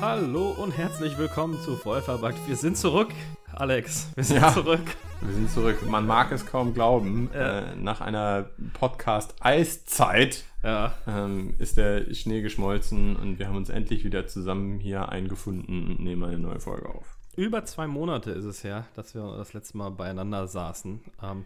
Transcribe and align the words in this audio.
Hallo 0.00 0.50
und 0.50 0.72
herzlich 0.76 1.18
willkommen 1.18 1.60
zu 1.60 1.76
Vollverbackt. 1.76 2.46
Wir 2.46 2.56
sind 2.56 2.76
zurück, 2.76 3.08
Alex. 3.52 4.08
Wir 4.14 4.24
sind 4.24 4.36
Ja. 4.36 4.52
zurück. 4.52 4.80
Wir 5.20 5.34
sind 5.34 5.50
zurück. 5.50 5.78
Man 5.88 6.06
mag 6.06 6.30
es 6.30 6.46
kaum 6.46 6.74
glauben. 6.74 7.30
Äh, 7.32 7.74
nach 7.76 8.00
einer 8.00 8.50
Podcast-Eiszeit 8.74 10.44
Ja, 10.62 10.94
ähm, 11.06 11.54
ist 11.58 11.76
der 11.76 12.12
Schnee 12.14 12.42
geschmolzen 12.42 13.16
und 13.16 13.38
wir 13.38 13.46
haben 13.48 13.56
uns 13.56 13.68
endlich 13.70 14.04
wieder 14.04 14.26
zusammen 14.26 14.80
hier 14.80 15.08
eingefunden 15.08 15.86
und 15.86 16.00
nehmen 16.00 16.24
eine 16.24 16.38
neue 16.38 16.60
Folge 16.60 16.88
auf. 16.88 17.17
Über 17.38 17.64
zwei 17.64 17.86
Monate 17.86 18.32
ist 18.32 18.44
es 18.44 18.64
her, 18.64 18.86
dass 18.94 19.14
wir 19.14 19.22
das 19.36 19.52
letzte 19.52 19.78
Mal 19.78 19.90
beieinander 19.90 20.48
saßen. 20.48 21.00
Ähm, 21.22 21.44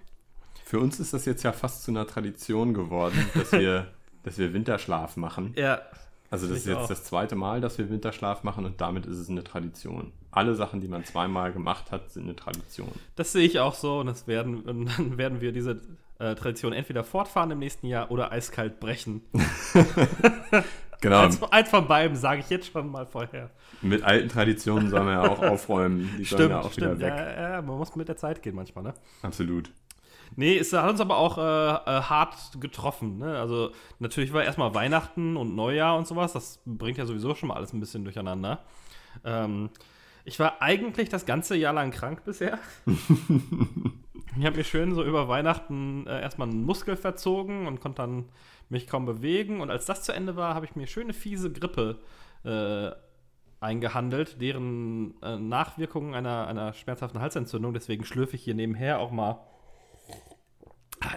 Für 0.64 0.80
uns 0.80 0.98
ist 0.98 1.12
das 1.12 1.26
jetzt 1.26 1.42
ja 1.42 1.52
fast 1.52 1.84
zu 1.84 1.90
einer 1.90 2.06
Tradition 2.06 2.72
geworden, 2.72 3.28
dass 3.34 3.52
wir, 3.52 3.88
dass 4.22 4.38
wir 4.38 4.54
Winterschlaf 4.54 5.16
machen. 5.18 5.52
ja, 5.56 5.82
Also 6.30 6.48
das 6.48 6.58
ist 6.58 6.66
jetzt 6.66 6.76
auch. 6.78 6.88
das 6.88 7.04
zweite 7.04 7.36
Mal, 7.36 7.60
dass 7.60 7.76
wir 7.76 7.90
Winterschlaf 7.90 8.42
machen 8.42 8.64
und 8.64 8.80
damit 8.80 9.04
ist 9.04 9.18
es 9.18 9.28
eine 9.28 9.44
Tradition. 9.44 10.12
Alle 10.30 10.54
Sachen, 10.54 10.80
die 10.80 10.88
man 10.88 11.04
zweimal 11.04 11.52
gemacht 11.52 11.90
hat, 11.92 12.10
sind 12.10 12.22
eine 12.24 12.36
Tradition. 12.36 12.90
das 13.16 13.32
sehe 13.32 13.44
ich 13.44 13.60
auch 13.60 13.74
so 13.74 13.98
und, 14.00 14.06
das 14.06 14.26
werden, 14.26 14.62
und 14.62 14.86
dann 14.98 15.18
werden 15.18 15.42
wir 15.42 15.52
diese 15.52 15.82
äh, 16.18 16.34
Tradition 16.34 16.72
entweder 16.72 17.04
fortfahren 17.04 17.50
im 17.50 17.58
nächsten 17.58 17.86
Jahr 17.86 18.10
oder 18.10 18.32
eiskalt 18.32 18.80
brechen. 18.80 19.20
Genau. 21.02 21.20
Eins, 21.22 21.42
eins 21.42 21.68
von 21.68 21.86
beiden 21.88 22.16
sage 22.16 22.40
ich 22.40 22.48
jetzt 22.48 22.70
schon 22.70 22.90
mal 22.90 23.04
vorher. 23.04 23.50
Mit 23.82 24.04
alten 24.04 24.28
Traditionen 24.28 24.88
sollen 24.88 25.06
wir 25.06 25.14
ja 25.14 25.28
auch 25.28 25.42
aufräumen. 25.42 26.08
Die 26.16 26.24
sollen 26.24 26.50
ja 26.50 26.60
auch 26.60 26.72
stimmt. 26.72 27.00
wieder 27.00 27.10
weg. 27.10 27.14
Ja, 27.18 27.50
ja, 27.54 27.62
man 27.62 27.76
muss 27.76 27.94
mit 27.96 28.08
der 28.08 28.16
Zeit 28.16 28.40
gehen 28.40 28.54
manchmal, 28.54 28.84
ne? 28.84 28.94
Absolut. 29.20 29.70
Nee, 30.36 30.56
es 30.56 30.72
hat 30.72 30.88
uns 30.88 31.00
aber 31.00 31.16
auch 31.18 31.38
äh, 31.38 31.40
äh, 31.40 32.02
hart 32.02 32.36
getroffen. 32.60 33.18
Ne? 33.18 33.36
Also 33.38 33.72
natürlich 33.98 34.32
war 34.32 34.44
erstmal 34.44 34.74
Weihnachten 34.74 35.36
und 35.36 35.54
Neujahr 35.54 35.96
und 35.98 36.06
sowas. 36.06 36.32
Das 36.32 36.60
bringt 36.64 36.98
ja 36.98 37.04
sowieso 37.04 37.34
schon 37.34 37.48
mal 37.48 37.56
alles 37.56 37.72
ein 37.72 37.80
bisschen 37.80 38.04
durcheinander. 38.04 38.60
Ähm, 39.24 39.70
ich 40.24 40.38
war 40.38 40.62
eigentlich 40.62 41.08
das 41.08 41.26
ganze 41.26 41.56
Jahr 41.56 41.72
lang 41.72 41.90
krank 41.90 42.24
bisher. 42.24 42.60
ich 42.86 44.46
habe 44.46 44.56
mir 44.56 44.64
schön 44.64 44.94
so 44.94 45.02
über 45.04 45.28
Weihnachten 45.28 46.06
äh, 46.06 46.22
erstmal 46.22 46.48
einen 46.48 46.64
Muskel 46.64 46.96
verzogen 46.96 47.66
und 47.66 47.80
konnte 47.80 48.02
dann 48.02 48.26
mich 48.72 48.88
kaum 48.88 49.06
bewegen. 49.06 49.60
Und 49.60 49.70
als 49.70 49.86
das 49.86 50.02
zu 50.02 50.12
Ende 50.12 50.34
war, 50.34 50.54
habe 50.54 50.66
ich 50.66 50.74
mir 50.74 50.88
schöne 50.88 51.12
fiese 51.12 51.52
Grippe 51.52 51.98
äh, 52.44 52.90
eingehandelt, 53.60 54.40
deren 54.40 55.14
äh, 55.22 55.36
Nachwirkungen 55.38 56.14
einer, 56.14 56.48
einer 56.48 56.72
schmerzhaften 56.72 57.20
Halsentzündung. 57.20 57.72
Deswegen 57.72 58.04
schlürfe 58.04 58.34
ich 58.34 58.42
hier 58.42 58.54
nebenher 58.54 58.98
auch 58.98 59.12
mal 59.12 59.38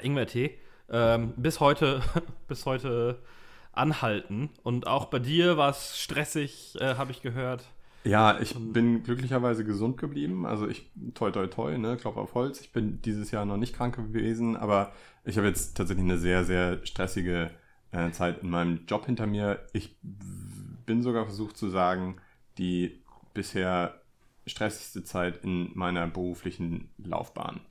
Ingwertee. 0.03 0.57
Ähm, 0.89 1.33
bis 1.37 1.59
heute, 1.59 2.01
bis 2.47 2.67
heute 2.67 3.23
anhalten. 3.71 4.51
Und 4.63 4.85
auch 4.85 5.05
bei 5.05 5.19
dir 5.19 5.57
war 5.57 5.71
es 5.71 5.99
stressig, 5.99 6.75
äh, 6.79 6.95
habe 6.95 7.11
ich 7.11 7.21
gehört. 7.21 7.63
Ja, 8.05 8.39
ich 8.39 8.55
bin 8.55 9.01
glücklicherweise 9.01 9.65
gesund 9.65 9.97
geblieben. 9.97 10.45
Also 10.45 10.67
ich, 10.67 10.91
toi, 11.15 11.31
toi, 11.31 11.47
toi, 11.47 11.75
ne, 11.77 11.97
Klopf 11.97 12.17
auf 12.17 12.35
Holz. 12.35 12.61
Ich 12.61 12.71
bin 12.71 13.01
dieses 13.01 13.31
Jahr 13.31 13.45
noch 13.45 13.57
nicht 13.57 13.75
krank 13.75 13.95
gewesen, 13.95 14.55
aber 14.55 14.93
ich 15.23 15.37
habe 15.37 15.47
jetzt 15.47 15.75
tatsächlich 15.75 16.03
eine 16.03 16.19
sehr, 16.19 16.45
sehr 16.45 16.85
stressige 16.85 17.49
äh, 17.91 18.11
Zeit 18.11 18.43
in 18.43 18.49
meinem 18.51 18.85
Job 18.85 19.07
hinter 19.07 19.25
mir. 19.25 19.65
Ich 19.73 19.97
bin 20.03 21.01
sogar 21.01 21.25
versucht 21.25 21.57
zu 21.57 21.67
sagen, 21.69 22.17
die 22.59 23.01
bisher 23.33 24.01
stressigste 24.45 25.03
Zeit 25.03 25.43
in 25.43 25.71
meiner 25.73 26.05
beruflichen 26.05 26.89
Laufbahn. 26.99 27.61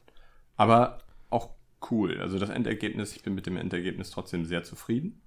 Aber 0.56 0.98
auch 1.30 1.50
cool. 1.92 2.20
Also 2.20 2.40
das 2.40 2.50
Endergebnis, 2.50 3.14
ich 3.14 3.22
bin 3.22 3.36
mit 3.36 3.46
dem 3.46 3.56
Endergebnis 3.56 4.10
trotzdem 4.10 4.44
sehr 4.44 4.64
zufrieden. 4.64 5.22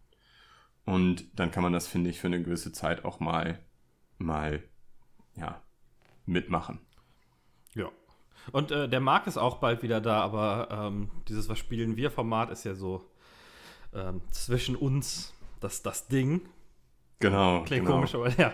Und 0.85 1.27
dann 1.39 1.51
kann 1.51 1.63
man 1.63 1.71
das, 1.71 1.87
finde 1.87 2.09
ich, 2.09 2.19
für 2.19 2.27
eine 2.27 2.43
gewisse 2.43 2.73
Zeit 2.73 3.05
auch 3.05 3.21
mal, 3.21 3.59
mal, 4.17 4.63
ja, 5.37 5.61
mitmachen. 6.25 6.79
Ja. 7.73 7.89
Und 8.51 8.71
äh, 8.71 8.87
der 8.87 8.99
Marc 8.99 9.27
ist 9.27 9.37
auch 9.37 9.57
bald 9.57 9.83
wieder 9.83 10.01
da, 10.01 10.21
aber 10.21 10.69
ähm, 10.71 11.09
dieses 11.27 11.49
Was 11.49 11.59
spielen 11.59 11.97
wir 11.97 12.11
Format 12.11 12.49
ist 12.49 12.63
ja 12.63 12.75
so 12.75 13.09
ähm, 13.93 14.21
zwischen 14.31 14.75
uns 14.75 15.33
das, 15.59 15.81
das 15.83 16.07
Ding. 16.07 16.41
Genau. 17.19 17.63
Klingt 17.63 17.85
genau. 17.85 17.97
komisch, 17.97 18.15
aber 18.15 18.29
ja. 18.37 18.53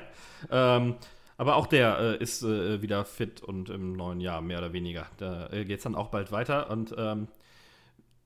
Ähm, 0.50 0.96
aber 1.38 1.56
auch 1.56 1.68
der 1.68 2.00
äh, 2.00 2.18
ist 2.18 2.44
äh, 2.44 2.82
wieder 2.82 3.06
fit 3.06 3.42
und 3.42 3.70
im 3.70 3.94
neuen 3.94 4.22
Jahr 4.22 4.42
mehr 4.42 4.60
oder 4.60 4.74
weniger. 4.74 5.08
Da 5.18 5.50
äh, 5.50 5.66
geht 5.66 5.80
es 5.80 5.84
dann 5.84 5.96
auch 5.96 6.10
bald 6.10 6.32
weiter 6.32 6.70
und 6.70 6.94
ähm, 6.98 7.28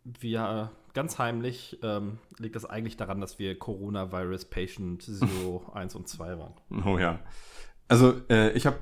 wir 0.04 0.72
ganz 0.94 1.20
heimlich 1.20 1.80
ähm, 1.84 2.20
liegt 2.38 2.56
das 2.56 2.66
eigentlich 2.66 2.98
daran, 2.98 3.22
dass 3.22 3.40
wir 3.40 3.58
Coronavirus 3.58 4.46
Patient 4.46 5.08
0, 5.08 5.62
1 5.74 5.96
und 5.96 6.08
2 6.08 6.38
waren. 6.38 6.54
Oh 6.86 6.98
ja. 6.98 7.20
Also 7.88 8.22
äh, 8.30 8.52
ich 8.52 8.66
habe 8.66 8.80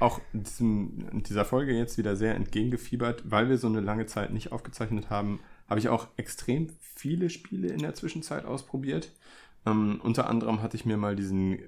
auch 0.00 0.20
diesem, 0.32 1.22
dieser 1.22 1.44
Folge 1.44 1.72
jetzt 1.76 1.98
wieder 1.98 2.16
sehr 2.16 2.34
entgegengefiebert, 2.34 3.30
weil 3.30 3.48
wir 3.48 3.58
so 3.58 3.66
eine 3.66 3.80
lange 3.80 4.06
Zeit 4.06 4.32
nicht 4.32 4.52
aufgezeichnet 4.52 5.10
haben, 5.10 5.40
habe 5.68 5.80
ich 5.80 5.88
auch 5.88 6.08
extrem 6.16 6.68
viele 6.80 7.28
Spiele 7.28 7.68
in 7.68 7.80
der 7.80 7.94
Zwischenzeit 7.94 8.44
ausprobiert. 8.44 9.12
Ähm, 9.66 10.00
unter 10.02 10.28
anderem 10.28 10.62
hatte 10.62 10.76
ich 10.76 10.86
mir 10.86 10.96
mal 10.96 11.16
diesen 11.16 11.58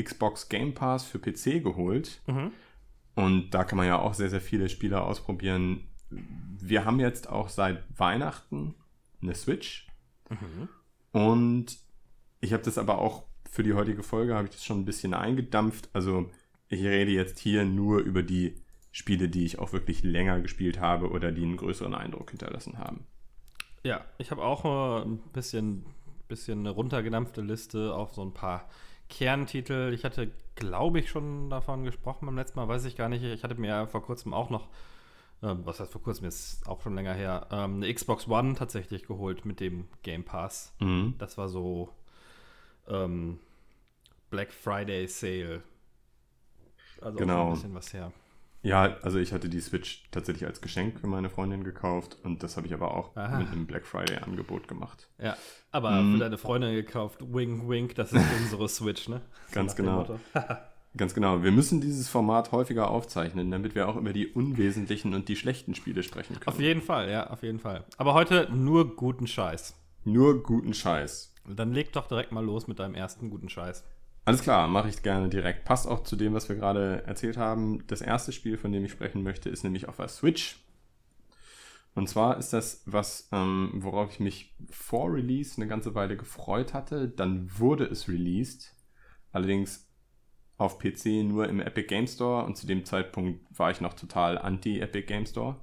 Xbox 0.00 0.48
Game 0.48 0.74
Pass 0.74 1.04
für 1.04 1.18
PC 1.18 1.62
geholt. 1.62 2.22
Mhm. 2.26 2.52
Und 3.14 3.50
da 3.50 3.64
kann 3.64 3.76
man 3.76 3.86
ja 3.86 3.98
auch 3.98 4.14
sehr, 4.14 4.30
sehr 4.30 4.40
viele 4.40 4.68
Spiele 4.68 5.02
ausprobieren. 5.02 5.88
Wir 6.10 6.84
haben 6.84 7.00
jetzt 7.00 7.28
auch 7.28 7.48
seit 7.48 7.82
Weihnachten 7.98 8.74
eine 9.22 9.34
Switch. 9.34 9.88
Und 11.12 11.78
ich 12.40 12.52
habe 12.52 12.62
das 12.62 12.78
aber 12.78 12.98
auch 12.98 13.24
für 13.56 13.62
die 13.62 13.72
heutige 13.72 14.02
Folge, 14.02 14.34
habe 14.34 14.44
ich 14.44 14.52
das 14.52 14.64
schon 14.64 14.80
ein 14.80 14.84
bisschen 14.84 15.14
eingedampft. 15.14 15.88
Also 15.94 16.28
ich 16.68 16.82
rede 16.84 17.10
jetzt 17.10 17.38
hier 17.38 17.64
nur 17.64 18.00
über 18.00 18.22
die 18.22 18.54
Spiele, 18.92 19.30
die 19.30 19.46
ich 19.46 19.58
auch 19.58 19.72
wirklich 19.72 20.02
länger 20.02 20.40
gespielt 20.40 20.78
habe 20.78 21.10
oder 21.10 21.32
die 21.32 21.42
einen 21.42 21.56
größeren 21.56 21.94
Eindruck 21.94 22.30
hinterlassen 22.30 22.78
haben. 22.78 23.06
Ja, 23.82 24.04
ich 24.18 24.30
habe 24.30 24.42
auch 24.42 24.64
äh, 24.66 25.04
ein 25.06 25.18
bisschen, 25.32 25.86
bisschen 26.28 26.60
eine 26.60 26.70
runtergedampfte 26.70 27.40
Liste 27.40 27.94
auf 27.94 28.12
so 28.12 28.22
ein 28.22 28.34
paar 28.34 28.68
Kerntitel. 29.08 29.90
Ich 29.94 30.04
hatte, 30.04 30.30
glaube 30.54 30.98
ich, 30.98 31.08
schon 31.08 31.48
davon 31.48 31.84
gesprochen 31.84 32.26
beim 32.26 32.36
letzten 32.36 32.58
Mal, 32.58 32.68
weiß 32.68 32.84
ich 32.84 32.94
gar 32.94 33.08
nicht. 33.08 33.22
Ich 33.22 33.42
hatte 33.42 33.54
mir 33.54 33.86
vor 33.86 34.02
kurzem 34.02 34.34
auch 34.34 34.50
noch, 34.50 34.68
ähm, 35.42 35.60
was 35.64 35.80
heißt 35.80 35.92
vor 35.92 36.02
kurzem, 36.02 36.26
ist 36.26 36.68
auch 36.68 36.82
schon 36.82 36.94
länger 36.94 37.14
her, 37.14 37.46
ähm, 37.50 37.76
eine 37.76 37.94
Xbox 37.94 38.28
One 38.28 38.54
tatsächlich 38.54 39.06
geholt 39.06 39.46
mit 39.46 39.60
dem 39.60 39.88
Game 40.02 40.24
Pass. 40.24 40.74
Mhm. 40.78 41.14
Das 41.16 41.38
war 41.38 41.48
so 41.48 41.88
ähm, 42.88 43.38
Black 44.30 44.52
Friday 44.52 45.06
Sale. 45.08 45.62
Also 47.00 47.16
auch 47.16 47.20
Genau. 47.20 47.46
ein 47.48 47.54
bisschen 47.54 47.74
was 47.74 47.92
her. 47.92 48.12
Ja, 48.62 48.96
also 49.02 49.18
ich 49.18 49.32
hatte 49.32 49.48
die 49.48 49.60
Switch 49.60 50.04
tatsächlich 50.10 50.44
als 50.46 50.60
Geschenk 50.60 50.98
für 50.98 51.06
meine 51.06 51.30
Freundin 51.30 51.62
gekauft 51.62 52.16
und 52.24 52.42
das 52.42 52.56
habe 52.56 52.66
ich 52.66 52.74
aber 52.74 52.94
auch 52.96 53.14
Aha. 53.16 53.38
mit 53.38 53.48
einem 53.48 53.66
Black 53.66 53.86
Friday 53.86 54.16
Angebot 54.18 54.66
gemacht. 54.66 55.08
Ja, 55.18 55.36
aber 55.70 55.90
Mhm. 56.02 56.14
für 56.14 56.18
deine 56.20 56.38
Freundin 56.38 56.74
gekauft, 56.74 57.20
wink, 57.32 57.68
wink, 57.68 57.94
das 57.94 58.12
ist 58.12 58.24
unsere 58.40 58.68
Switch, 58.68 59.08
ne? 59.08 59.20
Ganz 59.52 59.76
genau. 59.76 60.18
Ganz 60.96 61.12
genau. 61.14 61.42
Wir 61.44 61.52
müssen 61.52 61.82
dieses 61.82 62.08
Format 62.08 62.52
häufiger 62.52 62.90
aufzeichnen, 62.90 63.50
damit 63.50 63.74
wir 63.74 63.86
auch 63.86 63.96
über 63.96 64.14
die 64.14 64.28
unwesentlichen 64.28 65.12
und 65.12 65.28
die 65.28 65.36
schlechten 65.36 65.74
Spiele 65.74 66.02
sprechen 66.02 66.40
können. 66.40 66.48
Auf 66.48 66.58
jeden 66.58 66.80
Fall, 66.80 67.10
ja, 67.10 67.28
auf 67.28 67.42
jeden 67.42 67.58
Fall. 67.60 67.84
Aber 67.98 68.14
heute 68.14 68.48
nur 68.50 68.96
guten 68.96 69.26
Scheiß. 69.26 69.76
Nur 70.04 70.42
guten 70.42 70.72
Scheiß. 70.72 71.34
Dann 71.46 71.72
leg 71.74 71.92
doch 71.92 72.06
direkt 72.08 72.32
mal 72.32 72.42
los 72.44 72.66
mit 72.66 72.78
deinem 72.78 72.94
ersten 72.94 73.28
guten 73.28 73.50
Scheiß. 73.50 73.84
Alles 74.26 74.42
klar, 74.42 74.66
mache 74.66 74.88
ich 74.88 75.02
gerne 75.04 75.28
direkt. 75.28 75.64
Passt 75.64 75.86
auch 75.86 76.02
zu 76.02 76.16
dem, 76.16 76.34
was 76.34 76.48
wir 76.48 76.56
gerade 76.56 77.04
erzählt 77.06 77.36
haben. 77.36 77.86
Das 77.86 78.00
erste 78.00 78.32
Spiel, 78.32 78.58
von 78.58 78.72
dem 78.72 78.84
ich 78.84 78.90
sprechen 78.90 79.22
möchte, 79.22 79.48
ist 79.48 79.62
nämlich 79.62 79.88
auf 79.88 79.96
der 79.98 80.08
Switch. 80.08 80.58
Und 81.94 82.08
zwar 82.08 82.36
ist 82.36 82.52
das 82.52 82.82
was, 82.86 83.28
ähm, 83.30 83.70
worauf 83.76 84.10
ich 84.10 84.18
mich 84.20 84.54
vor 84.68 85.14
Release 85.14 85.56
eine 85.56 85.68
ganze 85.68 85.94
Weile 85.94 86.16
gefreut 86.16 86.74
hatte. 86.74 87.08
Dann 87.08 87.48
wurde 87.58 87.84
es 87.84 88.08
released. 88.08 88.74
Allerdings 89.30 89.88
auf 90.58 90.78
PC 90.80 91.22
nur 91.22 91.48
im 91.48 91.60
Epic 91.60 91.86
Game 91.86 92.08
Store 92.08 92.44
und 92.44 92.56
zu 92.56 92.66
dem 92.66 92.84
Zeitpunkt 92.84 93.46
war 93.56 93.70
ich 93.70 93.80
noch 93.80 93.94
total 93.94 94.38
anti-Epic 94.38 95.06
Game 95.06 95.26
Store. 95.26 95.60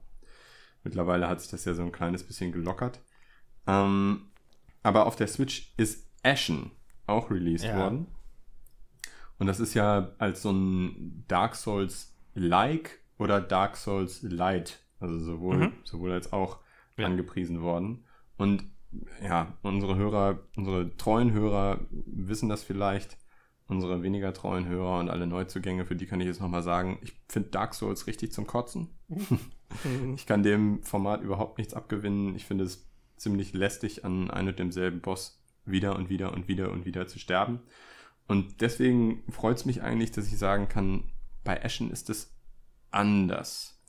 Mittlerweile 0.83 1.27
hat 1.27 1.41
sich 1.41 1.51
das 1.51 1.65
ja 1.65 1.73
so 1.73 1.83
ein 1.83 1.91
kleines 1.91 2.23
bisschen 2.25 2.53
gelockert. 2.53 3.01
Ähm, 3.67 4.31
aber 4.83 5.05
auf 5.05 5.17
der 5.17 5.27
Switch 5.27 5.73
ist 5.75 6.09
Ashen 6.23 6.71
auch 7.07 7.29
released 7.29 7.65
Ja. 7.65 7.77
worden. 7.77 8.07
Und 9.39 9.47
das 9.47 9.59
ist 9.59 9.73
ja 9.73 10.11
als 10.19 10.41
so 10.41 10.51
ein 10.51 11.23
Dark 11.27 11.55
Souls-like 11.55 12.99
oder 13.17 13.41
Dark 13.41 13.77
Souls 13.77 14.21
Light, 14.23 14.79
also 14.99 15.19
sowohl, 15.19 15.57
Mhm. 15.57 15.73
sowohl 15.83 16.11
als 16.11 16.31
auch 16.33 16.59
Ja. 16.97 17.05
angepriesen 17.07 17.61
worden. 17.61 18.05
Und 18.37 18.63
ja, 19.23 19.57
unsere 19.63 19.95
Hörer, 19.95 20.39
unsere 20.55 20.95
treuen 20.97 21.31
Hörer 21.31 21.79
wissen 21.91 22.49
das 22.49 22.63
vielleicht. 22.63 23.17
unsere 23.69 24.03
weniger 24.03 24.33
treuen 24.33 24.67
Hörer 24.67 24.99
und 24.99 25.09
alle 25.09 25.25
Neuzugänge, 25.25 25.85
für 25.85 25.95
die 25.95 26.05
kann 26.05 26.19
ich 26.19 26.27
jetzt 26.27 26.41
nochmal 26.41 26.61
sagen, 26.61 26.99
ich 27.01 27.13
finde 27.29 27.49
Dark 27.49 27.73
Souls 27.73 28.05
richtig 28.07 28.31
zum 28.33 28.45
Kotzen. 28.45 28.89
ich 30.15 30.25
kann 30.27 30.43
dem 30.43 30.83
Format 30.83 31.21
überhaupt 31.23 31.57
nichts 31.57 31.73
abgewinnen. 31.73 32.35
Ich 32.35 32.45
finde 32.45 32.65
es 32.65 32.87
ziemlich 33.15 33.53
lästig, 33.53 34.03
an 34.05 34.29
einem 34.29 34.49
und 34.49 34.59
demselben 34.59 34.99
Boss 35.01 35.41
wieder 35.65 35.95
und 35.95 36.09
wieder 36.09 36.33
und 36.33 36.47
wieder 36.49 36.71
und 36.71 36.85
wieder 36.85 37.07
zu 37.07 37.17
sterben. 37.19 37.61
Und 38.27 38.61
deswegen 38.61 39.23
freut 39.31 39.57
es 39.57 39.65
mich 39.65 39.81
eigentlich, 39.81 40.11
dass 40.11 40.27
ich 40.27 40.37
sagen 40.37 40.69
kann, 40.69 41.11
bei 41.43 41.63
Ashen 41.63 41.91
ist 41.91 42.09
es 42.09 42.33
anders. 42.91 43.81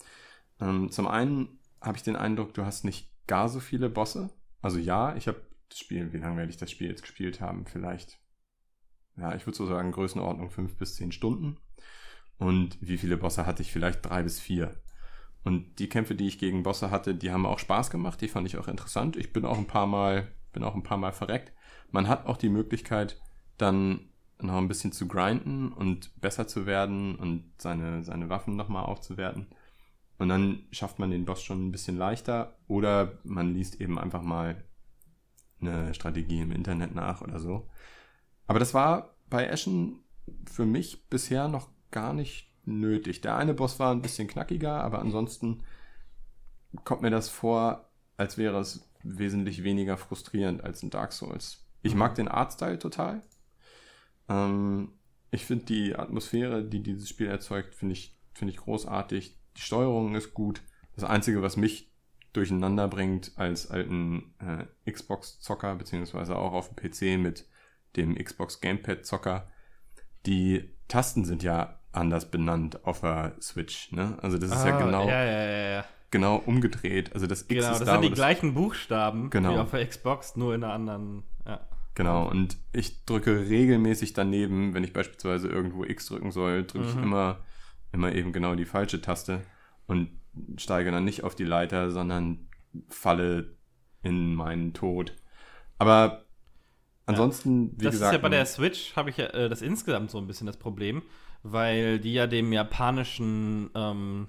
Ähm, 0.61 0.91
zum 0.91 1.07
einen 1.07 1.59
habe 1.81 1.97
ich 1.97 2.03
den 2.03 2.17
Eindruck, 2.17 2.55
du 2.55 2.65
hast 2.65 2.85
nicht 2.85 3.11
gar 3.27 3.49
so 3.49 3.61
viele 3.61 3.89
Bosse. 3.89 4.31
Also 4.61 4.79
ja, 4.79 5.15
ich 5.17 5.29
habe 5.29 5.41
das 5.69 5.79
Spiel, 5.79 6.13
wie 6.13 6.19
lange 6.19 6.37
werde 6.37 6.51
ich 6.51 6.57
das 6.57 6.71
Spiel 6.71 6.89
jetzt 6.89 7.03
gespielt 7.03 7.41
haben? 7.41 7.67
Vielleicht, 7.67 8.19
ja, 9.17 9.35
ich 9.35 9.47
würde 9.47 9.57
so 9.57 9.67
sagen, 9.67 9.93
Größenordnung 9.93 10.51
fünf 10.51 10.77
bis 10.77 10.97
zehn 10.97 11.13
Stunden. 11.13 11.59
Und 12.39 12.77
wie 12.81 12.99
viele 12.99 13.17
Bosse 13.17 13.47
hatte 13.47 13.63
ich? 13.63 13.73
Vielleicht 13.73 14.05
drei 14.05 14.23
bis 14.23 14.41
vier. 14.41 14.75
Und 15.45 15.79
die 15.79 15.89
Kämpfe, 15.89 16.15
die 16.15 16.27
ich 16.27 16.39
gegen 16.39 16.63
Bosse 16.63 16.91
hatte, 16.91 17.15
die 17.15 17.31
haben 17.31 17.47
auch 17.47 17.59
Spaß 17.59 17.91
gemacht, 17.91 18.21
die 18.21 18.29
fand 18.29 18.47
ich 18.47 18.57
auch 18.57 18.67
interessant. 18.67 19.17
Ich 19.17 19.33
bin 19.33 19.45
auch 19.45 19.59
ein 19.59 19.67
paar 19.67 19.87
Mal, 19.87 20.33
bin 20.53 20.65
auch 20.65 20.75
ein 20.75 20.83
paar 20.83 20.97
Mal 20.97 21.13
verreckt. 21.13 21.53
Man 21.91 22.09
hat 22.09 22.27
auch 22.27 22.39
die 22.39 22.49
Möglichkeit, 22.49 23.21
dann 23.59 24.09
noch 24.47 24.57
ein 24.57 24.69
bisschen 24.69 24.93
zu 24.93 25.09
grinden 25.09 25.73
und 25.73 26.21
besser 26.21 26.47
zu 26.47 26.67
werden 26.67 27.17
und 27.17 27.45
seine, 27.59 28.03
seine 28.03 28.29
Waffen 28.29 28.57
nochmal 28.57 28.85
aufzuwerten. 28.85 29.49
Und 30.19 30.29
dann 30.29 30.67
schafft 30.71 30.99
man 30.99 31.11
den 31.11 31.25
Boss 31.25 31.43
schon 31.43 31.67
ein 31.67 31.73
bisschen 31.73 31.97
leichter 31.97 32.57
oder 32.69 33.19
man 33.25 33.53
liest 33.53 33.81
eben 33.81 33.99
einfach 33.99 34.23
mal 34.23 34.63
eine 35.61 35.95
Strategie 35.95 36.41
im 36.41 36.53
Internet 36.53 36.95
nach 36.95 37.21
oder 37.21 37.41
so. 37.41 37.69
Aber 38.47 38.59
das 38.59 38.75
war 38.75 39.15
bei 39.29 39.51
Ashen 39.51 40.01
für 40.47 40.67
mich 40.67 41.09
bisher 41.09 41.49
noch 41.49 41.69
gar 41.91 42.13
nicht 42.13 42.51
nötig. 42.65 43.21
Der 43.21 43.37
eine 43.37 43.55
Boss 43.55 43.79
war 43.79 43.93
ein 43.93 44.03
bisschen 44.03 44.29
knackiger, 44.29 44.83
aber 44.83 45.01
ansonsten 45.01 45.63
kommt 46.85 47.03
mir 47.03 47.11
das 47.11 47.29
vor, 47.29 47.89
als 48.17 48.39
wäre 48.39 48.59
es 48.59 48.89
wesentlich 49.03 49.65
weniger 49.65 49.97
frustrierend 49.97 50.65
als 50.65 50.83
in 50.83 50.91
Dark 50.91 51.13
Souls. 51.13 51.65
Ich 51.83 51.95
mag 51.95 52.15
den 52.15 52.29
Artstyle 52.29 52.79
total. 52.79 53.23
Ähm, 54.29 54.93
ich 55.31 55.45
finde 55.45 55.65
die 55.65 55.97
Atmosphäre, 55.97 56.65
die 56.65 56.83
dieses 56.83 57.09
Spiel 57.09 57.27
erzeugt, 57.27 57.75
finde 57.75 57.95
ich, 57.95 58.17
finde 58.33 58.53
ich 58.53 58.59
großartig. 58.59 59.37
Die 59.57 59.61
Steuerung 59.61 60.15
ist 60.15 60.35
gut. 60.35 60.63
Das 60.95 61.05
Einzige, 61.05 61.43
was 61.43 61.57
mich 61.57 61.91
durcheinander 62.33 62.89
bringt 62.89 63.33
als 63.37 63.71
alten 63.71 64.35
äh, 64.39 64.91
Xbox-Zocker, 64.91 65.77
beziehungsweise 65.77 66.37
auch 66.37 66.53
auf 66.53 66.69
dem 66.69 66.77
PC 66.77 67.21
mit 67.21 67.47
dem 67.97 68.17
Xbox 68.17 68.61
Gamepad-Zocker, 68.61 69.49
die 70.27 70.71
Tasten 70.89 71.25
sind 71.25 71.43
ja 71.43 71.79
anders 71.93 72.31
benannt 72.31 72.85
auf 72.85 73.01
der 73.01 73.37
Switch. 73.41 73.93
Ne? 73.93 74.19
Also 74.21 74.39
das 74.39 74.51
ist 74.51 74.57
ah, 74.57 74.69
ja 74.69 74.79
genau, 74.79 75.09
ja, 75.09 75.25
ja, 75.25 75.71
ja, 75.77 75.85
genau 76.11 76.37
umgedreht. 76.37 77.13
Also 77.15 77.27
das 77.27 77.43
X 77.43 77.49
genau, 77.49 77.73
ist 77.73 77.81
das 77.81 77.87
da, 77.87 77.93
sind 77.95 78.03
die 78.03 78.11
gleichen 78.11 78.55
Buchstaben 78.55 79.31
genau. 79.31 79.55
wie 79.55 79.59
auf 79.59 79.71
der 79.71 79.87
Xbox, 79.87 80.37
nur 80.37 80.55
in 80.55 80.65
einer 80.65 80.73
anderen. 80.73 81.25
Genau, 81.95 82.29
und 82.29 82.57
ich 82.73 83.05
drücke 83.05 83.49
regelmäßig 83.49 84.15
daneben, 84.15 84.75
wenn 84.75 84.83
ich 84.83 84.93
beispielsweise 84.93 85.49
irgendwo 85.49 85.85
X 85.85 86.07
drücken 86.07 86.33
soll, 86.33 86.65
drücke 86.65 86.87
mhm. 86.87 86.91
ich 86.91 87.03
immer, 87.03 87.39
immer 87.93 88.13
eben 88.13 88.33
genau 88.33 88.57
die 88.57 88.65
falsche 88.65 89.01
Taste 89.01 89.43
und 89.87 90.09
steige 90.57 90.91
dann 90.91 91.05
nicht 91.05 91.23
auf 91.23 91.37
die 91.37 91.45
Leiter, 91.45 91.91
sondern 91.91 92.49
falle 92.89 93.57
in 94.03 94.35
meinen 94.35 94.75
Tod. 94.75 95.15
Aber 95.79 96.25
ansonsten, 97.07 97.67
ja. 97.67 97.73
wie 97.79 97.85
das 97.85 97.93
gesagt. 97.93 98.03
Das 98.03 98.09
ist 98.09 98.13
ja 98.13 98.23
bei 98.23 98.29
der 98.29 98.47
Switch, 98.47 98.97
habe 98.97 99.11
ich 99.11 99.17
ja 99.17 99.27
äh, 99.27 99.49
das 99.49 99.63
insgesamt 99.63 100.11
so 100.11 100.19
ein 100.19 100.27
bisschen 100.27 100.49
das 100.49 100.57
Problem, 100.57 101.03
weil 101.45 102.01
die 102.01 102.15
ja 102.15 102.27
dem 102.27 102.53
japanischen 102.53 103.71
ähm, 103.77 104.29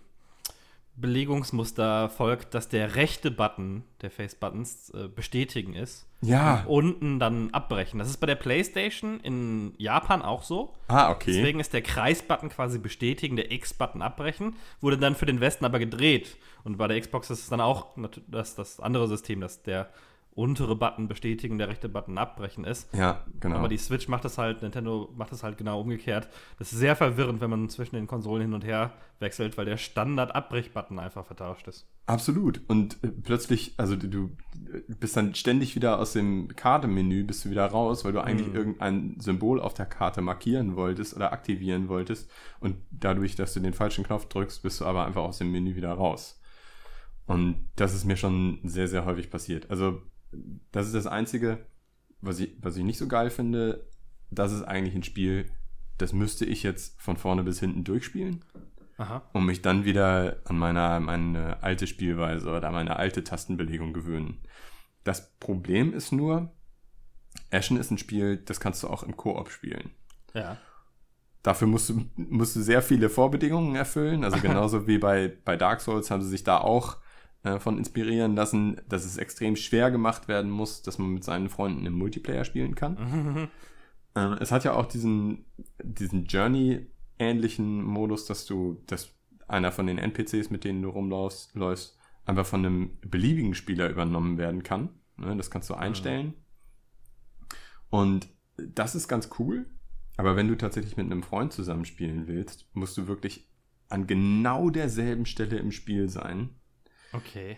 Belegungsmuster 0.97 2.09
folgt, 2.09 2.53
dass 2.53 2.69
der 2.69 2.95
rechte 2.95 3.29
Button 3.29 3.83
der 4.01 4.09
Face-Buttons 4.09 4.91
äh, 4.91 5.07
bestätigen 5.07 5.73
ist. 5.73 6.07
Ja. 6.21 6.63
Und 6.65 6.85
unten 6.85 7.19
dann 7.19 7.49
abbrechen. 7.51 7.99
Das 7.99 8.09
ist 8.09 8.17
bei 8.17 8.27
der 8.27 8.35
PlayStation 8.35 9.19
in 9.19 9.73
Japan 9.77 10.21
auch 10.21 10.43
so. 10.43 10.73
Ah, 10.87 11.11
okay. 11.11 11.33
Deswegen 11.33 11.59
ist 11.59 11.73
der 11.73 11.81
Kreis-Button 11.81 12.49
quasi 12.49 12.79
bestätigen, 12.79 13.35
der 13.35 13.51
X-Button 13.51 14.01
abbrechen. 14.01 14.55
Wurde 14.81 14.97
dann 14.97 15.15
für 15.15 15.25
den 15.25 15.41
Westen 15.41 15.65
aber 15.65 15.79
gedreht. 15.79 16.37
Und 16.63 16.77
bei 16.77 16.87
der 16.87 16.99
Xbox 16.99 17.29
ist 17.29 17.39
es 17.39 17.49
dann 17.49 17.61
auch 17.61 17.87
das, 18.27 18.55
das 18.55 18.79
andere 18.79 19.07
System, 19.07 19.41
dass 19.41 19.63
der 19.63 19.89
untere 20.35 20.75
Button 20.75 21.07
bestätigen, 21.07 21.57
der 21.57 21.69
rechte 21.69 21.87
Button 21.87 22.17
abbrechen 22.17 22.65
ist. 22.65 22.93
Ja, 22.93 23.23
genau. 23.39 23.55
Aber 23.55 23.69
die 23.69 23.77
Switch 23.77 24.09
macht 24.09 24.25
das 24.25 24.37
halt, 24.37 24.61
Nintendo 24.61 25.09
macht 25.15 25.31
das 25.31 25.43
halt 25.43 25.57
genau 25.57 25.79
umgekehrt. 25.79 26.27
Das 26.59 26.73
ist 26.73 26.79
sehr 26.79 26.97
verwirrend, 26.97 27.39
wenn 27.39 27.49
man 27.49 27.69
zwischen 27.69 27.95
den 27.95 28.05
Konsolen 28.05 28.41
hin 28.41 28.53
und 28.53 28.65
her 28.65 28.91
wechselt, 29.19 29.57
weil 29.57 29.63
der 29.63 29.77
Standard-Abbrech-Button 29.77 30.99
einfach 30.99 31.25
vertauscht 31.25 31.69
ist. 31.69 31.87
Absolut. 32.05 32.59
Und 32.67 33.01
äh, 33.01 33.07
plötzlich, 33.07 33.75
also 33.77 33.95
du, 33.95 34.35
bist 34.99 35.15
dann 35.15 35.35
ständig 35.35 35.73
wieder 35.75 35.99
aus 35.99 36.11
dem 36.11 36.49
Kartenmenü, 36.49 37.23
bist 37.23 37.45
du 37.45 37.49
wieder 37.49 37.65
raus, 37.67 38.03
weil 38.03 38.11
du 38.11 38.21
eigentlich 38.21 38.51
mm. 38.51 38.55
irgendein 38.55 39.19
Symbol 39.21 39.61
auf 39.61 39.73
der 39.73 39.85
Karte 39.85 40.21
markieren 40.21 40.75
wolltest 40.75 41.15
oder 41.15 41.31
aktivieren 41.31 41.87
wolltest. 41.87 42.29
Und 42.59 42.75
dadurch, 42.91 43.35
dass 43.35 43.53
du 43.53 43.61
den 43.61 43.73
falschen 43.73 44.03
Knopf 44.03 44.25
drückst, 44.25 44.63
bist 44.63 44.81
du 44.81 44.85
aber 44.85 45.05
einfach 45.05 45.23
aus 45.23 45.37
dem 45.37 45.53
Menü 45.53 45.77
wieder 45.77 45.93
raus. 45.93 46.41
Und 47.25 47.69
das 47.77 47.95
ist 47.95 48.03
mir 48.03 48.17
schon 48.17 48.59
sehr, 48.63 48.89
sehr 48.89 49.05
häufig 49.05 49.31
passiert. 49.31 49.71
Also 49.71 50.01
das 50.71 50.87
ist 50.87 50.95
das 50.95 51.07
Einzige, 51.07 51.65
was 52.21 52.39
ich, 52.39 52.55
was 52.61 52.77
ich 52.77 52.83
nicht 52.83 52.97
so 52.97 53.07
geil 53.07 53.29
finde. 53.29 53.87
Das 54.31 54.51
ist 54.51 54.63
eigentlich 54.63 54.95
ein 54.95 55.03
Spiel, 55.03 55.49
das 55.97 56.13
müsste 56.13 56.45
ich 56.45 56.63
jetzt 56.63 56.99
von 57.01 57.17
vorne 57.17 57.43
bis 57.43 57.59
hinten 57.59 57.83
durchspielen. 57.83 58.43
Aha. 58.97 59.23
Und 59.33 59.45
mich 59.45 59.61
dann 59.61 59.85
wieder 59.85 60.37
an 60.45 60.57
meine, 60.57 60.99
meine 61.01 61.61
alte 61.61 61.85
Spielweise 61.85 62.49
oder 62.49 62.71
meine 62.71 62.95
alte 62.95 63.23
Tastenbelegung 63.23 63.93
gewöhnen. 63.93 64.41
Das 65.03 65.37
Problem 65.37 65.93
ist 65.93 66.11
nur, 66.11 66.51
Ashen 67.51 67.77
ist 67.77 67.91
ein 67.91 67.97
Spiel, 67.97 68.37
das 68.37 68.59
kannst 68.59 68.83
du 68.83 68.87
auch 68.87 69.03
im 69.03 69.17
Koop 69.17 69.49
spielen. 69.49 69.91
Ja. 70.33 70.57
Dafür 71.43 71.67
musst 71.67 71.89
du, 71.89 72.05
musst 72.15 72.55
du 72.55 72.61
sehr 72.61 72.81
viele 72.81 73.09
Vorbedingungen 73.09 73.75
erfüllen. 73.75 74.23
Also 74.23 74.37
genauso 74.41 74.87
wie 74.87 74.97
bei, 74.97 75.31
bei 75.43 75.57
Dark 75.57 75.81
Souls 75.81 76.09
haben 76.09 76.21
sie 76.21 76.29
sich 76.29 76.43
da 76.43 76.57
auch 76.57 76.97
äh, 77.45 77.59
von 77.59 77.77
inspirieren 77.77 78.35
lassen, 78.35 78.81
dass 78.89 79.05
es 79.05 79.17
extrem 79.17 79.55
schwer 79.55 79.91
gemacht 79.91 80.27
werden 80.27 80.49
muss, 80.49 80.81
dass 80.81 80.97
man 80.97 81.13
mit 81.13 81.23
seinen 81.23 81.47
Freunden 81.47 81.85
im 81.85 81.93
Multiplayer 81.93 82.43
spielen 82.43 82.73
kann. 82.73 83.49
äh, 84.15 84.35
es 84.41 84.51
hat 84.51 84.63
ja 84.63 84.73
auch 84.73 84.87
diesen, 84.87 85.45
diesen 85.81 86.25
Journey-ähnlichen 86.25 87.83
Modus, 87.83 88.25
dass 88.25 88.47
du, 88.47 88.81
dass 88.87 89.13
einer 89.47 89.71
von 89.71 89.85
den 89.85 89.99
NPCs, 89.99 90.49
mit 90.49 90.63
denen 90.63 90.81
du 90.81 90.89
rumläufst, 90.89 91.53
läufst, 91.55 91.99
einfach 92.25 92.47
von 92.47 92.65
einem 92.65 92.97
beliebigen 93.01 93.53
Spieler 93.53 93.91
übernommen 93.91 94.39
werden 94.39 94.63
kann. 94.63 94.89
Ne, 95.17 95.37
das 95.37 95.51
kannst 95.51 95.69
du 95.69 95.75
einstellen. 95.75 96.25
Mhm. 96.25 96.33
Und 97.91 98.27
das 98.57 98.95
ist 98.95 99.07
ganz 99.07 99.29
cool. 99.37 99.67
Aber 100.17 100.35
wenn 100.35 100.47
du 100.47 100.57
tatsächlich 100.57 100.97
mit 100.97 101.05
einem 101.05 101.21
Freund 101.21 101.53
zusammenspielen 101.53 102.27
willst, 102.27 102.67
musst 102.73 102.97
du 102.97 103.07
wirklich 103.07 103.47
an 103.89 104.07
genau 104.07 104.71
derselben 104.71 105.27
Stelle 105.27 105.57
im 105.57 105.71
Spiel 105.71 106.09
sein. 106.09 106.49
Okay. 107.15 107.57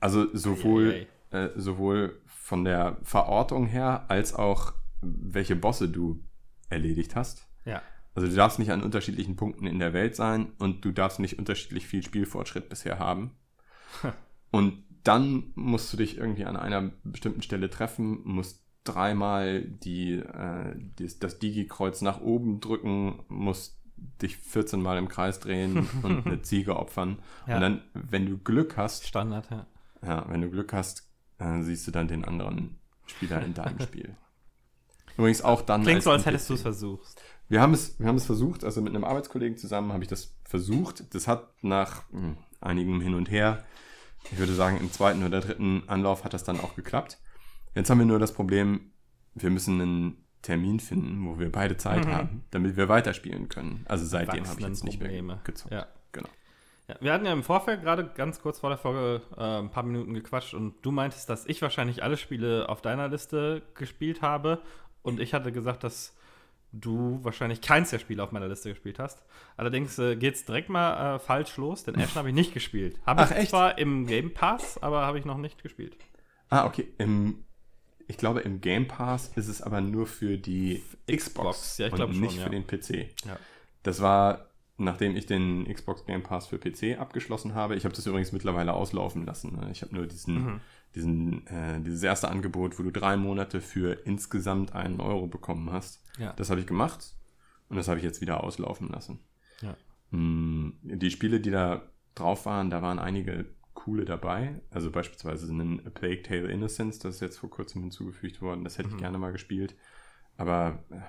Also 0.00 0.34
sowohl, 0.34 1.06
äh, 1.30 1.48
sowohl 1.56 2.20
von 2.26 2.64
der 2.64 2.98
Verortung 3.02 3.66
her 3.66 4.06
als 4.08 4.34
auch 4.34 4.74
welche 5.00 5.56
Bosse 5.56 5.88
du 5.88 6.22
erledigt 6.68 7.16
hast. 7.16 7.48
Ja. 7.64 7.82
Also 8.14 8.28
du 8.28 8.34
darfst 8.34 8.58
nicht 8.58 8.70
an 8.70 8.82
unterschiedlichen 8.82 9.36
Punkten 9.36 9.66
in 9.66 9.78
der 9.78 9.92
Welt 9.92 10.16
sein 10.16 10.52
und 10.58 10.84
du 10.84 10.92
darfst 10.92 11.18
nicht 11.18 11.38
unterschiedlich 11.38 11.86
viel 11.86 12.02
Spielfortschritt 12.02 12.68
bisher 12.68 12.98
haben. 12.98 13.32
und 14.50 14.84
dann 15.04 15.52
musst 15.54 15.92
du 15.92 15.96
dich 15.96 16.18
irgendwie 16.18 16.44
an 16.44 16.56
einer 16.56 16.92
bestimmten 17.04 17.42
Stelle 17.42 17.70
treffen, 17.70 18.20
musst 18.24 18.64
dreimal 18.84 19.62
die, 19.62 20.14
äh, 20.14 20.74
die 20.76 21.08
das 21.18 21.38
Digi-Kreuz 21.38 22.02
nach 22.02 22.20
oben 22.20 22.60
drücken, 22.60 23.20
musst 23.28 23.81
dich 24.20 24.36
14 24.36 24.80
Mal 24.80 24.98
im 24.98 25.08
Kreis 25.08 25.40
drehen 25.40 25.88
und 26.02 26.26
eine 26.26 26.42
Ziege 26.42 26.76
opfern. 26.76 27.18
Ja. 27.46 27.56
Und 27.56 27.60
dann, 27.60 27.82
wenn 27.94 28.26
du 28.26 28.38
Glück 28.38 28.76
hast. 28.76 29.06
Standard, 29.06 29.50
ja. 29.50 29.66
Ja, 30.04 30.26
wenn 30.28 30.40
du 30.40 30.50
Glück 30.50 30.72
hast, 30.72 31.08
äh, 31.38 31.62
siehst 31.62 31.86
du 31.86 31.90
dann 31.90 32.08
den 32.08 32.24
anderen 32.24 32.78
Spieler 33.06 33.42
in 33.42 33.54
deinem 33.54 33.80
Spiel. 33.82 34.16
Übrigens 35.16 35.42
auch 35.42 35.62
dann. 35.62 35.82
Klingt 35.82 35.96
als 35.96 36.04
so, 36.04 36.10
als 36.10 36.26
hättest 36.26 36.50
du 36.50 36.54
es 36.54 36.62
versucht. 36.62 37.22
Wir 37.48 37.60
haben 37.60 37.74
es, 37.74 37.98
wir 37.98 38.06
haben 38.06 38.16
es 38.16 38.24
versucht, 38.24 38.64
also 38.64 38.80
mit 38.80 38.94
einem 38.94 39.04
Arbeitskollegen 39.04 39.58
zusammen 39.58 39.92
habe 39.92 40.02
ich 40.02 40.08
das 40.08 40.34
versucht. 40.44 41.14
Das 41.14 41.28
hat 41.28 41.62
nach 41.62 42.10
mh, 42.10 42.20
hm, 42.20 42.36
einigem 42.60 43.00
Hin 43.00 43.14
und 43.14 43.30
Her, 43.30 43.64
ich 44.30 44.38
würde 44.38 44.54
sagen, 44.54 44.78
im 44.78 44.90
zweiten 44.90 45.22
oder 45.22 45.40
dritten 45.40 45.82
Anlauf 45.86 46.24
hat 46.24 46.32
das 46.32 46.44
dann 46.44 46.60
auch 46.60 46.76
geklappt. 46.76 47.18
Jetzt 47.74 47.90
haben 47.90 47.98
wir 47.98 48.06
nur 48.06 48.18
das 48.18 48.32
Problem, 48.32 48.92
wir 49.34 49.50
müssen 49.50 49.80
einen 49.80 50.21
Termin 50.42 50.80
finden, 50.80 51.24
wo 51.26 51.38
wir 51.38 51.50
beide 51.50 51.76
Zeit 51.76 52.04
mhm. 52.04 52.12
haben, 52.12 52.44
damit 52.50 52.76
wir 52.76 52.88
weiterspielen 52.88 53.48
können. 53.48 53.84
Also 53.88 54.04
seitdem 54.04 54.46
habe 54.46 54.60
ich 54.60 54.66
jetzt 54.66 54.84
nicht 54.84 55.00
mehr 55.00 55.40
gezockt. 55.44 55.72
Ja. 55.72 55.86
Genau. 56.10 56.28
Ja, 56.88 56.96
wir 57.00 57.12
hatten 57.12 57.24
ja 57.24 57.32
im 57.32 57.44
Vorfeld 57.44 57.82
gerade 57.82 58.10
ganz 58.14 58.40
kurz 58.40 58.58
vor 58.58 58.70
der 58.70 58.78
Folge 58.78 59.22
äh, 59.36 59.60
ein 59.60 59.70
paar 59.70 59.84
Minuten 59.84 60.14
gequatscht 60.14 60.54
und 60.54 60.74
du 60.82 60.90
meintest, 60.90 61.28
dass 61.28 61.46
ich 61.46 61.62
wahrscheinlich 61.62 62.02
alle 62.02 62.16
Spiele 62.16 62.68
auf 62.68 62.82
deiner 62.82 63.08
Liste 63.08 63.62
gespielt 63.74 64.20
habe 64.20 64.60
und 65.02 65.20
ich 65.20 65.32
hatte 65.32 65.52
gesagt, 65.52 65.84
dass 65.84 66.14
du 66.72 67.20
wahrscheinlich 67.22 67.60
keins 67.60 67.90
der 67.90 67.98
Spiele 67.98 68.22
auf 68.22 68.32
meiner 68.32 68.48
Liste 68.48 68.70
gespielt 68.70 68.98
hast. 68.98 69.22
Allerdings 69.56 69.98
äh, 69.98 70.16
geht 70.16 70.34
es 70.34 70.44
direkt 70.44 70.70
mal 70.70 71.16
äh, 71.16 71.18
falsch 71.18 71.56
los, 71.56 71.84
denn 71.84 71.96
Ashen 71.96 72.14
habe 72.16 72.30
ich 72.30 72.34
nicht 72.34 72.52
gespielt. 72.54 72.98
Habe 73.06 73.24
ich 73.24 73.30
echt? 73.30 73.50
zwar 73.50 73.78
im 73.78 74.06
Game 74.06 74.34
Pass, 74.34 74.82
aber 74.82 75.02
habe 75.02 75.18
ich 75.18 75.24
noch 75.24 75.38
nicht 75.38 75.62
gespielt. 75.62 75.96
Ah, 76.48 76.66
okay. 76.66 76.88
Im, 76.98 77.44
ich 78.12 78.18
glaube, 78.18 78.40
im 78.40 78.60
Game 78.60 78.86
Pass 78.88 79.32
ist 79.36 79.48
es 79.48 79.62
aber 79.62 79.80
nur 79.80 80.06
für 80.06 80.36
die 80.36 80.82
Xbox, 81.10 81.78
ja, 81.78 81.86
ich 81.86 81.92
und 81.94 81.98
schon, 81.98 82.20
nicht 82.20 82.36
ja. 82.36 82.44
für 82.44 82.50
den 82.50 82.66
PC. 82.66 83.08
Ja. 83.24 83.38
Das 83.82 84.02
war, 84.02 84.50
nachdem 84.76 85.16
ich 85.16 85.24
den 85.24 85.64
Xbox 85.72 86.04
Game 86.04 86.22
Pass 86.22 86.46
für 86.48 86.58
PC 86.58 86.98
abgeschlossen 87.00 87.54
habe. 87.54 87.74
Ich 87.74 87.84
habe 87.86 87.94
das 87.94 88.06
übrigens 88.06 88.32
mittlerweile 88.32 88.74
auslaufen 88.74 89.24
lassen. 89.24 89.56
ne? 89.56 89.70
Ich 89.72 89.80
habe 89.80 89.94
nur 89.94 90.06
diesen, 90.06 90.34
Mhm. 90.44 90.60
diesen, 90.94 91.46
äh, 91.46 91.80
dieses 91.80 92.02
erste 92.02 92.28
Angebot, 92.28 92.78
wo 92.78 92.82
du 92.82 92.90
drei 92.90 93.16
Monate 93.16 93.60
für 93.62 93.94
insgesamt 94.06 94.74
einen 94.74 95.00
Euro 95.00 95.26
bekommen 95.26 95.72
hast. 95.72 96.02
Ja. 96.18 96.34
Das 96.34 96.50
habe 96.50 96.60
ich 96.60 96.66
gemacht 96.66 97.14
und 97.70 97.76
das 97.76 97.88
habe 97.88 97.96
ich 97.98 98.04
jetzt 98.04 98.20
wieder 98.20 98.44
auslaufen 98.44 98.88
lassen. 98.90 99.20
Ja. 99.62 99.74
Mm, 100.10 100.74
Die 100.82 101.10
Spiele, 101.10 101.40
die 101.40 101.50
da 101.50 101.82
drauf 102.14 102.44
waren, 102.44 102.68
da 102.68 102.82
waren 102.82 102.98
einige 102.98 103.46
coole 103.84 104.04
dabei. 104.04 104.60
Also 104.70 104.90
beispielsweise 104.90 105.52
ein 105.52 105.86
A 105.86 105.90
Plague 105.90 106.22
Tale 106.22 106.50
Innocence, 106.50 106.98
das 106.98 107.16
ist 107.16 107.20
jetzt 107.20 107.38
vor 107.38 107.50
kurzem 107.50 107.82
hinzugefügt 107.82 108.40
worden. 108.42 108.64
Das 108.64 108.78
hätte 108.78 108.88
Mhm. 108.90 108.94
ich 108.96 109.00
gerne 109.00 109.18
mal 109.18 109.32
gespielt. 109.32 109.74
Aber 110.36 110.84
äh, 110.90 111.00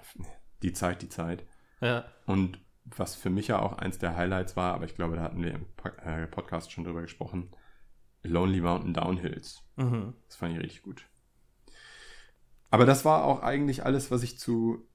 die 0.62 0.74
Zeit, 0.74 1.02
die 1.02 1.10
Zeit. 1.10 1.46
Ja. 1.82 2.06
Und 2.26 2.60
was 2.86 3.16
für 3.16 3.30
mich 3.30 3.48
ja 3.48 3.60
auch 3.60 3.74
eins 3.78 3.98
der 3.98 4.16
Highlights 4.18 4.56
war, 4.56 4.74
aber 4.74 4.86
ich 4.86 4.96
glaube, 4.96 5.16
da 5.16 5.22
hatten 5.22 5.44
wir 5.44 5.54
im 5.54 5.66
äh, 6.04 6.28
Podcast 6.28 6.72
schon 6.72 6.84
drüber 6.84 7.02
gesprochen, 7.02 7.50
Lonely 8.24 8.62
Mountain 8.62 8.94
Downhills. 8.94 9.62
Mhm. 9.78 10.14
Das 10.28 10.36
fand 10.38 10.54
ich 10.56 10.60
richtig 10.64 10.82
gut. 10.84 11.06
Aber 12.70 12.86
das 12.86 13.06
war 13.06 13.24
auch 13.26 13.42
eigentlich 13.44 13.86
alles, 13.86 14.10
was 14.12 14.24
ich 14.24 14.40
zu 14.40 14.88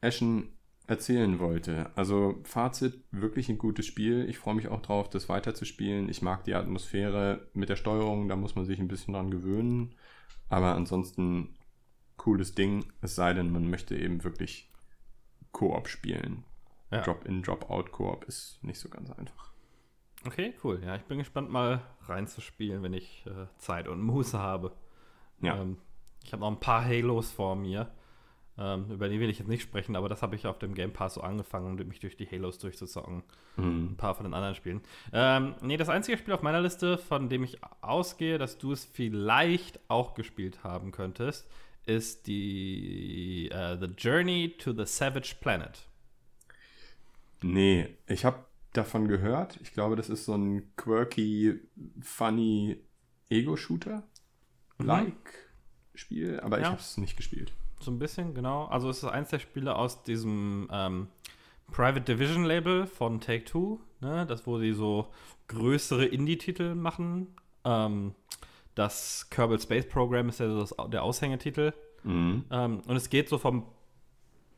Ashen 0.00 0.56
erzählen 0.86 1.38
wollte. 1.38 1.90
Also 1.96 2.40
Fazit, 2.44 3.02
wirklich 3.10 3.48
ein 3.48 3.58
gutes 3.58 3.86
Spiel. 3.86 4.28
Ich 4.28 4.38
freue 4.38 4.54
mich 4.54 4.68
auch 4.68 4.82
drauf, 4.82 5.08
das 5.08 5.28
weiterzuspielen. 5.28 6.08
Ich 6.08 6.20
mag 6.20 6.44
die 6.44 6.54
Atmosphäre 6.54 7.48
mit 7.54 7.68
der 7.68 7.76
Steuerung, 7.76 8.28
da 8.28 8.36
muss 8.36 8.54
man 8.54 8.66
sich 8.66 8.78
ein 8.78 8.88
bisschen 8.88 9.14
dran 9.14 9.30
gewöhnen. 9.30 9.94
Aber 10.50 10.74
ansonsten 10.74 11.56
cooles 12.16 12.54
Ding, 12.54 12.92
es 13.00 13.14
sei 13.14 13.32
denn, 13.32 13.50
man 13.50 13.68
möchte 13.68 13.96
eben 13.96 14.24
wirklich 14.24 14.70
Koop 15.52 15.88
spielen. 15.88 16.44
Ja. 16.90 17.00
Drop-in, 17.00 17.42
Drop-out-Koop 17.42 18.24
ist 18.24 18.62
nicht 18.62 18.78
so 18.78 18.88
ganz 18.88 19.10
einfach. 19.10 19.52
Okay, 20.26 20.54
cool. 20.62 20.82
Ja, 20.84 20.96
ich 20.96 21.02
bin 21.02 21.18
gespannt, 21.18 21.50
mal 21.50 21.82
reinzuspielen, 22.06 22.82
wenn 22.82 22.94
ich 22.94 23.24
äh, 23.26 23.46
Zeit 23.58 23.88
und 23.88 24.00
Muße 24.02 24.38
habe. 24.38 24.72
Ja. 25.40 25.60
Ähm, 25.60 25.78
ich 26.22 26.32
habe 26.32 26.40
noch 26.40 26.50
ein 26.50 26.60
paar 26.60 26.84
Halos 26.84 27.30
vor 27.30 27.56
mir. 27.56 27.90
Ähm, 28.56 28.88
über 28.90 29.08
die 29.08 29.18
will 29.18 29.28
ich 29.30 29.38
jetzt 29.40 29.48
nicht 29.48 29.62
sprechen, 29.62 29.96
aber 29.96 30.08
das 30.08 30.22
habe 30.22 30.36
ich 30.36 30.46
auf 30.46 30.58
dem 30.60 30.74
Game 30.74 30.92
Pass 30.92 31.14
so 31.14 31.22
angefangen, 31.22 31.74
mich 31.88 31.98
durch 31.98 32.16
die 32.16 32.26
Halos 32.30 32.58
durchzuzocken. 32.58 33.24
Mhm. 33.56 33.86
Ein 33.92 33.96
paar 33.96 34.14
von 34.14 34.22
den 34.24 34.32
anderen 34.34 34.54
Spielen. 34.54 34.80
Ähm, 35.12 35.54
nee, 35.60 35.76
das 35.76 35.88
einzige 35.88 36.16
Spiel 36.18 36.34
auf 36.34 36.42
meiner 36.42 36.60
Liste, 36.60 36.96
von 36.96 37.28
dem 37.28 37.42
ich 37.42 37.58
ausgehe, 37.80 38.38
dass 38.38 38.56
du 38.58 38.70
es 38.72 38.84
vielleicht 38.84 39.80
auch 39.88 40.14
gespielt 40.14 40.62
haben 40.62 40.92
könntest, 40.92 41.48
ist 41.86 42.28
die 42.28 43.48
äh, 43.50 43.76
The 43.78 43.86
Journey 43.98 44.54
to 44.58 44.72
the 44.72 44.86
Savage 44.86 45.34
Planet. 45.40 45.88
Nee, 47.42 47.88
ich 48.06 48.24
habe 48.24 48.38
davon 48.72 49.08
gehört. 49.08 49.58
Ich 49.62 49.72
glaube, 49.72 49.96
das 49.96 50.08
ist 50.08 50.24
so 50.26 50.34
ein 50.34 50.72
quirky, 50.76 51.60
funny 52.00 52.78
Ego-Shooter-like 53.30 55.48
Spiel, 55.94 56.38
aber 56.40 56.58
ich 56.58 56.64
Ja. 56.64 56.70
habe 56.70 56.80
es 56.80 56.96
nicht 56.96 57.16
gespielt. 57.16 57.52
So 57.84 57.90
ein 57.90 57.98
bisschen, 57.98 58.32
genau. 58.32 58.64
Also 58.64 58.88
es 58.88 59.02
ist 59.02 59.04
eins 59.04 59.28
der 59.28 59.38
Spiele 59.38 59.76
aus 59.76 60.02
diesem 60.02 60.68
ähm, 60.72 61.08
Private 61.70 62.00
Division 62.00 62.44
Label 62.44 62.86
von 62.86 63.20
Take-Two, 63.20 63.78
ne? 64.00 64.24
das 64.26 64.46
wo 64.46 64.58
sie 64.58 64.72
so 64.72 65.08
größere 65.48 66.06
Indie-Titel 66.06 66.74
machen. 66.74 67.36
Ähm, 67.64 68.14
das 68.74 69.28
Kerbal 69.28 69.60
Space 69.60 69.86
Program 69.86 70.30
ist 70.30 70.40
ja 70.40 70.48
so 70.48 70.60
das, 70.60 70.74
der 70.90 71.02
Aushängetitel. 71.02 71.74
Mhm. 72.04 72.46
Ähm, 72.50 72.80
und 72.86 72.96
es 72.96 73.10
geht 73.10 73.28
so 73.28 73.36
vom, 73.36 73.66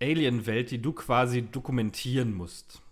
Alien-Welt, 0.01 0.71
die 0.71 0.83
du 0.83 0.93
quasi 0.93 1.43
dokumentieren 1.43 2.35
musst. 2.35 2.83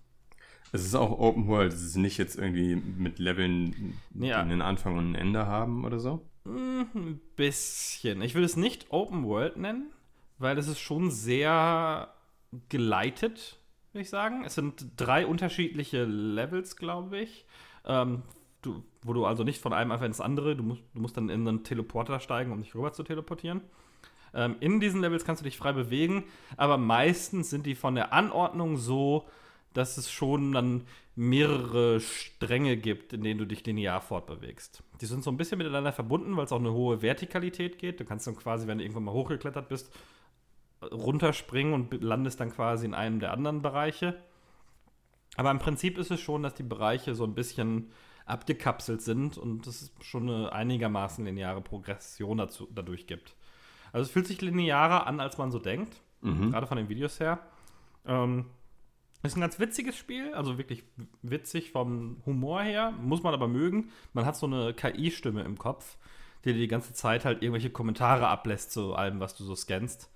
Es 0.74 0.84
ist 0.86 0.94
auch 0.94 1.18
Open 1.18 1.48
World. 1.48 1.72
Es 1.72 1.82
ist 1.82 1.96
nicht 1.96 2.16
jetzt 2.16 2.36
irgendwie 2.36 2.76
mit 2.76 3.18
Leveln, 3.18 3.98
die 4.10 4.28
Ja. 4.28 4.40
einen 4.40 4.62
Anfang 4.62 4.96
und 4.96 5.10
ein 5.12 5.14
Ende 5.14 5.46
haben 5.46 5.84
oder 5.84 6.00
so. 6.00 6.22
Mm, 6.44 6.82
Ein 6.94 7.20
bisschen. 7.36 8.22
Ich 8.22 8.34
würde 8.34 8.46
es 8.46 8.56
nicht 8.56 8.86
Open 8.90 9.24
World 9.24 9.56
nennen, 9.56 9.92
weil 10.38 10.58
es 10.58 10.68
ist 10.68 10.80
schon 10.80 11.10
sehr 11.10 12.12
geleitet, 12.68 13.58
würde 13.92 14.02
ich 14.02 14.10
sagen. 14.10 14.44
Es 14.44 14.54
sind 14.54 14.86
drei 14.96 15.26
unterschiedliche 15.26 16.04
Levels, 16.04 16.76
glaube 16.76 17.18
ich. 17.20 17.46
Ähm, 17.86 18.22
du, 18.62 18.82
wo 19.02 19.12
du 19.12 19.24
also 19.24 19.44
nicht 19.44 19.60
von 19.60 19.72
einem 19.72 19.92
einfach 19.92 20.06
ins 20.06 20.20
andere, 20.20 20.56
du 20.56 20.62
musst, 20.62 20.82
du 20.94 21.00
musst 21.00 21.16
dann 21.16 21.28
in 21.28 21.46
einen 21.46 21.64
Teleporter 21.64 22.20
steigen, 22.20 22.52
um 22.52 22.60
dich 22.60 22.74
rüber 22.74 22.92
zu 22.92 23.02
teleportieren. 23.02 23.62
Ähm, 24.34 24.56
in 24.60 24.80
diesen 24.80 25.00
Levels 25.00 25.24
kannst 25.24 25.42
du 25.42 25.44
dich 25.44 25.58
frei 25.58 25.72
bewegen, 25.72 26.24
aber 26.56 26.78
meistens 26.78 27.50
sind 27.50 27.66
die 27.66 27.74
von 27.74 27.94
der 27.94 28.12
Anordnung 28.12 28.76
so, 28.78 29.28
dass 29.74 29.96
es 29.96 30.10
schon 30.10 30.52
dann 30.52 30.84
mehrere 31.14 32.00
Stränge 32.00 32.76
gibt, 32.76 33.12
in 33.12 33.22
denen 33.22 33.38
du 33.38 33.46
dich 33.46 33.64
linear 33.66 34.00
fortbewegst. 34.00 34.82
Die 35.00 35.06
sind 35.06 35.22
so 35.22 35.30
ein 35.30 35.36
bisschen 35.36 35.58
miteinander 35.58 35.92
verbunden, 35.92 36.36
weil 36.36 36.44
es 36.44 36.52
auch 36.52 36.58
eine 36.60 36.72
hohe 36.72 37.02
Vertikalität 37.02 37.78
geht. 37.78 38.00
Du 38.00 38.04
kannst 38.04 38.26
dann 38.26 38.36
quasi, 38.36 38.66
wenn 38.66 38.78
du 38.78 38.84
irgendwann 38.84 39.04
mal 39.04 39.12
hochgeklettert 39.12 39.68
bist, 39.68 39.92
runterspringen 40.90 41.74
und 41.74 42.02
landest 42.02 42.40
dann 42.40 42.50
quasi 42.50 42.86
in 42.86 42.94
einem 42.94 43.20
der 43.20 43.32
anderen 43.32 43.62
Bereiche. 43.62 44.16
Aber 45.36 45.50
im 45.50 45.58
Prinzip 45.58 45.98
ist 45.98 46.10
es 46.10 46.20
schon, 46.20 46.42
dass 46.42 46.54
die 46.54 46.62
Bereiche 46.62 47.14
so 47.14 47.24
ein 47.24 47.34
bisschen 47.34 47.90
abgekapselt 48.26 49.02
sind 49.02 49.38
und 49.38 49.66
es 49.66 49.92
schon 50.00 50.28
eine 50.28 50.52
einigermaßen 50.52 51.24
lineare 51.24 51.60
Progression 51.60 52.38
dazu, 52.38 52.68
dadurch 52.72 53.06
gibt. 53.06 53.36
Also 53.92 54.04
es 54.06 54.10
fühlt 54.10 54.26
sich 54.26 54.40
linearer 54.40 55.06
an, 55.06 55.20
als 55.20 55.38
man 55.38 55.50
so 55.50 55.58
denkt, 55.58 56.00
Mhm. 56.22 56.52
gerade 56.52 56.66
von 56.68 56.76
den 56.76 56.88
Videos 56.88 57.18
her. 57.18 57.40
Ähm, 58.06 58.46
ist 59.22 59.36
ein 59.36 59.40
ganz 59.40 59.58
witziges 59.60 59.96
Spiel, 59.96 60.34
also 60.34 60.58
wirklich 60.58 60.82
witzig 61.22 61.70
vom 61.70 62.16
Humor 62.26 62.62
her, 62.62 62.92
muss 63.00 63.22
man 63.22 63.34
aber 63.34 63.46
mögen. 63.46 63.90
Man 64.12 64.26
hat 64.26 64.36
so 64.36 64.46
eine 64.46 64.74
KI-Stimme 64.74 65.42
im 65.42 65.58
Kopf, 65.58 65.96
die 66.44 66.52
dir 66.52 66.58
die 66.58 66.68
ganze 66.68 66.92
Zeit 66.92 67.24
halt 67.24 67.42
irgendwelche 67.42 67.70
Kommentare 67.70 68.26
ablässt 68.26 68.72
zu 68.72 68.94
allem, 68.94 69.20
was 69.20 69.36
du 69.36 69.44
so 69.44 69.54
scannst. 69.54 70.10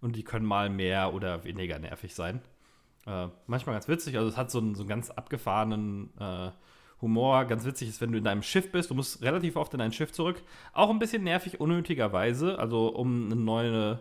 Und 0.00 0.16
die 0.16 0.24
können 0.24 0.46
mal 0.46 0.68
mehr 0.68 1.14
oder 1.14 1.44
weniger 1.44 1.78
nervig 1.78 2.14
sein. 2.14 2.40
Äh, 3.06 3.28
manchmal 3.46 3.76
ganz 3.76 3.86
witzig, 3.86 4.16
also 4.16 4.28
es 4.28 4.36
hat 4.36 4.50
so 4.50 4.58
einen, 4.58 4.74
so 4.74 4.82
einen 4.82 4.88
ganz 4.88 5.10
abgefahrenen 5.10 6.10
äh, 6.18 6.50
Humor. 7.00 7.44
Ganz 7.44 7.64
witzig 7.64 7.88
ist, 7.88 8.00
wenn 8.00 8.12
du 8.12 8.18
in 8.18 8.24
deinem 8.24 8.42
Schiff 8.42 8.72
bist, 8.72 8.90
du 8.90 8.94
musst 8.94 9.22
relativ 9.22 9.56
oft 9.56 9.72
in 9.72 9.78
dein 9.78 9.92
Schiff 9.92 10.12
zurück. 10.12 10.42
Auch 10.72 10.90
ein 10.90 10.98
bisschen 10.98 11.22
nervig, 11.22 11.60
unnötigerweise, 11.60 12.58
also 12.58 12.88
um 12.88 13.26
eine 13.26 13.36
neue 13.36 14.00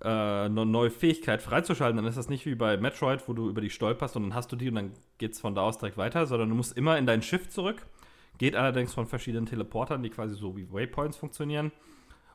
äh, 0.00 0.08
eine 0.08 0.66
neue 0.66 0.90
Fähigkeit 0.90 1.42
freizuschalten, 1.42 1.96
dann 1.96 2.06
ist 2.06 2.18
das 2.18 2.28
nicht 2.28 2.46
wie 2.46 2.54
bei 2.54 2.76
Metroid, 2.76 3.26
wo 3.28 3.32
du 3.32 3.48
über 3.48 3.60
die 3.60 3.70
stolperst 3.70 4.16
und 4.16 4.24
dann 4.24 4.34
hast 4.34 4.52
du 4.52 4.56
die 4.56 4.68
und 4.68 4.74
dann 4.74 4.92
geht 5.18 5.32
es 5.32 5.40
von 5.40 5.54
da 5.54 5.62
aus 5.62 5.78
direkt 5.78 5.96
weiter, 5.96 6.26
sondern 6.26 6.50
du 6.50 6.54
musst 6.54 6.76
immer 6.76 6.98
in 6.98 7.06
dein 7.06 7.22
Schiff 7.22 7.48
zurück. 7.48 7.86
Geht 8.38 8.54
allerdings 8.54 8.92
von 8.92 9.06
verschiedenen 9.06 9.46
Teleportern, 9.46 10.02
die 10.02 10.10
quasi 10.10 10.34
so 10.34 10.56
wie 10.56 10.70
Waypoints 10.70 11.16
funktionieren. 11.16 11.72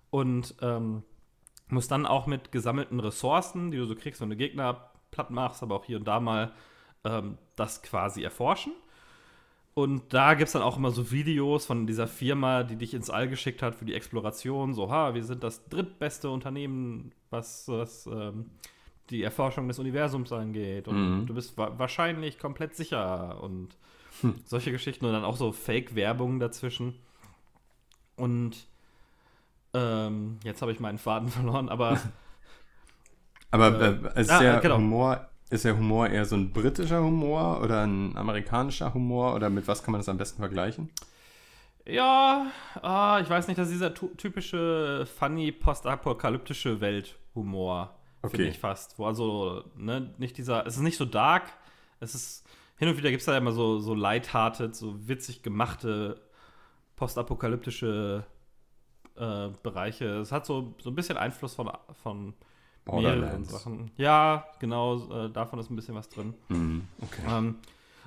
Und 0.10 0.56
ähm, 0.62 1.04
musst 1.68 1.92
dann 1.92 2.06
auch 2.06 2.28
mit 2.28 2.52
gesammelten 2.52 3.00
Ressourcen, 3.00 3.72
die 3.72 3.78
du 3.78 3.86
so 3.86 3.96
kriegst, 3.96 4.20
wenn 4.22 4.30
du 4.30 4.36
Gegner 4.36 4.92
platt 5.12 5.30
machst, 5.30 5.62
aber 5.64 5.76
auch 5.76 5.86
hier 5.86 5.98
und 5.98 6.08
da 6.08 6.20
mal 6.20 6.52
ähm, 7.04 7.38
das 7.56 7.82
quasi 7.84 8.24
erforschen. 8.24 8.74
Und 9.74 10.14
da 10.14 10.34
gibt 10.34 10.48
es 10.48 10.54
dann 10.54 10.62
auch 10.62 10.78
immer 10.78 10.92
so 10.92 11.12
Videos 11.12 11.66
von 11.66 11.88
dieser 11.88 12.08
Firma, 12.08 12.64
die 12.64 12.76
dich 12.76 12.94
ins 12.94 13.10
All 13.10 13.30
geschickt 13.30 13.62
hat 13.62 13.76
für 13.76 13.86
die 13.86 13.94
Exploration. 13.94 14.74
So, 14.74 14.92
ha, 14.92 15.14
wir 15.14 15.24
sind 15.24 15.44
das 15.44 15.70
drittbeste 15.70 16.30
Unternehmen, 16.30 17.14
was, 17.32 17.68
was 17.68 18.06
ähm, 18.06 18.52
die 19.10 19.24
Erforschung 19.24 19.68
des 19.68 19.80
Universums 19.80 20.32
angeht. 20.32 20.88
Und 20.88 21.22
mhm. 21.22 21.26
du 21.26 21.34
bist 21.34 21.58
wa 21.58 21.74
wahrscheinlich 21.78 22.38
komplett 22.38 22.76
sicher. 22.76 23.42
Und 23.42 23.76
hm. 24.22 24.36
solche 24.46 24.72
Geschichten 24.72 25.06
und 25.06 25.14
dann 25.14 25.24
auch 25.24 25.38
so 25.38 25.52
Fake-Werbung 25.52 26.40
dazwischen. 26.40 26.96
Und 28.16 28.68
ähm, 29.74 30.38
jetzt 30.44 30.62
habe 30.62 30.72
ich 30.72 30.80
meinen 30.80 30.98
Faden 30.98 31.30
verloren, 31.30 31.70
aber. 31.70 32.00
aber 33.52 33.82
äh, 33.82 34.08
äh, 34.16 34.22
ist, 34.22 34.32
ah, 34.32 34.40
der 34.40 34.60
genau. 34.60 34.78
Humor, 34.78 35.30
ist 35.50 35.66
der 35.66 35.78
Humor 35.78 36.08
eher 36.08 36.26
so 36.26 36.36
ein 36.36 36.52
britischer 36.52 37.02
Humor 37.02 37.62
oder 37.62 37.84
ein 37.84 38.16
amerikanischer 38.16 38.94
Humor 38.94 39.36
oder 39.36 39.50
mit 39.50 39.68
was 39.68 39.84
kann 39.84 39.92
man 39.94 40.00
das 40.00 40.10
am 40.10 40.18
besten 40.18 40.40
vergleichen? 40.40 40.90
Ja, 41.86 42.52
ah, 42.82 43.20
ich 43.22 43.30
weiß 43.30 43.48
nicht, 43.48 43.58
dass 43.58 43.70
dieser 43.70 43.94
typische 43.94 45.08
funny 45.18 45.52
postapokalyptische 45.52 46.80
Welthumor, 46.80 47.96
okay. 48.22 48.38
finde 48.38 48.52
ich 48.52 48.60
fast. 48.60 49.00
Wo 49.00 49.06
also, 49.06 49.64
ne, 49.76 50.14
nicht 50.18 50.38
dieser, 50.38 50.66
es 50.66 50.76
ist 50.76 50.84
nicht 50.84 50.98
so 50.98 51.06
dark, 51.06 51.44
es 52.00 52.16
ist, 52.16 52.48
hin 52.78 52.88
und 52.88 52.98
wieder 52.98 53.10
gibt 53.10 53.22
es 53.22 53.26
da 53.26 53.38
immer 53.38 53.52
so, 53.52 53.80
so 53.80 53.94
lighthearted, 53.94 54.76
so 54.76 55.08
witzig 55.08 55.44
gemachte 55.44 56.22
postapokalyptische 56.96 58.26
äh, 59.16 59.50
Bereiche. 59.64 60.06
Es 60.20 60.32
hat 60.32 60.46
so, 60.46 60.76
so 60.82 60.92
ein 60.92 60.96
bisschen 60.96 61.18
Einfluss 61.18 61.56
von, 61.56 61.72
von 62.04 62.34
mehreren 62.86 63.44
Sachen. 63.44 63.92
Ja, 63.98 64.46
genau, 64.60 65.26
äh, 65.26 65.30
davon 65.32 65.60
ist 65.60 65.70
ein 65.70 65.76
bisschen 65.76 65.96
was 65.96 66.10
drin. 66.10 66.34
Mhm, 66.50 66.88
okay. 67.02 67.22
Ähm, 67.28 67.56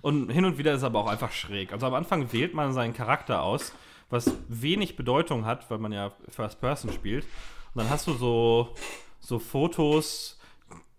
und 0.05 0.29
hin 0.29 0.45
und 0.45 0.59
wieder 0.59 0.73
ist 0.73 0.79
es 0.81 0.85
aber 0.85 1.01
auch 1.01 1.09
einfach 1.09 1.33
schräg. 1.33 1.73
Also 1.73 1.87
am 1.87 1.95
Anfang 1.95 2.31
wählt 2.31 2.53
man 2.53 2.75
seinen 2.75 2.93
Charakter 2.93 3.43
aus, 3.43 3.73
was 4.11 4.37
wenig 4.49 4.97
Bedeutung 4.97 5.47
hat, 5.47 5.71
weil 5.71 5.79
man 5.79 5.93
ja 5.93 6.13
First 6.29 6.61
Person 6.61 6.93
spielt. 6.93 7.25
Und 7.25 7.83
dann 7.83 7.89
hast 7.89 8.07
du 8.07 8.13
so, 8.13 8.75
so 9.19 9.39
Fotos, 9.39 10.39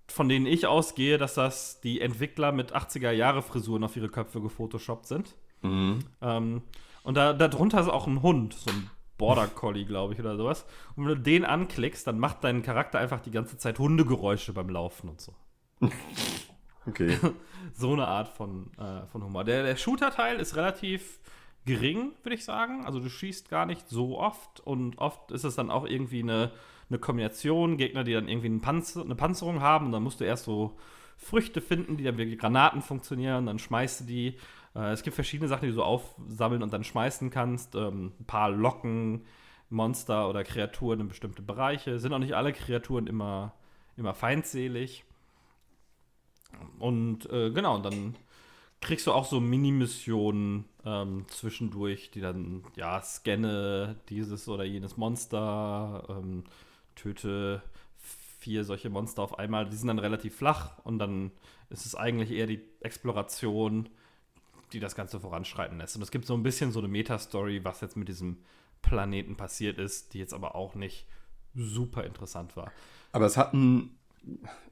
von 0.07 0.27
denen 0.27 0.47
ich 0.47 0.65
ausgehe, 0.65 1.19
dass 1.19 1.35
das 1.35 1.81
die 1.81 2.01
Entwickler 2.01 2.51
mit 2.51 2.75
80er-Jahre-Frisuren 2.75 3.83
auf 3.83 3.95
ihre 3.95 4.09
Köpfe 4.09 4.41
gefotoshoppt 4.41 5.05
sind. 5.05 5.35
Mhm. 5.61 5.99
Ähm, 6.23 6.63
und 7.03 7.15
da, 7.15 7.33
darunter 7.33 7.81
ist 7.81 7.89
auch 7.89 8.07
ein 8.07 8.23
Hund, 8.23 8.55
so 8.55 8.71
ein 8.71 8.89
Border 9.19 9.45
Collie, 9.45 9.85
glaube 9.85 10.13
ich, 10.13 10.19
oder 10.19 10.35
sowas. 10.35 10.65
Und 10.95 11.05
wenn 11.05 11.15
du 11.15 11.21
den 11.21 11.45
anklickst, 11.45 12.07
dann 12.07 12.17
macht 12.17 12.43
dein 12.43 12.63
Charakter 12.63 12.97
einfach 12.97 13.19
die 13.19 13.29
ganze 13.29 13.59
Zeit 13.59 13.77
Hundegeräusche 13.77 14.51
beim 14.51 14.69
Laufen 14.69 15.09
und 15.09 15.21
so. 15.21 15.35
Okay. 16.87 17.17
so 17.73 17.93
eine 17.93 18.07
Art 18.07 18.29
von, 18.29 18.71
äh, 18.77 19.05
von 19.07 19.23
Humor. 19.23 19.43
Der, 19.43 19.63
der 19.63 19.75
Shooter-Teil 19.75 20.39
ist 20.39 20.55
relativ 20.55 21.19
gering, 21.65 22.11
würde 22.23 22.35
ich 22.35 22.45
sagen. 22.45 22.85
Also 22.85 22.99
du 22.99 23.09
schießt 23.09 23.49
gar 23.49 23.65
nicht 23.65 23.89
so 23.89 24.19
oft 24.19 24.59
und 24.59 24.97
oft 24.99 25.31
ist 25.31 25.43
es 25.43 25.55
dann 25.55 25.71
auch 25.71 25.85
irgendwie 25.85 26.21
eine, 26.21 26.51
eine 26.89 26.99
Kombination, 26.99 27.77
Gegner, 27.77 28.03
die 28.03 28.13
dann 28.13 28.27
irgendwie 28.27 28.49
Panzer, 28.59 29.01
eine 29.01 29.15
Panzerung 29.15 29.61
haben 29.61 29.87
und 29.87 29.91
dann 29.91 30.03
musst 30.03 30.19
du 30.19 30.23
erst 30.25 30.45
so 30.45 30.77
Früchte 31.17 31.61
finden, 31.61 31.97
die 31.97 32.03
dann 32.03 32.17
wie 32.17 32.35
Granaten 32.35 32.81
funktionieren, 32.81 33.45
dann 33.45 33.57
schmeißt 33.57 34.01
du 34.01 34.03
die 34.05 34.37
äh, 34.75 34.91
es 34.91 35.01
gibt 35.01 35.15
verschiedene 35.15 35.47
Sachen, 35.47 35.67
die 35.67 35.73
du 35.73 35.81
aufsammeln 35.81 36.61
und 36.61 36.73
dann 36.73 36.83
schmeißen 36.83 37.29
kannst. 37.31 37.75
Ähm, 37.75 38.11
ein 38.19 38.25
paar 38.25 38.49
Locken, 38.51 39.25
Monster 39.69 40.29
oder 40.29 40.43
Kreaturen 40.43 40.99
in 40.99 41.07
bestimmte 41.07 41.41
Bereiche. 41.41 41.99
Sind 41.99 42.13
auch 42.13 42.19
nicht 42.19 42.35
alle 42.35 42.53
Kreaturen 42.53 43.07
immer, 43.07 43.53
immer 43.97 44.13
feindselig. 44.13 45.05
Und 46.79 47.29
äh, 47.31 47.51
genau, 47.51 47.79
dann 47.79 48.15
kriegst 48.81 49.07
du 49.07 49.11
auch 49.11 49.25
so 49.25 49.39
Mini-Missionen 49.39 50.65
ähm, 50.85 51.25
zwischendurch, 51.27 52.11
die 52.11 52.21
dann, 52.21 52.63
ja, 52.75 53.01
scanne 53.01 53.95
dieses 54.09 54.47
oder 54.47 54.63
jenes 54.63 54.97
Monster, 54.97 56.05
ähm, 56.09 56.43
töte 56.95 57.61
vier 58.39 58.63
solche 58.63 58.89
Monster 58.89 59.23
auf 59.23 59.39
einmal. 59.39 59.67
Die 59.67 59.75
sind 59.75 59.87
dann 59.87 59.99
relativ 59.99 60.35
flach 60.35 60.77
und 60.83 60.99
dann 60.99 61.31
ist 61.69 61.85
es 61.85 61.95
eigentlich 61.95 62.31
eher 62.31 62.47
die 62.47 62.61
Exploration 62.81 63.89
die 64.73 64.79
das 64.79 64.95
Ganze 64.95 65.19
voranschreiten 65.19 65.77
lässt. 65.77 65.95
Und 65.95 66.01
es 66.01 66.11
gibt 66.11 66.25
so 66.25 66.33
ein 66.33 66.43
bisschen 66.43 66.71
so 66.71 66.79
eine 66.79 66.87
Meta-Story, 66.87 67.63
was 67.63 67.81
jetzt 67.81 67.97
mit 67.97 68.07
diesem 68.07 68.37
Planeten 68.81 69.35
passiert 69.35 69.77
ist, 69.77 70.13
die 70.13 70.19
jetzt 70.19 70.33
aber 70.33 70.55
auch 70.55 70.75
nicht 70.75 71.07
super 71.55 72.03
interessant 72.03 72.55
war. 72.55 72.71
Aber 73.11 73.25
es 73.25 73.37
hat 73.37 73.53
ein, 73.53 73.97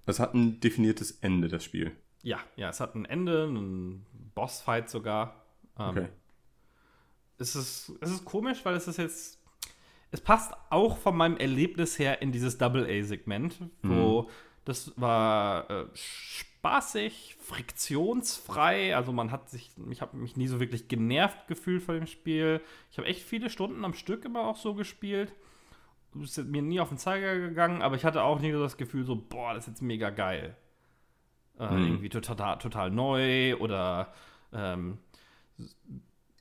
es 0.06 0.20
hat 0.20 0.34
ein 0.34 0.60
definiertes 0.60 1.12
Ende, 1.22 1.48
das 1.48 1.64
Spiel. 1.64 1.92
Ja, 2.22 2.40
ja, 2.56 2.70
es 2.70 2.80
hat 2.80 2.96
ein 2.96 3.06
Ende, 3.06 3.44
einen 3.44 4.06
Bossfight 4.34 4.90
sogar. 4.90 5.46
Ähm, 5.78 5.90
okay. 5.90 6.08
Es 7.38 7.56
ist, 7.56 7.92
es 8.02 8.12
ist 8.12 8.26
komisch, 8.26 8.64
weil 8.64 8.76
es 8.76 8.88
ist 8.88 8.98
jetzt. 8.98 9.40
Es 10.12 10.22
passt 10.22 10.54
auch 10.70 10.98
von 10.98 11.18
meinem 11.18 11.38
Erlebnis 11.38 11.98
her 11.98 12.22
in 12.22 12.32
dieses 12.32 12.60
Double-A-Segment, 12.60 13.58
wo 13.82 14.22
mhm. 14.22 14.28
das 14.64 14.94
war 14.96 15.68
äh, 15.72 15.86
spaßig, 15.96 17.36
friktionsfrei. 17.42 18.96
Also 18.96 19.12
man 19.12 19.32
hat 19.32 19.50
sich, 19.50 19.72
ich 19.90 20.02
habe 20.02 20.16
mich 20.16 20.38
nie 20.38 20.48
so 20.48 20.60
wirklich 20.60 20.88
genervt 20.88 21.48
gefühlt 21.48 21.82
vor 21.82 21.96
dem 21.96 22.06
Spiel. 22.06 22.62
Ich 22.92 23.00
habe 23.00 23.08
echt 23.08 23.24
viele 23.24 23.50
Stunden 23.50 23.84
am 23.84 23.96
Stück 23.96 24.24
immer 24.24 24.42
auch 24.42 24.56
so 24.56 24.76
gespielt. 24.76 25.34
Ist 26.22 26.38
mir 26.46 26.62
nie 26.62 26.80
auf 26.80 26.90
den 26.90 26.98
Zeiger 26.98 27.40
gegangen, 27.40 27.82
aber 27.82 27.96
ich 27.96 28.06
hatte 28.06 28.24
auch 28.24 28.40
nie 28.40 28.52
so 28.52 28.62
das 28.62 28.78
Gefühl, 28.78 29.04
so, 29.04 29.16
boah, 29.16 29.54
das 29.54 29.64
ist 29.64 29.74
jetzt 29.74 29.82
mega 29.82 30.10
geil. 30.10 30.56
Äh, 31.60 31.72
mhm. 31.72 31.86
Irgendwie 31.86 32.10
total, 32.10 32.58
total 32.58 32.92
neu 32.92 33.56
oder 33.58 34.14
ähm, 34.52 35.00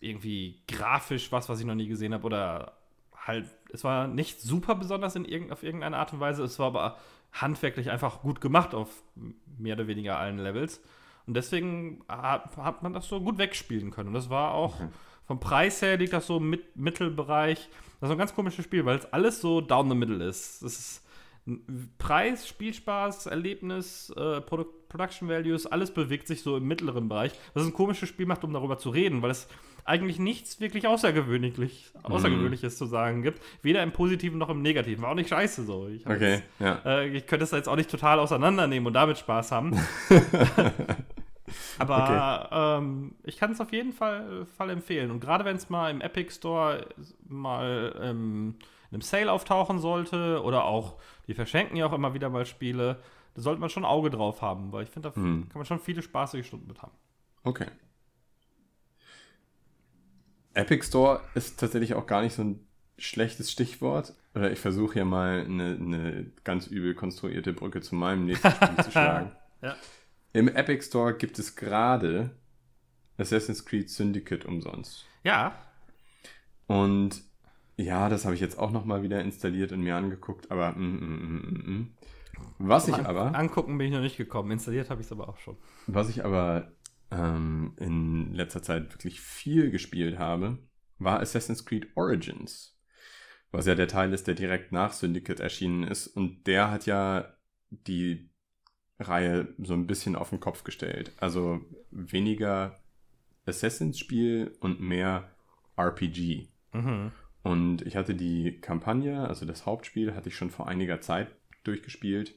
irgendwie 0.01 0.63
grafisch 0.69 1.33
was, 1.33 1.49
was 1.49 1.61
ich 1.61 1.67
noch 1.67 1.75
nie 1.75 1.87
gesehen 1.87 2.13
habe 2.13 2.25
oder 2.25 2.73
halt, 3.15 3.47
es 3.73 3.85
war 3.85 4.09
nicht 4.09 4.41
super 4.41 4.75
besonders 4.75 5.17
in 5.17 5.25
irgend, 5.25 5.53
auf 5.53 5.63
irgendeine 5.63 5.97
Art 5.97 6.13
und 6.13 6.21
Weise, 6.21 6.43
es 6.43 6.59
war 6.59 6.67
aber 6.67 6.99
handwerklich 7.33 7.91
einfach 7.91 8.21
gut 8.23 8.41
gemacht 8.41 8.75
auf 8.75 9.03
mehr 9.59 9.75
oder 9.75 9.87
weniger 9.87 10.19
allen 10.19 10.39
Levels. 10.39 10.83
Und 11.27 11.35
deswegen 11.35 12.03
hat, 12.09 12.57
hat 12.57 12.83
man 12.83 12.93
das 12.93 13.07
so 13.07 13.21
gut 13.21 13.39
wegspielen 13.39 13.91
können. 13.91 14.09
Und 14.09 14.15
das 14.15 14.29
war 14.29 14.53
auch 14.53 14.75
okay. 14.81 14.89
Vom 15.33 15.41
Preis 15.41 15.81
her 15.81 15.97
liegt 15.97 16.13
das 16.13 16.27
so 16.27 16.37
im 16.37 16.51
Mit 16.51 16.77
Mittelbereich. 16.77 17.71
Das 18.01 18.11
ist 18.11 18.13
ein 18.13 18.19
ganz 18.19 18.35
komisches 18.35 18.67
Spiel, 18.67 18.85
weil 18.85 18.99
es 18.99 19.11
alles 19.15 19.41
so 19.41 19.63
down 19.63 19.89
the 19.89 19.97
middle 19.97 20.23
ist. 20.23 20.63
Es 20.63 20.79
ist 20.79 21.03
Preis, 21.97 22.47
Spielspaß, 22.47 23.27
Erlebnis, 23.27 24.11
äh, 24.11 24.43
Produ 24.43 24.67
Production 24.91 25.31
Values, 25.31 25.65
alles 25.65 25.91
bewegt 25.91 26.27
sich 26.27 26.43
so 26.43 26.59
im 26.59 26.69
mittleren 26.69 27.09
Bereich. 27.09 27.33
Was 27.55 27.65
ein 27.65 27.73
komisches 27.73 28.11
Spiel 28.11 28.27
macht, 28.27 28.45
um 28.45 28.53
darüber 28.53 28.77
zu 28.77 28.91
reden, 28.91 29.23
weil 29.23 29.31
es 29.31 29.49
eigentlich 29.87 30.19
nichts 30.19 30.61
wirklich 30.61 30.87
außergewöhnlich. 30.87 31.55
Außergewöhnliches 32.03 32.77
zu 32.77 32.85
sagen 32.85 33.23
gibt. 33.23 33.41
Weder 33.63 33.83
im 33.83 33.93
Positiven 33.93 34.39
noch 34.39 34.51
im 34.51 34.61
Negativen. 34.61 35.03
War 35.03 35.13
auch 35.13 35.15
nicht 35.15 35.31
scheiße 35.31 35.65
so. 35.65 35.89
Ich, 35.89 36.07
okay, 36.07 36.33
jetzt, 36.33 36.45
ja. 36.59 36.83
äh, 36.85 37.09
ich 37.09 37.27
könnte 37.27 37.45
es 37.45 37.53
jetzt 37.53 37.71
auch 37.71 37.77
nicht 37.77 37.91
total 37.91 38.19
auseinandernehmen 38.19 38.87
und 38.87 38.93
damit 38.93 39.17
Spaß 39.17 39.51
haben. 39.51 39.81
Aber 41.79 42.49
okay. 42.51 42.79
ähm, 42.79 43.15
ich 43.25 43.37
kann 43.37 43.53
es 43.53 43.61
auf 43.61 43.73
jeden 43.73 43.93
Fall, 43.93 44.47
Fall 44.57 44.71
empfehlen. 44.71 45.11
Und 45.11 45.21
gerade 45.21 45.45
wenn 45.45 45.57
es 45.57 45.71
mal 45.71 45.91
im 45.91 46.01
Epic 46.01 46.33
Store 46.35 46.87
mal 47.29 47.95
ähm, 48.01 48.57
in 48.91 48.97
einem 48.97 49.03
Sale 49.03 49.33
auftauchen 49.33 49.79
sollte 49.79 50.43
oder 50.43 50.65
auch, 50.65 50.97
die 51.27 51.35
verschenken 51.35 51.77
ja 51.77 51.87
auch 51.87 51.93
immer 51.93 52.15
wieder 52.15 52.31
mal 52.31 52.47
Spiele, 52.47 53.01
da 53.35 53.43
sollte 53.43 53.61
man 53.61 53.71
schon 53.71 53.85
ein 53.85 53.91
Auge 53.91 54.11
drauf 54.11 54.43
haben, 54.43 54.73
weil 54.73 54.85
ich 54.85 54.91
finde, 54.91 55.11
da 55.11 55.21
mhm. 55.21 55.49
kann 55.49 55.59
man 55.59 55.67
schon 55.67 55.81
viele 55.81 56.03
spaßige 56.03 56.47
Stunden 56.47 56.67
mit 56.67 56.83
haben. 56.83 56.93
Okay. 57.45 57.67
Epic 60.55 60.85
Store 60.85 61.23
ist 61.35 61.59
tatsächlich 61.59 61.95
auch 61.95 62.07
gar 62.07 62.23
nicht 62.23 62.35
so 62.35 62.43
ein 62.43 62.67
schlechtes 62.99 63.51
Stichwort. 63.51 64.15
Oder 64.35 64.51
ich 64.51 64.59
versuche 64.59 64.95
hier 64.95 65.05
mal 65.05 65.45
eine, 65.45 65.77
eine, 65.81 66.27
ganz 66.45 66.67
übel 66.67 66.95
konstruierte 66.95 67.53
Brücke 67.53 67.81
zu 67.81 67.95
meinem 67.95 68.27
nächsten 68.27 68.51
Spiel 68.51 68.85
zu 68.85 68.91
schlagen. 68.91 69.33
Ja. 69.63 69.77
Im 70.33 70.49
Epic 70.49 70.85
Store 70.87 71.15
gibt 71.15 71.39
es 71.39 71.57
gerade 71.57 72.31
Assassin's 73.19 73.65
Creed 73.65 73.91
Syndicate 73.91 74.47
umsonst. 74.47 75.05
Ja. 75.25 75.55
Und 76.67 77.23
ja, 77.77 78.09
das 78.09 78.25
habe 78.25 78.35
ich 78.35 78.41
jetzt 78.41 78.59
auch 78.59 78.71
nochmal 78.71 79.03
wieder 79.03 79.21
installiert 79.21 79.73
und 79.73 79.83
mir 79.83 79.97
angeguckt, 79.97 80.51
aber 80.51 80.73
mm, 80.73 80.81
mm, 80.81 81.37
mm, 81.37 81.73
mm. 81.73 81.97
was 82.59 82.89
ich 82.89 82.95
aber. 82.95 83.35
Angucken 83.35 83.77
bin 83.77 83.89
ich 83.89 83.93
noch 83.93 84.01
nicht 84.01 84.17
gekommen, 84.17 84.51
installiert 84.51 84.91
habe 84.91 85.01
ich 85.01 85.07
es 85.07 85.13
aber 85.13 85.29
auch 85.29 85.39
schon. 85.39 85.57
Was 85.87 86.09
ich 86.09 86.25
aber 86.25 86.73
ähm, 87.11 87.75
in 87.79 88.33
letzter 88.35 88.63
Zeit 88.63 88.93
wirklich 88.95 89.21
viel 89.21 89.71
gespielt 89.71 90.19
habe, 90.19 90.59
war 90.99 91.21
Assassin's 91.21 91.65
Creed 91.65 91.89
Origins. 91.95 92.79
Was 93.51 93.67
ja 93.67 93.75
der 93.75 93.89
Teil 93.89 94.13
ist, 94.15 94.27
der 94.27 94.35
direkt 94.35 94.73
nach 94.73 94.93
Syndicate 94.93 95.41
erschienen 95.41 95.83
ist. 95.83 96.07
Und 96.07 96.47
der 96.47 96.71
hat 96.71 96.87
ja 96.87 97.35
die 97.71 98.32
Reihe 99.03 99.49
so 99.59 99.75
ein 99.75 99.87
bisschen 99.87 100.17
auf 100.17 100.31
den 100.31 100.41
Kopf 100.41 100.65
gestellt. 100.65 101.13
Also 101.19 101.61
weniger 101.91 102.81
Assassin's-Spiel 103.47 104.57
und 104.61 104.81
mehr 104.81 105.31
RPG. 105.77 106.49
Mhm. 106.73 107.13
Und 107.43 107.83
ich 107.83 107.97
hatte 107.97 108.15
die 108.15 108.61
Kampagne, 108.61 109.27
also 109.29 109.47
das 109.47 109.67
Hauptspiel, 109.67 110.15
hatte 110.15 110.29
ich 110.29 110.37
schon 110.37 110.51
vor 110.51 110.69
einiger 110.69 111.01
Zeit 111.01 111.35
durchgespielt. 111.65 112.35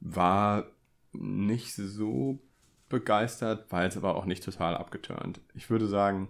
War 0.00 0.66
nicht 1.12 1.74
so 1.74 2.40
begeistert, 2.88 3.70
war 3.70 3.84
jetzt 3.84 3.96
aber 3.96 4.16
auch 4.16 4.24
nicht 4.24 4.44
total 4.44 4.76
abgeturnt. 4.76 5.40
Ich 5.54 5.70
würde 5.70 5.86
sagen, 5.86 6.28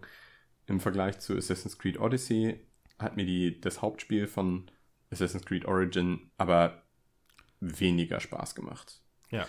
im 0.66 0.80
Vergleich 0.80 1.18
zu 1.20 1.36
Assassin's 1.36 1.78
Creed 1.78 1.98
Odyssey 1.98 2.60
hat 2.98 3.16
mir 3.16 3.26
die, 3.26 3.60
das 3.60 3.82
Hauptspiel 3.82 4.26
von 4.26 4.70
Assassin's 5.10 5.44
Creed 5.44 5.64
Origin 5.66 6.30
aber 6.38 6.82
weniger 7.60 8.20
Spaß 8.20 8.54
gemacht. 8.54 9.00
Ja. 9.30 9.46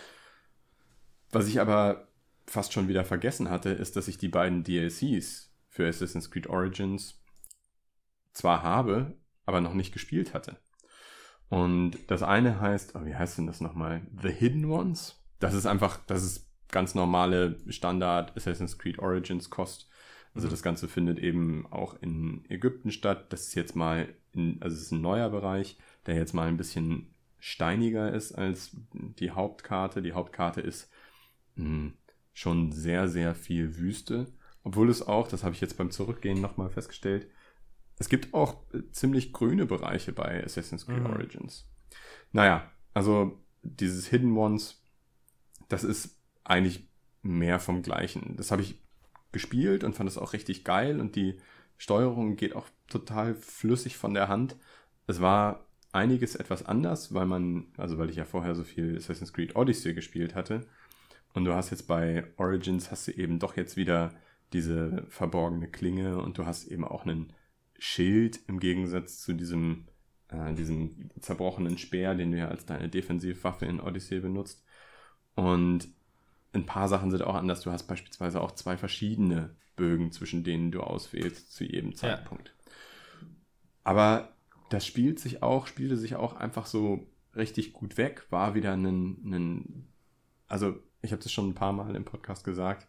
Was 1.32 1.48
ich 1.48 1.60
aber 1.60 2.08
fast 2.48 2.74
schon 2.74 2.88
wieder 2.88 3.06
vergessen 3.06 3.50
hatte, 3.50 3.70
ist, 3.70 3.96
dass 3.96 4.08
ich 4.08 4.18
die 4.18 4.30
beiden 4.30 4.64
DLCs 4.64 5.52
für 5.70 5.88
Assassin's 5.88 6.32
Creed 6.32 6.48
Origins 6.48 7.22
zwar 8.34 8.64
habe, 8.64 9.18
aber 9.46 9.62
noch 9.62 9.74
nicht 9.74 9.94
gespielt 9.94 10.34
hatte. 10.34 10.58
Und 11.50 11.98
das 12.08 12.24
eine 12.24 12.60
heißt, 12.60 12.96
oh, 12.96 13.06
wie 13.06 13.16
heißt 13.16 13.38
denn 13.38 13.48
das 13.48 13.62
nochmal? 13.62 14.02
The 14.22 14.30
Hidden 14.30 14.66
Ones? 14.66 15.22
Das 15.40 15.54
ist 15.54 15.66
einfach, 15.66 16.00
das 16.08 16.24
ist 16.24 16.50
ganz 16.70 16.96
normale 16.96 17.58
Standard 17.70 18.36
Assassin's 18.36 18.78
Creed 18.78 19.00
Origins 19.00 19.50
Kost. 19.50 19.90
Also 20.34 20.48
mhm. 20.48 20.52
das 20.52 20.64
Ganze 20.64 20.88
findet 20.88 21.20
eben 21.20 21.66
auch 21.72 21.96
in 22.02 22.44
Ägypten 22.50 22.92
statt. 22.92 23.32
Das 23.32 23.48
ist 23.48 23.56
jetzt 23.56 23.76
mal, 23.76 24.14
in, 24.34 24.62
also 24.62 24.76
es 24.76 24.84
ist 24.84 24.92
ein 24.92 25.02
neuer 25.02 25.30
Bereich, 25.30 25.78
der 26.06 26.16
jetzt 26.16 26.34
mal 26.34 26.48
ein 26.48 26.58
bisschen 26.58 27.15
steiniger 27.46 28.12
ist 28.12 28.32
als 28.32 28.76
die 28.92 29.30
Hauptkarte. 29.30 30.02
Die 30.02 30.14
Hauptkarte 30.14 30.62
ist 30.62 30.90
mh, 31.54 31.66
hm, 31.66 31.94
schon 32.34 32.72
sehr, 32.72 33.08
sehr 33.08 33.36
viel 33.36 33.78
Wüste. 33.78 34.34
Obwohl 34.64 34.90
es 34.90 35.06
auch, 35.06 35.28
das 35.28 35.44
habe 35.44 35.54
ich 35.54 35.62
jetzt 35.62 35.78
beim 35.78 35.92
Zurückgehen 35.92 36.42
nochmal 36.42 36.72
festgestellt, 36.72 37.30
es 38.00 38.10
gibt 38.10 38.34
auch 38.34 38.64
äh, 38.74 38.90
ziemlich 38.90 39.32
grüne 39.32 39.68
Bereiche 39.68 40.12
bei 40.12 40.44
Assassin's 40.44 40.88
Creed 40.88 41.02
mhm. 41.02 41.06
Origins. 41.06 41.70
Naja, 42.32 42.72
also 42.96 43.40
dieses 43.62 44.08
Hidden 44.08 44.36
Ones, 44.36 44.82
das 45.70 45.84
ist 45.84 46.20
eigentlich 46.44 46.90
mehr 47.22 47.60
vom 47.60 47.84
Gleichen. 47.84 48.38
Das 48.38 48.50
habe 48.50 48.64
ich 48.64 48.82
gespielt 49.32 49.84
und 49.84 49.94
fand 49.94 50.10
es 50.10 50.18
auch 50.18 50.34
richtig 50.34 50.64
geil 50.64 51.00
und 51.00 51.16
die 51.16 51.38
Steuerung 51.78 52.38
geht 52.38 52.56
auch 52.56 52.68
total 52.90 53.36
flüssig 53.36 53.98
von 53.98 54.16
der 54.16 54.30
Hand. 54.30 54.58
Es 55.06 55.22
war 55.22 55.65
einiges 55.96 56.36
etwas 56.36 56.64
anders, 56.64 57.14
weil 57.14 57.26
man, 57.26 57.68
also 57.78 57.98
weil 57.98 58.10
ich 58.10 58.18
ja 58.18 58.26
vorher 58.26 58.54
so 58.54 58.64
viel 58.64 58.98
Assassin's 58.98 59.34
Creed 59.34 59.56
Odyssey 59.56 59.94
gespielt 59.94 60.36
hatte. 60.36 60.68
Und 61.34 61.46
du 61.46 61.54
hast 61.54 61.72
jetzt 61.72 61.88
bei 61.88 62.26
Origins 62.38 62.92
hast 62.92 63.08
du 63.08 63.12
eben 63.12 63.40
doch 63.40 63.58
jetzt 63.58 63.78
wieder 63.78 64.14
diese 64.54 65.06
verborgene 65.10 65.68
Klinge 65.68 66.22
und 66.22 66.38
du 66.38 66.46
hast 66.46 66.68
eben 66.68 66.86
auch 66.86 67.06
einen 67.06 67.34
Schild 67.78 68.40
im 68.48 68.60
Gegensatz 68.60 69.20
zu 69.20 69.34
diesem, 69.34 69.88
äh, 70.30 70.54
diesem 70.54 71.10
zerbrochenen 71.20 71.78
Speer, 71.78 72.16
den 72.16 72.32
du 72.32 72.38
ja 72.38 72.48
als 72.48 72.66
deine 72.66 72.90
Defensivwaffe 72.90 73.66
in 73.66 73.82
Odyssey 73.82 74.20
benutzt. 74.20 74.64
Und 75.36 75.90
ein 76.54 76.66
paar 76.66 76.88
Sachen 76.88 77.12
sind 77.12 77.24
auch 77.24 77.36
anders. 77.36 77.62
Du 77.62 77.72
hast 77.72 77.84
beispielsweise 77.84 78.40
auch 78.42 78.52
zwei 78.52 78.78
verschiedene 78.78 79.56
Bögen, 79.76 80.12
zwischen 80.12 80.44
denen 80.44 80.72
du 80.72 80.82
auswählst 80.82 81.52
zu 81.52 81.66
jedem 81.66 81.96
Zeitpunkt. 81.96 82.48
Ja. 82.48 83.28
Aber 83.84 84.35
das 84.70 84.86
spielt 84.86 85.20
sich 85.20 85.44
auch, 85.44 85.68
spielte 85.68 85.98
sich 85.98 86.16
auch 86.16 86.34
einfach 86.36 86.66
so 86.66 87.08
richtig 87.36 87.74
gut 87.74 87.98
weg, 87.98 88.26
war 88.30 88.56
wieder 88.56 88.74
ein, 88.74 89.88
also 90.48 90.76
ich 91.02 91.12
habe 91.12 91.22
das 91.22 91.32
schon 91.32 91.50
ein 91.50 91.56
paar 91.56 91.74
Mal 91.74 91.96
im 91.96 92.06
Podcast 92.06 92.44
gesagt, 92.44 92.88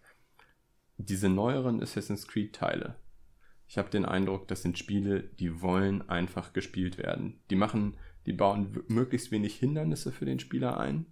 diese 0.97 1.29
neueren 1.29 1.83
Assassin's 1.83 2.27
Creed 2.27 2.55
Teile, 2.55 2.97
ich 3.69 3.79
habe 3.79 3.91
den 3.91 4.05
Eindruck, 4.05 4.49
das 4.49 4.63
sind 4.63 4.79
Spiele, 4.79 5.25
die 5.25 5.61
wollen 5.61 6.09
einfach 6.09 6.53
gespielt 6.53 6.99
werden. 6.99 7.41
Die 7.51 7.57
machen, 7.57 7.97
die 8.25 8.33
bauen 8.33 8.83
möglichst 8.87 9.33
wenig 9.33 9.57
Hindernisse 9.57 10.13
für 10.13 10.25
den 10.25 10.39
Spieler 10.39 10.79
ein. 10.79 11.07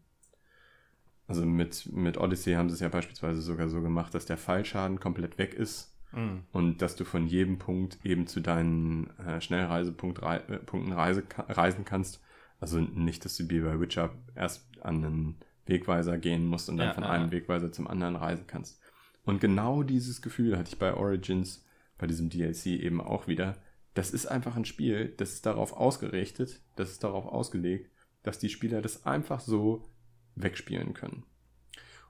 Also 1.26 1.44
mit, 1.44 1.90
mit 1.92 2.16
Odyssey 2.16 2.52
haben 2.52 2.68
sie 2.68 2.74
es 2.74 2.80
ja 2.80 2.88
beispielsweise 2.88 3.42
sogar 3.42 3.68
so 3.68 3.82
gemacht, 3.82 4.14
dass 4.14 4.26
der 4.26 4.36
Fallschaden 4.36 5.00
komplett 5.00 5.38
weg 5.38 5.54
ist 5.54 5.93
mhm. 6.14 6.42
und 6.52 6.82
dass 6.82 6.96
du 6.96 7.04
von 7.04 7.26
jedem 7.26 7.58
Punkt 7.58 7.98
eben 8.04 8.26
zu 8.26 8.40
deinen 8.40 9.10
äh, 9.18 9.40
Schnellreisepunkten 9.40 10.22
äh, 10.24 10.94
Reise, 10.94 11.24
reisen 11.48 11.84
kannst. 11.84 12.22
Also 12.60 12.80
nicht, 12.80 13.24
dass 13.24 13.36
du 13.36 13.48
wie 13.50 13.60
bei 13.60 13.78
Witcher 13.80 14.14
erst 14.34 14.66
an 14.80 15.04
einen 15.04 15.36
Wegweiser 15.66 16.18
gehen 16.18 16.46
musst 16.46 16.68
und 16.68 16.76
dann 16.76 16.88
ja, 16.88 16.94
von 16.94 17.04
ja, 17.04 17.10
einem 17.10 17.32
Wegweiser 17.32 17.72
zum 17.72 17.86
anderen 17.86 18.16
reisen 18.16 18.46
kannst. 18.46 18.80
Und 19.24 19.40
genau 19.40 19.82
dieses 19.82 20.22
Gefühl 20.22 20.56
hatte 20.58 20.70
ich 20.70 20.78
bei 20.78 20.94
Origins 20.94 21.64
bei 21.98 22.06
diesem 22.06 22.28
DLC 22.28 22.66
eben 22.66 23.00
auch 23.00 23.26
wieder. 23.26 23.56
Das 23.94 24.10
ist 24.10 24.26
einfach 24.26 24.56
ein 24.56 24.64
Spiel, 24.64 25.14
das 25.16 25.32
ist 25.32 25.46
darauf 25.46 25.72
ausgerichtet, 25.72 26.60
das 26.76 26.90
ist 26.90 27.04
darauf 27.04 27.26
ausgelegt, 27.26 27.90
dass 28.22 28.38
die 28.38 28.48
Spieler 28.48 28.82
das 28.82 29.06
einfach 29.06 29.40
so 29.40 29.88
wegspielen 30.34 30.94
können. 30.94 31.24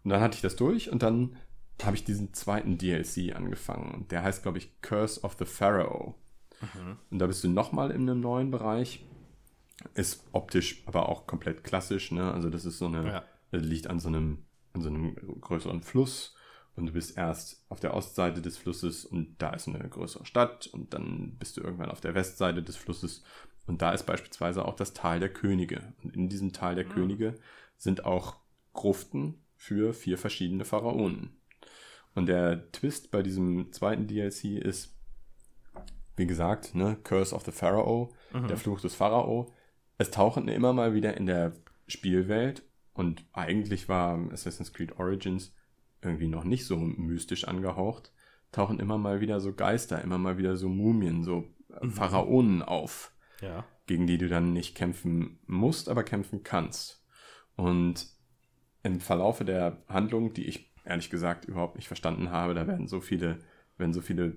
Und 0.03 0.11
dann 0.11 0.21
hatte 0.21 0.37
ich 0.37 0.43
das 0.43 0.57
durch 0.57 0.91
und 0.91 1.03
dann 1.03 1.37
habe 1.83 1.97
ich 1.97 2.05
diesen 2.05 2.33
zweiten 2.35 2.79
DLC 2.79 3.35
angefangen. 3.35 4.07
Der 4.11 4.23
heißt, 4.23 4.43
glaube 4.43 4.59
ich, 4.59 4.81
Curse 4.81 5.23
of 5.23 5.37
the 5.39 5.45
Pharaoh. 5.45 6.15
Mhm. 6.61 6.97
Und 7.11 7.19
da 7.19 7.27
bist 7.27 7.43
du 7.43 7.49
nochmal 7.49 7.91
in 7.91 8.03
einem 8.03 8.21
neuen 8.21 8.51
Bereich. 8.51 9.05
Ist 9.95 10.25
optisch 10.33 10.83
aber 10.87 11.09
auch 11.09 11.27
komplett 11.27 11.65
klassisch, 11.65 12.13
ne? 12.13 12.33
Also 12.33 12.49
das 12.49 12.65
ist 12.65 12.79
so 12.79 12.87
eine, 12.87 13.07
ja. 13.07 13.25
liegt 13.59 13.89
an 13.89 13.99
so 13.99 14.09
einem, 14.09 14.45
an 14.73 14.83
so 14.83 14.89
einem 14.89 15.17
größeren 15.41 15.83
Fluss 15.83 16.35
und 16.77 16.87
du 16.87 16.93
bist 16.93 17.17
erst 17.17 17.65
auf 17.69 17.81
der 17.81 17.95
Ostseite 17.95 18.41
des 18.41 18.57
Flusses 18.57 19.05
und 19.05 19.37
da 19.39 19.51
ist 19.51 19.69
eine 19.69 19.89
größere 19.89 20.25
Stadt 20.25 20.69
und 20.69 20.95
dann 20.95 21.37
bist 21.39 21.57
du 21.57 21.61
irgendwann 21.61 21.91
auf 21.91 22.01
der 22.01 22.15
Westseite 22.15 22.63
des 22.63 22.77
Flusses 22.77 23.25
und 23.67 23.83
da 23.83 23.93
ist 23.93 24.05
beispielsweise 24.05 24.65
auch 24.65 24.77
das 24.77 24.93
Tal 24.93 25.21
der 25.21 25.33
Könige. 25.33 25.93
Und 26.03 26.15
in 26.15 26.29
diesem 26.29 26.53
Tal 26.53 26.75
der 26.75 26.87
mhm. 26.87 26.91
Könige 26.91 27.35
sind 27.77 28.05
auch 28.05 28.37
Gruften 28.73 29.43
für 29.57 29.95
vier 29.95 30.19
verschiedene 30.19 30.65
Pharaonen. 30.65 31.37
Und 32.15 32.27
der 32.27 32.71
Twist 32.73 33.11
bei 33.11 33.23
diesem 33.23 33.73
zweiten 33.73 34.07
DLC 34.07 34.57
ist, 34.57 34.95
wie 36.17 36.27
gesagt, 36.27 36.75
ne, 36.75 36.97
Curse 37.03 37.35
of 37.35 37.45
the 37.45 37.51
Pharaoh, 37.51 38.13
mhm. 38.33 38.49
der 38.49 38.57
Fluch 38.57 38.81
des 38.81 38.95
Pharao. 38.95 39.53
Es 39.99 40.11
tauchen 40.11 40.49
immer 40.49 40.73
mal 40.73 40.95
wieder 40.95 41.17
in 41.17 41.27
der 41.27 41.55
Spielwelt 41.87 42.63
und 42.93 43.25
eigentlich 43.33 43.89
war 43.89 44.19
Assassin's 44.33 44.73
Creed 44.73 44.99
Origins 44.99 45.55
irgendwie 46.03 46.29
noch 46.29 46.45
nicht 46.45 46.67
so 46.67 46.77
mystisch 46.77 47.49
angehaucht, 47.49 48.13
tauchen 48.53 48.79
immer 48.79 48.99
mal 48.99 49.21
wieder 49.21 49.41
so 49.41 49.53
Geister, 49.53 50.03
immer 50.03 50.19
mal 50.19 50.39
wieder 50.39 50.57
so 50.57 50.69
Mumien, 50.69 51.25
so 51.25 51.49
mhm. 51.81 51.91
Pharaonen 51.91 52.63
auf, 52.63 53.13
ja. 53.41 53.65
gegen 53.87 54.07
die 54.07 54.19
du 54.19 54.29
dann 54.29 54.53
nicht 54.53 54.77
kämpfen 54.77 55.41
musst, 55.47 55.89
aber 55.89 56.05
kämpfen 56.05 56.43
kannst. 56.43 57.05
Und 57.57 58.07
im 58.83 59.01
Verlaufe 59.01 59.45
der 59.45 59.83
Handlung, 59.89 60.35
die 60.35 60.47
ich 60.47 60.74
ehrlich 60.85 61.11
gesagt 61.11 61.47
überhaupt 61.47 61.77
nicht 61.77 61.89
verstanden 61.89 62.31
habe, 62.31 62.55
da 62.55 62.67
werden 62.67 62.87
so 62.87 63.01
viele, 63.01 63.39
werden 63.77 63.95
so 63.95 64.01
viele 64.01 64.35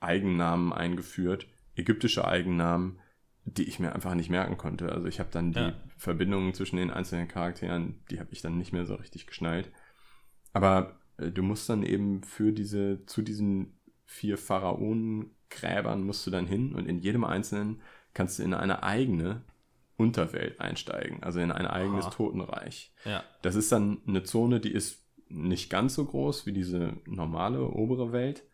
Eigennamen 0.00 0.72
eingeführt, 0.72 1.48
ägyptische 1.74 2.26
Eigennamen, 2.26 2.98
die 3.44 3.64
ich 3.64 3.78
mir 3.78 3.94
einfach 3.94 4.14
nicht 4.14 4.30
merken 4.30 4.56
konnte. 4.56 4.92
Also 4.92 5.06
ich 5.06 5.20
habe 5.20 5.30
dann 5.32 5.52
die 5.52 5.60
ja. 5.60 5.74
Verbindungen 5.96 6.54
zwischen 6.54 6.76
den 6.76 6.90
einzelnen 6.90 7.28
Charakteren, 7.28 8.04
die 8.10 8.20
habe 8.20 8.30
ich 8.32 8.42
dann 8.42 8.58
nicht 8.58 8.72
mehr 8.72 8.84
so 8.84 8.94
richtig 8.94 9.26
geschnallt. 9.26 9.70
Aber 10.52 10.98
äh, 11.16 11.30
du 11.30 11.42
musst 11.42 11.68
dann 11.68 11.82
eben 11.82 12.22
für 12.22 12.52
diese, 12.52 13.04
zu 13.06 13.22
diesen 13.22 13.78
vier 14.04 14.38
Pharaonengräbern 14.38 16.02
musst 16.02 16.26
du 16.26 16.30
dann 16.30 16.46
hin 16.46 16.74
und 16.74 16.86
in 16.86 16.98
jedem 16.98 17.24
einzelnen 17.24 17.82
kannst 18.14 18.38
du 18.38 18.42
in 18.42 18.54
eine 18.54 18.82
eigene 18.82 19.42
Unterwelt 19.96 20.60
einsteigen, 20.60 21.22
also 21.22 21.40
in 21.40 21.52
ein 21.52 21.66
eigenes 21.66 22.06
Aha. 22.06 22.14
Totenreich. 22.14 22.92
Ja. 23.04 23.24
Das 23.42 23.54
ist 23.54 23.72
dann 23.72 24.00
eine 24.06 24.22
Zone, 24.22 24.60
die 24.60 24.72
ist 24.72 25.07
nicht 25.28 25.70
ganz 25.70 25.94
so 25.94 26.04
groß 26.04 26.46
wie 26.46 26.52
diese 26.52 26.96
normale 27.06 27.62
obere 27.62 28.12
Welt, 28.12 28.44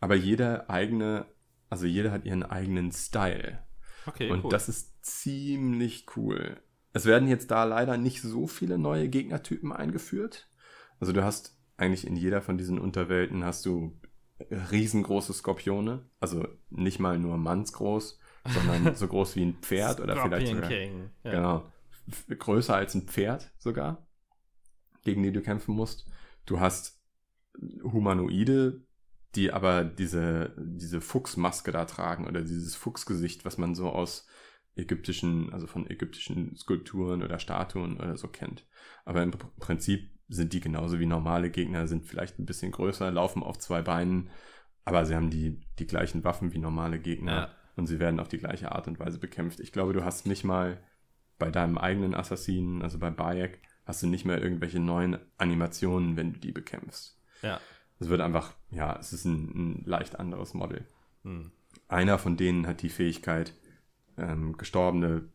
aber 0.00 0.14
jeder 0.14 0.70
eigene, 0.70 1.26
also 1.70 1.86
jeder 1.86 2.10
hat 2.10 2.24
ihren 2.24 2.42
eigenen 2.42 2.92
Style. 2.92 3.60
Okay, 4.06 4.30
und 4.30 4.44
cool. 4.44 4.50
das 4.50 4.68
ist 4.68 5.04
ziemlich 5.04 6.06
cool. 6.16 6.60
Es 6.92 7.06
werden 7.06 7.28
jetzt 7.28 7.50
da 7.50 7.64
leider 7.64 7.96
nicht 7.96 8.22
so 8.22 8.46
viele 8.46 8.78
neue 8.78 9.08
Gegnertypen 9.08 9.72
eingeführt. 9.72 10.48
Also 11.00 11.12
du 11.12 11.24
hast 11.24 11.58
eigentlich 11.76 12.06
in 12.06 12.16
jeder 12.16 12.40
von 12.40 12.56
diesen 12.56 12.78
Unterwelten 12.78 13.44
hast 13.44 13.66
du 13.66 13.98
riesengroße 14.50 15.32
Skorpione, 15.32 16.08
also 16.20 16.46
nicht 16.70 17.00
mal 17.00 17.18
nur 17.18 17.36
mannsgroß, 17.36 18.18
sondern 18.46 18.94
so 18.94 19.08
groß 19.08 19.36
wie 19.36 19.44
ein 19.44 19.58
Pferd 19.60 20.00
oder 20.00 20.16
vielleicht 20.16 20.48
sogar, 20.48 20.68
King. 20.68 21.10
Ja. 21.24 21.30
genau 21.30 21.72
größer 22.38 22.74
als 22.74 22.94
ein 22.94 23.02
Pferd 23.02 23.50
sogar, 23.58 24.05
gegen 25.06 25.22
die 25.22 25.32
du 25.32 25.40
kämpfen 25.40 25.74
musst. 25.74 26.06
Du 26.44 26.60
hast 26.60 27.00
Humanoide, 27.82 28.84
die 29.34 29.52
aber 29.52 29.84
diese 29.84 30.54
diese 30.58 31.00
Fuchsmaske 31.00 31.72
da 31.72 31.86
tragen 31.86 32.26
oder 32.26 32.42
dieses 32.42 32.74
Fuchsgesicht, 32.74 33.44
was 33.44 33.56
man 33.56 33.74
so 33.74 33.88
aus 33.88 34.26
ägyptischen, 34.74 35.52
also 35.52 35.66
von 35.66 35.88
ägyptischen 35.88 36.54
Skulpturen 36.56 37.22
oder 37.22 37.38
Statuen 37.38 37.96
oder 37.96 38.18
so 38.18 38.28
kennt. 38.28 38.66
Aber 39.06 39.22
im 39.22 39.30
Prinzip 39.30 40.10
sind 40.28 40.52
die 40.52 40.60
genauso 40.60 40.98
wie 40.98 41.06
normale 41.06 41.50
Gegner, 41.50 41.86
sind 41.86 42.04
vielleicht 42.04 42.38
ein 42.38 42.46
bisschen 42.46 42.72
größer, 42.72 43.10
laufen 43.10 43.42
auf 43.42 43.58
zwei 43.58 43.80
Beinen, 43.80 44.28
aber 44.84 45.06
sie 45.06 45.14
haben 45.14 45.30
die, 45.30 45.60
die 45.78 45.86
gleichen 45.86 46.24
Waffen 46.24 46.52
wie 46.52 46.58
normale 46.58 46.98
Gegner 46.98 47.32
ja. 47.32 47.50
und 47.76 47.86
sie 47.86 48.00
werden 48.00 48.20
auf 48.20 48.28
die 48.28 48.38
gleiche 48.38 48.72
Art 48.72 48.88
und 48.88 48.98
Weise 48.98 49.18
bekämpft. 49.18 49.60
Ich 49.60 49.72
glaube, 49.72 49.92
du 49.92 50.04
hast 50.04 50.26
nicht 50.26 50.44
mal 50.44 50.82
bei 51.38 51.50
deinem 51.50 51.78
eigenen 51.78 52.14
Assassinen, 52.14 52.82
also 52.82 52.98
bei 52.98 53.10
Bayek, 53.10 53.62
hast 53.86 54.02
du 54.02 54.06
nicht 54.08 54.24
mehr 54.26 54.42
irgendwelche 54.42 54.80
neuen 54.80 55.18
Animationen, 55.38 56.16
wenn 56.16 56.34
du 56.34 56.38
die 56.40 56.52
bekämpfst. 56.52 57.18
Ja. 57.42 57.60
Es 57.98 58.08
wird 58.08 58.20
einfach, 58.20 58.52
ja, 58.70 58.98
es 58.98 59.12
ist 59.12 59.24
ein, 59.24 59.44
ein 59.54 59.82
leicht 59.86 60.18
anderes 60.18 60.52
Model. 60.52 60.86
Hm. 61.22 61.50
Einer 61.88 62.18
von 62.18 62.36
denen 62.36 62.66
hat 62.66 62.82
die 62.82 62.88
Fähigkeit, 62.88 63.54
ähm, 64.18 64.56
gestorbene, 64.58 65.28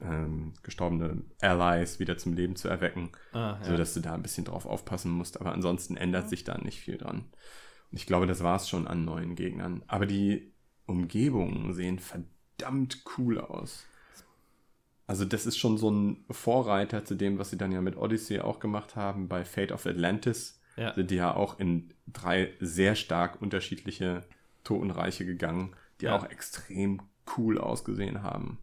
ähm, 0.00 0.52
gestorbene 0.62 1.22
Allies 1.40 1.98
wieder 1.98 2.18
zum 2.18 2.34
Leben 2.34 2.54
zu 2.56 2.68
erwecken, 2.68 3.10
Ah, 3.32 3.58
ja. 3.60 3.64
sodass 3.64 3.94
du 3.94 4.00
da 4.00 4.14
ein 4.14 4.22
bisschen 4.22 4.44
drauf 4.44 4.66
aufpassen 4.66 5.10
musst. 5.10 5.40
Aber 5.40 5.52
ansonsten 5.52 5.96
ändert 5.96 6.28
sich 6.28 6.44
da 6.44 6.58
nicht 6.58 6.78
viel 6.80 6.98
dran. 6.98 7.24
Und 7.90 7.98
ich 7.98 8.06
glaube, 8.06 8.26
das 8.26 8.42
war 8.42 8.56
es 8.56 8.68
schon 8.68 8.86
an 8.86 9.04
neuen 9.04 9.34
Gegnern. 9.36 9.82
Aber 9.86 10.06
die 10.06 10.52
Umgebungen 10.86 11.72
sehen 11.72 11.98
verdammt 11.98 13.02
cool 13.16 13.40
aus. 13.40 13.84
Also 15.06 15.24
das 15.24 15.44
ist 15.46 15.58
schon 15.58 15.76
so 15.76 15.90
ein 15.90 16.24
Vorreiter 16.30 17.04
zu 17.04 17.14
dem, 17.14 17.38
was 17.38 17.50
sie 17.50 17.58
dann 17.58 17.72
ja 17.72 17.80
mit 17.82 17.96
Odyssey 17.96 18.40
auch 18.40 18.58
gemacht 18.58 18.96
haben. 18.96 19.28
Bei 19.28 19.44
Fate 19.44 19.72
of 19.72 19.84
Atlantis 19.86 20.60
Ja. 20.76 20.94
sind 20.94 21.10
die 21.10 21.16
ja 21.16 21.34
auch 21.34 21.58
in 21.60 21.92
drei 22.06 22.52
sehr 22.60 22.94
stark 22.94 23.40
unterschiedliche 23.42 24.24
Totenreiche 24.64 25.26
gegangen, 25.26 25.74
die 26.00 26.06
Ja. 26.06 26.16
auch 26.16 26.24
extrem 26.30 27.02
cool 27.36 27.58
ausgesehen 27.58 28.22
haben. 28.22 28.58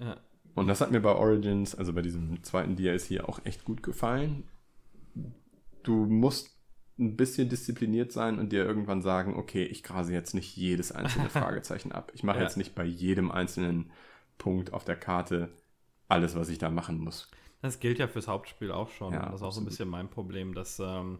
ja. 0.00 0.16
Und 0.56 0.66
das 0.66 0.80
hat 0.80 0.90
mir 0.90 1.00
bei 1.00 1.12
Origins, 1.14 1.74
also 1.76 1.92
bei 1.92 2.02
diesem 2.02 2.42
zweiten 2.42 2.74
DLC, 2.74 3.20
auch 3.20 3.38
echt 3.44 3.64
gut 3.64 3.82
gefallen. 3.84 4.48
Du 5.82 6.06
musst 6.06 6.56
ein 6.98 7.16
bisschen 7.16 7.48
diszipliniert 7.48 8.12
sein 8.12 8.38
und 8.38 8.50
dir 8.52 8.64
irgendwann 8.64 9.00
sagen, 9.00 9.36
okay, 9.36 9.62
ich 9.64 9.82
grase 9.82 10.12
jetzt 10.12 10.34
nicht 10.34 10.56
jedes 10.56 10.92
einzelne 10.92 11.28
Fragezeichen 11.30 11.92
ab. 11.92 12.10
Ich 12.14 12.24
mache 12.24 12.38
Ja. 12.38 12.42
jetzt 12.44 12.56
nicht 12.56 12.74
bei 12.74 12.84
jedem 12.84 13.30
einzelnen 13.30 13.90
Punkt 14.40 14.72
auf 14.72 14.84
der 14.84 14.96
Karte 14.96 15.52
alles, 16.08 16.34
was 16.34 16.48
ich 16.48 16.58
da 16.58 16.70
machen 16.70 16.98
muss. 16.98 17.30
Das 17.62 17.78
gilt 17.78 18.00
ja 18.00 18.08
fürs 18.08 18.26
Hauptspiel 18.26 18.72
auch 18.72 18.88
schon. 18.90 19.12
Ja, 19.12 19.26
das 19.26 19.36
ist 19.36 19.42
auch 19.42 19.52
so 19.52 19.60
ein 19.60 19.66
bisschen 19.66 19.88
mein 19.88 20.08
Problem, 20.08 20.54
dass 20.54 20.80
ähm, 20.80 21.18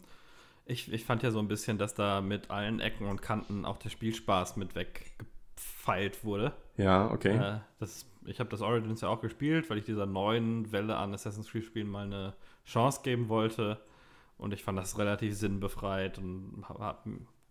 ich, 0.65 0.93
ich 0.93 1.05
fand 1.05 1.23
ja 1.23 1.31
so 1.31 1.39
ein 1.39 1.49
bisschen, 1.49 1.79
dass 1.79 1.95
da 1.95 2.21
mit 2.21 2.51
allen 2.51 2.81
Ecken 2.81 3.07
und 3.07 3.23
Kanten 3.23 3.65
auch 3.65 3.77
der 3.77 3.91
Spielspaß 3.91 4.57
mit 4.57 4.75
weggefeilt 4.75 6.25
wurde. 6.25 6.55
Ja, 6.77 7.11
okay. 7.11 7.37
Äh, 7.37 7.61
das, 7.79 8.07
ich 8.25 8.41
habe 8.41 8.51
das 8.51 8.63
Origins 8.63 9.03
ja 9.03 9.09
auch 9.09 9.21
gespielt, 9.21 9.69
weil 9.69 9.79
ich 9.79 9.85
dieser 9.85 10.07
neuen 10.07 10.73
Welle 10.73 10.97
an 10.97 11.13
Assassin's 11.13 11.51
Creed-Spielen 11.51 11.89
mal 11.89 12.07
eine 12.07 12.35
Chance 12.65 13.01
geben 13.05 13.29
wollte. 13.29 13.79
Und 14.39 14.55
ich 14.55 14.65
fand 14.65 14.79
das 14.79 14.97
relativ 14.99 15.37
sinnbefreit 15.37 16.17
und 16.17 16.65
hab, 16.67 17.07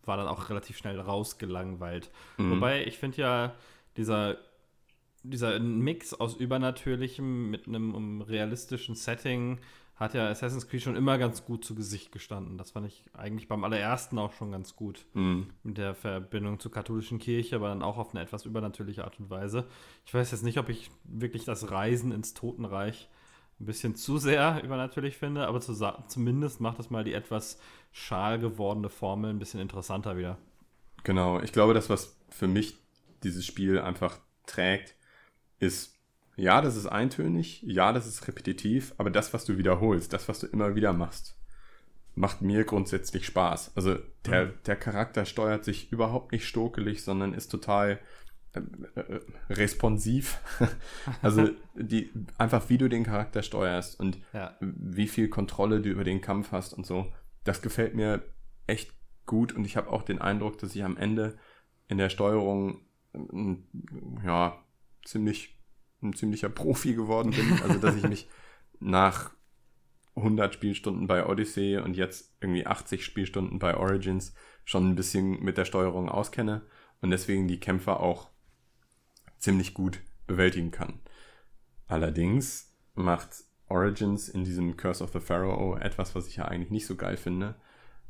war 0.05 0.17
dann 0.17 0.27
auch 0.27 0.49
relativ 0.49 0.77
schnell 0.77 0.99
rausgelangweilt. 0.99 2.09
Mhm. 2.37 2.55
Wobei 2.55 2.83
ich 2.85 2.97
finde 2.97 3.21
ja, 3.21 3.53
dieser, 3.97 4.37
dieser 5.23 5.59
Mix 5.59 6.13
aus 6.13 6.35
Übernatürlichem 6.35 7.49
mit 7.49 7.67
einem 7.67 7.93
um, 7.95 8.21
realistischen 8.21 8.95
Setting 8.95 9.59
hat 9.95 10.13
ja 10.13 10.29
Assassin's 10.29 10.67
Creed 10.69 10.81
schon 10.81 10.95
immer 10.95 11.17
ganz 11.17 11.43
gut 11.43 11.65
zu 11.65 11.75
Gesicht 11.75 12.13
gestanden. 12.13 12.57
Das 12.57 12.71
fand 12.71 12.87
ich 12.87 13.03
eigentlich 13.13 13.49
beim 13.49 13.65
allerersten 13.65 14.17
auch 14.17 14.31
schon 14.31 14.51
ganz 14.51 14.75
gut 14.77 15.05
Mhm. 15.13 15.47
mit 15.63 15.77
der 15.77 15.93
Verbindung 15.93 16.59
zur 16.59 16.71
katholischen 16.71 17.19
Kirche, 17.19 17.57
aber 17.57 17.67
dann 17.67 17.83
auch 17.83 17.97
auf 17.97 18.11
eine 18.11 18.21
etwas 18.23 18.45
übernatürliche 18.45 19.03
Art 19.03 19.19
und 19.19 19.29
Weise. 19.29 19.67
Ich 20.05 20.13
weiß 20.13 20.31
jetzt 20.31 20.43
nicht, 20.43 20.57
ob 20.57 20.69
ich 20.69 20.89
wirklich 21.03 21.43
das 21.43 21.69
Reisen 21.69 22.13
ins 22.13 22.33
Totenreich 22.33 23.09
ein 23.59 23.65
bisschen 23.65 23.95
zu 23.95 24.17
sehr 24.19 24.63
übernatürlich 24.63 25.17
finde, 25.17 25.47
aber 25.47 25.59
zu, 25.59 25.73
zumindest 26.07 26.61
macht 26.61 26.79
das 26.79 26.89
mal 26.89 27.03
die 27.03 27.13
etwas 27.13 27.59
schal 27.91 28.39
gewordene 28.39 28.87
Formel 28.87 29.31
ein 29.31 29.39
bisschen 29.39 29.59
interessanter 29.59 30.15
wieder. 30.17 30.37
Genau, 31.03 31.41
ich 31.41 31.51
glaube, 31.51 31.73
das, 31.73 31.89
was 31.89 32.15
für 32.29 32.47
mich 32.47 32.77
dieses 33.23 33.45
Spiel 33.45 33.79
einfach 33.79 34.17
trägt, 34.45 34.95
ist, 35.59 35.95
ja, 36.35 36.61
das 36.61 36.75
ist 36.75 36.85
eintönig, 36.87 37.61
ja, 37.63 37.91
das 37.93 38.07
ist 38.07 38.27
repetitiv, 38.27 38.93
aber 38.97 39.09
das, 39.11 39.33
was 39.33 39.45
du 39.45 39.57
wiederholst, 39.57 40.13
das, 40.13 40.27
was 40.29 40.39
du 40.39 40.47
immer 40.47 40.75
wieder 40.75 40.93
machst, 40.93 41.35
macht 42.15 42.41
mir 42.41 42.63
grundsätzlich 42.65 43.25
Spaß. 43.25 43.73
Also 43.75 43.97
der, 44.25 44.47
Mhm. 44.47 44.53
der 44.65 44.75
Charakter 44.75 45.25
steuert 45.25 45.63
sich 45.63 45.91
überhaupt 45.91 46.31
nicht 46.31 46.45
stokelig, 46.47 47.03
sondern 47.03 47.33
ist 47.33 47.49
total 47.49 47.99
äh, 48.53 48.61
äh, 48.99 49.19
responsiv. 49.49 50.39
also 51.21 51.49
die, 51.75 52.11
einfach 52.37 52.67
wie 52.69 52.77
du 52.79 52.89
den 52.89 53.03
Charakter 53.03 53.43
steuerst 53.43 53.99
und 53.99 54.17
Ja. 54.33 54.55
wie 54.59 55.07
viel 55.07 55.29
Kontrolle 55.29 55.81
du 55.81 55.89
über 55.89 56.03
den 56.03 56.19
Kampf 56.21 56.51
hast 56.51 56.73
und 56.73 56.85
so. 56.85 57.05
Das 57.43 57.61
gefällt 57.61 57.93
mir 57.95 58.23
echt 58.65 58.91
gut 59.25 59.53
und 59.53 59.65
ich 59.65 59.77
habe 59.77 59.89
auch 59.91 60.01
den 60.01 60.19
Eindruck, 60.19 60.57
dass 60.57 60.75
ich 60.75 60.83
am 60.83 60.97
Ende 60.97 61.37
in 61.87 61.97
der 61.99 62.09
Steuerung 62.09 62.81
ähm, 63.13 63.65
ja 64.25 64.57
ziemlich 65.03 65.59
ein 66.01 66.13
ziemlicher 66.13 66.49
Profi 66.49 66.93
geworden 66.93 67.31
bin. 67.31 67.61
Also 67.61 67.79
dass 67.79 67.95
ich 67.95 68.07
mich 68.07 68.29
nach 68.79 69.31
100 70.15 70.53
Spielstunden 70.53 71.07
bei 71.07 71.25
Odyssey 71.25 71.77
und 71.77 71.95
jetzt 71.95 72.35
irgendwie 72.41 72.65
80 72.65 73.03
Spielstunden 73.03 73.59
bei 73.59 73.75
Origins 73.75 74.33
schon 74.65 74.89
ein 74.89 74.95
bisschen 74.95 75.43
mit 75.43 75.57
der 75.57 75.65
Steuerung 75.65 76.09
auskenne 76.09 76.61
und 77.01 77.09
deswegen 77.11 77.47
die 77.47 77.59
Kämpfer 77.59 77.99
auch 77.99 78.29
ziemlich 79.37 79.73
gut 79.73 80.01
bewältigen 80.27 80.71
kann. 80.71 80.99
Allerdings 81.87 82.77
macht 82.93 83.43
Origins 83.67 84.29
in 84.29 84.43
diesem 84.43 84.77
Curse 84.77 85.03
of 85.03 85.11
the 85.11 85.19
Pharaoh 85.19 85.75
etwas, 85.77 86.15
was 86.15 86.27
ich 86.27 86.37
ja 86.37 86.45
eigentlich 86.45 86.71
nicht 86.71 86.85
so 86.85 86.95
geil 86.95 87.17
finde. 87.17 87.55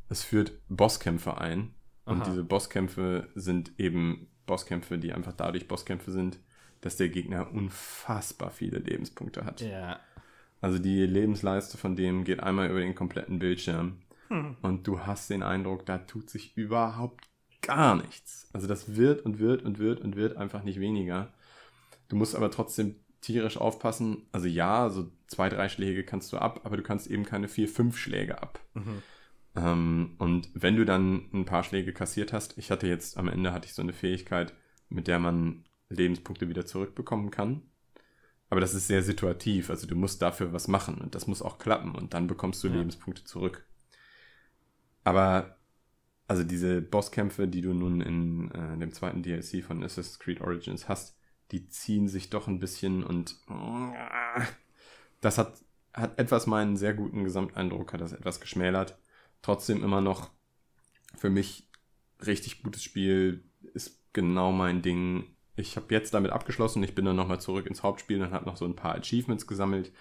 Es 0.09 0.23
führt 0.23 0.53
Bosskämpfe 0.69 1.37
ein. 1.37 1.75
Und 2.05 2.21
Aha. 2.21 2.29
diese 2.29 2.43
Bosskämpfe 2.43 3.29
sind 3.35 3.77
eben 3.77 4.27
Bosskämpfe, 4.47 4.97
die 4.97 5.13
einfach 5.13 5.33
dadurch 5.33 5.67
Bosskämpfe 5.67 6.11
sind, 6.11 6.39
dass 6.81 6.97
der 6.97 7.09
Gegner 7.09 7.51
unfassbar 7.51 8.51
viele 8.51 8.79
Lebenspunkte 8.79 9.45
hat. 9.45 9.61
Ja. 9.61 9.99
Also 10.61 10.79
die 10.79 11.05
Lebensleiste 11.05 11.77
von 11.77 11.95
dem 11.95 12.23
geht 12.23 12.41
einmal 12.41 12.69
über 12.69 12.79
den 12.79 12.95
kompletten 12.95 13.39
Bildschirm. 13.39 14.01
Hm. 14.27 14.57
Und 14.61 14.87
du 14.87 15.01
hast 15.01 15.29
den 15.29 15.43
Eindruck, 15.43 15.85
da 15.85 15.97
tut 15.99 16.29
sich 16.29 16.55
überhaupt 16.55 17.27
gar 17.61 17.95
nichts. 17.95 18.49
Also 18.53 18.67
das 18.67 18.95
wird 18.95 19.25
und 19.25 19.39
wird 19.39 19.63
und 19.63 19.79
wird 19.79 20.01
und 20.01 20.15
wird 20.15 20.37
einfach 20.37 20.63
nicht 20.63 20.79
weniger. 20.79 21.33
Du 22.07 22.15
musst 22.15 22.35
aber 22.35 22.51
trotzdem 22.51 22.95
tierisch 23.21 23.57
aufpassen. 23.57 24.27
Also 24.31 24.47
ja, 24.47 24.89
so 24.89 25.11
zwei, 25.27 25.49
drei 25.49 25.69
Schläge 25.69 26.03
kannst 26.03 26.31
du 26.33 26.37
ab, 26.37 26.61
aber 26.63 26.77
du 26.77 26.83
kannst 26.83 27.07
eben 27.07 27.25
keine 27.25 27.47
vier, 27.47 27.67
fünf 27.67 27.97
Schläge 27.97 28.41
ab. 28.41 28.59
Mhm. 28.73 29.01
Ähm, 29.55 30.15
und 30.19 30.49
wenn 30.53 30.75
du 30.75 30.85
dann 30.85 31.29
ein 31.33 31.45
paar 31.45 31.63
Schläge 31.63 31.93
kassiert 31.93 32.33
hast, 32.33 32.57
ich 32.57 32.71
hatte 32.71 32.87
jetzt 32.87 33.17
am 33.17 33.27
Ende 33.27 33.51
hatte 33.53 33.67
ich 33.67 33.73
so 33.73 33.81
eine 33.81 33.93
Fähigkeit, 33.93 34.53
mit 34.89 35.07
der 35.07 35.19
man 35.19 35.65
Lebenspunkte 35.89 36.49
wieder 36.49 36.65
zurückbekommen 36.65 37.31
kann. 37.31 37.63
Aber 38.49 38.61
das 38.61 38.73
ist 38.73 38.87
sehr 38.87 39.03
situativ, 39.03 39.69
also 39.69 39.85
du 39.85 39.95
musst 39.95 40.21
dafür 40.21 40.53
was 40.53 40.67
machen 40.67 40.99
und 40.99 41.13
das 41.13 41.27
muss 41.27 41.41
auch 41.43 41.59
klappen 41.59 41.93
und 41.95 42.13
dann 42.15 42.27
bekommst 42.27 42.63
du 42.63 42.67
Ja. 42.67 42.75
Lebenspunkte 42.75 43.23
zurück. 43.23 43.67
Aber 45.03 45.57
also 46.27 46.43
diese 46.43 46.81
Bosskämpfe, 46.81 47.47
die 47.47 47.61
du 47.61 47.73
nun 47.73 48.01
in 48.01 48.51
äh, 48.51 48.77
dem 48.77 48.91
zweiten 48.91 49.23
DLC 49.23 49.63
von 49.63 49.83
Assassin's 49.83 50.19
Creed 50.19 50.41
Origins 50.41 50.87
hast, 50.87 51.17
die 51.51 51.67
ziehen 51.69 52.07
sich 52.07 52.29
doch 52.29 52.47
ein 52.47 52.59
bisschen 52.59 53.03
und 53.03 53.39
das 55.21 55.37
hat, 55.37 55.63
hat 55.93 56.19
etwas 56.19 56.47
meinen 56.47 56.77
sehr 56.77 56.93
guten 56.93 57.23
Gesamteindruck, 57.23 57.93
hat 57.93 58.01
das 58.01 58.13
etwas 58.13 58.39
geschmälert. 58.39 58.97
Trotzdem 59.41 59.83
immer 59.83 60.01
noch 60.01 60.29
für 61.17 61.29
mich 61.29 61.67
richtig 62.25 62.61
gutes 62.61 62.83
Spiel, 62.83 63.43
ist 63.73 63.99
genau 64.13 64.51
mein 64.51 64.81
Ding. 64.81 65.35
Ich 65.59 65.75
habe 65.75 65.93
jetzt 65.93 66.13
damit 66.13 66.31
abgeschlossen, 66.31 66.83
ich 66.83 66.95
bin 66.95 67.05
dann 67.05 67.15
nochmal 67.15 67.41
zurück 67.41 67.65
ins 67.67 67.83
Hauptspiel 67.83 68.21
und 68.21 68.31
habe 68.31 68.45
noch 68.45 68.57
so 68.57 68.65
ein 68.65 68.75
paar 68.75 68.95
Achievements 68.95 69.45
gesammelt. 69.47 69.91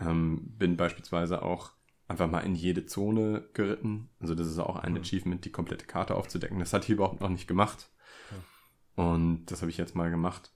Ähm, 0.00 0.42
bin 0.58 0.76
beispielsweise 0.76 1.42
auch 1.42 1.72
einfach 2.08 2.30
mal 2.30 2.40
in 2.40 2.54
jede 2.54 2.86
Zone 2.86 3.48
geritten. 3.52 4.08
Also 4.20 4.34
das 4.34 4.46
ist 4.46 4.58
auch 4.58 4.76
ein 4.76 4.92
Mhm. 4.94 5.00
Achievement, 5.00 5.44
die 5.44 5.52
komplette 5.52 5.86
Karte 5.86 6.14
aufzudecken. 6.14 6.58
Das 6.58 6.72
hatte 6.72 6.84
ich 6.84 6.90
überhaupt 6.90 7.20
noch 7.20 7.28
nicht 7.30 7.46
gemacht. 7.48 7.90
Und 8.94 9.46
das 9.46 9.60
habe 9.60 9.70
ich 9.70 9.76
jetzt 9.76 9.94
mal 9.94 10.10
gemacht. 10.10 10.50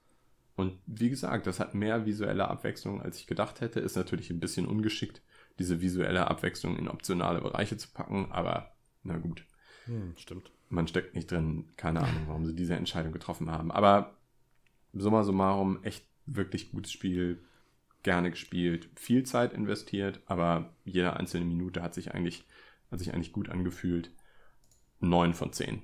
Und 0.57 0.79
wie 0.87 1.11
gesagt, 1.11 1.47
das 1.47 1.61
hat 1.61 1.75
mehr 1.75 2.07
visuelle 2.07 2.49
Abwechslung, 2.49 3.01
als 3.01 3.19
ich 3.19 3.27
gedacht 3.27 3.61
hätte. 3.61 3.81
Ist 3.81 3.97
natürlich 3.97 4.31
ein 4.31 4.41
bisschen 4.41 4.67
ungeschickt, 4.67 5.23
diese 5.59 5.81
visuelle 5.81 6.29
Abwechslung 6.29 6.77
in 6.77 6.89
optionale 6.89 7.41
Bereiche 7.41 7.77
zu 7.77 7.89
packen, 7.93 8.31
aber 8.33 8.73
na 9.03 9.17
gut, 9.19 9.45
Hm, 9.87 10.15
stimmt. 10.17 10.51
man 10.69 10.87
steckt 10.87 11.15
nicht 11.15 11.31
drin. 11.31 11.71
Keine 11.77 12.01
Ahnung, 12.01 12.25
warum 12.27 12.47
sie 12.47 12.55
diese 12.55 12.75
Entscheidung 12.77 13.13
getroffen 13.13 13.51
haben. 13.51 13.71
Aber 13.71 14.17
summa 14.93 15.23
summarum, 15.25 15.83
echt 15.83 16.05
wirklich 16.27 16.71
gutes 16.71 16.93
Spiel. 16.93 17.45
Gerne 18.03 18.31
gespielt, 18.31 18.89
viel 18.95 19.25
Zeit 19.25 19.53
investiert, 19.53 20.23
aber 20.25 20.73
jede 20.85 21.17
einzelne 21.17 21.45
Minute 21.45 21.83
hat 21.83 21.93
sich 21.93 22.15
eigentlich, 22.15 22.45
hat 22.91 22.99
sich 22.99 23.13
eigentlich 23.13 23.33
gut 23.33 23.51
angefühlt. 23.51 24.11
9 25.01 25.35
von 25.35 25.53
10. 25.53 25.83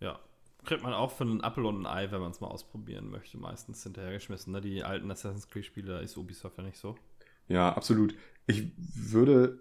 Ja. 0.00 0.18
Kriegt 0.64 0.82
man 0.82 0.92
auch 0.92 1.10
für 1.10 1.24
einen 1.24 1.42
Apfel 1.42 1.64
und 1.64 1.82
ein 1.82 1.86
Ei, 1.86 2.10
wenn 2.10 2.20
man 2.20 2.30
es 2.30 2.40
mal 2.40 2.48
ausprobieren 2.48 3.10
möchte, 3.10 3.38
meistens 3.38 3.82
hinterhergeschmissen. 3.82 4.52
Ne? 4.52 4.60
Die 4.60 4.84
alten 4.84 5.10
Assassin's 5.10 5.48
Creed-Spiele, 5.48 6.00
ist 6.00 6.16
Ubisoft 6.16 6.58
ja 6.58 6.64
nicht 6.64 6.76
so. 6.76 6.96
Ja, 7.48 7.72
absolut. 7.74 8.14
Ich 8.46 8.72
würde, 8.76 9.58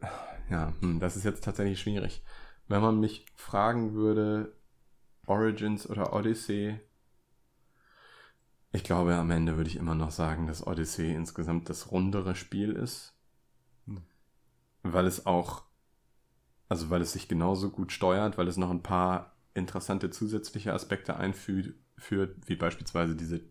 ja, 0.50 0.74
hm, 0.82 1.00
das 1.00 1.16
ist 1.16 1.24
jetzt 1.24 1.44
tatsächlich 1.44 1.80
schwierig. 1.80 2.22
Wenn 2.68 2.82
man 2.82 3.00
mich 3.00 3.26
fragen 3.36 3.94
würde, 3.94 4.54
Origins 5.26 5.90
oder 5.90 6.14
Odyssey, 6.14 6.80
ich 8.72 8.84
glaube, 8.84 9.16
am 9.16 9.32
Ende 9.32 9.58
würde 9.58 9.70
ich 9.70 9.78
immer 9.78 9.96
noch 9.96 10.12
sagen, 10.12 10.48
dass 10.48 10.66
Odyssey 10.66 11.14
insgesamt 11.14 11.70
das 11.70 11.92
rundere 11.92 12.36
Spiel 12.36 12.72
ist. 12.72 13.16
weil 14.84 15.08
es 15.08 15.26
auch, 15.26 15.64
also 16.68 16.90
weil 16.90 17.02
es 17.02 17.14
sich 17.14 17.28
genauso 17.28 17.70
gut 17.72 17.92
steuert, 17.92 18.38
weil 18.38 18.48
es 18.48 18.58
noch 18.58 18.70
ein 18.70 18.84
paar 18.84 19.36
interessante 19.54 20.10
zusätzliche 20.10 20.74
Aspekte 20.74 21.18
einführt, 21.18 21.76
wie 22.10 22.56
beispielsweise 22.56 23.16
diese 23.16 23.42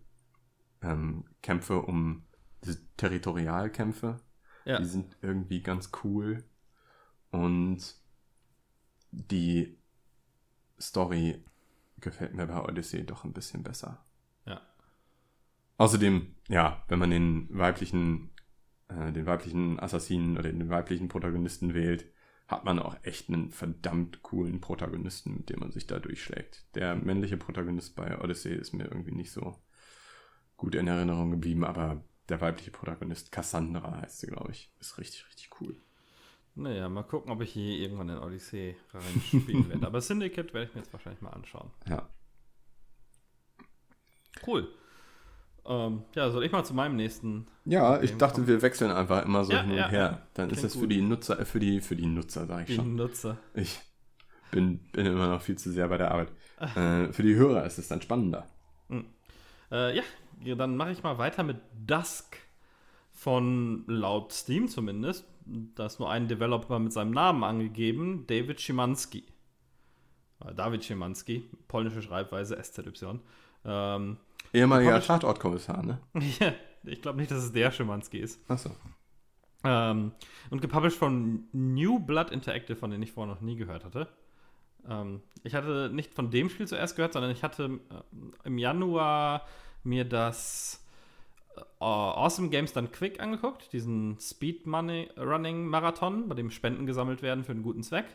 ähm, 0.82 1.24
Kämpfe 1.42 1.82
um 1.82 2.24
diese 2.64 2.78
Territorialkämpfe. 2.96 4.20
Ja. 4.64 4.78
Die 4.78 4.84
sind 4.84 5.16
irgendwie 5.20 5.62
ganz 5.62 5.90
cool. 6.04 6.44
Und 7.30 7.94
die 9.10 9.78
Story 10.80 11.44
gefällt 12.00 12.34
mir 12.34 12.46
bei 12.46 12.62
Odyssey 12.62 13.04
doch 13.04 13.24
ein 13.24 13.32
bisschen 13.32 13.62
besser. 13.62 14.04
Außerdem, 15.78 16.34
ja, 16.48 16.84
wenn 16.88 16.98
man 16.98 17.10
den 17.10 17.48
weiblichen, 17.50 18.30
äh, 18.88 19.12
den 19.12 19.26
weiblichen 19.26 19.80
Assassinen 19.80 20.36
oder 20.36 20.50
den 20.50 20.68
weiblichen 20.68 21.08
Protagonisten 21.08 21.72
wählt, 21.72 22.12
hat 22.48 22.64
man 22.64 22.78
auch 22.78 22.96
echt 23.02 23.28
einen 23.28 23.50
verdammt 23.50 24.22
coolen 24.22 24.60
Protagonisten, 24.60 25.34
mit 25.34 25.50
dem 25.50 25.60
man 25.60 25.70
sich 25.70 25.86
da 25.86 25.98
durchschlägt. 25.98 26.66
Der 26.74 26.96
männliche 26.96 27.36
Protagonist 27.36 27.94
bei 27.94 28.18
Odyssey 28.18 28.54
ist 28.54 28.72
mir 28.72 28.84
irgendwie 28.84 29.12
nicht 29.12 29.30
so 29.30 29.56
gut 30.56 30.74
in 30.74 30.88
Erinnerung 30.88 31.30
geblieben, 31.30 31.64
aber 31.64 32.02
der 32.28 32.40
weibliche 32.40 32.70
Protagonist, 32.70 33.30
Cassandra 33.32 34.00
heißt 34.02 34.20
sie, 34.20 34.26
glaube 34.26 34.50
ich, 34.50 34.72
ist 34.80 34.98
richtig, 34.98 35.26
richtig 35.28 35.50
cool. 35.60 35.76
Naja, 36.54 36.88
mal 36.88 37.04
gucken, 37.04 37.30
ob 37.30 37.40
ich 37.40 37.52
hier 37.52 37.78
irgendwann 37.78 38.08
in 38.08 38.18
Odyssey 38.18 38.76
reinspielen 38.92 39.68
werde. 39.68 39.86
Aber 39.86 40.00
Syndicate 40.00 40.52
werde 40.52 40.66
ich 40.68 40.74
mir 40.74 40.80
jetzt 40.80 40.92
wahrscheinlich 40.92 41.22
mal 41.22 41.30
anschauen. 41.30 41.70
Ja. 41.88 42.08
Cool. 44.44 44.68
Ähm, 45.68 46.02
ja, 46.14 46.30
soll 46.30 46.44
ich 46.44 46.50
mal 46.50 46.64
zu 46.64 46.72
meinem 46.72 46.96
nächsten. 46.96 47.46
Ja, 47.66 48.00
ich 48.00 48.16
dachte, 48.16 48.36
kommen? 48.36 48.46
wir 48.46 48.62
wechseln 48.62 48.90
einfach 48.90 49.24
immer 49.26 49.44
so 49.44 49.52
ja, 49.52 49.60
hin 49.60 49.72
und 49.72 49.76
ja, 49.76 49.88
her. 49.88 50.22
Dann 50.32 50.48
ist 50.48 50.64
das 50.64 50.72
für 50.72 50.80
gut. 50.80 50.92
die 50.92 51.02
Nutzer, 51.02 51.38
äh, 51.38 51.44
für 51.44 51.60
die, 51.60 51.82
für 51.82 51.94
die 51.94 52.06
Nutzer, 52.06 52.46
sage 52.46 52.62
ich 52.62 52.68
die 52.68 52.74
schon. 52.76 52.96
Nutzer. 52.96 53.36
Ich 53.52 53.78
bin, 54.50 54.78
bin 54.92 55.04
immer 55.04 55.28
noch 55.28 55.42
viel 55.42 55.58
zu 55.58 55.70
sehr 55.70 55.86
bei 55.88 55.98
der 55.98 56.10
Arbeit. 56.10 56.32
äh, 56.58 57.12
für 57.12 57.22
die 57.22 57.34
Hörer 57.34 57.66
ist 57.66 57.78
es 57.78 57.86
dann 57.86 58.00
spannender. 58.00 58.46
Mhm. 58.88 59.04
Äh, 59.70 59.94
ja, 59.96 60.54
dann 60.54 60.74
mache 60.76 60.92
ich 60.92 61.02
mal 61.02 61.18
weiter 61.18 61.42
mit 61.42 61.58
Dusk 61.86 62.38
von 63.12 63.84
laut 63.86 64.32
Steam 64.32 64.68
zumindest. 64.68 65.26
Da 65.44 65.86
ist 65.86 65.98
nur 65.98 66.10
ein 66.10 66.28
Developer 66.28 66.78
mit 66.78 66.94
seinem 66.94 67.10
Namen 67.10 67.44
angegeben, 67.44 68.26
David 68.26 68.58
Schimanski. 68.60 69.24
Äh, 70.42 70.54
David 70.54 70.82
Schimanski, 70.82 71.50
polnische 71.68 72.00
Schreibweise 72.00 72.56
SZY. 72.62 73.20
Ähm, 73.66 74.16
Ehemaliger 74.52 75.00
Tatortkommissar, 75.00 75.82
ne? 75.84 75.98
ja, 76.40 76.52
ich 76.84 77.02
glaube 77.02 77.18
nicht, 77.18 77.30
dass 77.30 77.44
es 77.44 77.52
der 77.52 77.70
Schimanski 77.70 78.18
ist. 78.18 78.40
Achso. 78.50 78.70
Ähm, 79.64 80.12
und 80.50 80.60
gepublished 80.60 80.98
von 80.98 81.48
New 81.52 81.98
Blood 81.98 82.30
Interactive, 82.30 82.76
von 82.76 82.90
denen 82.90 83.02
ich 83.02 83.12
vorher 83.12 83.34
noch 83.34 83.40
nie 83.40 83.56
gehört 83.56 83.84
hatte. 83.84 84.08
Ähm, 84.88 85.20
ich 85.42 85.54
hatte 85.54 85.90
nicht 85.92 86.14
von 86.14 86.30
dem 86.30 86.48
Spiel 86.48 86.68
zuerst 86.68 86.96
gehört, 86.96 87.12
sondern 87.12 87.30
ich 87.30 87.42
hatte 87.42 87.80
äh, 87.90 88.46
im 88.46 88.58
Januar 88.58 89.46
mir 89.82 90.04
das 90.04 90.86
äh, 91.56 91.60
Awesome 91.80 92.50
Games 92.50 92.72
Done 92.72 92.88
Quick 92.88 93.20
angeguckt, 93.20 93.72
diesen 93.72 94.18
Speed 94.20 94.66
Money 94.66 95.10
Running 95.16 95.66
Marathon, 95.66 96.28
bei 96.28 96.34
dem 96.34 96.50
Spenden 96.50 96.86
gesammelt 96.86 97.22
werden 97.22 97.44
für 97.44 97.52
einen 97.52 97.62
guten 97.62 97.82
Zweck. 97.82 98.06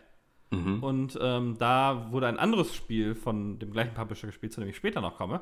Mhm. 0.51 0.83
Und 0.83 1.19
ähm, 1.21 1.57
da 1.57 2.11
wurde 2.11 2.27
ein 2.27 2.39
anderes 2.39 2.73
Spiel 2.73 3.15
von 3.15 3.59
dem 3.59 3.71
gleichen 3.71 3.93
Publisher 3.93 4.27
gespielt, 4.27 4.53
zu 4.53 4.61
dem 4.61 4.69
ich 4.69 4.75
später 4.75 5.01
noch 5.01 5.17
komme. 5.17 5.41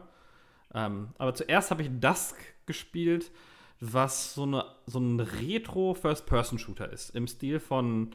Ähm, 0.73 1.09
aber 1.17 1.33
zuerst 1.33 1.71
habe 1.71 1.83
ich 1.83 1.89
Dusk 1.99 2.37
gespielt, 2.65 3.31
was 3.79 4.35
so, 4.35 4.43
eine, 4.43 4.65
so 4.85 4.99
ein 4.99 5.19
Retro-First-Person-Shooter 5.19 6.91
ist. 6.91 7.09
Im 7.15 7.27
Stil 7.27 7.59
von 7.59 8.11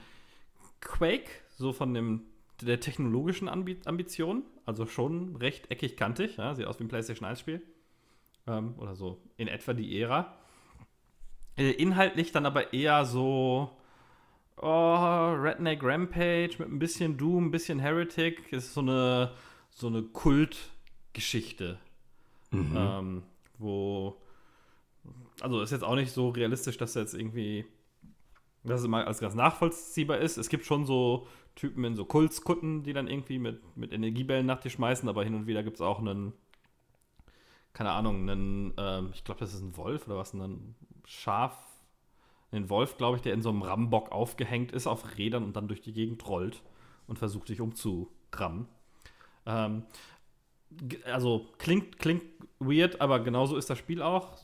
Quake, 0.80 1.30
so 1.56 1.72
von 1.72 1.92
dem, 1.92 2.22
der 2.62 2.80
technologischen 2.80 3.48
Ambi 3.48 3.78
Ambition. 3.84 4.44
Also 4.64 4.86
schon 4.86 5.36
recht 5.36 5.70
eckig 5.70 5.96
kantig. 5.96 6.36
Ja? 6.36 6.54
Sieht 6.54 6.66
aus 6.66 6.78
wie 6.78 6.84
ein 6.84 6.88
PlayStation 6.88 7.28
1-Spiel. 7.28 7.62
Ähm, 8.46 8.74
oder 8.78 8.94
so 8.94 9.20
in 9.36 9.48
etwa 9.48 9.72
die 9.74 10.00
Ära. 10.00 10.36
Äh, 11.56 11.70
inhaltlich 11.72 12.32
dann 12.32 12.46
aber 12.46 12.72
eher 12.72 13.04
so 13.04 13.70
oh, 14.56 15.34
Redneck 15.34 15.82
Rampage 15.82 16.56
mit 16.58 16.68
ein 16.68 16.78
bisschen 16.78 17.16
Doom, 17.16 17.46
ein 17.46 17.50
bisschen 17.50 17.80
Heretic. 17.80 18.52
Ist 18.52 18.72
so 18.72 18.80
eine, 18.80 19.32
so 19.70 19.88
eine 19.88 20.02
Kultgeschichte 20.02 21.80
Mhm. 22.50 22.74
Ähm, 22.76 23.22
wo, 23.58 24.16
also 25.40 25.60
ist 25.60 25.72
jetzt 25.72 25.84
auch 25.84 25.94
nicht 25.94 26.12
so 26.12 26.30
realistisch, 26.30 26.76
dass 26.76 26.94
jetzt 26.94 27.14
irgendwie, 27.14 27.64
dass 28.64 28.80
es 28.80 28.86
immer 28.86 29.06
als 29.06 29.20
ganz 29.20 29.34
nachvollziehbar 29.34 30.18
ist. 30.18 30.36
Es 30.36 30.48
gibt 30.48 30.64
schon 30.64 30.84
so 30.84 31.26
Typen 31.54 31.84
in 31.84 31.96
so 31.96 32.04
Kultskutten, 32.04 32.82
die 32.82 32.92
dann 32.92 33.08
irgendwie 33.08 33.38
mit, 33.38 33.76
mit 33.76 33.92
Energiebällen 33.92 34.46
nach 34.46 34.60
dir 34.60 34.70
schmeißen, 34.70 35.08
aber 35.08 35.24
hin 35.24 35.34
und 35.34 35.46
wieder 35.46 35.62
gibt 35.62 35.76
es 35.76 35.80
auch 35.80 35.98
einen, 35.98 36.32
keine 37.72 37.92
Ahnung, 37.92 38.28
einen, 38.28 38.74
ähm, 38.76 39.10
ich 39.14 39.24
glaube, 39.24 39.40
das 39.40 39.54
ist 39.54 39.62
ein 39.62 39.76
Wolf 39.76 40.06
oder 40.06 40.18
was, 40.18 40.34
ein 40.34 40.74
Schaf, 41.06 41.56
einen 42.52 42.68
Wolf, 42.68 42.96
glaube 42.96 43.16
ich, 43.16 43.22
der 43.22 43.34
in 43.34 43.42
so 43.42 43.48
einem 43.48 43.62
Rambock 43.62 44.12
aufgehängt 44.12 44.72
ist 44.72 44.86
auf 44.86 45.16
Rädern 45.16 45.44
und 45.44 45.56
dann 45.56 45.68
durch 45.68 45.80
die 45.80 45.92
Gegend 45.92 46.26
rollt 46.28 46.62
und 47.06 47.18
versucht, 47.18 47.48
dich 47.48 47.60
umzurammen. 47.60 48.68
Ähm, 49.46 49.84
also 51.04 51.46
klingt, 51.58 51.98
klingt 51.98 52.24
weird, 52.58 53.00
aber 53.00 53.20
genauso 53.20 53.56
ist 53.56 53.70
das 53.70 53.78
Spiel 53.78 54.02
auch. 54.02 54.36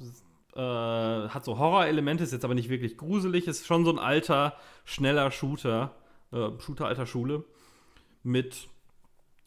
Äh, 0.54 0.60
hat 0.60 1.44
so 1.44 1.58
Horror-Elemente, 1.58 2.24
ist 2.24 2.32
jetzt 2.32 2.44
aber 2.44 2.54
nicht 2.54 2.68
wirklich 2.68 2.98
gruselig, 2.98 3.46
ist 3.46 3.66
schon 3.66 3.84
so 3.84 3.90
ein 3.90 3.98
alter, 3.98 4.56
schneller 4.84 5.30
Shooter, 5.30 5.94
äh, 6.30 6.50
Shooter 6.58 6.86
alter 6.86 7.06
Schule. 7.06 7.44
Mit, 8.22 8.68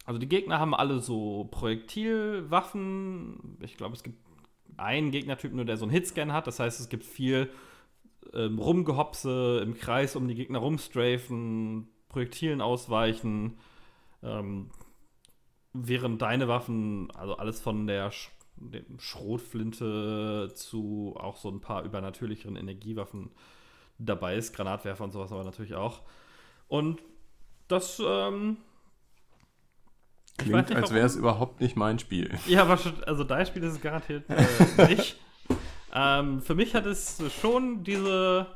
also 0.06 0.20
die 0.20 0.28
Gegner 0.28 0.60
haben 0.60 0.74
alle 0.74 1.00
so 1.00 1.48
Projektilwaffen. 1.52 3.58
Ich 3.62 3.78
glaube, 3.78 3.96
es 3.96 4.04
gibt 4.04 4.18
einen 4.78 5.12
Gegnertyp 5.12 5.54
nur, 5.54 5.66
der 5.66 5.78
so 5.78 5.86
einen 5.86 5.92
Hitscan 5.92 6.34
hat. 6.34 6.48
Das 6.48 6.60
heißt, 6.60 6.80
es 6.80 6.90
gibt 6.90 7.06
viel 7.06 7.50
ähm, 8.34 8.60
Rumgehopse 8.60 9.62
im 9.64 9.76
Kreis 9.76 10.16
um 10.16 10.28
die 10.28 10.36
Gegner 10.36 10.60
rumstrafen, 10.60 11.88
Projektilen 12.10 12.62
ausweichen. 12.62 13.58
Ähm, 14.24 14.70
während 15.76 16.22
deine 16.22 16.48
Waffen, 16.48 17.12
also 17.12 17.38
alles 17.38 17.62
von 17.62 17.88
der 17.88 18.12
Sch 18.12 18.32
Schrotflinte 19.00 20.50
zu 20.56 21.14
auch 21.20 21.36
so 21.36 21.50
ein 21.50 21.60
paar 21.60 21.84
übernatürlicheren 21.84 22.56
Energiewaffen 22.56 23.32
dabei 23.98 24.38
ist, 24.38 24.56
Granatwerfer 24.56 25.04
und 25.04 25.12
sowas 25.12 25.34
aber 25.34 25.44
natürlich 25.44 25.76
auch. 25.76 26.04
Und 26.70 27.02
das, 27.68 28.02
ähm, 28.06 28.58
Klingt, 30.38 30.70
nicht, 30.70 30.78
als 30.78 30.94
wäre 30.94 31.06
es 31.06 31.18
überhaupt 31.18 31.60
nicht 31.60 31.76
mein 31.76 32.00
Spiel. 32.00 32.38
Ja, 32.48 32.62
aber 32.64 32.80
also 33.06 33.26
dein 33.26 33.46
Spiel 33.46 33.64
ist 33.64 33.74
es 33.74 33.82
garantiert 33.82 34.24
äh, 34.30 34.88
nicht. 34.88 35.18
ähm, 35.94 36.42
für 36.42 36.56
mich 36.56 36.76
hat 36.76 36.86
es 36.86 37.22
schon 37.42 37.84
diese, 37.84 38.48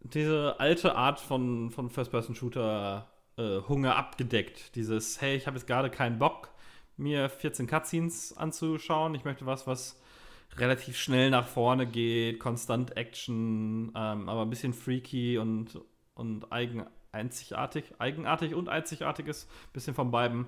diese 0.00 0.60
alte 0.60 0.94
Art 0.94 1.18
von, 1.18 1.70
von 1.70 1.90
First-Person-Shooter 1.90 3.08
äh, 3.38 3.60
Hunger 3.68 3.96
abgedeckt. 3.96 4.74
Dieses, 4.74 5.20
hey, 5.20 5.36
ich 5.36 5.46
habe 5.46 5.56
jetzt 5.56 5.66
gerade 5.66 5.90
keinen 5.90 6.18
Bock, 6.18 6.50
mir 6.96 7.28
14 7.28 7.66
Cutscenes 7.66 8.36
anzuschauen. 8.36 9.14
Ich 9.14 9.24
möchte 9.24 9.46
was, 9.46 9.66
was 9.66 10.00
relativ 10.56 10.98
schnell 10.98 11.30
nach 11.30 11.46
vorne 11.46 11.86
geht, 11.86 12.40
konstant 12.40 12.96
Action, 12.96 13.92
ähm, 13.94 14.28
aber 14.28 14.42
ein 14.42 14.50
bisschen 14.50 14.74
freaky 14.74 15.38
und, 15.38 15.80
und 16.14 16.52
eigen, 16.52 16.84
einzigartig, 17.12 17.84
eigenartig 17.98 18.54
und 18.54 18.68
einzigartig 18.68 19.28
ist, 19.28 19.48
ein 19.48 19.72
bisschen 19.72 19.94
von 19.94 20.10
beiden. 20.10 20.46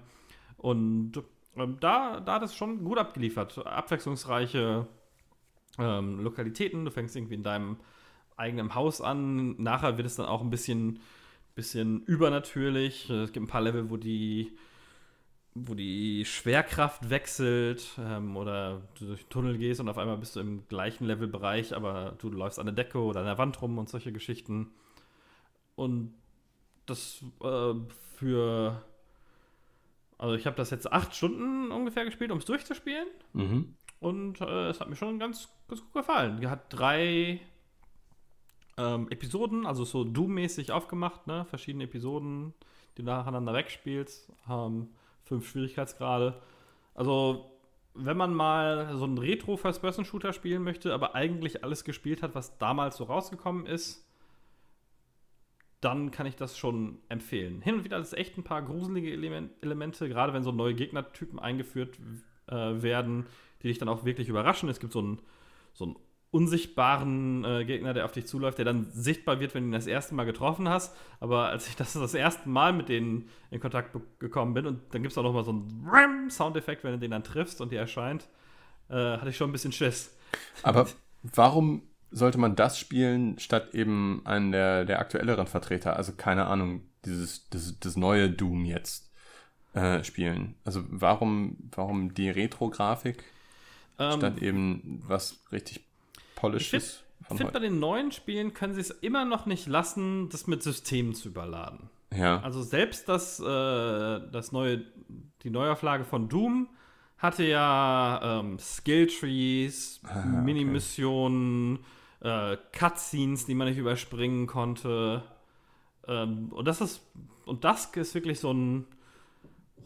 Und 0.57 1.23
ähm, 1.57 1.77
da, 1.81 2.21
da 2.21 2.35
hat 2.35 2.43
es 2.43 2.55
schon 2.55 2.85
gut 2.85 2.99
abgeliefert. 2.99 3.65
Abwechslungsreiche 3.67 4.87
ähm, 5.79 6.21
Lokalitäten. 6.21 6.85
Du 6.85 6.91
fängst 6.91 7.17
irgendwie 7.17 7.35
in 7.35 7.43
deinem 7.43 7.77
eigenen 8.37 8.75
Haus 8.75 9.01
an. 9.01 9.61
Nachher 9.63 9.97
wird 9.97 10.07
es 10.07 10.17
dann 10.17 10.27
auch 10.27 10.41
ein 10.41 10.51
bisschen 10.51 11.01
bisschen 11.61 12.03
übernatürlich. 12.05 13.11
Es 13.11 13.33
gibt 13.33 13.45
ein 13.45 13.51
paar 13.51 13.61
Level, 13.61 13.91
wo 13.91 13.99
die, 13.99 14.57
wo 15.55 15.75
die 15.75 16.25
Schwerkraft 16.25 17.11
wechselt 17.11 17.99
ähm, 17.99 18.37
oder 18.37 18.81
du 18.99 19.07
durch 19.07 19.25
den 19.25 19.29
Tunnel 19.29 19.59
gehst 19.59 19.79
und 19.81 19.91
auf 19.91 19.99
einmal 19.99 20.17
bist 20.17 20.37
du 20.37 20.41
im 20.41 20.67
gleichen 20.69 21.07
Levelbereich, 21.07 21.77
aber 21.77 22.15
du 22.19 22.31
läufst 22.31 22.59
an 22.59 22.67
der 22.67 22.75
Decke 22.75 22.99
oder 22.99 23.21
an 23.21 23.27
der 23.27 23.37
Wand 23.37 23.61
rum 23.61 23.77
und 23.77 23.91
solche 23.91 24.11
Geschichten. 24.11 24.71
Und 25.77 26.15
das 26.87 27.23
äh, 27.43 27.75
für. 28.17 28.83
Also, 30.17 30.35
ich 30.35 30.47
habe 30.47 30.57
das 30.57 30.71
jetzt 30.71 30.91
acht 30.91 31.15
Stunden 31.15 31.71
ungefähr 31.71 32.05
gespielt, 32.05 32.31
um 32.31 32.39
es 32.39 32.45
durchzuspielen. 32.45 33.09
Mhm. 33.33 33.75
Und 34.01 34.41
äh, 34.41 34.69
es 34.69 34.81
hat 34.81 34.89
mir 34.89 34.97
schon 34.97 35.19
ganz, 35.19 35.49
ganz 35.69 35.81
gut 35.83 35.93
gefallen. 35.93 36.51
Hat 36.51 36.65
drei 36.71 37.41
ähm, 38.77 39.09
Episoden, 39.11 39.67
also 39.67 39.85
so 39.85 40.05
Doom-mäßig 40.05 40.73
aufgemacht, 40.73 41.27
ne? 41.27 41.45
Verschiedene 41.45 41.85
Episoden, 41.85 42.55
die 42.97 43.03
nacheinander 43.03 43.53
wegspielst, 43.53 44.33
haben 44.47 44.91
fünf 45.23 45.49
Schwierigkeitsgrade. 45.49 46.41
Also, 46.95 47.51
wenn 47.95 48.17
man 48.17 48.35
mal 48.35 48.97
so 48.97 49.05
einen 49.05 49.19
Retro-First-Person-Shooter 49.19 50.33
spielen 50.33 50.63
möchte, 50.63 50.95
aber 50.95 51.15
eigentlich 51.15 51.65
alles 51.65 51.85
gespielt 51.85 52.23
hat, 52.23 52.35
was 52.35 52.59
damals 52.59 52.97
so 52.97 53.05
rausgekommen 53.05 53.67
ist, 53.67 54.07
dann 55.81 56.11
kann 56.11 56.27
ich 56.27 56.37
das 56.37 56.59
schon 56.59 56.99
empfehlen. 57.09 57.63
Hin 57.63 57.75
und 57.77 57.85
wieder 57.85 57.99
ist 57.99 58.13
echt 58.13 58.37
ein 58.37 58.45
paar 58.45 58.63
gruselige 58.63 59.11
Element 59.13 59.53
Elemente, 59.63 60.09
gerade 60.09 60.33
wenn 60.33 60.43
so 60.43 60.53
neue 60.53 60.75
Gegnertypen 60.75 61.39
eingeführt 61.39 61.99
äh, 62.49 62.83
werden, 62.83 63.27
die 63.63 63.69
dich 63.69 63.79
dann 63.79 63.89
auch 63.89 64.05
wirklich 64.05 64.29
überraschen. 64.29 64.69
Es 64.69 64.79
gibt 64.79 64.93
so 64.93 64.99
einen, 64.99 65.23
so 65.73 65.85
einen 65.87 65.97
unsichtbaren 66.31 67.45
äh, 67.45 67.65
Gegner, 67.65 67.93
der 67.93 68.05
auf 68.05 68.13
dich 68.13 68.27
zuläuft, 68.27 68.59
der 68.59 68.65
dann 68.65 68.91
sichtbar 68.93 69.41
wird, 69.41 69.55
wenn 69.55 69.65
du 69.65 69.69
ihn 69.71 69.73
das 69.73 69.87
erste 69.87 70.15
Mal 70.15 70.25
getroffen 70.25 70.69
hast. 70.69 70.97
Aber 71.19 71.49
als 71.49 71.67
ich 71.67 71.75
das 71.75 71.95
das 71.95 72.15
erste 72.15 72.49
Mal 72.49 72.73
mit 72.73 72.89
denen 72.89 73.29
in 73.51 73.61
Kontakt 73.61 73.97
gekommen 74.21 74.55
bin, 74.55 74.67
und 74.67 74.81
dann 74.95 75.03
gibt 75.03 75.13
es 75.13 75.19
auch 75.19 75.25
noch 75.25 75.33
mal 75.33 75.45
so 75.45 75.51
einen 75.51 76.31
Soundeffekt, 76.31 76.85
wenn 76.85 76.93
du 76.93 76.99
den 76.99 77.11
dann 77.11 77.25
triffst 77.25 77.61
und 77.61 77.73
die 77.73 77.77
erscheint, 77.77 78.29
äh, 78.89 78.95
hatte 78.95 79.31
ich 79.31 79.37
schon 79.37 79.51
ein 79.51 79.53
bisschen 79.53 79.73
Schiss. 79.73 80.17
Aber 80.63 80.87
warum 81.23 81.83
sollte 82.13 82.39
man 82.39 82.55
das 82.55 82.79
spielen, 82.79 83.39
statt 83.39 83.75
eben 83.75 84.23
einen 84.25 84.53
der, 84.53 84.85
der 84.85 85.01
aktuelleren 85.01 85.49
Vertreter? 85.49 85.97
Also 85.97 86.13
keine 86.13 86.47
Ahnung, 86.47 86.83
dieses, 87.05 87.49
das, 87.51 87.79
das 87.81 87.97
neue 87.97 88.31
Doom 88.31 88.65
jetzt 88.65 89.13
äh, 89.75 90.05
spielen. 90.05 90.55
Also 90.65 90.85
warum, 90.89 91.57
warum 91.73 92.15
die 92.15 92.31
Retro-Grafik 92.31 93.25
ähm, 93.99 94.13
statt 94.13 94.39
eben 94.39 95.03
was 95.07 95.41
richtig 95.53 95.90
Polishes? 96.41 97.05
Ich 97.31 97.37
finde, 97.37 97.53
bei 97.53 97.59
den 97.61 97.79
neuen 97.79 98.11
Spielen 98.13 98.55
können 98.55 98.75
sie 98.75 98.81
es 98.81 98.91
immer 98.91 99.25
noch 99.25 99.47
nicht 99.47 99.67
lassen, 99.69 100.29
das 100.31 100.47
mit 100.47 100.63
Systemen 100.63 101.15
zu 101.15 101.29
überladen. 101.29 101.91
Ja. 102.17 102.41
Also 102.41 102.63
selbst 102.63 103.09
das, 103.09 103.39
äh, 103.39 103.45
das 103.45 104.51
neue, 104.51 104.83
die 105.43 105.51
Neuauflage 105.51 106.05
von 106.05 106.29
Doom 106.29 106.69
hatte 107.19 107.45
ja 107.45 108.41
ähm, 108.41 108.59
Skilltrees, 108.59 110.01
ah, 110.05 110.25
Mini-Missionen, 110.25 111.81
äh, 112.21 112.57
Cutscenes, 112.73 113.47
die 113.47 113.55
man 113.55 113.69
nicht 113.69 113.79
überspringen 113.79 114.47
konnte. 114.47 115.23
Ähm, 116.09 116.49
und 116.51 116.67
das 116.67 116.81
ist 116.81 117.03
und 117.45 117.65
das 117.65 117.87
ist 117.87 118.15
wirklich 118.15 118.41
so 118.41 118.53
ein 118.53 118.87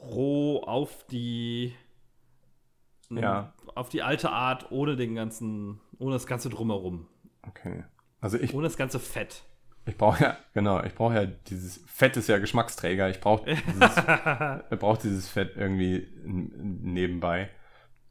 roh 0.01 0.63
auf 0.63 1.07
die 1.07 1.75
ja. 3.11 3.53
Auf 3.75 3.89
die 3.89 4.03
alte 4.03 4.31
Art 4.31 4.71
ohne 4.71 4.97
den 4.97 5.15
ganzen 5.15 5.81
ohne 5.99 6.15
das 6.15 6.27
ganze 6.27 6.49
drumherum. 6.51 7.07
Okay. 7.43 7.85
Also 8.21 8.39
ich 8.39 8.55
ohne 8.55 8.65
das 8.65 8.77
ganze 8.77 8.99
Fett. 8.99 9.45
Ich 9.87 9.99
brauche 9.99 10.23
ja, 10.23 10.39
genau, 10.55 10.83
ich 10.83 10.95
brauche 10.95 11.15
ja 11.15 11.27
dieses 11.27 11.85
Fett 11.87 12.17
ist 12.17 12.29
ja 12.29 12.39
Geschmacksträger. 12.39 13.11
Ich 13.11 13.21
brauche 13.21 13.45
dieses, 13.45 13.95
brauch 14.79 14.97
dieses 14.97 15.29
Fett 15.29 15.57
irgendwie 15.57 16.09
nebenbei. 16.25 17.51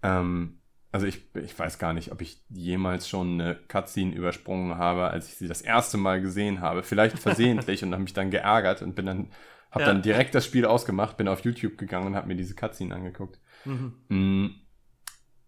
Ähm, 0.04 0.60
also 0.92 1.08
ich, 1.08 1.24
ich 1.36 1.58
weiß 1.58 1.80
gar 1.80 1.94
nicht, 1.94 2.12
ob 2.12 2.22
ich 2.22 2.44
jemals 2.50 3.10
schon 3.10 3.42
eine 3.42 3.56
Cutscene 3.56 4.14
übersprungen 4.14 4.78
habe, 4.78 5.10
als 5.10 5.28
ich 5.28 5.36
sie 5.36 5.48
das 5.48 5.62
erste 5.64 5.98
Mal 5.98 6.22
gesehen 6.22 6.62
habe. 6.62 6.84
Vielleicht 6.84 7.18
versehentlich 7.18 7.84
und 7.84 7.94
habe 7.94 8.04
mich 8.04 8.14
dann 8.14 8.30
geärgert 8.30 8.84
und 8.84 8.94
bin 8.94 9.08
dann, 9.08 9.32
habe 9.72 9.86
ja. 9.86 9.88
dann 9.88 10.04
direkt 10.04 10.36
das 10.36 10.46
Spiel 10.46 10.66
ausgemacht, 10.66 11.18
bin 11.18 11.28
auf 11.28 11.40
YouTube 11.40 11.80
gegangen 11.80 12.06
und 12.06 12.16
habe 12.16 12.28
mir 12.28 12.36
diese 12.36 12.54
Cutscene 12.54 12.94
angeguckt. 12.94 13.40
Mhm. 13.66 14.54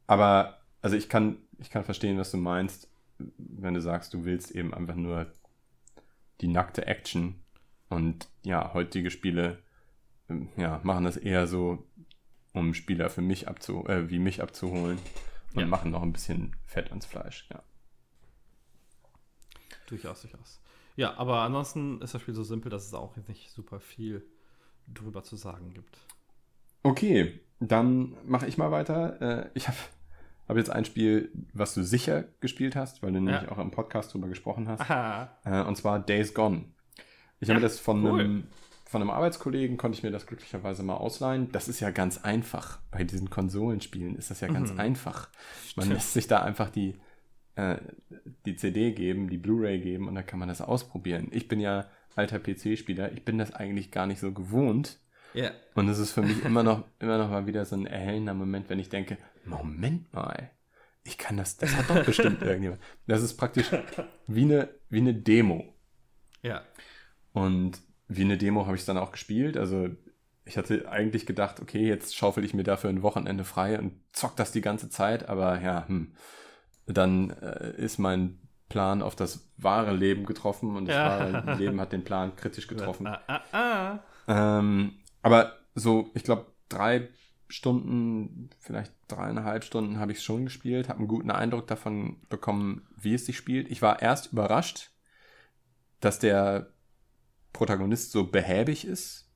Aber, 0.07 0.59
also 0.81 0.95
ich 0.95 1.09
kann, 1.09 1.37
ich 1.59 1.69
kann 1.69 1.83
verstehen, 1.83 2.17
was 2.17 2.31
du 2.31 2.37
meinst, 2.37 2.89
wenn 3.37 3.73
du 3.73 3.81
sagst, 3.81 4.13
du 4.13 4.25
willst 4.25 4.51
eben 4.51 4.73
einfach 4.73 4.95
nur 4.95 5.31
die 6.41 6.47
nackte 6.47 6.85
Action. 6.85 7.41
Und 7.89 8.27
ja, 8.43 8.73
heutige 8.73 9.11
Spiele 9.11 9.59
ähm, 10.29 10.49
ja, 10.57 10.79
machen 10.83 11.05
das 11.05 11.17
eher 11.17 11.47
so, 11.47 11.87
um 12.53 12.73
Spieler 12.73 13.09
für 13.09 13.21
mich 13.21 13.47
abzu, 13.47 13.85
äh, 13.87 14.09
wie 14.09 14.19
mich 14.19 14.41
abzuholen 14.41 14.97
und 15.53 15.61
ja. 15.61 15.67
machen 15.67 15.91
noch 15.91 16.01
ein 16.01 16.13
bisschen 16.13 16.55
Fett 16.65 16.89
ans 16.89 17.05
Fleisch, 17.05 17.47
ja. 17.51 17.61
Durchaus, 19.87 20.21
durchaus. 20.21 20.61
Ja, 20.95 21.17
aber 21.17 21.41
ansonsten 21.41 22.01
ist 22.01 22.13
das 22.13 22.21
Spiel 22.21 22.33
so 22.33 22.43
simpel, 22.43 22.69
dass 22.69 22.85
es 22.85 22.93
auch 22.93 23.15
nicht 23.27 23.51
super 23.51 23.79
viel 23.79 24.25
drüber 24.87 25.23
zu 25.23 25.35
sagen 25.35 25.73
gibt. 25.73 25.97
Okay, 26.85 27.39
dann 27.59 28.15
mache 28.25 28.45
ich 28.45 28.59
mal 28.59 28.69
weiter. 28.69 29.45
Äh, 29.45 29.49
ich 29.55 29.67
habe 29.67 29.77
habe 30.47 30.59
jetzt 30.59 30.69
ein 30.69 30.85
Spiel, 30.85 31.31
was 31.51 31.73
du 31.73 31.83
sicher 31.83 32.25
gespielt 32.41 32.75
hast, 32.75 33.01
weil 33.01 33.11
du 33.11 33.19
nämlich 33.19 33.41
ja. 33.41 33.51
auch 33.51 33.57
im 33.57 33.71
Podcast 33.71 34.13
drüber 34.13 34.27
gesprochen 34.27 34.67
hast. 34.67 34.87
Äh, 35.45 35.63
und 35.63 35.75
zwar 35.75 35.99
Days 35.99 36.35
Gone. 36.35 36.65
Ich 37.39 37.47
ja, 37.47 37.55
habe 37.55 37.63
das 37.63 37.79
von, 37.79 38.05
cool. 38.05 38.19
einem, 38.19 38.47
von 38.85 39.01
einem 39.01 39.09
Arbeitskollegen, 39.09 39.77
konnte 39.77 39.97
ich 39.97 40.03
mir 40.03 40.11
das 40.11 40.27
glücklicherweise 40.27 40.83
mal 40.83 40.93
ausleihen. 40.93 41.51
Das 41.51 41.67
ist 41.67 41.79
ja 41.79 41.89
ganz 41.89 42.19
einfach. 42.19 42.77
Bei 42.91 43.03
diesen 43.03 43.31
Konsolenspielen 43.31 44.15
ist 44.15 44.29
das 44.29 44.41
ja 44.41 44.47
ganz 44.47 44.71
mhm. 44.71 44.79
einfach. 44.79 45.29
Man 45.75 45.89
lässt 45.89 46.13
sich 46.13 46.27
da 46.27 46.43
einfach 46.43 46.69
die, 46.69 46.93
äh, 47.55 47.77
die 48.45 48.57
CD 48.57 48.91
geben, 48.91 49.31
die 49.31 49.39
Blu-ray 49.39 49.79
geben 49.79 50.07
und 50.07 50.13
dann 50.13 50.27
kann 50.27 50.37
man 50.37 50.49
das 50.49 50.61
ausprobieren. 50.61 51.29
Ich 51.31 51.47
bin 51.47 51.59
ja 51.59 51.87
alter 52.15 52.39
PC-Spieler. 52.39 53.11
Ich 53.13 53.25
bin 53.25 53.39
das 53.39 53.55
eigentlich 53.55 53.89
gar 53.89 54.05
nicht 54.05 54.19
so 54.19 54.31
gewohnt. 54.31 54.99
Ja. 55.35 55.51
Und 55.75 55.89
es 55.89 55.99
ist 55.99 56.11
für 56.11 56.21
mich 56.21 56.43
immer 56.43 56.63
noch, 56.63 56.85
immer 56.99 57.17
noch 57.17 57.29
mal 57.29 57.45
wieder 57.45 57.65
so 57.65 57.75
ein 57.75 57.85
erhellender 57.85 58.33
Moment, 58.33 58.69
wenn 58.69 58.79
ich 58.79 58.89
denke, 58.89 59.17
Moment 59.45 60.11
mal, 60.13 60.51
ich 61.03 61.17
kann 61.17 61.37
das, 61.37 61.57
das 61.57 61.75
hat 61.75 61.89
doch 61.89 62.03
bestimmt 62.03 62.41
irgendjemand. 62.41 62.81
Das 63.05 63.21
ist 63.21 63.35
praktisch 63.35 63.69
wie 64.27 64.43
eine, 64.43 64.69
wie 64.89 64.99
eine 64.99 65.13
Demo. 65.13 65.73
Ja. 66.41 66.63
Und 67.33 67.79
wie 68.07 68.23
eine 68.23 68.37
Demo 68.37 68.65
habe 68.65 68.75
ich 68.75 68.81
es 68.81 68.85
dann 68.85 68.97
auch 68.97 69.11
gespielt. 69.11 69.57
Also 69.57 69.89
ich 70.45 70.57
hatte 70.57 70.89
eigentlich 70.89 71.25
gedacht, 71.25 71.59
okay, 71.59 71.87
jetzt 71.87 72.15
schaufel 72.15 72.43
ich 72.43 72.53
mir 72.53 72.63
dafür 72.63 72.89
ein 72.89 73.01
Wochenende 73.01 73.43
frei 73.43 73.77
und 73.79 73.93
zock 74.13 74.35
das 74.35 74.51
die 74.51 74.61
ganze 74.61 74.89
Zeit, 74.89 75.27
aber 75.27 75.59
ja, 75.61 75.87
hm, 75.87 76.13
dann 76.85 77.31
äh, 77.31 77.75
ist 77.77 77.97
mein 77.97 78.39
Plan 78.69 79.01
auf 79.01 79.15
das 79.15 79.51
wahre 79.57 79.93
Leben 79.93 80.25
getroffen 80.25 80.75
und 80.75 80.87
das 80.87 80.95
ja. 80.95 81.33
wahre 81.33 81.55
Leben 81.57 81.81
hat 81.81 81.91
den 81.91 82.03
Plan 82.03 82.35
kritisch 82.35 82.67
getroffen. 82.67 83.07
Ah, 83.07 83.21
ah, 83.27 83.41
ah. 83.51 83.99
Ähm, 84.27 84.93
aber 85.25 85.57
so, 85.73 86.11
ich 86.13 86.23
glaube, 86.23 86.45
drei 86.69 87.09
Stunden, 87.47 88.51
vielleicht 88.59 88.93
dreieinhalb 89.07 89.63
Stunden 89.63 89.97
habe 89.97 90.11
ich 90.11 90.19
es 90.19 90.23
schon 90.23 90.45
gespielt, 90.45 90.87
habe 90.87 90.99
einen 90.99 91.07
guten 91.07 91.31
Eindruck 91.31 91.65
davon 91.65 92.17
bekommen, 92.29 92.87
wie 92.95 93.15
es 93.15 93.25
sich 93.25 93.35
spielt. 93.35 93.71
Ich 93.71 93.81
war 93.81 94.03
erst 94.03 94.33
überrascht, 94.33 94.91
dass 95.99 96.19
der 96.19 96.71
Protagonist 97.53 98.11
so 98.11 98.27
behäbig 98.27 98.85
ist. 98.85 99.31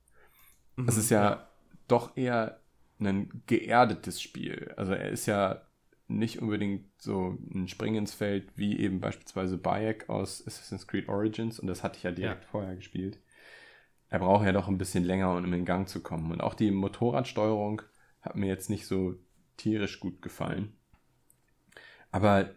Mhm, 0.76 0.88
es 0.88 0.96
ist 0.96 1.10
ja, 1.10 1.22
ja 1.22 1.48
doch 1.88 2.16
eher 2.16 2.60
ein 3.00 3.42
geerdetes 3.48 4.22
Spiel. 4.22 4.72
Also 4.76 4.92
er 4.92 5.08
ist 5.08 5.26
ja 5.26 5.62
nicht 6.06 6.40
unbedingt 6.40 6.86
so 6.98 7.36
ein 7.52 7.66
Spring 7.66 7.96
ins 7.96 8.14
Feld 8.14 8.52
wie 8.54 8.78
eben 8.78 9.00
beispielsweise 9.00 9.58
Bayek 9.58 10.08
aus 10.08 10.46
Assassin's 10.46 10.86
Creed 10.86 11.08
Origins 11.08 11.58
und 11.58 11.66
das 11.66 11.82
hatte 11.82 11.96
ich 11.96 12.04
ja 12.04 12.12
direkt 12.12 12.44
ja. 12.44 12.48
vorher 12.48 12.76
gespielt. 12.76 13.18
Er 14.10 14.18
braucht 14.18 14.44
ja 14.44 14.52
doch 14.52 14.68
ein 14.68 14.78
bisschen 14.78 15.04
länger, 15.04 15.36
um 15.36 15.52
in 15.52 15.64
Gang 15.64 15.88
zu 15.88 16.02
kommen. 16.02 16.32
Und 16.32 16.40
auch 16.40 16.54
die 16.54 16.70
Motorradsteuerung 16.70 17.82
hat 18.20 18.36
mir 18.36 18.48
jetzt 18.48 18.68
nicht 18.68 18.86
so 18.86 19.14
tierisch 19.56 20.00
gut 20.00 20.20
gefallen. 20.20 20.76
Aber 22.10 22.50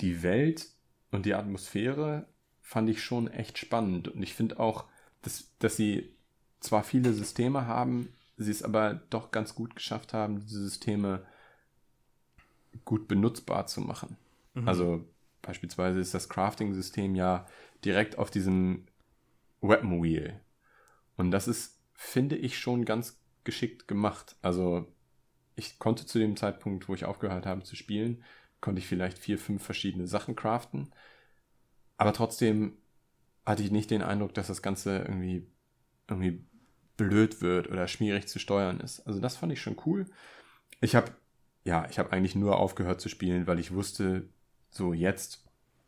die 0.00 0.22
Welt 0.22 0.68
und 1.10 1.26
die 1.26 1.34
Atmosphäre 1.34 2.28
fand 2.62 2.88
ich 2.88 3.02
schon 3.02 3.28
echt 3.28 3.58
spannend. 3.58 4.08
Und 4.08 4.22
ich 4.22 4.34
finde 4.34 4.60
auch, 4.60 4.84
dass, 5.22 5.52
dass 5.58 5.76
sie 5.76 6.14
zwar 6.60 6.84
viele 6.84 7.12
Systeme 7.12 7.66
haben, 7.66 8.12
sie 8.36 8.50
es 8.50 8.62
aber 8.62 8.94
doch 9.10 9.32
ganz 9.32 9.54
gut 9.54 9.74
geschafft 9.74 10.12
haben, 10.12 10.40
diese 10.40 10.62
Systeme 10.62 11.26
gut 12.84 13.08
benutzbar 13.08 13.66
zu 13.66 13.80
machen. 13.80 14.16
Mhm. 14.54 14.68
Also 14.68 15.04
beispielsweise 15.42 16.00
ist 16.00 16.14
das 16.14 16.28
Crafting-System 16.28 17.14
ja 17.14 17.46
direkt 17.84 18.18
auf 18.18 18.30
diesem 18.30 18.86
Weapon 19.60 20.02
Wheel. 20.02 20.40
Und 21.16 21.30
das 21.30 21.48
ist, 21.48 21.80
finde 21.94 22.36
ich, 22.36 22.58
schon 22.58 22.84
ganz 22.84 23.20
geschickt 23.44 23.88
gemacht. 23.88 24.36
Also 24.42 24.86
ich 25.54 25.78
konnte 25.78 26.06
zu 26.06 26.18
dem 26.18 26.36
Zeitpunkt, 26.36 26.88
wo 26.88 26.94
ich 26.94 27.04
aufgehört 27.04 27.46
habe 27.46 27.62
zu 27.62 27.76
spielen, 27.76 28.22
konnte 28.60 28.80
ich 28.80 28.86
vielleicht 28.86 29.18
vier, 29.18 29.38
fünf 29.38 29.62
verschiedene 29.62 30.06
Sachen 30.06 30.36
craften. 30.36 30.90
Aber 31.96 32.12
trotzdem 32.12 32.76
hatte 33.44 33.62
ich 33.62 33.70
nicht 33.70 33.90
den 33.90 34.02
Eindruck, 34.02 34.34
dass 34.34 34.48
das 34.48 34.62
Ganze 34.62 34.98
irgendwie, 34.98 35.46
irgendwie 36.08 36.44
blöd 36.96 37.40
wird 37.40 37.70
oder 37.70 37.88
schwierig 37.88 38.28
zu 38.28 38.38
steuern 38.38 38.80
ist. 38.80 39.00
Also 39.06 39.20
das 39.20 39.36
fand 39.36 39.52
ich 39.52 39.60
schon 39.60 39.76
cool. 39.86 40.06
Ich 40.80 40.94
habe, 40.94 41.12
ja, 41.64 41.86
ich 41.88 41.98
habe 41.98 42.12
eigentlich 42.12 42.34
nur 42.34 42.58
aufgehört 42.58 43.00
zu 43.00 43.08
spielen, 43.08 43.46
weil 43.46 43.58
ich 43.58 43.72
wusste, 43.72 44.28
so 44.70 44.92
jetzt 44.92 45.44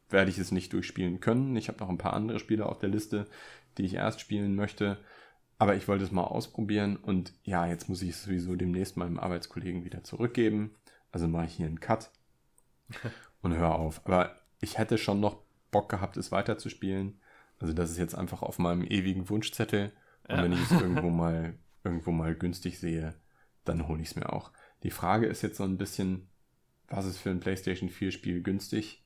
werde 0.09 0.31
ich 0.31 0.39
es 0.39 0.53
nicht 0.53 0.73
durchspielen 0.73 1.21
können. 1.21 1.57
Ich 1.57 1.69
habe 1.69 1.79
noch 1.81 1.89
ein 1.89 1.99
paar 1.99 2.15
andere 2.15 2.39
Spiele 2.39 2.67
auf 2.67 2.79
der 2.79 2.89
Liste, 2.89 3.27
die 3.77 3.85
ich 3.85 3.95
erst 3.95 4.21
spielen 4.21 4.55
möchte. 4.55 4.99
Aber 5.59 5.75
ich 5.75 5.89
wollte 5.89 6.05
es 6.05 6.13
mal 6.13 6.25
ausprobieren 6.25 6.97
und 6.97 7.33
ja, 7.43 7.67
jetzt 7.67 7.89
muss 7.89 8.03
ich 8.03 8.11
es 8.11 8.23
sowieso 8.23 8.55
demnächst 8.55 8.97
meinem 8.97 9.19
Arbeitskollegen 9.19 9.85
wieder 9.85 10.05
zurückgeben. 10.05 10.77
Also 11.11 11.27
mache 11.27 11.47
ich 11.47 11.55
hier 11.55 11.67
einen 11.67 11.81
Cut 11.81 12.11
und 13.43 13.57
höre 13.57 13.75
auf. 13.75 14.01
Aber 14.05 14.37
ich 14.61 14.79
hätte 14.79 14.99
schon 14.99 15.21
noch 15.21 15.43
Bock 15.71 15.89
gehabt, 15.89 16.17
es 16.17 16.31
weiterzuspielen. 16.31 17.21
Also 17.59 17.73
das 17.73 17.91
ist 17.91 17.99
jetzt 17.99 18.15
einfach 18.15 18.43
auf 18.43 18.59
meinem 18.59 18.85
ewigen 18.85 19.29
Wunschzettel. 19.29 19.93
Und 20.29 20.37
ja. 20.37 20.43
wenn 20.45 20.53
ich 20.53 20.61
es 20.61 20.71
irgendwo 20.81 21.11
mal, 21.11 21.55
irgendwo 21.83 22.13
mal 22.13 22.37
günstig 22.37 22.79
sehe, 22.79 23.15
dann 23.65 23.89
hole 23.89 24.01
ich 24.01 24.09
es 24.09 24.17
mir 24.17 24.33
auch. 24.33 24.53
Die 24.85 24.91
Frage 24.93 25.27
ist 25.27 25.43
jetzt 25.43 25.57
so 25.57 25.65
ein 25.65 25.77
bisschen, 25.77 26.29
was 26.87 27.05
ist 27.05 27.19
für 27.19 27.31
ein 27.31 27.41
PlayStation 27.41 27.89
4 27.89 28.13
Spiel 28.13 28.43
günstig? 28.43 29.05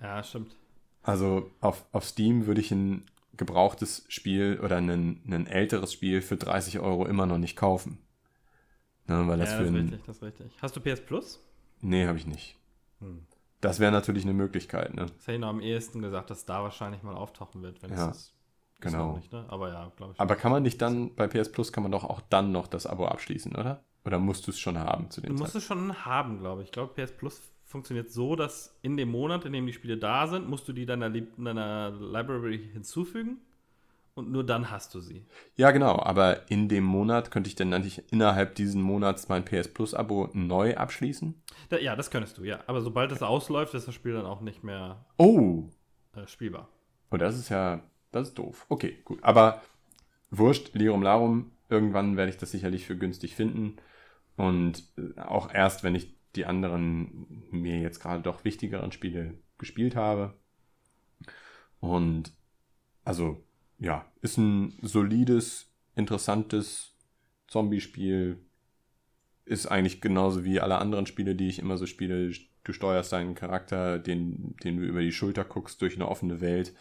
Ja, 0.00 0.22
stimmt. 0.22 0.54
Also 1.02 1.50
auf, 1.60 1.86
auf 1.92 2.04
Steam 2.04 2.46
würde 2.46 2.60
ich 2.60 2.72
ein 2.72 3.06
gebrauchtes 3.36 4.04
Spiel 4.08 4.60
oder 4.62 4.76
ein, 4.76 5.22
ein 5.26 5.46
älteres 5.46 5.92
Spiel 5.92 6.22
für 6.22 6.36
30 6.36 6.78
Euro 6.80 7.06
immer 7.06 7.26
noch 7.26 7.38
nicht 7.38 7.56
kaufen. 7.56 7.98
Ne, 9.06 9.26
weil 9.28 9.38
das 9.38 9.52
ja, 9.52 9.58
für 9.58 9.64
das 9.64 9.72
ist 9.72 9.76
richtig, 9.76 10.02
das 10.04 10.16
ist 10.16 10.22
richtig. 10.22 10.52
Hast 10.60 10.76
du 10.76 10.80
PS 10.80 11.00
Plus? 11.00 11.40
Nee, 11.80 12.06
habe 12.06 12.18
ich 12.18 12.26
nicht. 12.26 12.56
Hm. 13.00 13.26
Das 13.60 13.80
wäre 13.80 13.92
natürlich 13.92 14.24
eine 14.24 14.34
Möglichkeit, 14.34 14.94
ne? 14.94 15.06
Das 15.06 15.22
hätte 15.22 15.34
ich 15.34 15.40
noch 15.40 15.48
am 15.48 15.60
ehesten 15.60 16.02
gesagt, 16.02 16.30
dass 16.30 16.44
da 16.44 16.62
wahrscheinlich 16.62 17.02
mal 17.02 17.14
auftauchen 17.14 17.62
wird, 17.62 17.82
wenn 17.82 17.90
ja, 17.90 18.10
es 18.10 18.34
genau. 18.80 19.16
Nicht, 19.16 19.32
ne? 19.32 19.44
Aber 19.48 19.68
ja, 19.68 19.92
glaube 19.96 20.12
ich. 20.12 20.20
Aber 20.20 20.36
kann 20.36 20.52
man 20.52 20.62
nicht 20.62 20.82
dann, 20.82 21.14
bei 21.14 21.26
PS 21.26 21.52
Plus 21.52 21.72
kann 21.72 21.82
man 21.82 21.92
doch 21.92 22.04
auch 22.04 22.20
dann 22.20 22.52
noch 22.52 22.66
das 22.66 22.86
Abo 22.86 23.06
abschließen, 23.06 23.54
oder? 23.54 23.84
Oder 24.04 24.18
musst 24.18 24.46
du 24.46 24.50
es 24.50 24.58
schon 24.58 24.78
haben 24.78 25.10
zu 25.10 25.20
den 25.20 25.34
Du 25.34 25.42
musst 25.42 25.56
es 25.56 25.64
schon 25.64 26.04
haben, 26.04 26.38
glaube 26.38 26.62
ich. 26.62 26.68
Ich 26.68 26.72
glaube, 26.72 26.94
PS 26.94 27.12
Plus 27.12 27.40
funktioniert 27.66 28.10
so, 28.10 28.36
dass 28.36 28.78
in 28.82 28.96
dem 28.96 29.10
Monat, 29.10 29.44
in 29.44 29.52
dem 29.52 29.66
die 29.66 29.72
Spiele 29.72 29.98
da 29.98 30.26
sind, 30.28 30.48
musst 30.48 30.66
du 30.68 30.72
die 30.72 30.86
deiner, 30.86 31.10
deiner 31.10 31.90
Library 31.90 32.70
hinzufügen 32.72 33.38
und 34.14 34.30
nur 34.30 34.44
dann 34.44 34.70
hast 34.70 34.94
du 34.94 35.00
sie. 35.00 35.26
Ja, 35.56 35.72
genau, 35.72 35.98
aber 35.98 36.50
in 36.50 36.68
dem 36.68 36.84
Monat 36.84 37.30
könnte 37.30 37.48
ich 37.48 37.56
dann 37.56 37.74
eigentlich 37.74 38.02
innerhalb 38.10 38.54
diesen 38.54 38.80
Monats 38.80 39.28
mein 39.28 39.44
PS 39.44 39.68
Plus 39.68 39.94
Abo 39.94 40.30
neu 40.32 40.76
abschließen? 40.76 41.34
Da, 41.68 41.78
ja, 41.78 41.96
das 41.96 42.10
könntest 42.10 42.38
du, 42.38 42.44
ja. 42.44 42.60
Aber 42.66 42.80
sobald 42.80 43.12
es 43.12 43.22
ausläuft, 43.22 43.74
ist 43.74 43.88
das 43.88 43.94
Spiel 43.94 44.14
dann 44.14 44.26
auch 44.26 44.40
nicht 44.40 44.64
mehr 44.64 45.04
oh. 45.18 45.64
äh, 46.14 46.26
spielbar. 46.26 46.68
Und 47.10 47.20
oh, 47.20 47.24
das 47.24 47.36
ist 47.36 47.50
ja, 47.50 47.82
das 48.10 48.28
ist 48.28 48.38
doof. 48.38 48.64
Okay, 48.68 48.98
gut. 49.04 49.22
Aber 49.22 49.60
wurscht, 50.30 50.74
Lirum 50.74 51.02
Larum, 51.02 51.50
irgendwann 51.68 52.16
werde 52.16 52.30
ich 52.30 52.38
das 52.38 52.52
sicherlich 52.52 52.86
für 52.86 52.96
günstig 52.96 53.34
finden. 53.34 53.76
Und 54.36 54.84
äh, 54.96 55.20
auch 55.20 55.52
erst, 55.52 55.84
wenn 55.84 55.94
ich 55.94 56.15
die 56.36 56.46
anderen 56.46 57.44
mir 57.50 57.80
jetzt 57.80 58.00
gerade 58.00 58.22
doch 58.22 58.44
wichtigeren 58.44 58.92
Spiele 58.92 59.38
gespielt 59.58 59.96
habe. 59.96 60.38
Und 61.80 62.32
also, 63.04 63.44
ja, 63.78 64.04
ist 64.20 64.36
ein 64.36 64.78
solides, 64.82 65.72
interessantes 65.94 66.96
Zombie-Spiel. 67.48 68.44
Ist 69.44 69.66
eigentlich 69.66 70.00
genauso 70.00 70.44
wie 70.44 70.60
alle 70.60 70.78
anderen 70.78 71.06
Spiele, 71.06 71.36
die 71.36 71.48
ich 71.48 71.58
immer 71.58 71.76
so 71.76 71.86
spiele. 71.86 72.32
Du 72.64 72.72
steuerst 72.72 73.12
deinen 73.12 73.36
Charakter, 73.36 73.98
den, 73.98 74.56
den 74.64 74.76
du 74.78 74.84
über 74.84 75.00
die 75.00 75.12
Schulter 75.12 75.44
guckst, 75.44 75.80
durch 75.80 75.94
eine 75.94 76.08
offene 76.08 76.40
Welt. 76.40 76.74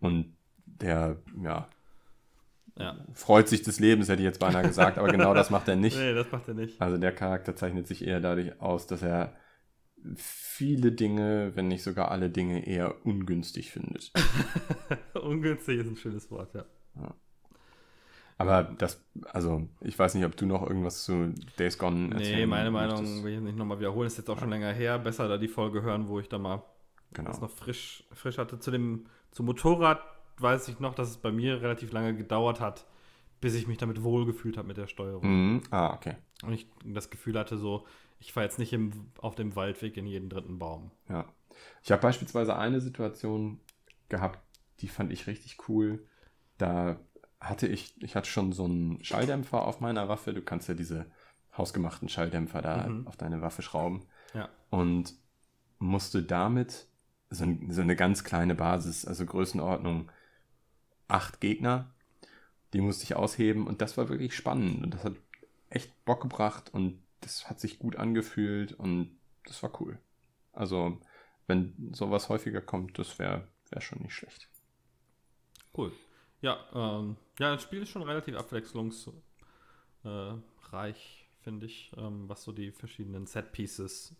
Und 0.00 0.36
der, 0.64 1.22
ja, 1.42 1.68
ja. 2.78 2.96
freut 3.14 3.48
sich 3.48 3.62
des 3.62 3.80
Lebens, 3.80 4.08
hätte 4.08 4.22
ich 4.22 4.26
jetzt 4.26 4.40
beinahe 4.40 4.62
gesagt, 4.66 4.98
aber 4.98 5.08
genau 5.08 5.34
das 5.34 5.50
macht 5.50 5.68
er 5.68 5.76
nicht. 5.76 5.96
Nee, 6.06 6.14
das 6.14 6.30
macht 6.30 6.48
er 6.48 6.54
nicht. 6.54 6.80
Also 6.80 6.98
der 6.98 7.12
Charakter 7.12 7.56
zeichnet 7.56 7.86
sich 7.86 8.06
eher 8.06 8.20
dadurch 8.20 8.60
aus, 8.60 8.86
dass 8.86 9.02
er 9.02 9.34
viele 10.14 10.92
Dinge, 10.92 11.52
wenn 11.54 11.68
nicht 11.68 11.82
sogar 11.82 12.10
alle 12.10 12.30
Dinge, 12.30 12.66
eher 12.66 13.04
ungünstig 13.04 13.70
findet. 13.70 14.12
ungünstig 15.14 15.80
ist 15.80 15.86
ein 15.86 15.96
schönes 15.96 16.30
Wort, 16.30 16.54
ja. 16.54 16.64
ja. 16.96 17.14
Aber 18.38 18.64
das, 18.64 19.02
also, 19.32 19.66
ich 19.80 19.98
weiß 19.98 20.14
nicht, 20.14 20.26
ob 20.26 20.36
du 20.36 20.44
noch 20.44 20.62
irgendwas 20.62 21.04
zu 21.04 21.32
Days 21.58 21.78
Gone 21.78 22.14
erzählen 22.14 22.40
Nee, 22.40 22.46
meine 22.46 22.70
Meinung 22.70 23.00
möchtest. 23.00 23.24
will 23.24 23.34
ich 23.34 23.40
nicht 23.40 23.56
nochmal 23.56 23.78
wiederholen. 23.78 24.06
Ist 24.06 24.18
jetzt 24.18 24.28
auch 24.28 24.38
schon 24.38 24.50
länger 24.50 24.72
her. 24.72 24.98
Besser 24.98 25.26
da 25.26 25.38
die 25.38 25.48
Folge 25.48 25.82
hören, 25.82 26.08
wo 26.08 26.20
ich 26.20 26.28
da 26.28 26.38
mal 26.38 26.62
genau. 27.14 27.30
das 27.30 27.40
noch 27.40 27.50
frisch, 27.50 28.04
frisch 28.12 28.36
hatte. 28.36 28.58
Zu 28.58 28.70
dem, 28.70 29.06
zum 29.30 29.46
Motorrad 29.46 30.00
weiß 30.38 30.68
ich 30.68 30.80
noch, 30.80 30.94
dass 30.94 31.08
es 31.08 31.16
bei 31.16 31.32
mir 31.32 31.62
relativ 31.62 31.92
lange 31.92 32.14
gedauert 32.14 32.60
hat, 32.60 32.86
bis 33.40 33.54
ich 33.54 33.66
mich 33.66 33.78
damit 33.78 34.02
wohlgefühlt 34.02 34.56
habe 34.56 34.68
mit 34.68 34.76
der 34.76 34.86
Steuerung. 34.86 35.26
Mhm. 35.26 35.62
Ah, 35.70 35.94
okay. 35.94 36.16
Und 36.42 36.52
ich 36.52 36.68
das 36.84 37.10
Gefühl 37.10 37.38
hatte, 37.38 37.58
so, 37.58 37.86
ich 38.18 38.32
fahre 38.32 38.46
jetzt 38.46 38.58
nicht 38.58 38.72
im, 38.72 38.92
auf 39.18 39.34
dem 39.34 39.56
Waldweg 39.56 39.96
in 39.96 40.06
jeden 40.06 40.28
dritten 40.28 40.58
Baum. 40.58 40.90
Ja. 41.08 41.26
Ich 41.82 41.92
habe 41.92 42.02
beispielsweise 42.02 42.56
eine 42.56 42.80
Situation 42.80 43.60
gehabt, 44.08 44.40
die 44.80 44.88
fand 44.88 45.12
ich 45.12 45.26
richtig 45.26 45.68
cool. 45.68 46.06
Da 46.58 47.00
hatte 47.40 47.66
ich, 47.66 48.00
ich 48.02 48.16
hatte 48.16 48.28
schon 48.28 48.52
so 48.52 48.64
einen 48.64 49.02
Schalldämpfer 49.04 49.64
auf 49.64 49.80
meiner 49.80 50.08
Waffe. 50.08 50.32
Du 50.32 50.42
kannst 50.42 50.68
ja 50.68 50.74
diese 50.74 51.06
hausgemachten 51.56 52.08
Schalldämpfer 52.08 52.62
da 52.62 52.88
mhm. 52.88 53.06
auf 53.06 53.16
deine 53.16 53.40
Waffe 53.40 53.62
schrauben. 53.62 54.06
Ja. 54.34 54.48
Und 54.70 55.14
musste 55.78 56.22
damit 56.22 56.88
so, 57.30 57.46
so 57.68 57.80
eine 57.82 57.96
ganz 57.96 58.24
kleine 58.24 58.54
Basis, 58.54 59.04
also 59.04 59.24
Größenordnung 59.26 60.10
acht 61.08 61.40
Gegner. 61.40 61.90
Die 62.72 62.80
musste 62.80 63.04
ich 63.04 63.16
ausheben 63.16 63.66
und 63.66 63.80
das 63.80 63.96
war 63.96 64.08
wirklich 64.08 64.36
spannend 64.36 64.84
und 64.84 64.94
das 64.94 65.04
hat 65.04 65.14
echt 65.70 66.04
Bock 66.04 66.22
gebracht 66.22 66.72
und 66.72 67.02
das 67.20 67.48
hat 67.48 67.60
sich 67.60 67.78
gut 67.78 67.96
angefühlt 67.96 68.72
und 68.72 69.16
das 69.44 69.62
war 69.62 69.80
cool. 69.80 69.98
Also, 70.52 71.00
wenn 71.46 71.92
sowas 71.94 72.28
häufiger 72.28 72.60
kommt, 72.60 72.98
das 72.98 73.18
wäre 73.18 73.48
wär 73.70 73.80
schon 73.80 74.00
nicht 74.00 74.14
schlecht. 74.14 74.48
Cool. 75.76 75.92
Ja, 76.40 76.58
ähm, 76.74 77.16
ja, 77.38 77.52
das 77.52 77.62
Spiel 77.62 77.82
ist 77.82 77.90
schon 77.90 78.02
relativ 78.02 78.36
abwechslungsreich, 78.36 79.22
finde 81.42 81.66
ich, 81.66 81.92
ähm, 81.96 82.28
was 82.28 82.42
so 82.42 82.52
die 82.52 82.72
verschiedenen 82.72 83.26
Set-Pieces 83.26 84.14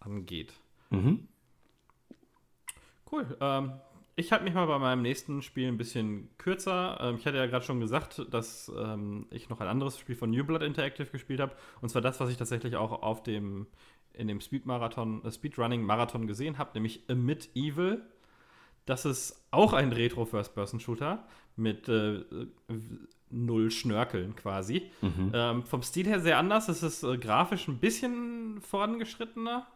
angeht. 0.00 0.52
Mhm. 0.90 1.28
Cool. 3.10 3.36
Ähm, 3.40 3.72
ich 4.14 4.32
halte 4.32 4.44
mich 4.44 4.54
mal 4.54 4.66
bei 4.66 4.78
meinem 4.78 5.02
nächsten 5.02 5.42
Spiel 5.42 5.68
ein 5.68 5.78
bisschen 5.78 6.28
kürzer. 6.38 6.98
Ähm, 7.00 7.16
ich 7.16 7.26
hatte 7.26 7.38
ja 7.38 7.46
gerade 7.46 7.64
schon 7.64 7.80
gesagt, 7.80 8.26
dass 8.30 8.70
ähm, 8.76 9.26
ich 9.30 9.48
noch 9.48 9.60
ein 9.60 9.68
anderes 9.68 9.98
Spiel 9.98 10.16
von 10.16 10.30
New 10.30 10.44
Blood 10.44 10.62
Interactive 10.62 11.06
gespielt 11.06 11.40
habe. 11.40 11.54
Und 11.80 11.88
zwar 11.88 12.02
das, 12.02 12.20
was 12.20 12.30
ich 12.30 12.36
tatsächlich 12.36 12.76
auch 12.76 13.02
auf 13.02 13.22
dem, 13.22 13.66
in 14.12 14.28
dem 14.28 14.40
Speed-Marathon, 14.40 15.24
äh, 15.24 15.30
Speedrunning-Marathon 15.30 16.26
gesehen 16.26 16.58
habe, 16.58 16.72
nämlich 16.74 17.04
Amid 17.08 17.50
Evil. 17.54 18.02
Das 18.84 19.04
ist 19.04 19.46
auch 19.50 19.72
ein 19.72 19.92
Retro-First-Person-Shooter 19.92 21.24
mit 21.56 21.88
äh, 21.88 22.20
null 23.30 23.70
Schnörkeln 23.70 24.36
quasi. 24.36 24.90
Mhm. 25.00 25.32
Ähm, 25.34 25.62
vom 25.64 25.82
Stil 25.82 26.06
her 26.06 26.20
sehr 26.20 26.38
anders. 26.38 26.68
Es 26.68 26.82
ist 26.82 27.02
äh, 27.02 27.16
grafisch 27.16 27.68
ein 27.68 27.78
bisschen 27.78 28.60
vorangeschrittener. 28.60 29.66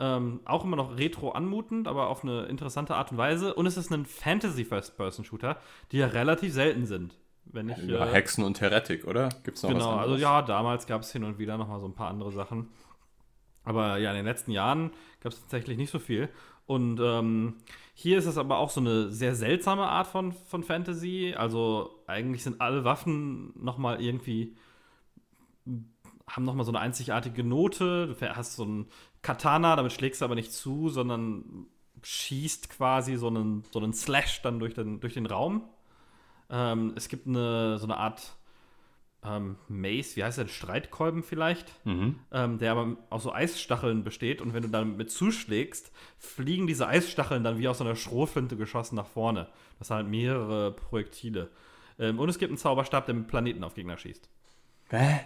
Ähm, 0.00 0.40
auch 0.44 0.64
immer 0.64 0.76
noch 0.76 0.96
retro 0.96 1.30
anmutend, 1.30 1.88
aber 1.88 2.08
auf 2.08 2.22
eine 2.22 2.44
interessante 2.44 2.94
Art 2.94 3.10
und 3.10 3.18
Weise. 3.18 3.54
Und 3.54 3.66
es 3.66 3.76
ist 3.76 3.92
ein 3.92 4.06
Fantasy-First-Person-Shooter, 4.06 5.56
die 5.90 5.98
ja 5.98 6.06
relativ 6.06 6.52
selten 6.52 6.86
sind. 6.86 7.16
Wenn 7.44 7.68
ich, 7.68 7.78
ja, 7.78 8.06
äh, 8.06 8.12
Hexen 8.12 8.44
und 8.44 8.60
Heretic, 8.60 9.06
oder? 9.06 9.28
Gibt's 9.42 9.62
noch 9.62 9.70
genau, 9.70 9.96
was 9.96 10.02
also 10.02 10.16
ja, 10.16 10.42
damals 10.42 10.86
gab 10.86 11.02
es 11.02 11.10
hin 11.10 11.24
und 11.24 11.38
wieder 11.38 11.56
noch 11.56 11.66
mal 11.66 11.80
so 11.80 11.86
ein 11.86 11.94
paar 11.94 12.10
andere 12.10 12.30
Sachen. 12.30 12.68
Aber 13.64 13.98
ja, 13.98 14.10
in 14.10 14.16
den 14.16 14.26
letzten 14.26 14.52
Jahren 14.52 14.92
gab 15.20 15.32
es 15.32 15.40
tatsächlich 15.40 15.76
nicht 15.76 15.90
so 15.90 15.98
viel. 15.98 16.28
Und 16.66 17.00
ähm, 17.02 17.54
hier 17.94 18.18
ist 18.18 18.26
es 18.26 18.38
aber 18.38 18.58
auch 18.58 18.70
so 18.70 18.80
eine 18.80 19.10
sehr 19.10 19.34
seltsame 19.34 19.88
Art 19.88 20.06
von, 20.06 20.32
von 20.32 20.62
Fantasy. 20.62 21.34
Also 21.36 22.02
eigentlich 22.06 22.44
sind 22.44 22.60
alle 22.60 22.84
Waffen 22.84 23.52
noch 23.56 23.78
mal 23.78 24.00
irgendwie 24.00 24.54
haben 26.28 26.44
noch 26.44 26.54
mal 26.54 26.64
so 26.64 26.70
eine 26.70 26.80
einzigartige 26.80 27.42
Note. 27.42 28.06
Du 28.08 28.28
hast 28.28 28.56
so 28.56 28.64
ein 28.64 28.86
Katana, 29.28 29.76
damit 29.76 29.92
schlägst 29.92 30.22
du 30.22 30.24
aber 30.24 30.36
nicht 30.36 30.54
zu, 30.54 30.88
sondern 30.88 31.66
schießt 32.02 32.70
quasi 32.70 33.16
so 33.16 33.26
einen, 33.26 33.62
so 33.70 33.78
einen 33.78 33.92
Slash 33.92 34.40
dann 34.40 34.58
durch 34.58 34.72
den, 34.72 35.00
durch 35.00 35.12
den 35.12 35.26
Raum. 35.26 35.68
Ähm, 36.48 36.94
es 36.96 37.10
gibt 37.10 37.26
eine, 37.26 37.76
so 37.76 37.84
eine 37.84 37.98
Art 37.98 38.38
ähm, 39.22 39.56
Mace, 39.68 40.16
wie 40.16 40.24
heißt 40.24 40.38
der, 40.38 40.48
Streitkolben 40.48 41.22
vielleicht, 41.22 41.70
mhm. 41.84 42.20
ähm, 42.32 42.56
der 42.56 42.72
aber 42.72 42.96
aus 43.10 43.24
so 43.24 43.30
Eisstacheln 43.30 44.02
besteht 44.02 44.40
und 44.40 44.54
wenn 44.54 44.62
du 44.62 44.70
damit 44.70 45.10
zuschlägst, 45.10 45.92
fliegen 46.16 46.66
diese 46.66 46.88
Eisstacheln 46.88 47.44
dann 47.44 47.58
wie 47.58 47.68
aus 47.68 47.76
so 47.76 47.84
einer 47.84 47.96
Schrotflinte 47.96 48.56
geschossen 48.56 48.96
nach 48.96 49.08
vorne. 49.08 49.48
Das 49.78 49.88
sind 49.88 49.96
halt 49.98 50.08
mehrere 50.08 50.72
Projektile. 50.72 51.50
Ähm, 51.98 52.18
und 52.18 52.30
es 52.30 52.38
gibt 52.38 52.48
einen 52.48 52.56
Zauberstab, 52.56 53.04
der 53.04 53.14
mit 53.14 53.28
Planeten 53.28 53.62
auf 53.62 53.74
Gegner 53.74 53.98
schießt. 53.98 54.26
Hä? 54.88 55.20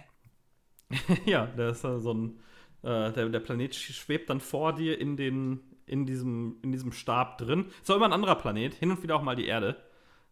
ja, 1.25 1.45
der 1.45 1.69
ist 1.69 1.83
so 1.83 2.13
ein 2.13 2.41
äh, 2.83 3.11
der, 3.11 3.29
der 3.29 3.39
Planet 3.39 3.73
schwebt 3.73 4.29
dann 4.29 4.39
vor 4.39 4.73
dir 4.73 4.99
in, 4.99 5.17
den, 5.17 5.61
in, 5.85 6.05
diesem, 6.05 6.57
in 6.61 6.71
diesem 6.71 6.91
Stab 6.91 7.39
drin. 7.39 7.71
Ist 7.81 7.89
auch 7.89 7.95
immer 7.95 8.05
ein 8.05 8.13
anderer 8.13 8.35
Planet, 8.35 8.73
hin 8.73 8.91
und 8.91 9.01
wieder 9.01 9.15
auch 9.15 9.23
mal 9.23 9.35
die 9.35 9.47
Erde. 9.47 9.77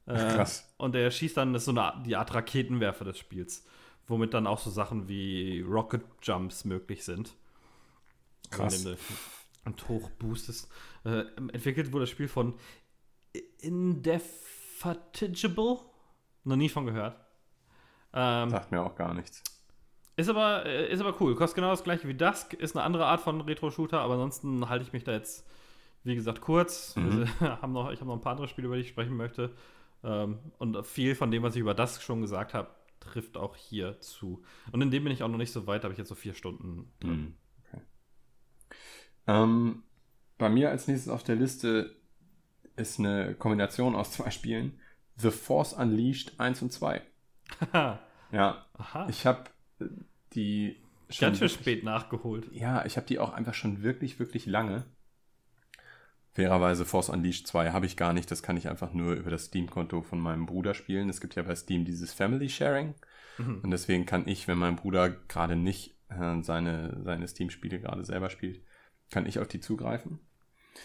Äh, 0.06 0.36
Krass. 0.36 0.72
Und 0.78 0.93
der 0.93 1.10
schießt 1.12 1.38
dann, 1.38 1.54
das 1.54 1.62
ist 1.62 1.68
so 1.68 1.72
eine, 1.72 2.04
die 2.06 2.16
Art 2.16 2.34
Raketenwerfer 2.34 3.06
des 3.06 3.18
Spiels, 3.18 3.66
womit 4.08 4.34
dann 4.34 4.47
auch 4.47 4.60
so 4.60 4.70
Sachen 4.70 5.08
wie 5.08 5.62
Rocket 5.62 6.04
Jumps 6.22 6.66
möglich 6.66 7.06
sind. 7.06 7.34
Krass. 8.49 8.86
Und 9.64 9.88
hochboostest. 9.88 10.70
Äh, 11.06 11.24
entwickelt 11.54 11.93
wurde 11.93 12.04
das 12.04 12.10
Spiel 12.10 12.28
von 12.28 12.56
Indefatigable. 13.60 15.80
Noch 16.43 16.56
nie 16.56 16.70
von 16.70 16.88
gehört. 16.88 17.16
Ähm, 18.14 18.49
Sagt 18.49 18.72
mir 18.72 18.82
auch 18.82 18.95
gar 18.95 19.14
nichts. 19.14 19.43
Ist 20.22 20.30
aber, 20.30 20.67
äh, 20.67 20.93
ist 20.93 21.01
aber 21.01 21.19
cool. 21.19 21.36
Kostet 21.36 21.55
genau 21.55 21.72
das 21.72 21.84
gleiche 21.84 22.07
wie 22.07 22.13
Dusk. 22.13 22.53
Ist 22.53 22.76
eine 22.76 22.86
andere 22.86 23.07
Art 23.07 23.22
von 23.22 23.41
Retro-Shooter, 23.41 23.99
aber 23.99 24.13
ansonsten 24.13 24.69
halte 24.69 24.86
ich 24.86 24.93
mich 24.93 25.03
da 25.03 25.13
jetzt, 25.13 25.47
wie 26.03 26.13
gesagt, 26.13 26.41
kurz. 26.41 26.95
Mhm. 26.95 27.28
haben 27.39 27.74
noch, 27.74 27.91
ich 27.91 27.99
habe 27.99 28.07
noch 28.07 28.17
ein 28.17 28.22
paar 28.22 28.34
andere 28.34 28.47
Spiele, 28.47 28.67
über 28.67 28.76
die 28.76 28.84
ich 28.84 28.89
sprechen 28.89 29.17
möchte. 29.17 29.51
Ähm, 30.03 30.38
und 30.59 30.86
viel 30.86 31.15
von 31.15 31.32
dem, 31.32 31.41
was 31.41 31.55
ich 31.55 31.61
über 31.61 31.74
Dusk 31.74 32.03
schon 32.03 32.22
gesagt 32.22 32.53
habe, 32.53 32.69
trifft 32.99 33.36
auch 33.36 33.55
hier 33.55 33.99
zu. 33.99 34.43
Und 34.72 34.84
in 34.84 34.91
dem 34.91 35.03
bin 35.03 35.11
ich 35.11 35.24
auch 35.24 35.28
noch 35.28 35.39
nicht 35.39 35.51
so 35.51 35.65
weit, 35.65 35.84
habe 35.84 35.91
ich 35.91 35.97
jetzt 35.97 36.09
so 36.09 36.15
vier 36.15 36.36
Stunden 36.36 36.91
drin. 36.99 37.11
Mhm. 37.11 37.36
Okay. 37.65 37.82
Ähm, 39.26 39.84
bei 40.38 40.49
mir 40.49 40.69
als 40.69 40.88
nächstes 40.88 41.11
auf 41.11 41.24
der 41.24 41.36
Liste 41.36 41.95
ist 42.76 42.99
eine 42.99 43.34
Kombination 43.34 43.95
aus 43.95 44.11
zwei 44.11 44.30
Spielen. 44.30 44.80
The 45.15 45.32
Force 45.32 45.74
Unleashed 45.74 46.39
1 46.39 46.61
und 46.61 46.72
2. 46.72 47.01
ja. 47.74 47.99
Aha. 48.78 49.07
Ich 49.09 49.26
habe 49.26 49.45
die 50.34 50.77
schon 51.09 51.27
ganz 51.27 51.39
schön 51.39 51.49
spät 51.49 51.84
nachgeholt. 51.84 52.49
Ja, 52.51 52.86
ich 52.86 52.97
habe 52.97 53.07
die 53.07 53.19
auch 53.19 53.34
einfach 53.34 53.53
schon 53.53 53.84
wirklich, 53.84 54.19
wirklich 54.19 54.45
lange. 54.45 54.86
Fairerweise 56.34 56.86
Force 56.86 57.09
Unleashed 57.09 57.47
2 57.47 57.71
habe 57.71 57.86
ich 57.86 57.97
gar 57.97 58.13
nicht. 58.13 58.32
Das 58.32 58.41
kann 58.41 58.55
ich 58.55 58.69
einfach 58.69 58.93
nur 58.93 59.13
über 59.13 59.29
das 59.29 59.45
Steam-Konto 59.45 60.01
von 60.01 60.19
meinem 60.19 60.45
Bruder 60.45 60.73
spielen. 60.73 61.09
Es 61.09 61.19
gibt 61.19 61.36
ja 61.36 61.43
bei 61.43 61.55
Steam 61.55 61.84
dieses 61.84 62.13
Family 62.13 62.47
Sharing. 62.47 62.95
Mhm. 63.38 63.59
Und 63.63 63.71
deswegen 63.71 64.05
kann 64.05 64.27
ich, 64.27 64.47
wenn 64.47 64.57
mein 64.57 64.77
Bruder 64.77 65.09
gerade 65.09 65.57
nicht 65.57 65.95
äh, 66.09 66.41
seine, 66.41 67.01
seine 67.03 67.27
Steam-Spiele 67.27 67.82
gerade 67.82 68.05
selber 68.05 68.29
spielt, 68.29 68.61
kann 69.09 69.25
ich 69.25 69.39
auf 69.39 69.49
die 69.49 69.59
zugreifen. 69.59 70.19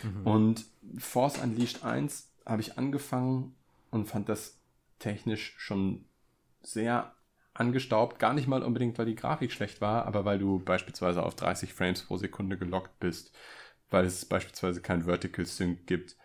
Mhm. 0.02 0.26
Und 0.26 0.66
Force 0.98 1.38
Unleashed 1.38 1.84
1 1.84 2.32
habe 2.44 2.62
ich 2.62 2.76
angefangen 2.76 3.54
und 3.90 4.06
fand 4.06 4.28
das 4.28 4.58
technisch 4.98 5.54
schon 5.58 6.04
sehr 6.62 7.14
angestaubt. 7.60 8.18
Gar 8.18 8.34
nicht 8.34 8.48
mal 8.48 8.62
unbedingt, 8.62 8.98
weil 8.98 9.06
die 9.06 9.14
Grafik 9.14 9.52
schlecht 9.52 9.80
war, 9.80 10.06
aber 10.06 10.24
weil 10.24 10.38
du 10.38 10.58
beispielsweise 10.58 11.22
auf 11.22 11.34
30 11.34 11.72
Frames 11.72 12.02
pro 12.02 12.16
Sekunde 12.16 12.58
gelockt 12.58 12.98
bist, 13.00 13.34
weil 13.90 14.04
es 14.04 14.24
beispielsweise 14.24 14.80
kein 14.80 15.02
Vertical 15.02 15.46
Sync 15.46 15.86
gibt, 15.86 16.16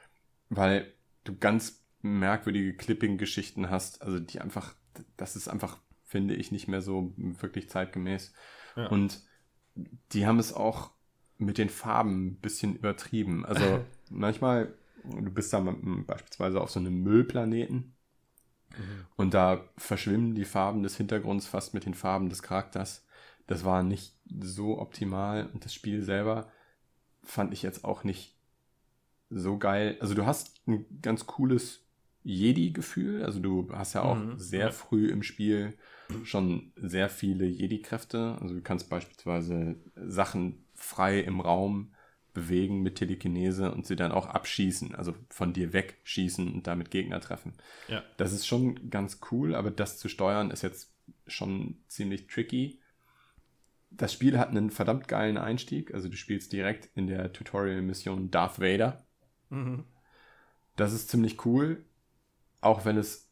weil 0.50 0.94
du 1.24 1.38
ganz 1.38 1.86
merkwürdige 2.02 2.76
Clipping-Geschichten 2.76 3.70
hast, 3.70 4.02
also 4.02 4.20
die 4.20 4.42
einfach, 4.42 4.76
das 5.18 5.36
ist 5.36 5.48
einfach, 5.48 5.78
finde 6.04 6.36
ich, 6.36 6.52
nicht 6.52 6.68
mehr 6.68 6.82
so 6.82 7.14
wirklich 7.16 7.70
zeitgemäß. 7.70 8.34
Ja. 8.76 8.88
Und 8.88 9.22
die 10.12 10.26
haben 10.26 10.40
es 10.40 10.54
auch 10.54 10.92
mit 11.38 11.58
den 11.58 11.70
Farben 11.70 12.28
ein 12.28 12.36
bisschen 12.36 12.76
übertrieben. 12.76 13.46
Also 13.46 13.84
manchmal, 14.10 14.74
du 15.04 15.32
bist 15.32 15.54
da 15.54 15.60
beispielsweise 15.60 16.60
auf 16.60 16.72
so 16.72 16.80
einem 16.80 17.02
Müllplaneten 17.02 17.96
mhm. 18.78 19.06
und 19.16 19.34
da 19.34 19.64
verschwimmen 19.78 20.36
die 20.36 20.46
Farben 20.46 20.84
des 20.84 20.98
Hintergrunds 20.98 21.48
fast 21.48 21.74
mit 21.74 21.86
den 21.86 21.94
Farben 21.94 22.30
des 22.30 22.44
Charakters. 22.44 23.06
Das 23.48 23.66
war 23.66 23.84
nicht 23.84 24.16
so 24.42 24.80
optimal 24.80 25.50
und 25.54 25.66
das 25.66 25.74
Spiel 25.74 26.02
selber 26.02 26.50
fand 27.24 27.54
ich 27.54 27.64
jetzt 27.64 27.86
auch 27.86 28.04
nicht 28.04 28.36
so 29.30 29.58
geil. 29.58 29.98
Also 30.00 30.14
du 30.14 30.26
hast 30.26 30.62
ein 30.68 30.86
ganz 31.02 31.26
cooles 31.26 31.86
Jedi-Gefühl. 32.24 33.24
Also 33.24 33.40
du 33.40 33.70
hast 33.72 33.94
ja 33.94 34.04
auch 34.04 34.16
mhm. 34.16 34.38
sehr 34.38 34.72
früh 34.72 35.10
im 35.10 35.24
Spiel 35.24 35.78
schon 36.24 36.72
sehr 36.76 37.10
viele 37.10 37.46
Jedi-Kräfte. 37.46 38.38
Also 38.42 38.56
du 38.56 38.62
kannst 38.62 38.90
beispielsweise 38.90 39.76
Sachen 39.96 40.66
frei 40.74 41.20
im 41.20 41.40
Raum 41.40 41.94
bewegen 42.34 42.82
mit 42.82 42.96
Telekinese 42.96 43.72
und 43.72 43.86
sie 43.86 43.96
dann 43.96 44.12
auch 44.12 44.28
abschießen, 44.28 44.96
also 44.96 45.14
von 45.30 45.54
dir 45.54 45.74
wegschießen 45.74 46.52
und 46.54 46.68
damit 46.68 46.92
Gegner 46.92 47.20
treffen. 47.20 47.54
Ja. 47.88 48.04
Das 48.18 48.32
ist 48.32 48.48
schon 48.48 48.90
ganz 48.90 49.20
cool, 49.32 49.56
aber 49.56 49.72
das 49.72 49.98
zu 49.98 50.10
steuern 50.10 50.52
ist 50.52 50.62
jetzt 50.62 50.94
schon 51.28 51.78
ziemlich 51.88 52.28
tricky. 52.28 52.80
Das 53.90 54.14
Spiel 54.14 54.40
hat 54.40 54.50
einen 54.50 54.72
verdammt 54.72 55.08
geilen 55.08 55.38
Einstieg, 55.38 55.94
also 55.94 56.08
du 56.08 56.16
spielst 56.16 56.54
direkt 56.54 56.90
in 56.96 57.08
der 57.08 57.34
Tutorial-Mission 57.34 58.32
Darth 58.32 58.60
Vader. 58.60 59.04
Mhm. 59.50 59.84
Das 60.78 60.94
ist 60.94 61.10
ziemlich 61.10 61.46
cool, 61.46 61.84
auch 62.62 62.86
wenn 62.86 62.98
es 62.98 63.30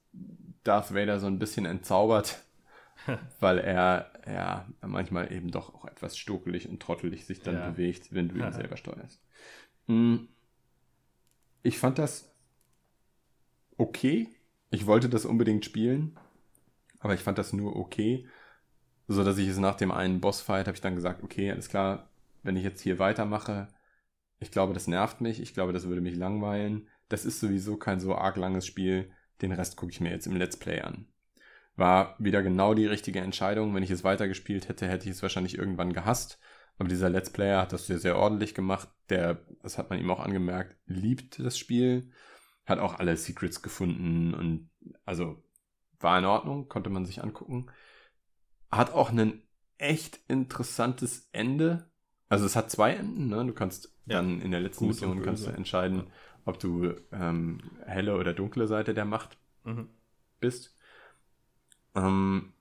Darth 0.63 0.93
Vader 0.93 1.19
so 1.19 1.27
ein 1.27 1.39
bisschen 1.39 1.65
entzaubert 1.65 2.43
weil 3.39 3.59
er 3.59 4.11
ja 4.31 4.67
manchmal 4.81 5.31
eben 5.31 5.51
doch 5.51 5.73
auch 5.73 5.85
etwas 5.85 6.17
stokelig 6.17 6.67
und 6.69 6.81
trottelig 6.81 7.25
sich 7.25 7.41
dann 7.41 7.55
ja. 7.55 7.69
bewegt, 7.69 8.13
wenn 8.13 8.29
du 8.29 8.35
ihn 8.35 8.53
selber 8.53 8.77
steuerst. 8.77 9.21
Hm. 9.87 10.27
Ich 11.63 11.77
fand 11.77 11.99
das 11.99 12.33
okay. 13.77 14.29
Ich 14.71 14.85
wollte 14.85 15.09
das 15.09 15.25
unbedingt 15.25 15.65
spielen, 15.65 16.17
aber 16.99 17.13
ich 17.15 17.21
fand 17.21 17.37
das 17.37 17.53
nur 17.53 17.75
okay, 17.75 18.27
so 19.07 19.23
dass 19.23 19.39
ich 19.39 19.47
es 19.47 19.57
nach 19.57 19.75
dem 19.75 19.91
einen 19.91 20.21
Bossfight 20.21 20.67
habe 20.67 20.75
ich 20.75 20.81
dann 20.81 20.95
gesagt, 20.95 21.23
okay, 21.23 21.51
alles 21.51 21.69
klar, 21.69 22.09
wenn 22.43 22.55
ich 22.55 22.63
jetzt 22.63 22.81
hier 22.81 22.99
weitermache, 22.99 23.67
ich 24.39 24.51
glaube, 24.51 24.73
das 24.73 24.87
nervt 24.87 25.19
mich, 25.21 25.41
ich 25.41 25.53
glaube, 25.53 25.73
das 25.73 25.87
würde 25.87 26.01
mich 26.01 26.15
langweilen. 26.15 26.87
Das 27.09 27.25
ist 27.25 27.39
sowieso 27.39 27.77
kein 27.77 27.99
so 27.99 28.15
arg 28.15 28.37
langes 28.37 28.65
Spiel. 28.65 29.11
Den 29.41 29.51
Rest 29.51 29.75
gucke 29.75 29.91
ich 29.91 29.99
mir 29.99 30.11
jetzt 30.11 30.27
im 30.27 30.35
Let's 30.35 30.57
Play 30.57 30.81
an. 30.81 31.07
War 31.79 32.15
wieder 32.19 32.43
genau 32.43 32.73
die 32.73 32.87
richtige 32.87 33.21
Entscheidung. 33.21 33.73
Wenn 33.73 33.83
ich 33.83 33.89
es 33.89 34.03
weitergespielt 34.03 34.67
hätte, 34.67 34.85
hätte 34.85 35.05
ich 35.05 35.15
es 35.15 35.21
wahrscheinlich 35.21 35.57
irgendwann 35.57 35.93
gehasst. 35.93 36.37
Aber 36.77 36.89
dieser 36.89 37.09
Let's 37.09 37.29
Player 37.29 37.61
hat 37.61 37.71
das 37.71 37.87
sehr, 37.87 37.99
sehr 37.99 38.17
ordentlich 38.17 38.53
gemacht. 38.53 38.89
Der, 39.07 39.45
das 39.63 39.77
hat 39.77 39.89
man 39.89 39.97
ihm 39.97 40.11
auch 40.11 40.19
angemerkt, 40.19 40.75
liebt 40.87 41.39
das 41.39 41.57
Spiel. 41.57 42.11
Hat 42.65 42.79
auch 42.79 42.99
alle 42.99 43.15
Secrets 43.15 43.61
gefunden 43.61 44.33
und 44.33 44.69
also 45.05 45.41
war 46.01 46.19
in 46.19 46.25
Ordnung, 46.25 46.67
konnte 46.67 46.89
man 46.89 47.05
sich 47.05 47.23
angucken. 47.23 47.67
Hat 48.69 48.91
auch 48.91 49.11
ein 49.11 49.41
echt 49.77 50.19
interessantes 50.27 51.29
Ende. 51.31 51.89
Also 52.27 52.45
es 52.45 52.57
hat 52.57 52.69
zwei 52.69 52.91
Enden, 52.91 53.29
ne? 53.29 53.45
Du 53.45 53.53
kannst 53.53 53.95
ja. 54.05 54.17
dann 54.17 54.41
in 54.41 54.51
der 54.51 54.59
letzten 54.59 54.87
Mission 54.87 55.23
kannst 55.23 55.47
du 55.47 55.51
entscheiden, 55.51 56.11
ob 56.43 56.59
du 56.59 56.93
ähm, 57.13 57.61
helle 57.85 58.17
oder 58.17 58.33
dunkle 58.33 58.67
Seite 58.67 58.93
der 58.93 59.05
Macht 59.05 59.37
mhm. 59.63 59.87
bist. 60.41 60.75
Ähm, 61.99 62.53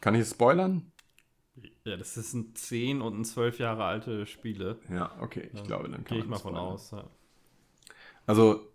kann 0.00 0.14
ich 0.14 0.26
spoilern? 0.26 0.92
Ja, 1.84 1.96
das 1.96 2.16
ist 2.16 2.34
ein 2.34 2.54
10 2.54 3.00
und 3.00 3.18
ein 3.18 3.24
12 3.24 3.58
Jahre 3.58 3.84
alte 3.84 4.26
Spiele. 4.26 4.78
Ja, 4.90 5.12
okay, 5.20 5.48
ich 5.52 5.60
ja, 5.60 5.66
glaube, 5.66 5.88
dann 5.88 6.04
kann 6.04 6.16
Gehe 6.16 6.18
ich 6.18 6.26
mal 6.26 6.38
von 6.38 6.56
aus. 6.56 6.90
Ja. 6.90 7.04
Also, 8.26 8.72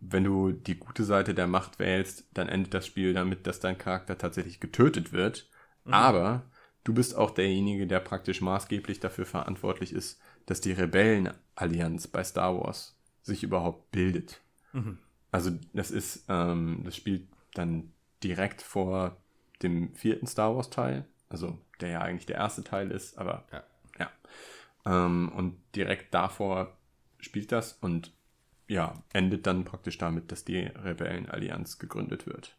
wenn 0.00 0.24
du 0.24 0.52
die 0.52 0.76
gute 0.76 1.04
Seite 1.04 1.34
der 1.34 1.46
Macht 1.46 1.78
wählst, 1.78 2.26
dann 2.34 2.48
endet 2.48 2.74
das 2.74 2.86
Spiel 2.86 3.14
damit, 3.14 3.46
dass 3.46 3.60
dein 3.60 3.78
Charakter 3.78 4.18
tatsächlich 4.18 4.58
getötet 4.60 5.12
wird. 5.12 5.48
Mhm. 5.84 5.94
Aber 5.94 6.42
du 6.84 6.92
bist 6.92 7.16
auch 7.16 7.30
derjenige, 7.30 7.86
der 7.86 8.00
praktisch 8.00 8.40
maßgeblich 8.40 9.00
dafür 9.00 9.26
verantwortlich 9.26 9.92
ist, 9.92 10.20
dass 10.46 10.60
die 10.60 10.72
Rebellenallianz 10.72 12.08
bei 12.08 12.24
Star 12.24 12.58
Wars 12.60 12.98
sich 13.22 13.44
überhaupt 13.44 13.92
bildet. 13.92 14.40
Mhm. 14.72 14.98
Also 15.30 15.52
das 15.72 15.90
ist, 15.90 16.24
ähm, 16.28 16.82
das 16.84 16.96
spielt 16.96 17.28
dann 17.54 17.92
direkt 18.22 18.62
vor 18.62 19.16
dem 19.62 19.94
vierten 19.94 20.26
Star 20.26 20.56
Wars 20.56 20.70
Teil, 20.70 21.06
also 21.28 21.58
der 21.80 21.90
ja 21.90 22.00
eigentlich 22.00 22.26
der 22.26 22.36
erste 22.36 22.64
Teil 22.64 22.90
ist, 22.90 23.18
aber 23.18 23.44
ja. 23.52 23.64
ja. 23.98 24.10
Ähm, 24.84 25.30
und 25.34 25.58
direkt 25.74 26.12
davor 26.14 26.76
spielt 27.18 27.52
das 27.52 27.74
und 27.74 28.12
ja, 28.68 28.94
endet 29.12 29.46
dann 29.46 29.64
praktisch 29.64 29.98
damit, 29.98 30.32
dass 30.32 30.44
die 30.44 30.58
Rebellenallianz 30.58 31.78
gegründet 31.78 32.26
wird. 32.26 32.56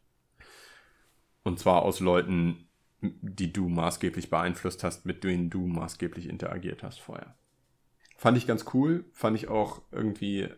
Und 1.43 1.59
zwar 1.59 1.82
aus 1.82 1.99
Leuten, 1.99 2.68
die 3.01 3.51
du 3.51 3.68
maßgeblich 3.68 4.30
beeinflusst 4.30 4.84
hast, 4.84 5.05
mit 5.05 5.24
denen 5.24 5.49
du 5.49 5.66
maßgeblich 5.68 6.30
interagiert 6.30 6.84
hast 6.84 6.99
vorher. 6.99 7.36
Fand 8.18 8.38
ich 8.38 8.47
ganz 8.47 8.66
cool, 8.74 9.05
fand 9.11 9.36
ich 9.36 9.49
auch 9.49 9.82
irgendwie 9.91 10.49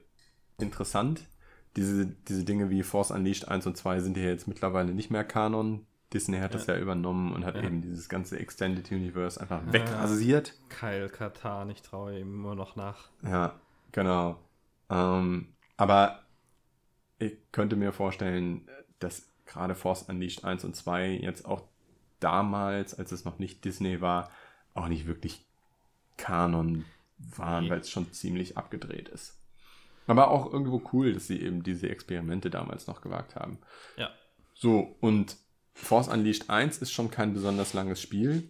interessant 0.59 1.27
diese, 1.75 2.05
diese 2.05 2.43
Dinge 2.43 2.69
wie 2.69 2.83
Force 2.83 3.11
Unleashed 3.11 3.47
1 3.47 3.67
und 3.67 3.77
2 3.77 3.99
sind 3.99 4.17
ja 4.17 4.23
jetzt 4.23 4.47
mittlerweile 4.47 4.93
nicht 4.93 5.11
mehr 5.11 5.23
Kanon. 5.23 5.85
Disney 6.13 6.37
hat 6.37 6.51
ja. 6.51 6.57
das 6.57 6.67
ja 6.67 6.77
übernommen 6.77 7.33
und 7.33 7.45
hat 7.45 7.55
ja. 7.55 7.63
eben 7.63 7.81
dieses 7.81 8.07
ganze 8.07 8.39
Extended 8.39 8.89
Universe 8.91 9.39
einfach 9.39 9.65
ja. 9.67 9.73
wegrasiert. 9.73 10.53
Kyle 10.69 11.09
Katar, 11.09 11.67
ich 11.69 11.81
traue 11.81 12.17
ihm 12.19 12.33
immer 12.33 12.55
noch 12.55 12.75
nach. 12.75 13.09
Ja, 13.23 13.59
genau. 13.91 14.39
Ähm, 14.89 15.53
aber 15.77 16.21
ich 17.19 17.33
könnte 17.51 17.75
mir 17.75 17.91
vorstellen, 17.91 18.69
dass 18.99 19.27
gerade 19.45 19.75
Force 19.75 20.03
Unleashed 20.03 20.45
1 20.45 20.63
und 20.63 20.75
2 20.75 21.09
jetzt 21.09 21.45
auch 21.45 21.63
damals, 22.19 22.97
als 22.97 23.11
es 23.11 23.25
noch 23.25 23.39
nicht 23.39 23.65
Disney 23.65 23.99
war, 23.99 24.31
auch 24.73 24.87
nicht 24.87 25.07
wirklich 25.07 25.45
Kanon 26.17 26.85
waren, 27.17 27.69
weil 27.69 27.79
es 27.79 27.89
schon 27.89 28.11
ziemlich 28.13 28.57
abgedreht 28.57 29.09
ist. 29.09 29.37
Aber 30.07 30.29
auch 30.29 30.51
irgendwo 30.51 30.81
cool, 30.93 31.13
dass 31.13 31.27
sie 31.27 31.41
eben 31.41 31.63
diese 31.63 31.89
Experimente 31.89 32.49
damals 32.49 32.87
noch 32.87 33.01
gewagt 33.01 33.35
haben. 33.35 33.59
Ja. 33.97 34.11
So, 34.53 34.95
und 35.01 35.37
Force 35.73 36.07
Unleashed 36.07 36.49
1 36.49 36.77
ist 36.77 36.91
schon 36.91 37.11
kein 37.11 37.33
besonders 37.33 37.73
langes 37.73 38.01
Spiel. 38.01 38.49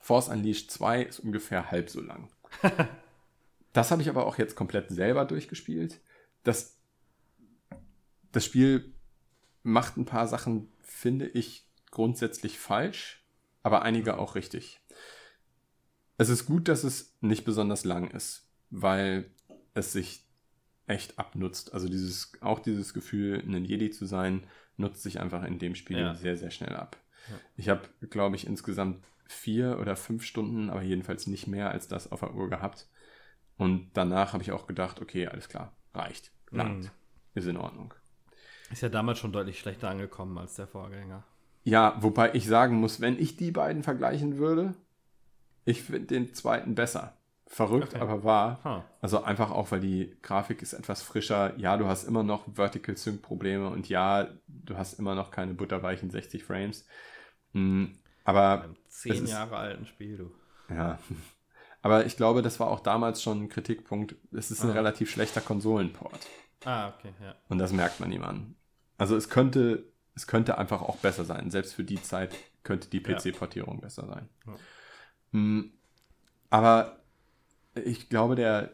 Force 0.00 0.28
Unleashed 0.28 0.70
2 0.70 1.02
ist 1.02 1.20
ungefähr 1.20 1.70
halb 1.70 1.90
so 1.90 2.00
lang. 2.00 2.28
das 3.72 3.90
habe 3.90 4.02
ich 4.02 4.08
aber 4.08 4.26
auch 4.26 4.38
jetzt 4.38 4.56
komplett 4.56 4.90
selber 4.90 5.24
durchgespielt. 5.24 6.00
Das, 6.42 6.78
das 8.32 8.44
Spiel 8.44 8.94
macht 9.62 9.96
ein 9.96 10.06
paar 10.06 10.26
Sachen, 10.26 10.72
finde 10.80 11.28
ich, 11.28 11.66
grundsätzlich 11.90 12.58
falsch, 12.58 13.24
aber 13.62 13.82
einige 13.82 14.18
auch 14.18 14.34
richtig. 14.34 14.80
Es 16.16 16.28
ist 16.28 16.46
gut, 16.46 16.68
dass 16.68 16.84
es 16.84 17.16
nicht 17.20 17.44
besonders 17.44 17.84
lang 17.84 18.10
ist, 18.10 18.48
weil 18.70 19.30
es 19.74 19.92
sich 19.92 20.26
echt 20.90 21.18
abnutzt. 21.18 21.72
Also 21.72 21.88
dieses, 21.88 22.32
auch 22.40 22.58
dieses 22.58 22.92
Gefühl, 22.92 23.42
ein 23.46 23.64
Jedi 23.64 23.90
zu 23.90 24.06
sein, 24.06 24.44
nutzt 24.76 25.02
sich 25.02 25.20
einfach 25.20 25.44
in 25.44 25.58
dem 25.58 25.74
Spiel 25.74 25.98
ja. 25.98 26.14
sehr, 26.14 26.36
sehr 26.36 26.50
schnell 26.50 26.74
ab. 26.74 26.96
Ja. 27.28 27.36
Ich 27.56 27.68
habe, 27.68 27.82
glaube 28.08 28.36
ich, 28.36 28.46
insgesamt 28.46 29.04
vier 29.26 29.78
oder 29.78 29.94
fünf 29.96 30.24
Stunden, 30.24 30.68
aber 30.70 30.82
jedenfalls 30.82 31.26
nicht 31.26 31.46
mehr 31.46 31.70
als 31.70 31.86
das 31.86 32.10
auf 32.10 32.20
der 32.20 32.34
Uhr 32.34 32.50
gehabt. 32.50 32.88
Und 33.56 33.90
danach 33.94 34.32
habe 34.32 34.42
ich 34.42 34.52
auch 34.52 34.66
gedacht, 34.66 35.00
okay, 35.00 35.26
alles 35.26 35.48
klar, 35.48 35.72
reicht, 35.94 36.32
langt, 36.50 36.84
mhm. 36.84 36.90
ist 37.34 37.46
in 37.46 37.56
Ordnung. 37.56 37.94
Ist 38.70 38.82
ja 38.82 38.88
damals 38.88 39.18
schon 39.18 39.32
deutlich 39.32 39.58
schlechter 39.58 39.90
angekommen 39.90 40.36
als 40.38 40.54
der 40.54 40.66
Vorgänger. 40.66 41.24
Ja, 41.62 41.96
wobei 42.00 42.34
ich 42.34 42.46
sagen 42.46 42.76
muss, 42.76 43.00
wenn 43.00 43.18
ich 43.18 43.36
die 43.36 43.50
beiden 43.50 43.82
vergleichen 43.82 44.38
würde, 44.38 44.74
ich 45.64 45.82
finde 45.82 46.06
den 46.06 46.34
zweiten 46.34 46.74
besser. 46.74 47.16
Verrückt, 47.52 47.94
Okay. 47.94 48.00
aber 48.00 48.22
wahr. 48.22 48.60
Huh. 48.64 48.82
Also 49.00 49.24
einfach 49.24 49.50
auch, 49.50 49.72
weil 49.72 49.80
die 49.80 50.16
Grafik 50.22 50.62
ist 50.62 50.72
etwas 50.72 51.02
frischer. 51.02 51.52
Ja, 51.58 51.76
du 51.76 51.86
hast 51.86 52.04
immer 52.04 52.22
noch 52.22 52.44
Vertical 52.54 52.96
Sync 52.96 53.22
Probleme 53.22 53.68
und 53.68 53.88
ja, 53.88 54.28
du 54.46 54.76
hast 54.76 55.00
immer 55.00 55.16
noch 55.16 55.32
keine 55.32 55.54
butterweichen 55.54 56.10
60 56.10 56.44
Frames. 56.44 56.86
Mm, 57.52 57.86
Aber 58.24 58.58
Beim 58.58 58.76
zehn 58.88 59.24
ist- 59.24 59.30
Jahre 59.30 59.56
alten 59.56 59.84
Spiel, 59.86 60.16
du. 60.16 60.30
ja, 60.72 60.98
aber 61.82 62.06
ich 62.06 62.16
glaube, 62.16 62.42
das 62.42 62.60
war 62.60 62.68
auch 62.68 62.78
damals 62.80 63.20
schon 63.20 63.42
ein 63.42 63.48
Kritikpunkt. 63.48 64.14
Es 64.32 64.52
ist 64.52 64.62
ein 64.62 64.70
Ah. 64.70 64.74
relativ 64.74 65.10
schlechter 65.10 65.40
Konsolenport 65.40 66.28
Ah, 66.64 66.90
okay, 66.90 67.12
ja. 67.20 67.34
und 67.48 67.58
das 67.58 67.72
merkt 67.72 67.98
man 67.98 68.12
ihm 68.12 68.22
an. 68.22 68.54
Also 68.96 69.16
es 69.16 69.28
könnte, 69.28 69.90
es 70.14 70.28
könnte 70.28 70.56
einfach 70.56 70.82
auch 70.82 70.98
besser 70.98 71.24
sein. 71.24 71.50
Selbst 71.50 71.74
für 71.74 71.82
die 71.82 72.00
Zeit 72.00 72.36
könnte 72.62 72.88
die 72.90 73.02
Ja. 73.02 73.16
PC-Portierung 73.18 73.80
besser 73.80 74.06
sein. 74.06 74.28
Ja. 74.46 74.54
Mm, 75.32 75.72
Aber 76.50 76.99
ich 77.86 78.08
glaube, 78.08 78.34
der, 78.36 78.70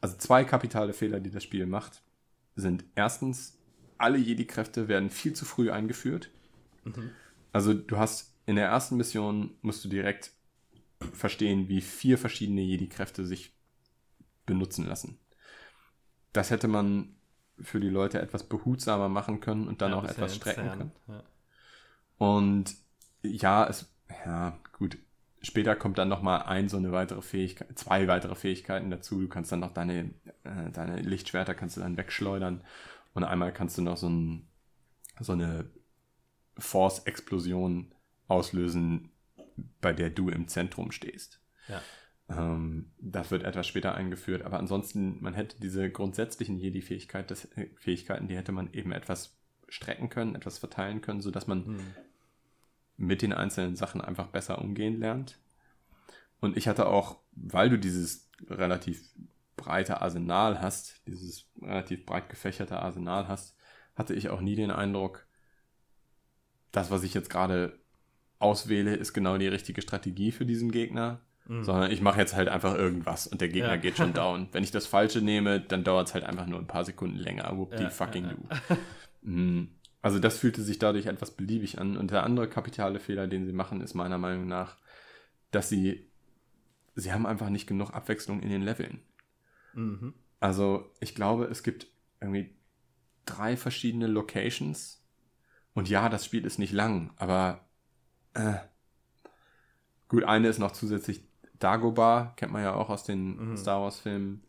also 0.00 0.16
zwei 0.16 0.44
kapitale 0.44 0.92
Fehler, 0.92 1.20
die 1.20 1.30
das 1.30 1.44
Spiel 1.44 1.66
macht, 1.66 2.02
sind 2.56 2.84
erstens, 2.94 3.58
alle 3.98 4.18
Jedi-Kräfte 4.18 4.88
werden 4.88 5.10
viel 5.10 5.34
zu 5.34 5.44
früh 5.44 5.70
eingeführt. 5.70 6.30
Mhm. 6.84 7.10
Also 7.52 7.74
du 7.74 7.98
hast 7.98 8.34
in 8.46 8.56
der 8.56 8.66
ersten 8.68 8.96
Mission 8.96 9.50
musst 9.62 9.84
du 9.84 9.88
direkt 9.88 10.32
verstehen, 11.12 11.68
wie 11.68 11.80
vier 11.80 12.18
verschiedene 12.18 12.62
Jedi-Kräfte 12.62 13.24
sich 13.26 13.52
benutzen 14.46 14.86
lassen. 14.86 15.18
Das 16.32 16.50
hätte 16.50 16.68
man 16.68 17.14
für 17.60 17.80
die 17.80 17.88
Leute 17.88 18.20
etwas 18.20 18.48
behutsamer 18.48 19.08
machen 19.08 19.40
können 19.40 19.68
und 19.68 19.82
dann 19.82 19.92
Ja, 19.92 19.98
auch 19.98 20.04
etwas 20.04 20.36
strecken 20.36 20.70
können. 20.70 20.92
entzerren, 20.92 21.22
Und 22.18 22.74
ja, 23.22 23.66
es, 23.66 23.86
ja, 24.24 24.58
gut. 24.72 24.98
Später 25.42 25.74
kommt 25.74 25.96
dann 25.96 26.08
noch 26.08 26.20
mal 26.20 26.42
ein, 26.42 26.68
so 26.68 26.76
eine 26.76 26.92
weitere 26.92 27.22
Fähigkeit, 27.22 27.78
zwei 27.78 28.06
weitere 28.08 28.34
Fähigkeiten 28.34 28.90
dazu. 28.90 29.20
Du 29.20 29.28
kannst 29.28 29.50
dann 29.50 29.60
noch 29.60 29.72
deine, 29.72 30.10
äh, 30.44 30.70
deine 30.72 31.00
Lichtschwerter 31.00 31.54
kannst 31.54 31.76
du 31.76 31.80
dann 31.80 31.96
wegschleudern. 31.96 32.62
Und 33.14 33.24
einmal 33.24 33.52
kannst 33.52 33.78
du 33.78 33.82
noch 33.82 33.96
so, 33.96 34.08
ein, 34.08 34.48
so 35.18 35.32
eine 35.32 35.70
Force-Explosion 36.58 37.94
auslösen, 38.28 39.12
bei 39.80 39.92
der 39.94 40.10
du 40.10 40.28
im 40.28 40.46
Zentrum 40.46 40.92
stehst. 40.92 41.40
Ja. 41.68 41.82
Ähm, 42.28 42.92
das 43.00 43.30
wird 43.30 43.42
etwas 43.42 43.66
später 43.66 43.94
eingeführt, 43.94 44.42
aber 44.42 44.58
ansonsten, 44.58 45.22
man 45.22 45.34
hätte 45.34 45.58
diese 45.58 45.90
grundsätzlichen 45.90 46.58
Jedi-Fähigkeit, 46.58 47.30
äh, 47.30 47.66
Fähigkeiten, 47.76 48.28
die 48.28 48.36
hätte 48.36 48.52
man 48.52 48.72
eben 48.74 48.92
etwas 48.92 49.38
strecken 49.68 50.10
können, 50.10 50.34
etwas 50.34 50.58
verteilen 50.58 51.00
können, 51.00 51.22
sodass 51.22 51.46
man 51.46 51.64
Hm. 51.64 51.78
Mit 53.00 53.22
den 53.22 53.32
einzelnen 53.32 53.76
Sachen 53.76 54.00
einfach 54.00 54.26
besser 54.26 54.60
umgehen 54.60 54.98
lernt. 55.00 55.38
Und 56.40 56.56
ich 56.56 56.68
hatte 56.68 56.86
auch, 56.86 57.18
weil 57.32 57.70
du 57.70 57.78
dieses 57.78 58.30
relativ 58.48 59.02
breite 59.56 60.00
Arsenal 60.00 60.60
hast, 60.60 61.06
dieses 61.06 61.46
relativ 61.60 62.04
breit 62.06 62.28
gefächerte 62.28 62.78
Arsenal 62.80 63.26
hast, 63.28 63.56
hatte 63.94 64.14
ich 64.14 64.28
auch 64.28 64.40
nie 64.40 64.54
den 64.54 64.70
Eindruck, 64.70 65.26
das, 66.72 66.90
was 66.90 67.02
ich 67.02 67.14
jetzt 67.14 67.30
gerade 67.30 67.78
auswähle, 68.38 68.94
ist 68.94 69.12
genau 69.12 69.36
die 69.38 69.48
richtige 69.48 69.82
Strategie 69.82 70.30
für 70.32 70.46
diesen 70.46 70.70
Gegner, 70.70 71.20
Mhm. 71.46 71.64
sondern 71.64 71.90
ich 71.90 72.00
mache 72.00 72.20
jetzt 72.20 72.34
halt 72.36 72.48
einfach 72.48 72.74
irgendwas 72.74 73.26
und 73.26 73.40
der 73.40 73.48
Gegner 73.48 73.70
Ja. 73.70 73.76
geht 73.76 73.96
schon 73.96 74.12
down. 74.12 74.48
Wenn 74.52 74.62
ich 74.62 74.70
das 74.70 74.86
Falsche 74.86 75.20
nehme, 75.20 75.60
dann 75.60 75.84
dauert 75.84 76.08
es 76.08 76.14
halt 76.14 76.24
einfach 76.24 76.46
nur 76.46 76.58
ein 76.58 76.66
paar 76.66 76.84
Sekunden 76.84 77.16
länger. 77.16 77.56
Whoop 77.56 77.76
die 77.76 77.82
Ja, 77.84 77.90
fucking 77.90 78.24
ja, 78.24 78.34
du. 78.34 79.28
Mm, 79.30 79.68
Also 80.02 80.18
das 80.18 80.38
fühlte 80.38 80.62
sich 80.62 80.78
dadurch 80.78 81.06
etwas 81.06 81.32
beliebig 81.36 81.78
an. 81.78 81.96
Und 81.96 82.10
der 82.10 82.22
andere 82.24 82.48
kapitale 82.48 83.00
Fehler, 83.00 83.26
den 83.26 83.46
sie 83.46 83.52
machen, 83.52 83.80
ist 83.80 83.94
meiner 83.94 84.18
Meinung 84.18 84.46
nach, 84.46 84.76
dass 85.50 85.68
sie, 85.68 86.10
sie 86.94 87.12
haben 87.12 87.26
einfach 87.26 87.50
nicht 87.50 87.66
genug 87.66 87.90
Abwechslung 87.92 88.40
in 88.40 88.50
den 88.50 88.62
Leveln. 88.62 89.02
Mhm. 89.74 90.14
Also 90.40 90.90
ich 91.00 91.14
glaube, 91.14 91.44
es 91.46 91.62
gibt 91.62 91.86
irgendwie 92.20 92.56
drei 93.26 93.56
verschiedene 93.56 94.06
Locations. 94.06 95.04
Und 95.74 95.88
ja, 95.88 96.08
das 96.08 96.24
Spiel 96.24 96.44
ist 96.44 96.58
nicht 96.58 96.72
lang, 96.72 97.12
aber 97.16 97.68
äh, 98.34 98.54
gut, 100.08 100.24
eine 100.24 100.48
ist 100.48 100.58
noch 100.58 100.72
zusätzlich 100.72 101.28
Dagobah, 101.58 102.32
kennt 102.36 102.52
man 102.52 102.62
ja 102.62 102.74
auch 102.74 102.88
aus 102.88 103.04
den 103.04 103.50
Mhm. 103.50 103.56
Star 103.56 103.80
Wars 103.82 104.00
Filmen. 104.00 104.42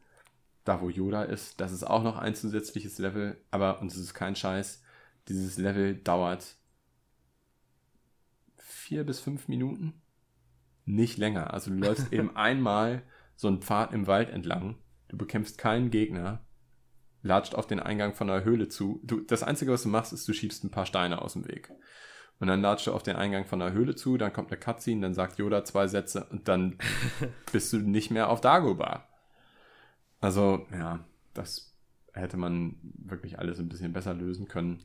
Da, 0.64 0.80
wo 0.80 0.90
Yoda 0.90 1.24
ist, 1.24 1.60
das 1.60 1.72
ist 1.72 1.84
auch 1.84 2.04
noch 2.04 2.18
ein 2.18 2.36
zusätzliches 2.36 3.00
Level, 3.00 3.38
aber, 3.50 3.82
und 3.82 3.92
es 3.92 3.98
ist 3.98 4.14
kein 4.14 4.36
Scheiß, 4.36 4.84
dieses 5.32 5.58
Level 5.58 5.96
dauert 5.96 6.56
vier 8.58 9.04
bis 9.04 9.20
fünf 9.20 9.48
Minuten. 9.48 10.02
Nicht 10.86 11.18
länger. 11.18 11.54
Also 11.54 11.72
du 11.72 11.78
läufst 11.78 12.12
eben 12.14 12.36
einmal 12.36 13.04
so 13.36 13.48
einen 13.48 13.62
Pfad 13.62 13.94
im 13.94 14.08
Wald 14.08 14.30
entlang, 14.30 14.78
du 15.08 15.18
bekämpfst 15.18 15.58
keinen 15.58 15.90
Gegner, 15.90 16.46
latscht 17.24 17.56
auf 17.56 17.68
den 17.68 17.80
Eingang 17.80 18.14
von 18.14 18.30
einer 18.30 18.44
Höhle 18.44 18.68
zu. 18.68 19.00
Du, 19.04 19.22
das 19.22 19.44
Einzige, 19.44 19.72
was 19.72 19.84
du 19.84 19.90
machst, 19.90 20.14
ist, 20.14 20.28
du 20.28 20.34
schiebst 20.34 20.64
ein 20.64 20.72
paar 20.72 20.86
Steine 20.86 21.22
aus 21.22 21.34
dem 21.34 21.48
Weg. 21.48 21.72
Und 22.40 22.48
dann 22.48 22.62
latscht 22.62 22.88
du 22.88 22.94
auf 22.94 23.04
den 23.04 23.16
Eingang 23.16 23.46
von 23.46 23.62
einer 23.62 23.74
Höhle 23.74 23.96
zu, 23.96 24.18
dann 24.18 24.34
kommt 24.34 24.52
eine 24.52 24.60
Cutscene, 24.60 25.02
dann 25.02 25.14
sagt 25.14 25.38
Yoda 25.38 25.64
zwei 25.64 25.88
Sätze 25.88 26.26
und 26.32 26.48
dann 26.48 26.78
bist 27.52 27.72
du 27.72 27.78
nicht 27.78 28.10
mehr 28.10 28.30
auf 28.30 28.42
Dagobah. 28.42 29.08
Also, 30.20 30.68
ja, 30.72 31.06
das 31.34 31.78
hätte 32.14 32.38
man 32.38 32.78
wirklich 32.82 33.40
alles 33.40 33.60
ein 33.60 33.70
bisschen 33.70 33.94
besser 33.94 34.14
lösen 34.14 34.48
können. 34.48 34.84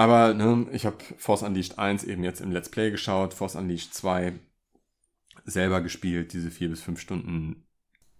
Aber 0.00 0.32
ne, 0.32 0.66
ich 0.72 0.86
habe 0.86 0.96
Force 1.18 1.42
Unleashed 1.42 1.78
1 1.78 2.04
eben 2.04 2.24
jetzt 2.24 2.40
im 2.40 2.52
Let's 2.52 2.70
Play 2.70 2.90
geschaut, 2.90 3.34
Force 3.34 3.54
Unleashed 3.54 3.92
2 3.92 4.32
selber 5.44 5.82
gespielt, 5.82 6.32
diese 6.32 6.50
vier 6.50 6.70
bis 6.70 6.80
fünf 6.80 7.00
Stunden. 7.00 7.66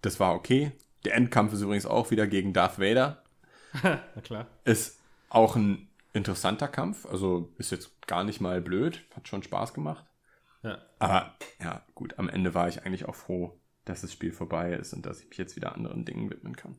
Das 0.02 0.20
war 0.20 0.34
okay. 0.34 0.72
Der 1.06 1.14
Endkampf 1.14 1.54
ist 1.54 1.62
übrigens 1.62 1.86
auch 1.86 2.10
wieder 2.10 2.26
gegen 2.26 2.52
Darth 2.52 2.78
Vader. 2.78 3.24
Na 3.82 4.20
klar. 4.22 4.46
Ist 4.64 5.00
auch 5.30 5.56
ein 5.56 5.88
interessanter 6.12 6.68
Kampf, 6.68 7.06
also 7.06 7.54
ist 7.56 7.70
jetzt 7.70 8.06
gar 8.06 8.24
nicht 8.24 8.42
mal 8.42 8.60
blöd, 8.60 9.02
hat 9.16 9.26
schon 9.26 9.42
Spaß 9.42 9.72
gemacht. 9.72 10.04
Ja. 10.62 10.82
Aber 10.98 11.34
ja, 11.62 11.82
gut, 11.94 12.18
am 12.18 12.28
Ende 12.28 12.52
war 12.52 12.68
ich 12.68 12.84
eigentlich 12.84 13.06
auch 13.06 13.14
froh, 13.14 13.58
dass 13.86 14.02
das 14.02 14.12
Spiel 14.12 14.32
vorbei 14.32 14.74
ist 14.74 14.92
und 14.92 15.06
dass 15.06 15.22
ich 15.22 15.30
mich 15.30 15.38
jetzt 15.38 15.56
wieder 15.56 15.74
anderen 15.74 16.04
Dingen 16.04 16.28
widmen 16.28 16.56
kann. 16.56 16.78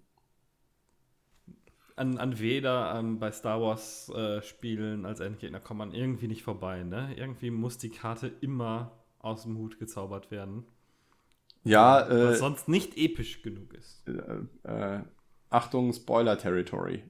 An, 1.96 2.18
an 2.18 2.40
Vader 2.40 2.96
ähm, 2.98 3.20
bei 3.20 3.32
Star 3.32 3.62
Wars 3.62 4.10
äh, 4.16 4.42
Spielen 4.42 5.06
als 5.06 5.20
Endgegner 5.20 5.60
kommt 5.60 5.80
man 5.80 5.94
irgendwie 5.94 6.28
nicht 6.28 6.44
vorbei, 6.44 6.84
ne? 6.84 7.14
Irgendwie 7.18 7.52
muss 7.52 7.78
die 7.78 7.90
Karte 7.90 8.32
immer 8.42 8.92
aus 9.20 9.44
dem 9.44 9.58
Hut 9.58 9.78
gezaubert 9.80 10.32
werden. 10.32 10.66
Ja, 11.64 12.08
äh, 12.10 12.30
Was 12.30 12.40
sonst 12.40 12.68
nicht 12.68 12.98
episch 12.98 13.42
genug 13.44 13.74
ist. 13.74 14.04
äh, 14.08 14.70
äh, 14.70 15.02
Achtung, 15.50 15.94
Spoiler-Territory. 15.94 17.04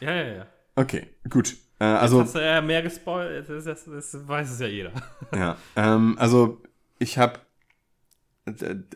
Ja, 0.00 0.14
ja, 0.14 0.34
ja. 0.34 0.46
Okay, 0.76 1.06
gut. 1.30 1.56
Äh, 1.80 1.84
Also, 1.84 2.18
also, 2.18 2.22
hast 2.22 2.34
du 2.34 2.44
ja 2.44 2.60
mehr 2.60 2.82
gespoilt, 2.82 3.48
das, 3.48 3.64
das, 3.64 3.84
das 3.84 4.28
weiß 4.28 4.50
es 4.50 4.60
ja 4.60 4.66
jeder. 4.66 4.92
ja, 5.34 5.56
ähm, 5.76 6.16
also 6.18 6.60
ich 6.98 7.18
habe, 7.18 7.38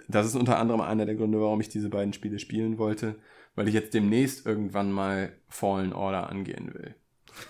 das 0.08 0.26
ist 0.26 0.34
unter 0.34 0.58
anderem 0.58 0.80
einer 0.80 1.06
der 1.06 1.14
Gründe, 1.14 1.40
warum 1.40 1.60
ich 1.60 1.68
diese 1.68 1.88
beiden 1.90 2.12
Spiele 2.12 2.38
spielen 2.38 2.78
wollte, 2.78 3.16
weil 3.54 3.68
ich 3.68 3.74
jetzt 3.74 3.94
demnächst 3.94 4.46
irgendwann 4.46 4.92
mal 4.92 5.32
Fallen 5.48 5.92
Order 5.92 6.28
angehen 6.28 6.72
will. 6.74 6.94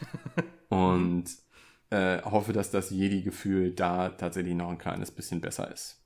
Und 0.68 1.24
äh, 1.90 2.22
hoffe, 2.22 2.52
dass 2.52 2.70
das 2.70 2.90
Jedi-Gefühl 2.90 3.72
da 3.72 4.08
tatsächlich 4.10 4.54
noch 4.54 4.70
ein 4.70 4.78
kleines 4.78 5.10
bisschen 5.10 5.40
besser 5.40 5.70
ist. 5.70 5.98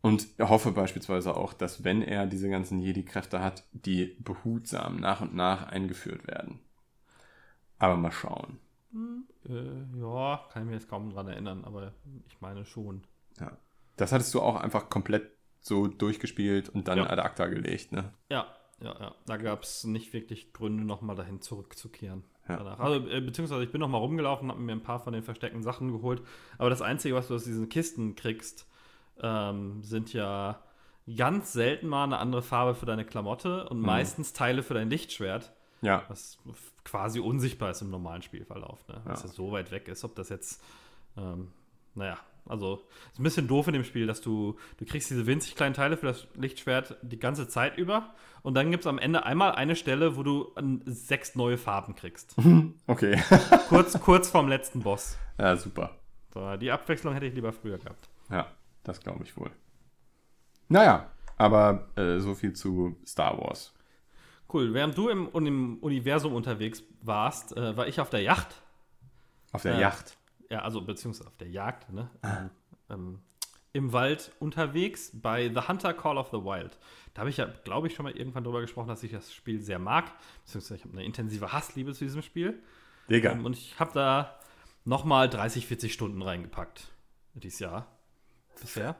Und 0.00 0.26
hoffe 0.40 0.72
beispielsweise 0.72 1.36
auch, 1.36 1.52
dass 1.52 1.84
wenn 1.84 2.02
er 2.02 2.26
diese 2.26 2.48
ganzen 2.48 2.78
Jedi-Kräfte 2.80 3.42
hat, 3.42 3.64
die 3.72 4.16
behutsam 4.20 5.00
nach 5.00 5.20
und 5.20 5.34
nach 5.34 5.66
eingeführt 5.66 6.26
werden. 6.26 6.60
Aber 7.78 7.96
mal 7.96 8.12
schauen. 8.12 8.58
Äh, 9.48 10.00
ja, 10.00 10.46
kann 10.52 10.62
ich 10.62 10.68
mir 10.68 10.74
jetzt 10.74 10.88
kaum 10.88 11.10
dran 11.10 11.28
erinnern, 11.28 11.64
aber 11.64 11.92
ich 12.26 12.40
meine 12.40 12.64
schon. 12.64 13.02
Ja. 13.40 13.58
Das 13.96 14.12
hattest 14.12 14.32
du 14.34 14.40
auch 14.40 14.56
einfach 14.56 14.88
komplett 14.88 15.30
so 15.60 15.88
durchgespielt 15.88 16.68
und 16.68 16.88
dann 16.88 16.98
Ja. 16.98 17.10
ad 17.10 17.20
acta 17.20 17.46
gelegt, 17.48 17.92
ne? 17.92 18.12
Ja, 18.30 18.46
ja, 18.80 18.94
ja. 19.00 19.14
Da 19.26 19.36
gab 19.36 19.62
es 19.62 19.84
nicht 19.84 20.12
wirklich 20.12 20.52
Gründe, 20.52 20.84
nochmal 20.84 21.16
dahin 21.16 21.40
zurückzukehren. 21.40 22.22
Ja. 22.48 22.56
Danach. 22.58 22.78
Also, 22.80 23.06
äh, 23.08 23.20
beziehungsweise 23.20 23.62
ich 23.64 23.70
bin 23.72 23.80
nochmal 23.80 24.00
rumgelaufen, 24.00 24.48
habe 24.50 24.60
mir 24.60 24.72
ein 24.72 24.82
paar 24.82 25.00
von 25.00 25.12
den 25.12 25.22
versteckten 25.22 25.62
Sachen 25.62 25.92
geholt. 25.92 26.22
Aber 26.56 26.70
das 26.70 26.80
Einzige, 26.82 27.14
was 27.14 27.28
du 27.28 27.34
aus 27.34 27.44
diesen 27.44 27.68
Kisten 27.68 28.14
kriegst, 28.14 28.66
ähm, 29.20 29.82
sind 29.82 30.12
ja 30.12 30.62
ganz 31.16 31.52
selten 31.52 31.88
mal 31.88 32.04
eine 32.04 32.18
andere 32.18 32.42
Farbe 32.42 32.74
für 32.74 32.86
deine 32.86 33.04
Klamotte 33.04 33.68
und 33.68 33.80
meistens 33.80 34.32
Teile 34.32 34.62
für 34.62 34.74
dein 34.74 34.90
Lichtschwert, 34.90 35.52
Ja. 35.82 36.04
was 36.08 36.38
quasi 36.84 37.18
unsichtbar 37.20 37.70
ist 37.70 37.82
im 37.82 37.90
normalen 37.90 38.22
Spielverlauf. 38.22 38.86
Ne? 38.88 39.00
Was 39.04 39.22
Ja. 39.22 39.28
ja 39.28 39.32
so 39.34 39.52
weit 39.52 39.70
weg 39.70 39.88
ist, 39.88 40.04
ob 40.04 40.14
das 40.14 40.28
jetzt, 40.28 40.62
ähm, 41.16 41.52
naja, 41.94 42.18
Also 42.48 42.86
ist 43.12 43.18
ein 43.20 43.22
bisschen 43.22 43.48
doof 43.48 43.66
in 43.68 43.74
dem 43.74 43.84
Spiel, 43.84 44.06
dass 44.06 44.20
du, 44.20 44.56
du 44.78 44.84
kriegst 44.84 45.10
diese 45.10 45.26
winzig 45.26 45.54
kleinen 45.54 45.74
Teile 45.74 45.96
für 45.96 46.06
das 46.06 46.26
Lichtschwert 46.34 46.96
die 47.02 47.18
ganze 47.18 47.48
Zeit 47.48 47.76
über 47.78 48.14
und 48.42 48.54
dann 48.54 48.70
gibt 48.70 48.84
es 48.84 48.86
am 48.86 48.98
Ende 48.98 49.24
einmal 49.24 49.52
eine 49.52 49.76
Stelle, 49.76 50.16
wo 50.16 50.22
du 50.22 50.52
sechs 50.86 51.34
neue 51.34 51.58
Farben 51.58 51.94
kriegst. 51.94 52.34
Okay. 52.86 53.20
kurz, 53.68 53.98
kurz 54.00 54.30
vorm 54.30 54.48
letzten 54.48 54.80
Boss. 54.80 55.16
Ja, 55.38 55.56
super. 55.56 55.96
So, 56.34 56.56
die 56.56 56.70
Abwechslung 56.70 57.14
hätte 57.14 57.26
ich 57.26 57.34
lieber 57.34 57.52
früher 57.52 57.78
gehabt. 57.78 58.08
Ja, 58.30 58.46
das 58.84 59.00
glaube 59.00 59.24
ich 59.24 59.36
wohl. 59.36 59.50
Naja, 60.68 61.10
aber 61.36 61.88
äh, 61.96 62.18
so 62.18 62.34
viel 62.34 62.52
zu 62.52 62.96
Star 63.06 63.38
Wars. 63.38 63.72
Cool. 64.52 64.74
Während 64.74 64.96
du 64.96 65.08
im, 65.08 65.28
im 65.34 65.78
Universum 65.78 66.34
unterwegs 66.34 66.82
warst, 67.02 67.56
äh, 67.56 67.76
war 67.76 67.86
ich 67.86 68.00
auf 68.00 68.10
der 68.10 68.22
Yacht. 68.22 68.62
Auf 69.52 69.62
der 69.62 69.76
Äh, 69.76 69.80
Yacht. 69.80 70.17
Ja, 70.50 70.60
also 70.60 70.80
beziehungsweise 70.80 71.28
auf 71.28 71.36
der 71.36 71.48
Jagd, 71.48 71.92
ne? 71.92 72.10
Ähm, 72.22 72.50
ähm, 72.90 73.18
Im 73.72 73.92
Wald 73.92 74.32
unterwegs 74.38 75.10
bei 75.12 75.48
The 75.48 75.68
Hunter 75.68 75.92
Call 75.92 76.16
of 76.16 76.28
the 76.28 76.38
Wild. 76.38 76.78
Da 77.12 77.20
habe 77.20 77.30
ich 77.30 77.36
ja, 77.36 77.46
glaube 77.64 77.88
ich, 77.88 77.94
schon 77.94 78.04
mal 78.04 78.16
irgendwann 78.16 78.44
drüber 78.44 78.60
gesprochen, 78.60 78.88
dass 78.88 79.02
ich 79.02 79.12
das 79.12 79.32
Spiel 79.32 79.60
sehr 79.60 79.78
mag. 79.78 80.10
Beziehungsweise 80.44 80.76
ich 80.76 80.84
habe 80.84 80.94
eine 80.94 81.04
intensive 81.04 81.52
Hassliebe 81.52 81.92
zu 81.92 82.04
diesem 82.04 82.22
Spiel. 82.22 82.62
Digga. 83.10 83.32
Ähm, 83.32 83.44
und 83.44 83.56
ich 83.56 83.78
habe 83.78 83.92
da 83.92 84.38
nochmal 84.84 85.28
30, 85.28 85.66
40 85.66 85.92
Stunden 85.92 86.22
reingepackt. 86.22 86.88
Dieses 87.34 87.60
Jahr. 87.60 87.86
Bisher. 88.60 88.96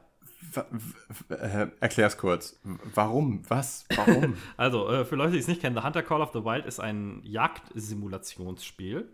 Äh, 1.30 1.68
erklär's 1.80 2.16
kurz. 2.16 2.60
Warum? 2.62 3.42
Was? 3.48 3.86
Warum? 3.94 4.36
Also, 4.56 4.88
äh, 4.88 5.04
für 5.04 5.16
Leute, 5.16 5.32
die 5.32 5.38
es 5.38 5.48
nicht 5.48 5.60
kennen, 5.60 5.76
The 5.76 5.82
Hunter 5.82 6.02
Call 6.02 6.20
of 6.20 6.32
the 6.32 6.44
Wild 6.44 6.66
ist 6.66 6.78
ein 6.78 7.20
Jagdsimulationsspiel, 7.24 9.08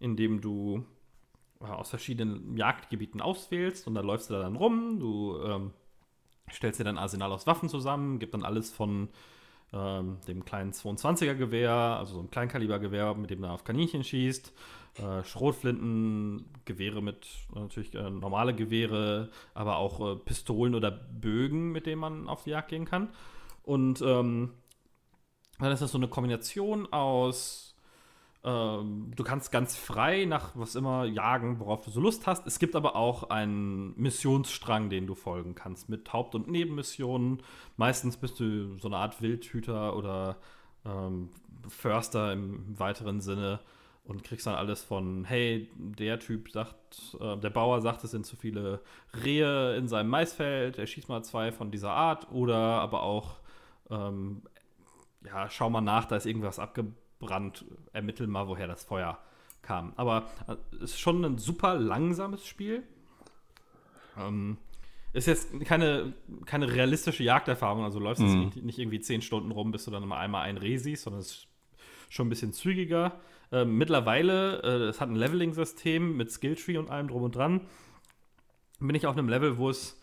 in 0.00 0.16
dem 0.16 0.40
du 0.40 0.84
aus 1.60 1.90
verschiedenen 1.90 2.56
Jagdgebieten 2.56 3.20
auswählst 3.20 3.86
und 3.86 3.94
da 3.94 4.00
läufst 4.00 4.30
du 4.30 4.34
da 4.34 4.40
dann 4.40 4.56
rum, 4.56 4.98
du 4.98 5.38
ähm, 5.44 5.72
stellst 6.50 6.80
dir 6.80 6.84
dein 6.84 6.98
Arsenal 6.98 7.32
aus 7.32 7.46
Waffen 7.46 7.68
zusammen, 7.68 8.18
gibt 8.18 8.34
dann 8.34 8.44
alles 8.44 8.70
von 8.70 9.08
ähm, 9.72 10.18
dem 10.26 10.44
kleinen 10.44 10.72
22er 10.72 11.34
Gewehr, 11.34 11.72
also 11.72 12.14
so 12.14 12.20
ein 12.20 12.30
Kleinkalibergewehr, 12.30 13.14
mit 13.14 13.30
dem 13.30 13.42
du 13.42 13.48
auf 13.48 13.64
Kaninchen 13.64 14.02
schießt, 14.02 14.52
äh, 14.98 15.24
Schrotflinten, 15.24 16.46
Gewehre 16.64 17.02
mit 17.02 17.26
äh, 17.54 17.60
natürlich 17.60 17.94
äh, 17.94 18.10
normale 18.10 18.54
Gewehre, 18.54 19.30
aber 19.54 19.76
auch 19.76 20.00
äh, 20.00 20.16
Pistolen 20.16 20.74
oder 20.74 20.90
Bögen, 20.90 21.72
mit 21.72 21.86
denen 21.86 22.00
man 22.00 22.28
auf 22.28 22.44
die 22.44 22.50
Jagd 22.50 22.70
gehen 22.70 22.84
kann. 22.84 23.10
Und 23.62 24.02
ähm, 24.02 24.50
dann 25.58 25.72
ist 25.72 25.82
das 25.82 25.92
so 25.92 25.98
eine 25.98 26.08
Kombination 26.08 26.92
aus, 26.92 27.69
ähm, 28.42 29.12
du 29.14 29.22
kannst 29.22 29.52
ganz 29.52 29.76
frei 29.76 30.24
nach 30.24 30.52
was 30.54 30.74
immer 30.74 31.04
jagen, 31.04 31.60
worauf 31.60 31.84
du 31.84 31.90
so 31.90 32.00
Lust 32.00 32.26
hast. 32.26 32.46
Es 32.46 32.58
gibt 32.58 32.74
aber 32.74 32.96
auch 32.96 33.30
einen 33.30 33.94
Missionsstrang, 34.00 34.88
den 34.88 35.06
du 35.06 35.14
folgen 35.14 35.54
kannst 35.54 35.88
mit 35.88 36.12
Haupt- 36.12 36.34
und 36.34 36.48
Nebenmissionen. 36.48 37.42
Meistens 37.76 38.16
bist 38.16 38.40
du 38.40 38.78
so 38.78 38.88
eine 38.88 38.96
Art 38.96 39.20
Wildhüter 39.20 39.94
oder 39.94 40.36
ähm, 40.86 41.28
Förster 41.68 42.32
im 42.32 42.78
weiteren 42.78 43.20
Sinne 43.20 43.60
und 44.04 44.24
kriegst 44.24 44.46
dann 44.46 44.54
alles 44.54 44.82
von, 44.82 45.24
hey, 45.24 45.70
der 45.76 46.18
Typ 46.18 46.50
sagt, 46.50 47.16
äh, 47.20 47.36
der 47.36 47.50
Bauer 47.50 47.82
sagt, 47.82 48.02
es 48.04 48.10
sind 48.10 48.24
zu 48.24 48.36
viele 48.36 48.80
Rehe 49.22 49.76
in 49.76 49.86
seinem 49.86 50.08
Maisfeld, 50.08 50.78
er 50.78 50.86
schießt 50.86 51.10
mal 51.10 51.22
zwei 51.22 51.52
von 51.52 51.70
dieser 51.70 51.92
Art 51.92 52.30
oder 52.32 52.56
aber 52.56 53.02
auch, 53.02 53.36
ähm, 53.90 54.42
ja, 55.24 55.50
schau 55.50 55.68
mal 55.68 55.82
nach, 55.82 56.06
da 56.06 56.16
ist 56.16 56.24
irgendwas 56.24 56.58
abgebrannt, 57.20 57.64
ermittel 57.92 58.26
mal, 58.26 58.48
woher 58.48 58.66
das 58.66 58.84
Feuer 58.84 59.18
kam. 59.62 59.92
Aber 59.96 60.28
äh, 60.48 60.56
es 60.76 60.92
ist 60.92 61.00
schon 61.00 61.24
ein 61.24 61.38
super 61.38 61.74
langsames 61.74 62.46
Spiel. 62.46 62.82
Ähm, 64.16 64.56
ist 65.12 65.26
jetzt 65.26 65.48
keine, 65.64 66.14
keine 66.46 66.72
realistische 66.72 67.22
Jagderfahrung, 67.22 67.84
also 67.84 67.98
läufst 67.98 68.22
jetzt 68.22 68.34
Mhm. 68.34 68.44
nicht, 68.44 68.56
nicht 68.64 68.78
irgendwie 68.78 69.00
zehn 69.00 69.22
Stunden 69.22 69.50
rum, 69.50 69.72
bis 69.72 69.84
du 69.84 69.90
dann 69.90 70.06
mal 70.06 70.18
einmal 70.18 70.42
ein 70.42 70.56
Reh 70.56 70.76
siehst, 70.76 71.02
sondern 71.02 71.20
es 71.20 71.30
ist 71.30 71.48
schon 72.08 72.26
ein 72.26 72.30
bisschen 72.30 72.52
zügiger. 72.52 73.20
Ähm, 73.52 73.76
mittlerweile, 73.76 74.62
äh, 74.62 74.88
es 74.88 75.00
hat 75.00 75.08
ein 75.08 75.16
Leveling-System 75.16 76.16
mit 76.16 76.30
Skilltree 76.30 76.78
und 76.78 76.88
allem 76.90 77.08
drum 77.08 77.24
und 77.24 77.34
dran. 77.34 77.62
Bin 78.78 78.94
ich 78.94 79.06
auf 79.06 79.16
einem 79.16 79.28
Level, 79.28 79.58
wo 79.58 79.68
es 79.68 80.00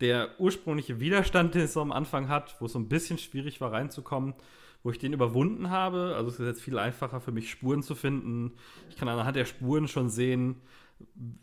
der 0.00 0.38
ursprüngliche 0.38 1.00
Widerstand, 1.00 1.54
den 1.54 1.62
es 1.62 1.72
so 1.72 1.80
am 1.80 1.92
Anfang 1.92 2.28
hat, 2.28 2.60
wo 2.60 2.66
es 2.66 2.72
so 2.72 2.78
ein 2.78 2.88
bisschen 2.88 3.18
schwierig 3.18 3.60
war 3.60 3.72
reinzukommen, 3.72 4.34
wo 4.82 4.90
ich 4.90 4.98
den 4.98 5.12
überwunden 5.12 5.70
habe. 5.70 6.14
Also 6.16 6.28
es 6.28 6.40
ist 6.40 6.46
jetzt 6.46 6.62
viel 6.62 6.78
einfacher 6.78 7.20
für 7.20 7.32
mich, 7.32 7.50
Spuren 7.50 7.82
zu 7.82 7.94
finden. 7.94 8.52
Ich 8.88 8.96
kann 8.96 9.08
anhand 9.08 9.36
der 9.36 9.44
Spuren 9.44 9.88
schon 9.88 10.08
sehen, 10.08 10.56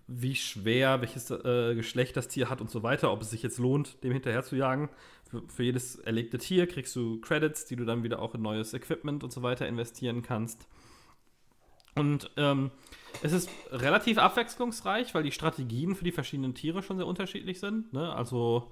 wie 0.08 0.36
schwer, 0.36 1.02
welches 1.02 1.32
äh, 1.32 1.76
Geschlecht 1.76 2.18
das 2.18 2.28
Tier 2.28 2.50
hat 2.50 2.62
und 2.62 2.70
so 2.70 2.84
weiter, 2.84 3.12
ob 3.12 3.22
es 3.22 3.30
sich 3.30 3.42
jetzt 3.42 3.58
lohnt, 3.58 4.04
dem 4.04 4.12
hinterher 4.12 4.44
zu 4.44 4.56
jagen. 4.56 4.90
Für, 5.30 5.44
für 5.48 5.64
jedes 5.64 5.96
erlegte 5.96 6.38
Tier 6.38 6.68
kriegst 6.68 6.96
du 6.96 7.20
Credits, 7.22 7.66
die 7.66 7.76
du 7.76 7.86
dann 7.86 8.04
wieder 8.04 8.22
auch 8.22 8.36
in 8.36 8.42
neues 8.42 8.74
Equipment 8.74 9.24
und 9.24 9.32
so 9.32 9.44
weiter 9.44 9.68
investieren 9.68 10.22
kannst. 10.22 10.68
Und 11.96 12.30
ähm, 12.36 12.72
es 13.24 13.32
ist 13.32 13.50
relativ 13.72 14.18
abwechslungsreich, 14.18 15.16
weil 15.16 15.24
die 15.24 15.32
Strategien 15.32 15.96
für 15.96 16.04
die 16.04 16.12
verschiedenen 16.12 16.54
Tiere 16.54 16.84
schon 16.84 16.98
sehr 16.98 17.08
unterschiedlich 17.08 17.62
sind. 17.62 17.94
Ne? 17.94 18.14
Also, 18.14 18.72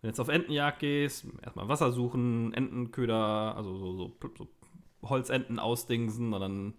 wenn 0.00 0.08
du 0.08 0.12
jetzt 0.12 0.20
auf 0.20 0.28
Entenjagd 0.28 0.80
gehst, 0.80 1.26
erstmal 1.42 1.68
Wasser 1.68 1.92
suchen, 1.92 2.54
Entenköder, 2.54 3.54
also 3.56 3.76
so, 3.76 3.92
so, 3.96 4.16
so 4.36 4.48
Holzenten 5.02 5.58
ausdingsen 5.58 6.32
und 6.32 6.40
dann 6.40 6.74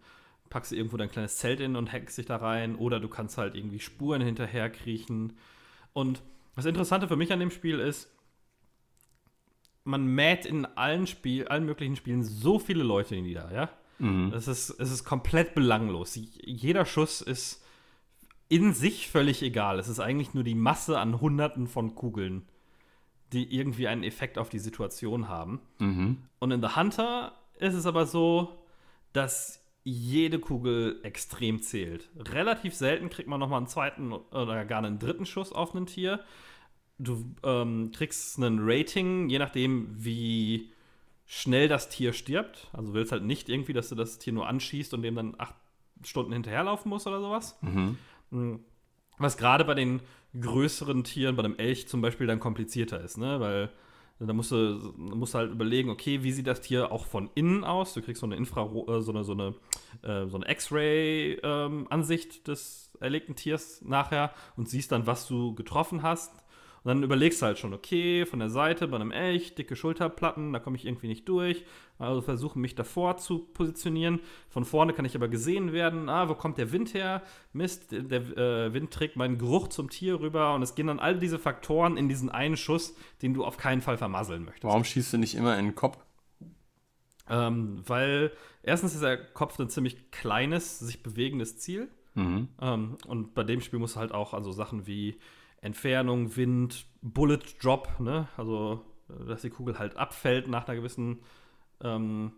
packst 0.50 0.72
du 0.72 0.76
irgendwo 0.76 0.98
dein 0.98 1.10
kleines 1.10 1.38
Zelt 1.38 1.60
in 1.60 1.76
und 1.76 1.92
hackst 1.92 2.18
dich 2.18 2.26
da 2.26 2.38
rein. 2.38 2.76
Oder 2.76 3.00
du 3.00 3.08
kannst 3.08 3.38
halt 3.38 3.56
irgendwie 3.56 3.80
Spuren 3.80 4.22
hinterher 4.22 4.70
kriechen. 4.70 5.34
Und 5.94 6.22
das 6.56 6.66
Interessante 6.66 7.08
für 7.08 7.16
mich 7.16 7.32
an 7.32 7.40
dem 7.40 7.52
Spiel 7.52 7.80
ist, 7.80 8.12
man 9.84 10.06
mäht 10.06 10.46
in 10.46 10.66
allen 10.66 11.08
Spiel, 11.08 11.48
allen 11.48 11.66
möglichen 11.66 11.96
Spielen 11.96 12.24
so 12.24 12.60
viele 12.60 12.84
Leute 12.84 13.16
nieder, 13.16 13.52
ja. 13.52 13.70
Mhm. 13.98 14.34
Es 14.34 14.48
ist, 14.48 14.70
es 14.72 14.92
ist 14.92 15.04
komplett 15.04 15.56
belanglos. 15.56 16.20
Jeder 16.44 16.86
Schuss 16.86 17.22
ist 17.22 17.64
in 18.48 18.74
sich 18.74 19.10
völlig 19.10 19.42
egal. 19.42 19.80
Es 19.80 19.88
ist 19.88 20.00
eigentlich 20.00 20.34
nur 20.34 20.44
die 20.44 20.56
Masse 20.56 21.00
an 21.00 21.22
Hunderten 21.22 21.68
von 21.68 21.96
Kugeln, 21.96 22.44
die 23.34 23.56
irgendwie 23.56 23.88
einen 23.88 24.04
Effekt 24.04 24.38
auf 24.38 24.50
die 24.50 24.60
Situation 24.60 25.30
haben. 25.30 25.62
Mhm. 25.80 26.18
Und 26.40 26.52
in 26.52 26.62
The 26.62 26.76
Hunter 26.76 27.34
ist 27.60 27.74
es 27.74 27.86
aber 27.86 28.06
so, 28.06 28.58
dass 29.14 29.62
jede 29.84 30.40
Kugel 30.40 31.00
extrem 31.04 31.62
zählt. 31.62 32.10
Relativ 32.16 32.76
selten 32.76 33.10
kriegt 33.10 33.28
man 33.28 33.40
nochmal 33.40 33.58
einen 33.58 33.68
zweiten 33.68 34.12
oder 34.14 34.66
gar 34.66 34.84
einen 34.84 35.00
dritten 35.00 35.26
Schuss 35.26 35.52
auf 35.52 35.74
ein 35.74 35.86
Tier. 35.86 36.20
Du 37.00 37.26
ähm, 37.44 37.92
kriegst 37.92 38.38
einen 38.38 38.60
Rating, 38.62 39.30
je 39.30 39.40
nachdem, 39.40 39.88
wie 39.98 40.72
schnell 41.26 41.68
das 41.68 41.90
Tier 41.90 42.14
stirbt. 42.14 42.70
Also 42.74 42.90
du 42.90 42.94
willst 42.94 43.12
halt 43.12 43.24
nicht 43.24 43.50
irgendwie, 43.50 43.74
dass 43.74 43.90
du 43.90 43.96
das 43.96 44.20
Tier 44.20 44.34
nur 44.34 44.48
anschießt 44.48 44.94
und 44.94 45.02
dem 45.02 45.16
dann 45.16 45.36
acht 45.38 45.56
Stunden 46.04 46.34
hinterherlaufen 46.34 46.90
musst 46.90 47.08
oder 47.08 47.22
sowas. 47.22 47.58
Mhm. 47.62 47.98
Was 49.22 49.38
gerade 49.38 49.66
bei 49.66 49.74
den 49.74 50.02
größeren 50.40 51.04
Tieren, 51.04 51.36
bei 51.36 51.44
dem 51.44 51.58
Elch 51.58 51.88
zum 51.88 52.02
Beispiel, 52.02 52.28
dann 52.28 52.40
komplizierter 52.40 53.02
ist, 53.02 53.18
ne? 53.18 53.40
Weil 53.40 53.70
da 54.20 54.34
musst 54.34 54.52
du, 54.52 54.94
musst 54.98 55.34
halt 55.34 55.52
überlegen, 55.52 55.90
okay, 55.90 56.22
wie 56.22 56.32
sieht 56.32 56.46
das 56.46 56.62
Tier 56.62 56.92
auch 56.92 57.06
von 57.06 57.32
innen 57.34 57.64
aus? 57.64 57.94
Du 57.94 58.02
kriegst 58.02 58.20
so 58.20 58.28
eine 58.28 58.36
Infrarot, 58.36 58.88
äh, 58.88 59.02
so 59.02 59.12
eine, 59.12 59.24
so 59.24 59.32
eine, 59.32 59.56
äh, 60.04 60.28
so 60.28 60.38
eine 60.38 60.50
X-Ray-Ansicht 60.50 62.48
des 62.48 62.92
erlegten 63.00 63.36
Tiers 63.36 63.82
nachher 63.82 64.32
und 64.56 64.70
siehst 64.70 64.92
dann, 64.92 65.08
was 65.08 65.28
du 65.28 65.56
getroffen 65.56 66.04
hast. 66.04 66.32
Und 66.84 66.90
dann 66.90 67.04
überlegst 67.04 67.42
du 67.42 67.46
halt 67.46 67.60
schon, 67.60 67.76
okay, 67.76 68.26
von 68.26 68.40
der 68.40 68.50
Seite 68.50 68.88
bei 68.88 68.96
einem 68.96 69.12
Elch, 69.12 69.54
dicke 69.54 69.76
Schulterplatten, 69.76 70.52
da 70.52 70.58
komme 70.60 70.78
ich 70.78 70.88
irgendwie 70.88 71.08
nicht 71.08 71.30
durch. 71.30 71.64
Also 72.00 72.22
versuche 72.22 72.58
mich 72.58 72.74
davor 72.74 73.18
zu 73.18 73.40
positionieren. 73.40 74.20
Von 74.50 74.66
vorne 74.66 74.94
kann 74.94 75.06
ich 75.06 75.16
aber 75.16 75.28
gesehen 75.28 75.74
werden, 75.74 76.10
ah, 76.10 76.28
wo 76.28 76.34
kommt 76.34 76.58
der 76.58 76.72
Wind 76.72 76.96
her? 76.96 77.22
Mist, 77.54 77.92
der, 77.92 78.02
der 78.02 78.22
äh, 78.36 78.74
Wind 78.74 78.90
trägt 78.90 79.16
meinen 79.16 79.38
Geruch 79.38 79.68
zum 79.68 79.92
Tier 79.92 80.20
rüber 80.20 80.56
und 80.56 80.64
es 80.64 80.74
gehen 80.74 80.88
dann 80.88 81.00
all 81.00 81.20
diese 81.20 81.38
Faktoren 81.38 81.98
in 81.98 82.10
diesen 82.10 82.30
einen 82.30 82.58
Schuss, 82.58 82.96
den 83.22 83.36
du 83.36 83.46
auf 83.46 83.58
keinen 83.58 83.82
Fall 83.82 84.00
vermasseln 84.00 84.44
möchtest. 84.44 84.64
Warum 84.64 84.84
schießt 84.84 85.14
du 85.14 85.18
nicht 85.20 85.36
immer 85.36 85.60
in 85.60 85.66
den 85.66 85.76
Kopf? 85.76 86.00
Ähm, 87.30 87.84
weil 87.86 88.32
erstens 88.64 88.96
ist 88.96 89.04
der 89.04 89.18
Kopf 89.18 89.60
ein 89.60 89.70
ziemlich 89.70 90.10
kleines, 90.10 90.80
sich 90.80 91.04
bewegendes 91.04 91.60
Ziel. 91.60 91.90
Mhm. 92.16 92.50
Ähm, 92.60 92.98
und 93.08 93.36
bei 93.36 93.44
dem 93.44 93.62
Spiel 93.62 93.78
musst 93.78 93.96
du 93.96 94.00
halt 94.00 94.14
auch 94.14 94.34
an 94.34 94.44
so 94.44 94.52
Sachen 94.52 94.88
wie 94.88 95.18
Entfernung, 95.62 96.36
Wind, 96.36 96.86
Bullet 97.02 97.40
Drop, 97.62 98.00
ne? 98.00 98.28
Also, 98.38 98.84
äh, 99.10 99.26
dass 99.26 99.42
die 99.42 99.50
Kugel 99.50 99.78
halt 99.80 99.96
abfällt 99.98 100.48
nach 100.48 100.68
einer 100.68 100.76
gewissen, 100.76 101.20
ähm, 101.82 102.34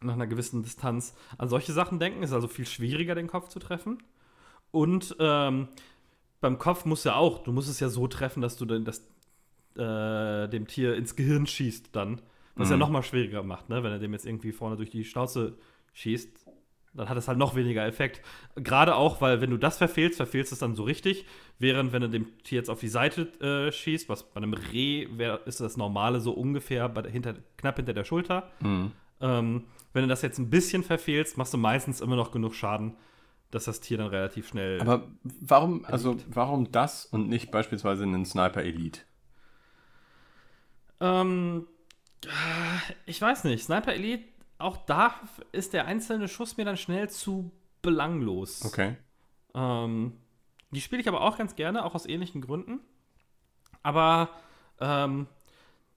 nach 0.00 0.14
einer 0.14 0.26
gewissen 0.26 0.62
Distanz. 0.62 1.14
An 1.38 1.48
solche 1.48 1.72
Sachen 1.72 1.98
denken 1.98 2.22
ist 2.22 2.32
also 2.32 2.46
viel 2.48 2.66
schwieriger, 2.66 3.14
den 3.14 3.26
Kopf 3.26 3.48
zu 3.48 3.58
treffen. 3.58 4.02
Und 4.70 5.16
ähm, 5.18 5.68
beim 6.40 6.58
Kopf 6.58 6.84
musst 6.84 7.04
du 7.04 7.08
ja 7.10 7.16
auch, 7.16 7.42
du 7.42 7.52
musst 7.52 7.68
es 7.68 7.80
ja 7.80 7.88
so 7.88 8.06
treffen, 8.06 8.42
dass 8.42 8.56
du 8.56 8.64
dann 8.66 8.84
das, 8.84 9.00
äh, 9.76 10.48
dem 10.48 10.66
Tier 10.68 10.94
ins 10.94 11.16
Gehirn 11.16 11.46
schießt 11.46 11.96
dann. 11.96 12.20
Was 12.54 12.70
ja 12.70 12.76
Mhm. 12.76 12.80
noch 12.80 12.90
mal 12.90 13.02
schwieriger 13.02 13.42
macht, 13.42 13.68
ne? 13.68 13.82
Wenn 13.82 13.92
er 13.92 13.98
dem 13.98 14.12
jetzt 14.12 14.26
irgendwie 14.26 14.52
vorne 14.52 14.76
durch 14.76 14.90
die 14.90 15.04
Schnauze 15.04 15.56
schießt, 15.94 16.46
dann 16.98 17.08
hat 17.08 17.16
es 17.16 17.28
halt 17.28 17.38
noch 17.38 17.54
weniger 17.54 17.86
Effekt. 17.86 18.20
Gerade 18.56 18.96
auch, 18.96 19.20
weil 19.20 19.40
wenn 19.40 19.50
du 19.50 19.56
das 19.56 19.78
verfehlst, 19.78 20.16
verfehlst 20.16 20.52
du 20.52 20.54
es 20.54 20.58
dann 20.58 20.74
so 20.74 20.82
richtig. 20.82 21.24
Während 21.58 21.92
wenn 21.92 22.02
du 22.02 22.08
dem 22.08 22.42
Tier 22.42 22.58
jetzt 22.58 22.68
auf 22.68 22.80
die 22.80 22.88
Seite 22.88 23.22
äh, 23.40 23.72
schießt, 23.72 24.08
was 24.08 24.24
bei 24.24 24.36
einem 24.36 24.54
Reh 24.54 25.08
wär, 25.12 25.46
ist 25.46 25.60
das 25.60 25.76
normale 25.76 26.20
so 26.20 26.32
ungefähr 26.32 26.88
bei, 26.88 27.08
hinter, 27.08 27.34
knapp 27.56 27.76
hinter 27.76 27.94
der 27.94 28.04
Schulter. 28.04 28.50
Mhm. 28.60 28.92
Ähm, 29.20 29.64
wenn 29.92 30.02
du 30.02 30.08
das 30.08 30.22
jetzt 30.22 30.38
ein 30.38 30.50
bisschen 30.50 30.82
verfehlst, 30.82 31.38
machst 31.38 31.54
du 31.54 31.58
meistens 31.58 32.00
immer 32.00 32.16
noch 32.16 32.30
genug 32.30 32.54
Schaden, 32.54 32.96
dass 33.50 33.64
das 33.64 33.80
Tier 33.80 33.98
dann 33.98 34.08
relativ 34.08 34.48
schnell. 34.48 34.80
Aber 34.80 35.08
warum, 35.22 35.84
also 35.84 36.16
warum 36.28 36.70
das 36.70 37.06
und 37.06 37.28
nicht 37.28 37.50
beispielsweise 37.50 38.02
einen 38.02 38.24
Sniper 38.24 38.62
Elite? 38.62 39.00
Ähm, 41.00 41.66
ich 43.06 43.20
weiß 43.20 43.44
nicht. 43.44 43.64
Sniper 43.64 43.94
Elite, 43.94 44.24
auch 44.58 44.76
da 44.76 45.14
ist 45.52 45.72
der 45.72 45.86
einzelne 45.86 46.28
Schuss 46.28 46.56
mir 46.56 46.64
dann 46.64 46.76
schnell 46.76 47.08
zu 47.10 47.50
belanglos. 47.82 48.64
Okay. 48.64 48.96
Ähm, 49.54 50.12
die 50.70 50.80
spiele 50.80 51.00
ich 51.00 51.08
aber 51.08 51.20
auch 51.22 51.38
ganz 51.38 51.56
gerne, 51.56 51.84
auch 51.84 51.94
aus 51.94 52.06
ähnlichen 52.06 52.40
Gründen. 52.40 52.80
Aber 53.82 54.30
ähm, 54.80 55.26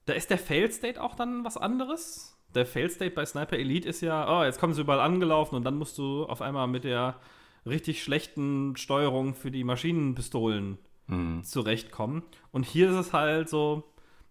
da 0.06 0.14
ist 0.14 0.30
der 0.30 0.38
Fail-State 0.38 1.02
auch 1.02 1.14
dann 1.14 1.44
was 1.44 1.56
anderes. 1.56 2.38
Der 2.54 2.66
Fail-State 2.66 3.14
bei 3.14 3.24
Sniper 3.24 3.56
Elite 3.56 3.88
ist 3.88 4.00
ja, 4.00 4.40
oh, 4.40 4.44
jetzt 4.44 4.58
kommen 4.60 4.74
sie 4.74 4.82
überall 4.82 5.00
angelaufen 5.00 5.56
und 5.56 5.64
dann 5.64 5.76
musst 5.76 5.98
du 5.98 6.24
auf 6.24 6.42
einmal 6.42 6.68
mit 6.68 6.84
der 6.84 7.18
richtig 7.66 8.02
schlechten 8.02 8.76
Steuerung 8.76 9.34
für 9.34 9.50
die 9.50 9.64
Maschinenpistolen 9.64 10.78
Mhm. 11.08 11.42
zurechtkommen. 11.42 12.22
Und 12.52 12.64
hier 12.64 12.88
ist 12.90 12.96
es 12.96 13.12
halt 13.12 13.48
so, 13.48 13.82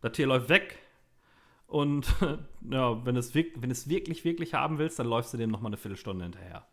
das 0.02 0.14
Tier 0.14 0.28
läuft 0.28 0.50
weg 0.50 0.80
und 1.72 2.06
ja, 2.70 3.06
wenn, 3.06 3.16
es, 3.16 3.34
wirk- 3.34 3.54
wenn 3.62 3.72
es 3.72 3.88
wirklich, 3.90 4.24
wirklich 4.24 4.54
haben 4.54 4.78
willst, 4.78 5.00
dann 5.00 5.08
läufst 5.08 5.34
du 5.34 5.38
dem 5.38 5.50
nochmal 5.50 5.70
eine 5.70 5.78
Viertelstunde 5.78 6.24
hinterher. 6.26 6.66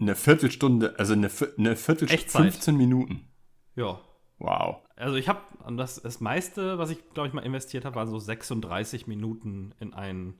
Eine 0.00 0.16
Viertelstunde, 0.16 0.98
also 0.98 1.12
eine, 1.12 1.30
eine 1.56 1.76
Viertelstunde, 1.76 2.12
Echtzeit. 2.12 2.52
15 2.52 2.76
Minuten. 2.76 3.28
Ja. 3.76 4.00
Wow. 4.38 4.78
Also 4.96 5.16
ich 5.16 5.28
habe, 5.28 5.40
das, 5.76 6.02
das 6.02 6.20
meiste, 6.20 6.78
was 6.78 6.90
ich, 6.90 6.98
glaube 7.14 7.28
ich, 7.28 7.34
mal 7.34 7.42
investiert 7.42 7.84
habe, 7.84 7.94
war 7.94 8.08
so 8.08 8.18
36 8.18 9.06
Minuten 9.06 9.72
in 9.78 9.94
ein, 9.94 10.34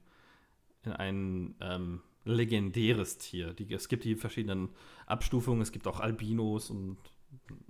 in 0.84 0.92
ein 0.92 1.54
ähm, 1.60 2.02
legendäres 2.24 3.18
Tier. 3.18 3.52
Die, 3.54 3.72
es 3.72 3.88
gibt 3.88 4.02
die 4.02 4.16
verschiedenen 4.16 4.70
Abstufungen, 5.06 5.62
es 5.62 5.70
gibt 5.70 5.86
auch 5.86 6.00
Albinos 6.00 6.70
und, 6.70 6.96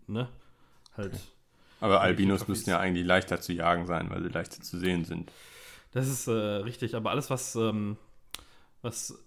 ne, 0.07 0.29
halt. 0.97 1.21
Aber 1.81 1.97
die 1.97 2.01
Albinos 2.01 2.49
müssten 2.49 2.71
ja 2.71 2.79
eigentlich 2.79 3.05
leichter 3.05 3.43
zu 3.43 3.53
jagen 3.53 3.87
sein, 3.87 4.09
weil 4.09 4.23
sie 4.23 4.29
leichter 4.31 4.63
zu 4.63 4.79
sehen 4.79 5.05
sind. 5.05 5.31
Das 5.93 6.09
ist 6.09 6.27
äh, 6.27 6.33
richtig, 6.33 6.95
aber 6.95 7.11
alles, 7.11 7.31
was, 7.31 7.55
ähm, 7.55 7.97
was 8.81 9.23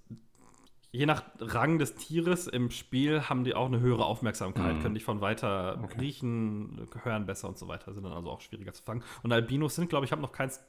je 0.92 1.06
nach 1.06 1.24
Rang 1.40 1.78
des 1.78 1.96
Tieres 1.96 2.48
im 2.48 2.72
Spiel 2.72 3.24
haben 3.24 3.44
die 3.44 3.54
auch 3.54 3.66
eine 3.68 3.80
höhere 3.80 4.06
Aufmerksamkeit, 4.06 4.78
Mhm. 4.78 4.82
können 4.82 4.96
dich 4.96 5.04
von 5.04 5.22
weiter 5.22 5.80
Okay. 5.84 6.00
riechen, 6.00 6.88
hören 7.04 7.26
besser 7.26 7.50
und 7.50 7.58
so 7.58 7.68
weiter, 7.68 7.94
sind 7.94 8.04
dann 8.04 8.14
also 8.14 8.30
auch 8.30 8.42
schwieriger 8.42 8.74
zu 8.74 8.82
fangen. 8.84 9.04
Und 9.22 9.32
Albinos 9.32 9.76
sind, 9.76 9.90
glaube 9.90 10.06
ich, 10.06 10.12
habe 10.12 10.22
noch 10.22 10.32
keins, 10.32 10.62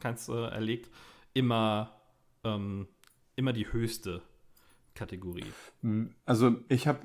keins 0.00 0.28
äh, 0.28 0.32
erlegt, 0.32 0.90
immer, 1.34 1.92
ähm, 2.42 2.88
immer 3.36 3.52
die 3.52 3.72
höchste 3.72 4.22
Kategorie. 4.94 5.52
Also 6.26 6.56
ich 6.68 6.86
habe 6.86 7.00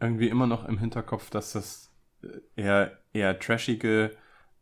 irgendwie 0.00 0.28
immer 0.28 0.46
noch 0.46 0.64
im 0.66 0.78
Hinterkopf, 0.78 1.30
dass 1.30 1.52
das 1.52 1.90
äh, 2.22 2.28
eher, 2.56 2.98
eher 3.12 3.38
trashige 3.38 4.16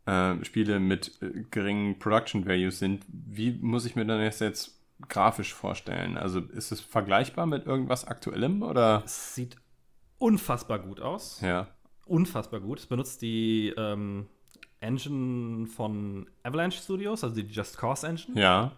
äh, 0.07 0.43
Spiele 0.43 0.79
mit 0.79 1.21
äh, 1.21 1.43
geringen 1.51 1.99
Production 1.99 2.45
Values 2.47 2.79
sind. 2.79 3.05
Wie 3.07 3.51
muss 3.51 3.85
ich 3.85 3.95
mir 3.95 4.05
dann 4.05 4.21
jetzt, 4.21 4.41
jetzt 4.41 4.79
grafisch 5.07 5.53
vorstellen? 5.53 6.17
Also 6.17 6.39
ist 6.39 6.71
es 6.71 6.81
vergleichbar 6.81 7.45
mit 7.45 7.65
irgendwas 7.65 8.05
Aktuellem 8.05 8.63
oder? 8.63 9.03
Es 9.05 9.35
sieht 9.35 9.57
unfassbar 10.17 10.79
gut 10.79 11.01
aus. 11.01 11.41
Ja. 11.41 11.67
unfassbar 12.05 12.61
gut. 12.61 12.79
Es 12.79 12.85
benutzt 12.87 13.21
die 13.21 13.73
ähm, 13.77 14.27
Engine 14.79 15.67
von 15.67 16.29
Avalanche 16.43 16.81
Studios, 16.81 17.23
also 17.23 17.35
die 17.35 17.47
Just 17.47 17.77
Cause 17.77 18.07
Engine. 18.07 18.39
Ja. 18.39 18.71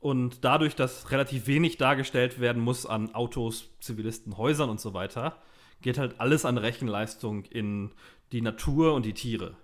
Und 0.00 0.44
dadurch, 0.44 0.74
dass 0.74 1.10
relativ 1.10 1.46
wenig 1.46 1.76
dargestellt 1.76 2.40
werden 2.40 2.62
muss 2.62 2.84
an 2.86 3.14
Autos, 3.14 3.70
Zivilisten, 3.80 4.36
Häusern 4.36 4.70
und 4.70 4.80
so 4.80 4.92
weiter, 4.94 5.36
geht 5.82 5.98
halt 5.98 6.20
alles 6.20 6.44
an 6.44 6.58
Rechenleistung 6.58 7.44
in 7.44 7.92
die 8.32 8.40
Natur 8.40 8.94
und 8.94 9.04
die 9.04 9.14
Tiere. 9.14 9.56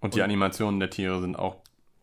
Und 0.00 0.14
die 0.14 0.22
Animationen 0.22 0.80
der 0.80 0.90
Tiere 0.90 1.20
sind 1.20 1.38
auch 1.38 1.56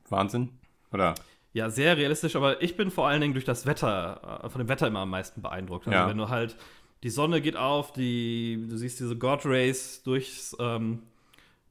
Wahnsinn? 0.10 0.50
Oder? 0.92 1.16
Ja, 1.54 1.70
sehr 1.70 1.98
realistisch, 1.98 2.36
aber 2.36 2.62
ich 2.62 2.78
bin 2.78 2.92
vor 2.92 3.08
allen 3.08 3.22
Dingen 3.22 3.34
durch 3.34 3.46
das 3.46 3.66
Wetter, 3.66 4.42
äh, 4.44 4.50
von 4.50 4.60
dem 4.60 4.68
Wetter 4.70 4.88
immer 4.88 5.00
am 5.00 5.10
meisten 5.10 5.42
beeindruckt. 5.42 5.88
Also 5.88 5.98
Ja. 5.98 6.08
wenn 6.08 6.18
du 6.18 6.30
halt, 6.30 6.56
die 7.04 7.10
Sonne 7.10 7.42
geht 7.42 7.56
auf, 7.58 7.94
die, 7.94 8.68
du 8.70 8.78
siehst 8.78 9.00
diese 9.00 9.18
God 9.18 9.46
Rays 9.46 10.04
durchs, 10.04 10.56
ähm, 10.60 11.04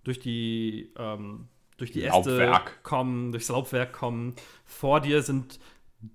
durch 0.05 0.18
die, 0.18 0.93
ähm, 0.99 1.49
durch 1.77 1.93
die 1.93 2.03
Äste 2.03 2.31
Laubwerk. 2.39 2.83
kommen, 2.83 3.33
durchs 3.33 3.49
Laubwerk 3.49 3.93
kommen. 3.93 4.35
Vor 4.64 5.01
dir 5.01 5.22
sind 5.22 5.61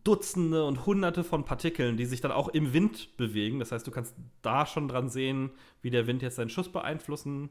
Dutzende 0.04 0.66
und 0.66 0.86
Hunderte 0.86 1.24
von 1.24 1.44
Partikeln, 1.46 1.98
die 1.98 2.06
sich 2.06 2.22
dann 2.22 2.32
auch 2.32 2.48
im 2.50 2.74
Wind 2.74 3.16
bewegen. 3.18 3.60
Das 3.60 3.72
heißt, 3.72 3.86
du 3.86 3.92
kannst 3.92 4.16
da 4.42 4.66
schon 4.66 4.88
dran 4.88 5.10
sehen, 5.10 5.52
wie 5.82 5.90
der 5.90 6.08
Wind 6.08 6.22
jetzt 6.22 6.38
deinen 6.38 6.50
Schuss 6.50 6.70
beeinflussen 6.70 7.50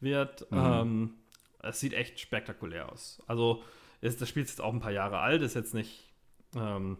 wird. 0.00 0.46
Ähm, 0.52 1.14
es 1.62 1.80
sieht 1.80 1.94
echt 1.94 2.20
spektakulär 2.20 2.90
aus. 2.90 3.22
Also, 3.26 3.62
ist, 4.00 4.20
das 4.20 4.28
Spiel 4.28 4.42
ist 4.42 4.50
jetzt 4.50 4.60
auch 4.60 4.72
ein 4.72 4.80
paar 4.80 4.92
Jahre 4.92 5.18
alt, 5.18 5.42
ist 5.42 5.54
jetzt 5.54 5.74
nicht, 5.74 6.12
ähm, 6.56 6.98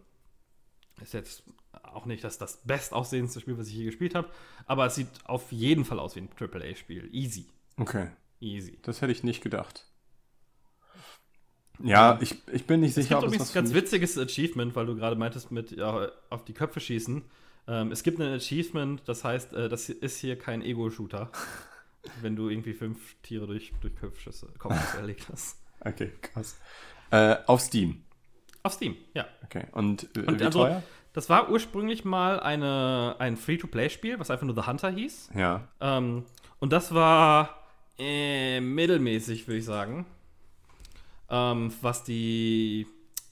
ist 1.00 1.14
jetzt 1.14 1.42
auch 1.82 2.06
nicht 2.06 2.22
das, 2.24 2.38
das 2.38 2.58
bestaussehendste 2.64 3.40
Spiel, 3.40 3.58
was 3.58 3.68
ich 3.68 3.74
je 3.74 3.84
gespielt 3.84 4.14
habe, 4.14 4.28
aber 4.66 4.86
es 4.86 4.94
sieht 4.94 5.08
auf 5.24 5.50
jeden 5.52 5.84
Fall 5.84 5.98
aus 5.98 6.16
wie 6.16 6.20
ein 6.20 6.30
AAA-Spiel. 6.38 7.08
Easy. 7.12 7.46
Okay. 7.76 8.08
Easy. 8.40 8.78
Das 8.82 9.02
hätte 9.02 9.12
ich 9.12 9.22
nicht 9.22 9.42
gedacht. 9.42 9.86
Ja, 11.82 12.18
ich, 12.20 12.36
ich 12.52 12.66
bin 12.66 12.80
nicht 12.80 12.90
Es 12.90 12.94
sicher, 12.96 13.18
ob 13.18 13.24
es 13.24 13.28
übrigens 13.28 13.48
was 13.48 13.50
ein 13.50 13.64
ganz 13.64 13.74
witziges 13.74 14.18
Achievement, 14.18 14.76
weil 14.76 14.86
du 14.86 14.94
gerade 14.94 15.16
meintest 15.16 15.50
mit 15.50 15.72
ja, 15.72 16.10
auf 16.30 16.44
die 16.44 16.52
Köpfe 16.52 16.80
schießen. 16.80 17.24
Ähm, 17.66 17.92
es 17.92 18.02
gibt 18.02 18.20
ein 18.20 18.34
Achievement, 18.34 19.02
das 19.06 19.24
heißt, 19.24 19.52
äh, 19.52 19.68
das 19.68 19.88
ist 19.88 20.18
hier 20.18 20.38
kein 20.38 20.62
Ego-Shooter. 20.62 21.30
Wenn 22.20 22.36
du 22.36 22.48
irgendwie 22.48 22.72
fünf 22.74 23.16
Tiere 23.22 23.46
durch, 23.46 23.72
durch 23.80 23.94
Kopfschüsse, 23.96 24.48
Kopfschüsse 24.58 24.96
erlegt 24.98 25.28
hast. 25.30 25.58
Okay, 25.80 26.12
krass. 26.20 26.58
Äh, 27.10 27.36
auf 27.46 27.60
Steam. 27.60 28.02
Auf 28.62 28.72
Steam, 28.74 28.96
ja. 29.14 29.26
Okay. 29.44 29.64
Und, 29.72 30.08
äh, 30.16 30.20
Und 30.20 30.40
wie 30.40 30.44
also- 30.44 30.60
teuer? 30.64 30.82
Das 31.14 31.28
war 31.28 31.50
ursprünglich 31.50 32.06
mal 32.06 32.40
eine, 32.40 33.16
ein 33.18 33.36
Free-to-Play-Spiel, 33.36 34.18
was 34.18 34.30
einfach 34.30 34.46
nur 34.46 34.54
The 34.54 34.66
Hunter 34.66 34.90
hieß. 34.90 35.32
Ja. 35.34 35.68
Ähm, 35.78 36.24
und 36.58 36.72
das 36.72 36.94
war 36.94 37.66
äh, 37.98 38.60
mittelmäßig, 38.60 39.46
würde 39.46 39.58
ich 39.58 39.64
sagen. 39.66 40.06
Ähm, 41.28 41.70
was 41.82 42.02
die, 42.04 42.86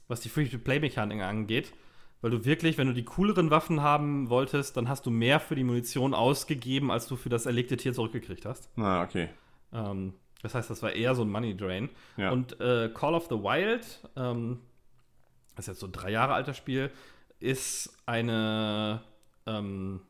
was 0.08 0.20
die 0.20 0.28
Free-to-Play-Mechanik 0.28 1.22
angeht. 1.22 1.72
Weil 2.20 2.30
du 2.30 2.44
wirklich, 2.44 2.76
wenn 2.76 2.86
du 2.86 2.92
die 2.92 3.04
cooleren 3.04 3.50
Waffen 3.50 3.80
haben 3.80 4.28
wolltest, 4.28 4.76
dann 4.76 4.88
hast 4.88 5.06
du 5.06 5.10
mehr 5.10 5.40
für 5.40 5.54
die 5.54 5.64
Munition 5.64 6.12
ausgegeben, 6.12 6.90
als 6.90 7.06
du 7.06 7.16
für 7.16 7.30
das 7.30 7.46
erlegte 7.46 7.76
Tier 7.76 7.94
zurückgekriegt 7.94 8.44
hast. 8.44 8.68
Na, 8.76 9.02
okay. 9.02 9.30
Ähm, 9.72 10.12
das 10.42 10.54
heißt, 10.54 10.68
das 10.68 10.82
war 10.82 10.92
eher 10.92 11.14
so 11.14 11.22
ein 11.22 11.30
Money 11.30 11.56
Drain. 11.56 11.88
Ja. 12.16 12.30
Und 12.30 12.60
äh, 12.60 12.90
Call 12.92 13.14
of 13.14 13.26
the 13.30 13.36
Wild, 13.36 14.00
ähm, 14.16 14.60
das 15.56 15.64
ist 15.64 15.68
jetzt 15.68 15.80
so 15.80 15.86
ein 15.86 15.92
drei 15.92 16.10
Jahre 16.10 16.34
alter 16.34 16.54
Spiel, 16.54 16.90
ist 17.38 17.96
eine 18.04 19.02
ähm, 19.46 20.00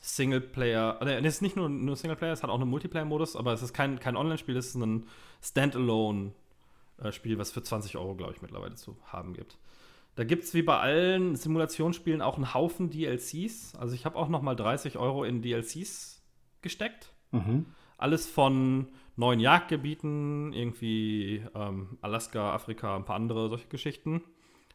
Singleplayer, 0.00 0.98
äh, 1.02 1.18
es 1.18 1.36
ist 1.36 1.42
nicht 1.42 1.56
nur, 1.56 1.68
nur 1.68 1.96
Singleplayer, 1.96 2.32
es 2.32 2.44
hat 2.44 2.50
auch 2.50 2.60
einen 2.60 2.70
Multiplayer-Modus, 2.70 3.34
aber 3.34 3.52
es 3.52 3.62
ist 3.62 3.74
kein, 3.74 3.98
kein 3.98 4.16
Online-Spiel, 4.16 4.56
es 4.56 4.68
ist 4.68 4.76
ein 4.76 5.08
Standalone-Spiel, 5.42 7.38
was 7.38 7.50
für 7.50 7.62
20 7.62 7.96
Euro, 7.96 8.14
glaube 8.14 8.32
ich, 8.32 8.42
mittlerweile 8.42 8.76
zu 8.76 8.96
haben 9.06 9.34
gibt. 9.34 9.58
Da 10.16 10.24
gibt 10.24 10.44
es 10.44 10.54
wie 10.54 10.62
bei 10.62 10.78
allen 10.78 11.36
Simulationsspielen 11.36 12.22
auch 12.22 12.36
einen 12.36 12.54
Haufen 12.54 12.90
DLCs. 12.90 13.74
Also 13.76 13.94
ich 13.94 14.06
habe 14.06 14.16
auch 14.16 14.28
noch 14.28 14.40
mal 14.40 14.56
30 14.56 14.96
Euro 14.96 15.24
in 15.24 15.42
DLCs 15.42 16.22
gesteckt. 16.62 17.12
Mhm. 17.32 17.66
Alles 17.98 18.26
von 18.26 18.88
neuen 19.16 19.40
Jagdgebieten, 19.40 20.54
irgendwie 20.54 21.44
ähm, 21.54 21.98
Alaska, 22.00 22.54
Afrika, 22.54 22.96
ein 22.96 23.04
paar 23.04 23.16
andere 23.16 23.50
solche 23.50 23.68
Geschichten, 23.68 24.22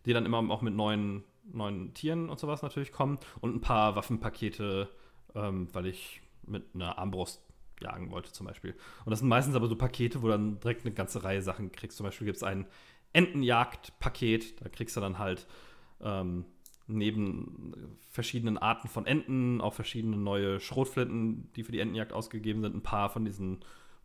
die 0.06 0.14
dann 0.14 0.28
immer 0.28 0.48
auch 0.52 0.62
mit 0.62 0.76
neuen, 0.76 1.24
neuen 1.52 1.94
Tieren 1.96 2.30
und 2.30 2.40
sowas 2.40 2.62
natürlich 2.62 2.92
kommen. 2.92 3.18
Und 3.40 3.56
ein 3.56 3.62
paar 3.62 3.96
Waffenpakete, 3.96 4.90
ähm, 5.34 5.68
weil 5.74 5.88
ich 5.88 6.22
mit 6.46 6.76
einer 6.76 7.00
Armbrust 7.00 7.42
jagen 7.82 8.12
wollte 8.12 8.32
zum 8.32 8.46
Beispiel. 8.46 8.76
Und 9.06 9.10
das 9.10 9.20
sind 9.20 9.28
meistens 9.28 9.56
aber 9.56 9.68
so 9.68 9.76
Pakete, 9.76 10.22
wo 10.22 10.28
dann 10.28 10.60
direkt 10.60 10.86
eine 10.86 10.94
ganze 10.94 11.24
Reihe 11.24 11.42
Sachen 11.42 11.72
kriegst. 11.72 11.98
Zum 11.98 12.06
Beispiel 12.06 12.26
gibt 12.26 12.38
es 12.38 12.44
ein 12.44 12.68
Entenjagdpaket, 13.14 14.62
da 14.64 14.70
kriegst 14.70 14.96
du 14.96 15.02
dann 15.02 15.20
halt 15.20 15.48
ähm, 16.02 16.46
neben 16.88 17.74
verschiedenen 18.10 18.58
Arten 18.58 18.88
von 18.88 19.06
Enten 19.06 19.62
auch 19.62 19.74
verschiedene 19.74 20.18
neue 20.18 20.60
Schrotflinten, 20.60 21.50
die 21.56 21.64
für 21.64 21.72
die 21.72 21.80
Entenjagd 21.80 22.12
ausgegeben 22.14 22.62
sind, 22.62 22.76
ein 22.76 22.84
paar 22.84 23.10
von 23.10 23.24
diesen 23.26 23.60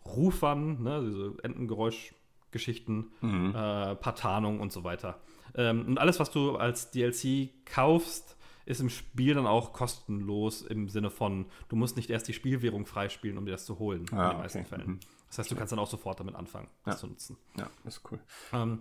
Rufern, 0.04 0.82
ne, 0.82 1.02
diese 1.04 1.34
Entengeräuschgeschichten, 1.42 3.10
Mhm. 3.20 3.48
äh, 3.50 3.94
paar 3.96 4.14
Tarnungen 4.14 4.60
und 4.60 4.72
so 4.72 4.84
weiter. 4.84 5.20
Ähm, 5.54 5.84
und 5.86 5.98
alles, 5.98 6.20
was 6.20 6.30
du 6.30 6.56
als 6.56 6.90
DLC 6.90 7.50
kaufst, 7.64 8.36
ist 8.66 8.80
im 8.80 8.88
Spiel 8.90 9.34
dann 9.34 9.46
auch 9.46 9.72
kostenlos 9.72 10.62
im 10.62 10.88
Sinne 10.88 11.10
von, 11.10 11.46
du 11.68 11.76
musst 11.76 11.96
nicht 11.96 12.10
erst 12.10 12.28
die 12.28 12.32
Spielwährung 12.32 12.84
freispielen, 12.86 13.38
um 13.38 13.46
dir 13.46 13.52
das 13.52 13.64
zu 13.64 13.78
holen, 13.78 14.06
Ah, 14.12 14.24
in 14.24 14.30
den 14.30 14.38
meisten 14.38 14.58
okay. 14.60 14.68
Fällen. 14.68 14.86
Mhm. 14.88 15.00
Das 15.36 15.44
heißt, 15.44 15.50
du 15.52 15.56
kannst 15.56 15.72
dann 15.72 15.78
auch 15.78 15.86
sofort 15.90 16.18
damit 16.20 16.34
anfangen, 16.34 16.68
das 16.84 16.94
Ja. 16.94 17.00
zu 17.00 17.06
nutzen. 17.08 17.36
Ja, 17.58 17.68
ist 17.84 18.00
cool. 18.10 18.18
Ähm, 18.52 18.80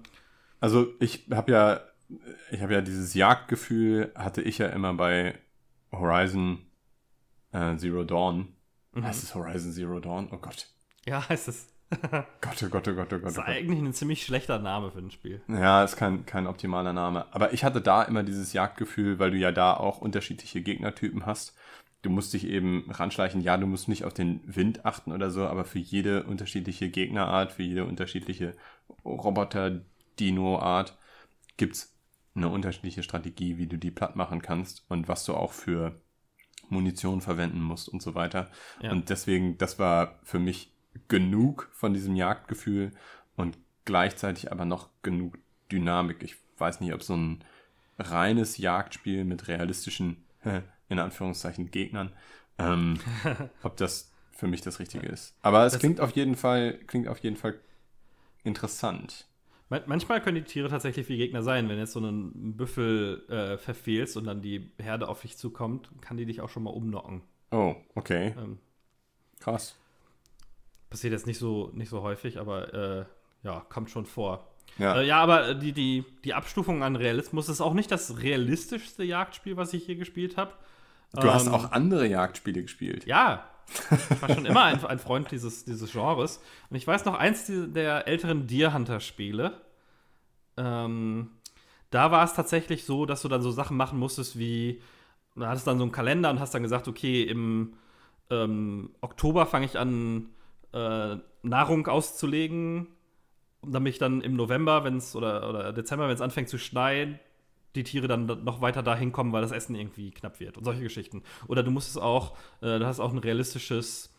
Also 0.62 0.88
ich 1.00 1.28
habe 1.32 1.52
ja, 1.52 1.82
ich 2.52 2.62
habe 2.62 2.74
ja 2.74 2.82
dieses 2.82 3.14
Jagdgefühl, 3.14 4.12
hatte 4.16 4.42
ich 4.42 4.58
ja 4.58 4.68
immer 4.68 4.94
bei 4.94 5.38
Horizon 5.92 6.66
äh, 7.52 7.76
Zero 7.78 8.04
Dawn. 8.04 8.54
Mhm. 8.94 9.04
Heißt 9.04 9.24
es 9.24 9.36
Horizon 9.36 9.72
Zero 9.72 10.00
Dawn? 10.00 10.30
Oh 10.32 10.38
Gott. 10.38 10.68
ja, 11.06 11.28
heißt 11.28 11.48
es. 11.50 11.68
Gott, 12.42 12.64
oh 12.64 12.68
Gott, 12.70 12.88
oh 12.88 12.96
Gott, 12.96 13.14
oh 13.14 13.18
Gott. 13.20 13.24
Das 13.26 13.34
ist 13.34 13.38
Oh 13.40 13.42
Gott. 13.42 13.50
eigentlich 13.50 13.80
ein 13.80 13.94
ziemlich 13.94 14.26
schlechter 14.26 14.58
Name 14.60 14.92
für 14.92 15.00
ein 15.00 15.12
Spiel. 15.12 15.42
Ja, 15.48 15.84
ist 15.84 15.96
kein, 15.98 16.26
kein 16.26 16.48
optimaler 16.48 16.94
Name. 16.94 17.28
Aber 17.32 17.54
ich 17.54 17.64
hatte 17.64 17.80
da 17.80 18.02
immer 18.04 18.24
dieses 18.24 18.54
Jagdgefühl, 18.54 19.20
weil 19.20 19.32
du 19.32 19.38
ja 19.38 19.52
da 19.52 19.76
auch 19.78 20.00
unterschiedliche 20.00 20.62
Gegnertypen 20.64 21.26
hast. 21.28 21.56
Du 22.06 22.12
musst 22.12 22.34
dich 22.34 22.48
eben 22.48 22.86
ranschleichen. 22.90 23.42
Ja, 23.42 23.58
du 23.58 23.66
musst 23.66 23.88
nicht 23.88 24.04
auf 24.04 24.14
den 24.14 24.42
Wind 24.46 24.86
achten 24.86 25.12
oder 25.12 25.32
so, 25.32 25.48
aber 25.48 25.66
für 25.66 25.80
jede 25.80 26.24
unterschiedliche 26.24 26.90
Gegnerart, 26.90 27.52
für 27.52 27.64
jede 27.64 27.86
unterschiedliche 27.86 28.56
Roboter-Dino-Art 29.04 30.98
gibt's 31.58 31.96
eine 32.36 32.50
unterschiedliche 32.50 33.02
Strategie, 33.02 33.58
wie 33.58 33.68
du 33.68 33.78
die 33.78 33.92
platt 33.92 34.16
machen 34.16 34.42
kannst 34.42 34.86
und 34.90 35.08
was 35.08 35.26
du 35.26 35.34
auch 35.34 35.54
für 35.54 36.00
Munition 36.70 37.22
verwenden 37.22 37.62
musst 37.62 37.90
und 37.90 38.02
so 38.02 38.14
weiter. 38.14 38.52
Ja. 38.82 38.92
Und 38.92 39.10
deswegen, 39.10 39.58
das 39.58 39.80
war 39.80 40.20
für 40.24 40.40
mich 40.40 40.72
genug 41.08 41.70
von 41.72 41.94
diesem 41.94 42.16
Jagdgefühl 42.16 42.92
und 43.36 43.58
gleichzeitig 43.86 44.52
aber 44.52 44.66
noch 44.66 44.90
genug 45.02 45.38
Dynamik. 45.72 46.24
Ich 46.24 46.36
weiß 46.58 46.82
nicht, 46.82 46.94
ob 46.94 47.04
so 47.04 47.16
ein 47.16 47.44
reines 47.98 48.58
Jagdspiel 48.58 49.24
mit 49.24 49.48
realistischen, 49.48 50.24
in 50.90 51.00
Anführungszeichen, 51.00 51.72
Gegnern, 51.72 52.12
ähm, 52.58 53.00
ob 53.64 53.78
das 53.78 54.12
für 54.32 54.48
mich 54.48 54.62
das 54.62 54.80
Richtige 54.80 55.08
ist. 55.08 55.36
Aber 55.42 55.66
es 55.66 55.74
Das- 55.74 55.80
klingt 55.80 56.00
auf 56.02 56.12
jeden 56.12 56.36
Fall, 56.36 56.78
klingt 56.88 57.08
auf 57.08 57.20
jeden 57.20 57.36
Fall 57.38 57.56
interessant. 58.44 59.28
Man- 59.70 59.84
Manchmal 59.88 60.22
können 60.22 60.36
die 60.36 60.44
Tiere 60.44 60.70
tatsächlich 60.70 61.10
wie 61.10 61.18
Gegner 61.18 61.42
sein. 61.42 61.68
Wenn 61.70 61.78
jetzt 61.80 61.94
so 61.94 62.00
einen 62.00 62.56
Büffel 62.56 63.26
äh, 63.30 63.58
verfehlst 63.58 64.16
und 64.18 64.26
dann 64.26 64.42
die 64.42 64.72
Herde 64.78 65.08
auf 65.08 65.22
dich 65.22 65.38
zukommt, 65.38 65.90
kann 66.02 66.18
die 66.18 66.26
dich 66.26 66.42
auch 66.42 66.50
schon 66.50 66.64
mal 66.64 66.70
umnocken. 66.72 67.22
Oh, 67.52 67.76
okay. 67.96 68.36
Ähm, 68.38 68.60
Krass. 69.40 69.76
passiert 70.90 71.14
jetzt 71.14 71.28
nicht 71.28 71.40
so, 71.40 71.72
nicht 71.74 71.90
so 71.90 72.02
häufig, 72.02 72.40
aber 72.40 72.74
äh, 72.74 73.06
ja, 73.44 73.62
kommt 73.70 73.90
schon 73.90 74.06
vor. 74.06 74.48
Ja. 74.78 75.00
Äh, 75.00 75.08
ja, 75.08 75.18
aber 75.20 75.54
die, 75.56 75.72
die, 75.72 76.04
die 76.24 76.34
Abstufung 76.34 76.84
an 76.84 76.96
Realismus 76.96 77.50
ist 77.50 77.62
auch 77.62 77.74
nicht 77.74 77.92
das 77.92 78.22
realistischste 78.22 79.04
Jagdspiel, 79.04 79.58
was 79.58 79.74
ich 79.74 79.86
hier 79.86 79.96
gespielt 79.96 80.38
habe. 80.38 80.54
Du 81.22 81.32
hast 81.32 81.48
Ähm, 81.48 81.54
auch 81.54 81.72
andere 81.72 82.08
Jagdspiele 82.08 82.62
gespielt. 82.62 83.06
Ja, 83.06 83.46
ich 83.92 84.22
war 84.22 84.30
schon 84.34 84.46
immer 84.46 84.64
ein, 84.64 84.84
ein 84.86 85.00
Freund 85.00 85.32
dieses, 85.32 85.66
dieses 85.66 85.92
Genres. 85.92 86.42
Und 86.70 86.76
ich 86.76 86.86
weiß 86.86 87.06
noch, 87.06 87.16
eins 87.16 87.46
der 87.50 88.08
älteren 88.08 88.48
Deer 88.48 88.74
Hunter-Spiele, 88.74 89.54
ähm, 90.58 91.30
da 91.90 92.12
war 92.12 92.24
es 92.24 92.34
tatsächlich 92.34 92.86
so, 92.86 93.06
dass 93.06 93.22
du 93.22 93.28
dann 93.28 93.42
so 93.42 93.52
Sachen 93.52 93.78
machen 93.78 94.00
musstest 94.00 94.38
wie, 94.38 94.82
du 95.36 95.46
hattest 95.46 95.68
dann 95.68 95.78
so 95.78 95.84
einen 95.84 95.92
Kalender 95.92 96.30
und 96.30 96.40
hast 96.40 96.54
dann 96.54 96.64
gesagt, 96.64 96.88
okay, 96.88 97.24
im 97.24 97.74
ähm, 98.30 98.92
Oktober 99.02 99.46
fange 99.46 99.66
ich 99.66 99.78
an, 99.78 100.30
äh, 100.74 101.18
Nahrung 101.44 101.88
auszulegen, 101.88 102.88
damit 103.62 103.94
ich 103.94 104.00
dann 104.00 104.22
im 104.22 104.36
November, 104.36 104.84
wenn 104.84 104.98
es 104.98 105.16
oder, 105.16 105.50
oder 105.50 105.74
Dezember, 105.74 106.08
wenn 106.08 106.16
es 106.16 106.22
anfängt 106.22 106.50
zu 106.50 106.58
schneien, 106.58 107.20
die 107.76 107.84
Tiere 107.84 108.08
dann 108.08 108.28
da- 108.28 108.36
noch 108.36 108.62
weiter 108.62 108.82
dahin 108.84 109.12
kommen, 109.12 109.32
weil 109.34 109.42
das 109.42 109.52
Essen 109.52 109.76
irgendwie 109.76 110.12
knapp 110.12 110.40
wird 110.40 110.58
und 110.58 110.64
solche 110.64 110.82
Geschichten. 110.84 111.24
Oder 111.48 111.64
du 111.64 111.72
musst 111.72 111.90
es 111.90 111.98
auch, 111.98 112.36
äh, 112.62 112.80
du 112.80 112.86
hast 112.86 113.00
auch 113.00 113.12
ein 113.12 113.18
realistisches, 113.20 114.14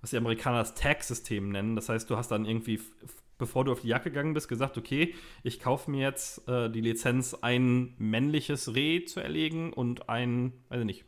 was 0.00 0.10
die 0.10 0.16
Amerikaner 0.16 0.58
das 0.58 0.74
Tag-System 0.74 1.50
nennen. 1.50 1.74
Das 1.76 1.88
heißt, 1.88 2.08
du 2.08 2.16
hast 2.16 2.28
dann 2.30 2.44
irgendwie, 2.44 2.80
bevor 3.38 3.64
du 3.64 3.72
auf 3.72 3.80
die 3.80 3.88
Jagd 3.88 4.04
gegangen 4.04 4.34
bist, 4.34 4.48
gesagt, 4.48 4.78
okay, 4.78 5.14
ich 5.42 5.60
kaufe 5.60 5.90
mir 5.90 6.02
jetzt 6.02 6.46
äh, 6.48 6.70
die 6.70 6.80
Lizenz, 6.80 7.34
ein 7.34 7.94
männliches 7.98 8.74
Reh 8.74 9.04
zu 9.04 9.20
erlegen 9.20 9.72
und 9.72 10.08
ein, 10.08 10.52
weiß 10.68 10.80
ich 10.80 10.86
nicht, 10.86 11.04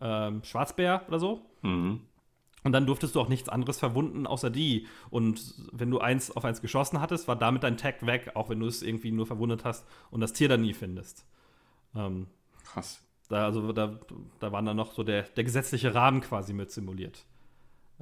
ähm, 0.00 0.42
Schwarzbär 0.44 1.04
oder 1.08 1.18
so. 1.18 1.42
Mhm. 1.62 2.00
Und 2.68 2.72
dann 2.72 2.84
durftest 2.84 3.14
du 3.14 3.20
auch 3.22 3.30
nichts 3.30 3.48
anderes 3.48 3.78
verwunden, 3.78 4.26
außer 4.26 4.50
die. 4.50 4.86
Und 5.08 5.54
wenn 5.72 5.90
du 5.90 6.00
eins 6.00 6.30
auf 6.30 6.44
eins 6.44 6.60
geschossen 6.60 7.00
hattest, 7.00 7.26
war 7.26 7.34
damit 7.34 7.62
dein 7.62 7.78
Tag 7.78 8.04
weg, 8.04 8.32
auch 8.34 8.50
wenn 8.50 8.60
du 8.60 8.66
es 8.66 8.82
irgendwie 8.82 9.10
nur 9.10 9.24
verwundet 9.24 9.64
hast 9.64 9.86
und 10.10 10.20
das 10.20 10.34
Tier 10.34 10.50
dann 10.50 10.60
nie 10.60 10.74
findest. 10.74 11.24
Ähm, 11.96 12.26
Krass. 12.64 13.02
da, 13.30 13.46
also 13.46 13.72
da, 13.72 13.98
da 14.38 14.52
war 14.52 14.60
dann 14.60 14.76
noch 14.76 14.92
so 14.92 15.02
der, 15.02 15.22
der 15.22 15.44
gesetzliche 15.44 15.94
Rahmen 15.94 16.20
quasi 16.20 16.52
mit 16.52 16.70
simuliert. 16.70 17.24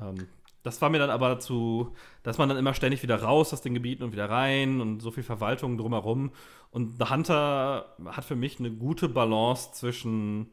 Ähm, 0.00 0.26
das 0.64 0.82
war 0.82 0.90
mir 0.90 0.98
dann 0.98 1.10
aber 1.10 1.38
zu, 1.38 1.94
dass 2.24 2.38
man 2.38 2.48
dann 2.48 2.58
immer 2.58 2.74
ständig 2.74 3.04
wieder 3.04 3.22
raus 3.22 3.52
aus 3.52 3.62
den 3.62 3.72
Gebieten 3.72 4.02
und 4.02 4.10
wieder 4.10 4.28
rein 4.28 4.80
und 4.80 4.98
so 4.98 5.12
viel 5.12 5.22
Verwaltung 5.22 5.78
drumherum. 5.78 6.32
Und 6.72 6.98
The 6.98 7.08
Hunter 7.08 7.94
hat 8.04 8.24
für 8.24 8.34
mich 8.34 8.58
eine 8.58 8.72
gute 8.72 9.08
Balance 9.08 9.70
zwischen, 9.74 10.50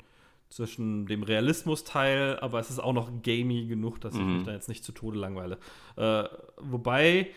zwischen 0.56 1.06
dem 1.08 1.24
Realismus-Teil, 1.24 2.40
aber 2.40 2.60
es 2.60 2.70
ist 2.70 2.80
auch 2.80 2.94
noch 2.94 3.10
gamey 3.24 3.66
genug, 3.66 4.00
dass 4.02 4.16
ich 4.16 4.22
Mhm. 4.22 4.34
mich 4.34 4.44
da 4.44 4.52
jetzt 4.52 4.70
nicht 4.70 4.84
zu 4.84 4.92
Tode 4.92 5.18
langweile. 5.20 5.58
Äh, 5.96 6.24
wobei 6.58 7.30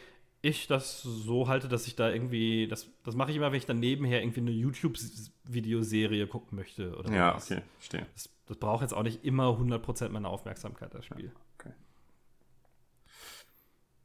ich 0.42 0.66
das 0.68 1.02
so 1.02 1.48
halte, 1.48 1.66
dass 1.68 1.86
ich 1.86 1.96
da 1.96 2.10
irgendwie, 2.10 2.68
das, 2.68 2.88
das 3.04 3.16
mache 3.16 3.30
ich 3.30 3.36
immer, 3.36 3.50
wenn 3.50 3.58
ich 3.58 3.66
dann 3.66 3.80
nebenher 3.80 4.22
irgendwie 4.22 4.40
eine 4.40 4.50
YouTube-Videoserie 4.52 6.26
gucken 6.28 6.56
möchte. 6.56 6.96
Oder 6.96 7.12
Ja, 7.12 7.30
sowas. 7.32 7.50
okay, 7.50 7.62
verstehe. 7.78 8.06
Das, 8.14 8.28
das 8.46 8.56
braucht 8.58 8.82
jetzt 8.82 8.92
auch 8.94 9.02
nicht 9.02 9.24
immer 9.24 9.48
100% 9.58 10.10
meiner 10.10 10.28
Aufmerksamkeit, 10.28 10.94
das 10.94 11.04
Spiel. 11.06 11.32
Okay. 11.58 11.72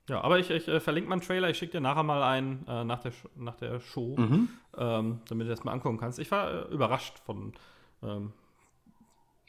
Ja, 0.10 0.22
aber 0.22 0.40
ich, 0.40 0.50
ich 0.50 0.68
äh, 0.68 0.80
verlinke 0.80 1.10
meinen 1.10 1.22
Trailer, 1.22 1.50
ich 1.50 1.58
schicke 1.58 1.74
dir 1.74 1.82
nachher 1.82 2.04
mal 2.04 2.24
einen 2.24 2.66
äh, 2.68 2.84
nach, 2.84 3.00
der, 3.00 3.12
nach 3.36 3.56
der 3.56 3.80
Show, 3.80 4.16
Mhm. 4.18 4.50
ähm, 4.78 5.22
damit 5.28 5.46
du 5.48 5.52
das 5.52 5.64
mal 5.64 5.72
angucken 5.74 5.98
kannst. 5.98 6.18
Ich 6.20 6.32
war 6.32 6.70
äh, 6.70 6.74
überrascht 6.74 7.20
von. 7.20 7.54
Ähm, 8.04 8.34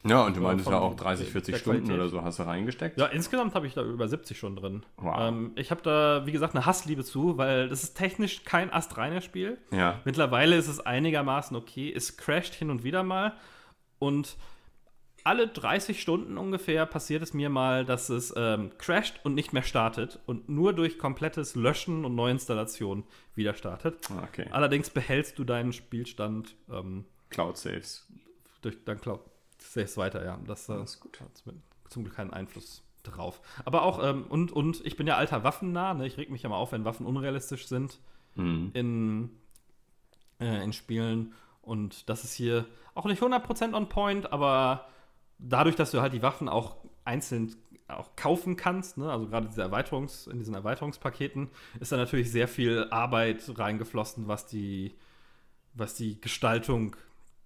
Ja, 0.05 0.24
und 0.26 0.36
du 0.36 0.40
meintest 0.40 0.68
ja 0.68 0.78
auch 0.78 0.94
30, 0.96 1.26
der 1.26 1.32
40 1.32 1.57
Stunden 1.59 1.78
Qualität. 1.84 1.94
oder 2.00 2.09
so 2.09 2.22
hast 2.22 2.38
du 2.40 2.42
reingesteckt. 2.42 2.98
ja, 2.98 3.07
insgesamt 3.07 3.55
habe 3.55 3.66
ich 3.68 3.74
da 3.74 3.82
über 3.84 4.09
70 4.09 4.36
schon 4.36 4.57
drin. 4.57 4.84
Wow. 4.96 5.16
Ähm, 5.20 5.53
ich 5.55 5.70
habe 5.70 5.80
da, 5.82 6.26
wie 6.26 6.32
gesagt, 6.32 6.55
eine 6.57 6.66
Hassliebe 6.66 7.05
zu, 7.05 7.38
weil 7.38 7.68
das 7.68 7.84
ist 7.84 7.94
technisch 7.94 8.44
kein 8.44 8.72
astreiner 8.72 9.20
Spiel. 9.20 9.59
Ja. 9.70 10.00
Mittlerweile 10.05 10.57
ist 10.57 10.66
es 10.68 10.80
einigermaßen 10.80 11.57
okay. 11.57 11.92
Es 11.94 12.16
crasht 12.16 12.55
hin 12.55 12.70
und 12.70 12.82
wieder 12.82 13.05
mal. 13.05 13.34
Und 14.00 14.36
alle 15.24 15.46
30 15.46 16.03
Stunden 16.03 16.36
ungefähr 16.36 16.84
passiert 16.84 17.22
es 17.22 17.32
mir 17.32 17.48
mal, 17.48 17.84
dass 17.84 18.09
es 18.09 18.34
ähm, 18.36 18.72
crasht 18.78 19.20
und 19.22 19.34
nicht 19.34 19.53
mehr 19.53 19.62
startet 19.62 20.18
und 20.26 20.48
nur 20.48 20.72
durch 20.72 20.98
komplettes 20.98 21.55
Löschen 21.55 22.05
und 22.05 22.16
Neuinstallation 22.16 23.05
wieder 23.36 23.55
startet. 23.55 23.98
Ah, 24.11 24.24
Okay. 24.24 24.46
Allerdings 24.50 24.90
behältst 24.90 25.38
du 25.38 25.44
deinen 25.44 25.72
Spielstand 25.72 26.57
ähm, 26.68 27.05
Cloud 27.30 27.57
Saves. 27.57 28.09
durch 28.62 28.82
dein 28.84 29.00
Cloud 29.00 29.20
Saves 29.62 29.96
weiter, 29.96 30.24
ja. 30.24 30.38
Das, 30.46 30.68
äh, 30.68 30.74
Das 30.76 30.94
ist 30.94 31.00
gut. 31.00 31.20
hat 31.20 31.36
zum, 31.36 31.62
zum 31.88 32.04
Glück 32.04 32.16
keinen 32.16 32.32
Einfluss 32.32 32.82
drauf. 33.02 33.40
Aber 33.64 33.82
auch, 33.82 34.02
ähm, 34.02 34.24
und, 34.28 34.52
und 34.52 34.84
ich 34.86 34.97
bin 34.97 35.06
ja 35.06 35.16
alter 35.16 35.43
Waffennah, 35.44 35.94
ne? 35.94 36.06
Ich 36.06 36.16
reg 36.18 36.30
mich 36.30 36.43
ja 36.43 36.48
mal 36.48 36.56
auf, 36.56 36.72
wenn 36.72 36.84
Waffen 36.84 37.06
unrealistisch 37.06 37.66
sind 37.66 37.98
Mhm. 38.34 38.70
in, 38.72 39.30
äh, 40.40 40.62
in 40.64 40.72
Spielen. 40.72 41.34
Und 41.60 42.09
das 42.09 42.24
ist 42.24 42.32
hier 42.32 42.64
auch 42.94 43.05
nicht 43.05 43.20
100% 43.22 43.74
on 43.74 43.89
point, 43.89 44.32
aber 44.32 44.89
dadurch, 45.39 45.76
dass 45.76 45.90
du 45.90 46.01
halt 46.01 46.12
die 46.12 46.22
Waffen 46.22 46.48
auch 46.48 46.76
einzeln 47.05 47.55
auch 47.89 48.16
kaufen 48.16 48.56
kannst, 48.56 48.97
ne? 48.97 49.10
also 49.12 49.26
gerade 49.26 49.48
diese 49.48 49.60
Erweiterungs, 49.60 50.26
in 50.26 50.39
diesen 50.39 50.55
Erweiterungspaketen, 50.55 51.51
ist 51.78 51.93
da 51.93 51.97
natürlich 51.98 52.30
sehr 52.32 52.48
viel 52.48 52.86
Arbeit 52.90 53.43
reingeflossen, 53.59 54.28
was 54.28 54.47
die, 54.47 54.94
was 55.74 55.94
die 55.94 56.18
Gestaltung 56.20 56.97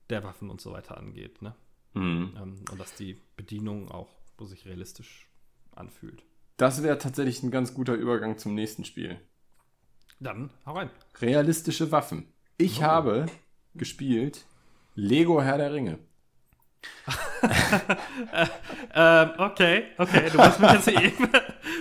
der 0.09 0.23
Waffen 0.23 0.49
und 0.51 0.61
so 0.61 0.73
weiter 0.73 0.97
angeht. 0.99 1.43
Ne? 1.43 1.55
Mhm. 1.97 2.37
Ähm, 2.41 2.65
und 2.71 2.81
dass 2.81 2.95
die 2.95 3.19
Bedienung 3.37 3.91
auch 3.91 4.09
so 4.39 4.45
sich 4.47 4.65
realistisch 4.67 5.29
anfühlt. 5.75 6.23
Das 6.57 6.83
wäre 6.83 6.99
tatsächlich 6.99 7.43
ein 7.43 7.51
ganz 7.51 7.75
guter 7.75 7.95
Übergang 7.95 8.39
zum 8.39 8.55
nächsten 8.55 8.85
Spiel. 8.85 9.19
Dann 10.21 10.51
hau 10.65 10.73
rein. 10.75 10.91
Realistische 11.21 11.93
Waffen. 11.93 12.33
Ich 12.57 12.79
Oh. 12.81 12.83
habe 12.83 13.27
gespielt 13.75 14.47
Lego 14.95 15.43
Herr 15.43 15.59
der 15.59 15.73
Ringe. 15.75 15.99
Ähm, 18.95 19.31
okay, 19.39 19.85
okay, 19.99 20.31
du 20.31 20.39
musst 20.39 20.59
mich 20.61 20.73
jetzt 20.73 20.89
eben, 20.89 21.29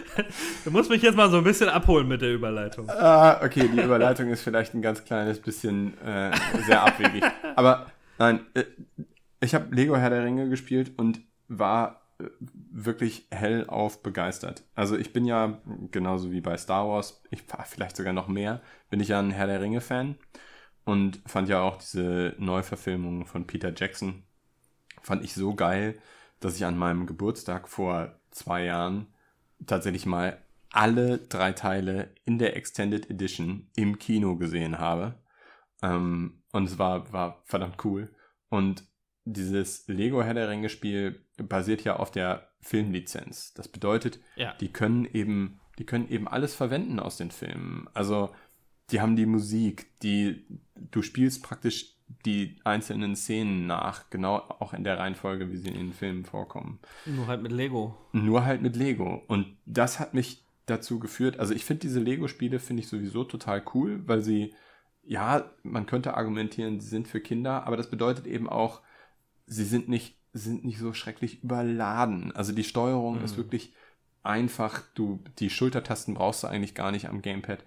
du 0.66 0.72
musst 0.72 0.90
mich 0.90 1.02
jetzt 1.02 1.16
mal 1.16 1.30
so 1.30 1.38
ein 1.38 1.44
bisschen 1.44 1.70
abholen 1.70 2.08
mit 2.08 2.22
der 2.22 2.34
Überleitung. 2.34 2.90
Ah, 2.90 3.42
okay, 3.44 3.70
die 3.74 3.80
Überleitung 3.82 4.30
ist 4.30 4.42
vielleicht 4.42 4.74
ein 4.74 4.82
ganz 4.82 5.04
kleines 5.06 5.40
bisschen 5.40 5.98
äh, 6.02 6.32
sehr 6.68 6.84
abwegig. 6.84 7.24
Aber 7.56 7.86
nein, 8.18 8.46
äh, 8.54 8.66
ich 9.46 9.56
habe 9.56 9.74
Lego 9.74 9.96
Herr 9.96 10.10
der 10.10 10.24
Ringe 10.24 10.50
gespielt 10.50 10.98
und 10.98 11.22
war 11.48 12.02
äh, 12.20 12.26
wirklich 12.40 13.28
hellauf 13.32 14.04
begeistert. 14.04 14.64
Also 14.76 14.98
ich 14.98 15.14
bin 15.14 15.26
ja, 15.26 15.62
genauso 15.92 16.32
wie 16.32 16.42
bei 16.42 16.58
Star 16.58 16.88
Wars, 16.88 17.22
ich 17.32 17.44
war 17.52 17.66
vielleicht 17.66 17.96
sogar 17.96 18.14
noch 18.14 18.28
mehr, 18.28 18.62
bin 18.90 19.00
ich 19.00 19.10
ja 19.10 19.20
ein 19.20 19.32
Herr 19.32 19.48
der 19.48 19.62
Ringe-Fan 19.62 20.16
und 20.84 21.22
fand 21.26 21.50
ja 21.50 21.62
auch 21.62 21.78
diese 21.78 22.36
Neuverfilmung 22.38 23.26
von 23.26 23.48
Peter 23.48 23.74
Jackson 23.76 24.24
fand 25.06 25.24
ich 25.24 25.34
so 25.34 25.54
geil, 25.54 26.00
dass 26.40 26.56
ich 26.56 26.66
an 26.66 26.78
meinem 26.78 27.06
Geburtstag 27.06 27.70
vor 27.70 28.20
zwei 28.32 28.64
Jahren 28.64 29.08
tatsächlich 29.66 30.06
mal 30.06 30.42
alle 30.72 31.20
drei 31.20 31.54
Teile 31.54 32.14
in 32.26 32.38
der 32.40 32.58
Extended 32.58 33.10
Edition 33.10 33.70
im 33.76 34.00
Kino 34.00 34.36
gesehen 34.36 34.80
habe. 34.80 35.16
Ähm, 35.82 36.44
und 36.52 36.66
es 36.66 36.80
war, 36.80 37.12
war 37.14 37.42
verdammt 37.46 37.84
cool. 37.86 38.14
Und 38.50 38.84
dieses 39.26 39.88
Lego 39.88 40.24
Herr 40.24 40.34
der 40.36 40.50
Ringe 40.50 40.70
Spiel 40.70 41.20
basiert 41.38 41.84
ja 41.84 41.96
auf 41.98 42.12
der 42.12 42.50
Filmlizenz. 42.62 43.54
Das 43.54 43.68
bedeutet, 43.68 44.20
Ja. 44.36 44.54
die 44.60 44.70
können 44.72 45.06
eben, 45.06 45.60
die 45.80 45.86
können 45.86 46.10
eben 46.10 46.28
alles 46.28 46.54
verwenden 46.56 47.00
aus 47.00 47.18
den 47.18 47.32
Filmen. 47.32 47.88
Also, 47.94 48.30
die 48.92 49.02
haben 49.02 49.16
die 49.16 49.26
Musik, 49.26 49.88
die, 50.02 50.46
du 50.76 51.02
spielst 51.02 51.44
praktisch 51.44 51.96
die 52.26 52.60
einzelnen 52.64 53.16
Szenen 53.16 53.66
nach, 53.66 54.12
genau 54.12 54.36
auch 54.38 54.74
in 54.74 54.84
der 54.84 55.00
Reihenfolge, 55.00 55.52
wie 55.52 55.58
sie 55.58 55.70
in 55.70 55.74
den 55.88 55.94
Filmen 55.94 56.24
vorkommen. 56.24 56.80
Nur 57.06 57.26
halt 57.26 57.42
mit 57.42 57.52
Lego. 57.52 57.98
Nur 58.14 58.46
halt 58.46 58.62
mit 58.62 58.76
Lego. 58.76 59.24
Und 59.28 59.58
das 59.66 60.00
hat 60.00 60.14
mich 60.14 60.44
dazu 60.68 61.00
geführt, 61.00 61.40
also 61.40 61.54
ich 61.56 61.66
finde 61.66 61.82
diese 61.82 62.00
Lego-Spiele, 62.00 62.60
finde 62.60 62.82
ich 62.84 62.90
sowieso 62.90 63.24
total 63.24 63.64
cool, 63.74 64.08
weil 64.08 64.22
sie, 64.22 64.54
ja, 65.04 65.52
man 65.64 65.88
könnte 65.88 66.16
argumentieren, 66.16 66.80
sie 66.80 66.90
sind 66.90 67.08
für 67.08 67.22
Kinder, 67.22 67.66
aber 67.66 67.76
das 67.78 67.90
bedeutet 67.90 68.28
eben 68.28 68.48
auch, 68.50 68.82
sie 69.48 69.66
sind 69.66 69.90
nicht, 69.90 70.16
sind 70.34 70.66
nicht 70.66 70.80
so 70.80 70.94
schrecklich 70.94 71.44
überladen. 71.44 72.36
Also 72.36 72.52
die 72.52 72.64
Steuerung 72.64 73.22
ist 73.22 73.38
wirklich 73.38 73.74
einfach, 74.24 74.82
du, 74.96 75.24
die 75.40 75.50
Schultertasten 75.50 76.16
brauchst 76.16 76.44
du 76.44 76.48
eigentlich 76.48 76.76
gar 76.76 76.92
nicht 76.92 77.08
am 77.08 77.22
Gamepad. 77.22 77.64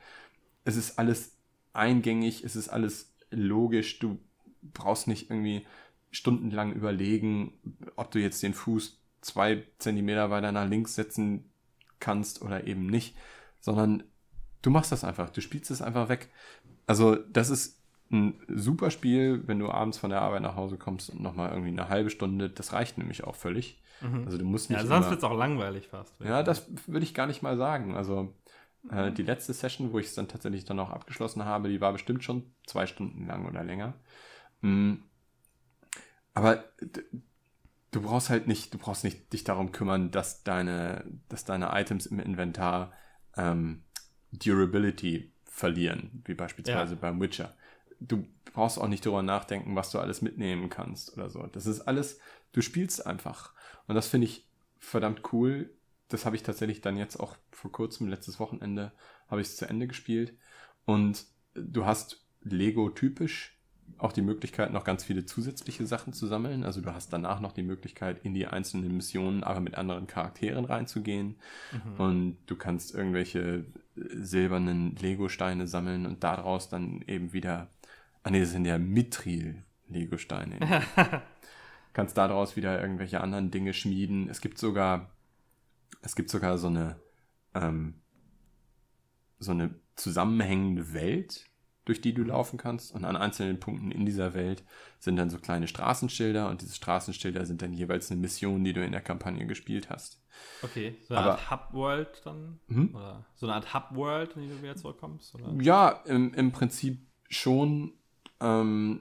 Es 0.64 0.76
ist 0.76 0.98
alles 0.98 1.36
eingängig, 1.72 2.44
es 2.44 2.56
ist 2.56 2.68
alles 2.68 3.14
logisch, 3.30 3.98
du 3.98 4.18
brauchst 4.62 5.06
nicht 5.06 5.30
irgendwie 5.30 5.64
stundenlang 6.10 6.72
überlegen, 6.72 7.52
ob 7.96 8.10
du 8.10 8.18
jetzt 8.18 8.42
den 8.42 8.54
Fuß 8.54 8.98
zwei 9.20 9.64
Zentimeter 9.78 10.30
weiter 10.30 10.52
nach 10.52 10.68
links 10.68 10.94
setzen 10.94 11.50
kannst 12.00 12.42
oder 12.42 12.66
eben 12.66 12.86
nicht, 12.86 13.16
sondern 13.60 14.02
du 14.62 14.70
machst 14.70 14.92
das 14.92 15.04
einfach, 15.04 15.30
du 15.30 15.40
spielst 15.40 15.70
es 15.70 15.82
einfach 15.82 16.08
weg. 16.08 16.30
Also 16.86 17.16
das 17.16 17.50
ist 17.50 17.77
ein 18.10 18.40
super 18.48 18.90
Spiel, 18.90 19.46
wenn 19.46 19.58
du 19.58 19.70
abends 19.70 19.98
von 19.98 20.10
der 20.10 20.22
Arbeit 20.22 20.42
nach 20.42 20.56
Hause 20.56 20.78
kommst 20.78 21.10
und 21.10 21.20
nochmal 21.20 21.50
irgendwie 21.50 21.68
eine 21.70 21.88
halbe 21.88 22.10
Stunde, 22.10 22.48
das 22.48 22.72
reicht 22.72 22.98
nämlich 22.98 23.24
auch 23.24 23.34
völlig. 23.34 23.82
Also 24.24 24.38
du 24.38 24.44
musst 24.44 24.70
nicht 24.70 24.80
Ja, 24.80 24.86
sonst 24.86 25.10
wird 25.10 25.18
es 25.18 25.24
auch 25.24 25.36
langweilig 25.36 25.88
fast. 25.88 26.14
ja, 26.20 26.42
das 26.42 26.66
würde 26.86 27.04
ich 27.04 27.14
gar 27.14 27.26
nicht 27.26 27.42
mal 27.42 27.56
sagen. 27.56 27.96
Also 27.96 28.32
äh, 28.90 29.10
die 29.10 29.24
letzte 29.24 29.52
Session, 29.52 29.92
wo 29.92 29.98
ich 29.98 30.06
es 30.06 30.14
dann 30.14 30.28
tatsächlich 30.28 30.64
dann 30.64 30.78
auch 30.78 30.90
abgeschlossen 30.90 31.44
habe, 31.44 31.68
die 31.68 31.80
war 31.80 31.92
bestimmt 31.92 32.22
schon 32.22 32.54
zwei 32.66 32.86
Stunden 32.86 33.26
lang 33.26 33.46
oder 33.46 33.64
länger. 33.64 33.94
Mm. 34.60 34.94
Aber 36.32 36.64
du 37.90 38.00
brauchst 38.00 38.30
halt 38.30 38.46
nicht, 38.46 38.72
du 38.72 38.78
brauchst 38.78 39.04
nicht 39.04 39.32
dich 39.32 39.44
darum 39.44 39.72
kümmern, 39.72 40.10
dass 40.10 40.44
deine, 40.44 41.04
dass 41.28 41.44
deine 41.44 41.70
Items 41.72 42.06
im 42.06 42.20
Inventar 42.20 42.92
ähm, 43.36 43.82
Durability 44.30 45.32
verlieren, 45.44 46.22
wie 46.24 46.34
beispielsweise 46.34 46.94
Ja. 46.94 47.00
beim 47.00 47.20
Witcher. 47.20 47.54
Du 48.00 48.26
brauchst 48.52 48.78
auch 48.78 48.88
nicht 48.88 49.04
darüber 49.04 49.22
nachdenken, 49.22 49.76
was 49.76 49.90
du 49.90 49.98
alles 49.98 50.22
mitnehmen 50.22 50.68
kannst 50.68 51.12
oder 51.16 51.30
so. 51.30 51.46
Das 51.46 51.66
ist 51.66 51.82
alles, 51.82 52.18
du 52.52 52.60
spielst 52.60 53.06
einfach. 53.06 53.52
Und 53.86 53.94
das 53.94 54.08
finde 54.08 54.26
ich 54.26 54.48
verdammt 54.78 55.32
cool. 55.32 55.70
Das 56.08 56.24
habe 56.24 56.36
ich 56.36 56.42
tatsächlich 56.42 56.80
dann 56.80 56.96
jetzt 56.96 57.18
auch 57.18 57.36
vor 57.50 57.72
kurzem, 57.72 58.08
letztes 58.08 58.40
Wochenende, 58.40 58.92
habe 59.28 59.40
ich 59.40 59.48
es 59.48 59.56
zu 59.56 59.68
Ende 59.68 59.86
gespielt. 59.86 60.34
Und 60.84 61.24
du 61.54 61.84
hast 61.84 62.24
Lego 62.42 62.88
typisch 62.88 63.58
auch 63.96 64.12
die 64.12 64.22
Möglichkeit, 64.22 64.72
noch 64.72 64.84
ganz 64.84 65.02
viele 65.02 65.24
zusätzliche 65.24 65.86
Sachen 65.86 66.12
zu 66.12 66.26
sammeln. 66.26 66.62
Also 66.62 66.80
du 66.80 66.94
hast 66.94 67.12
danach 67.12 67.40
noch 67.40 67.52
die 67.52 67.62
Möglichkeit, 67.62 68.24
in 68.24 68.34
die 68.34 68.46
einzelnen 68.46 68.96
Missionen 68.96 69.42
aber 69.42 69.60
mit 69.60 69.76
anderen 69.76 70.06
Charakteren 70.06 70.64
reinzugehen. 70.66 71.36
Und 71.96 72.38
du 72.46 72.54
kannst 72.54 72.94
irgendwelche 72.94 73.64
silbernen 73.96 74.94
Lego-Steine 74.96 75.66
sammeln 75.66 76.06
und 76.06 76.22
daraus 76.22 76.68
dann 76.68 77.02
eben 77.06 77.32
wieder. 77.32 77.68
Ah 78.28 78.30
nee, 78.30 78.40
das 78.40 78.50
sind 78.50 78.66
ja 78.66 78.76
Mithril-Lego-Steine. 78.76 80.58
kannst 81.94 82.18
daraus 82.18 82.56
wieder 82.56 82.78
irgendwelche 82.78 83.22
anderen 83.22 83.50
Dinge 83.50 83.72
schmieden. 83.72 84.28
Es 84.28 84.42
gibt 84.42 84.58
sogar, 84.58 85.16
es 86.02 86.14
gibt 86.14 86.28
sogar 86.28 86.58
so 86.58 86.66
eine, 86.66 87.00
ähm, 87.54 87.94
so 89.38 89.52
eine 89.52 89.74
zusammenhängende 89.96 90.92
Welt, 90.92 91.46
durch 91.86 92.02
die 92.02 92.12
du 92.12 92.22
laufen 92.22 92.58
kannst. 92.58 92.94
Und 92.94 93.06
an 93.06 93.16
einzelnen 93.16 93.60
Punkten 93.60 93.90
in 93.90 94.04
dieser 94.04 94.34
Welt 94.34 94.62
sind 94.98 95.16
dann 95.16 95.30
so 95.30 95.38
kleine 95.38 95.66
Straßenschilder 95.66 96.50
und 96.50 96.60
diese 96.60 96.74
Straßenschilder 96.74 97.46
sind 97.46 97.62
dann 97.62 97.72
jeweils 97.72 98.10
eine 98.10 98.20
Mission, 98.20 98.62
die 98.62 98.74
du 98.74 98.84
in 98.84 98.92
der 98.92 99.00
Kampagne 99.00 99.46
gespielt 99.46 99.88
hast. 99.88 100.22
Okay, 100.60 100.96
so 101.08 101.14
eine 101.14 101.24
Aber- 101.24 101.32
Art 101.32 101.50
Hub-World 101.50 102.20
dann? 102.26 102.60
Mhm. 102.66 102.94
Oder 102.94 103.24
so 103.36 103.46
eine 103.46 103.54
Art 103.54 103.72
Hub-World, 103.72 104.36
in 104.36 104.42
die 104.42 104.48
du 104.48 104.62
wieder 104.62 104.76
zurückkommst? 104.76 105.34
Oder? 105.34 105.54
Ja, 105.62 106.02
im, 106.04 106.34
im 106.34 106.52
Prinzip 106.52 107.00
schon, 107.30 107.94
ähm, 108.40 109.00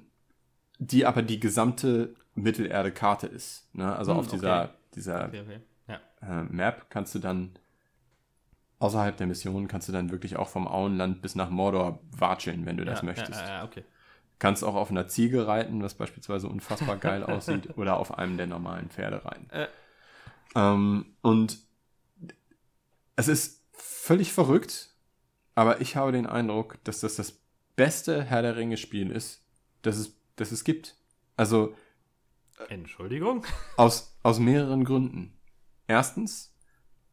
die 0.80 1.06
aber 1.06 1.22
die 1.22 1.40
gesamte 1.40 2.16
Mittelerde-Karte 2.36 3.28
ist. 3.28 3.74
Ne? 3.74 3.96
Also 3.96 4.12
Hm, 4.12 4.20
auf 4.20 4.28
dieser, 4.28 4.64
okay. 4.64 4.74
dieser 4.96 5.26
Okay, 5.26 5.42
okay. 5.42 5.60
Ja. 5.88 6.42
äh, 6.42 6.44
Map 6.44 6.90
kannst 6.90 7.16
du 7.16 7.20
dann 7.20 7.58
außerhalb 8.80 9.18
der 9.18 9.28
Mission 9.28 9.68
kannst 9.68 9.88
du 9.88 9.92
dann 9.92 10.12
wirklich 10.12 10.38
auch 10.38 10.50
vom 10.50 10.68
Auenland 10.68 11.22
bis 11.22 11.36
nach 11.36 11.50
Mordor 11.50 12.00
watscheln, 12.12 12.66
wenn 12.66 12.78
du 12.78 12.86
das 12.86 13.00
ja, 13.00 13.06
möchtest. 13.06 13.42
Ja, 13.42 13.48
ja, 13.48 13.54
ja, 13.60 13.64
okay. 13.64 13.84
Kannst 14.40 14.64
auch 14.64 14.76
auf 14.76 14.92
einer 14.92 15.08
Ziege 15.08 15.48
reiten, 15.48 15.82
was 15.82 15.96
beispielsweise 15.96 16.48
unfassbar 16.48 16.98
geil 16.98 17.24
aussieht, 17.24 17.76
oder 17.78 17.98
auf 17.98 18.18
einem 18.18 18.38
der 18.38 18.46
normalen 18.46 18.90
Pferde 18.90 19.26
reiten. 19.26 19.50
Äh. 19.50 19.68
Ähm, 20.56 21.16
und 21.22 21.58
es 23.16 23.28
ist 23.28 23.66
völlig 23.74 24.32
verrückt, 24.32 24.94
aber 25.56 25.82
ich 25.82 25.96
habe 25.96 26.12
den 26.12 26.28
Eindruck, 26.28 26.78
dass 26.84 27.00
das 27.00 27.16
das 27.16 27.40
beste 27.78 28.24
Herr 28.26 28.42
der 28.42 28.58
Ringe 28.58 28.76
Spiel 28.76 29.10
ist, 29.12 29.42
das 29.84 29.96
es, 29.98 30.20
das 30.36 30.52
es 30.52 30.66
gibt. 30.66 30.98
Also 31.38 31.74
Entschuldigung? 32.70 33.46
aus, 33.78 34.18
aus 34.24 34.40
mehreren 34.40 34.84
Gründen. 34.84 35.34
Erstens, 35.88 36.54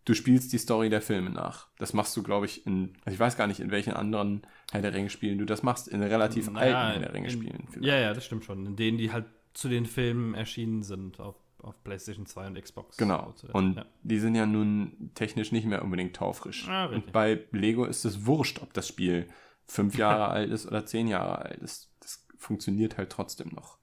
du 0.04 0.14
spielst 0.14 0.52
die 0.52 0.58
Story 0.58 0.88
der 0.88 1.02
Filme 1.02 1.30
nach. 1.30 1.68
Das 1.78 1.92
machst 1.92 2.16
du, 2.16 2.22
glaube 2.22 2.46
ich, 2.46 2.66
in, 2.66 2.94
also 3.04 3.14
ich 3.14 3.20
weiß 3.20 3.36
gar 3.36 3.46
nicht, 3.46 3.60
in 3.60 3.70
welchen 3.70 3.92
anderen 3.92 4.42
Herr 4.72 4.82
der 4.82 4.94
Ringe-Spielen 4.94 5.38
du 5.38 5.44
das 5.44 5.62
machst. 5.62 5.86
In 5.86 6.02
relativ 6.02 6.50
Naja, 6.50 6.80
alten 6.80 6.90
Herr 6.92 6.98
der 7.00 7.08
in- 7.10 7.14
Ringe-Spielen. 7.14 7.68
Ja, 7.80 7.98
ja, 7.98 8.14
das 8.14 8.24
stimmt 8.24 8.44
schon. 8.44 8.66
In 8.66 8.76
denen, 8.76 8.98
die 8.98 9.12
halt 9.12 9.26
zu 9.52 9.68
den 9.68 9.86
Filmen 9.86 10.34
erschienen 10.34 10.82
sind 10.82 11.20
auf, 11.20 11.36
auf 11.58 11.82
PlayStation 11.84 12.26
2 12.26 12.46
und 12.48 12.60
Xbox. 12.62 12.96
Genau. 12.96 13.34
Und 13.52 13.76
Zeit, 13.76 13.86
die 14.02 14.18
sind 14.18 14.34
ja 14.34 14.46
nun 14.46 15.10
technisch 15.14 15.52
nicht 15.52 15.66
mehr 15.66 15.82
unbedingt 15.84 16.16
taufrisch. 16.16 16.66
Ah, 16.68 16.86
und 16.86 17.12
bei 17.12 17.44
Lego 17.52 17.84
ist 17.84 18.04
es 18.04 18.26
wurscht, 18.26 18.60
ob 18.62 18.72
das 18.72 18.88
Spiel 18.88 19.28
fünf 19.66 19.96
Jahre 19.96 20.28
alt 20.28 20.50
ist 20.50 20.66
oder 20.66 20.86
zehn 20.86 21.08
Jahre 21.08 21.38
alt 21.38 21.58
ist. 21.62 21.92
Das 22.00 22.26
funktioniert 22.38 22.98
halt 22.98 23.10
trotzdem 23.10 23.48
noch. 23.48 23.78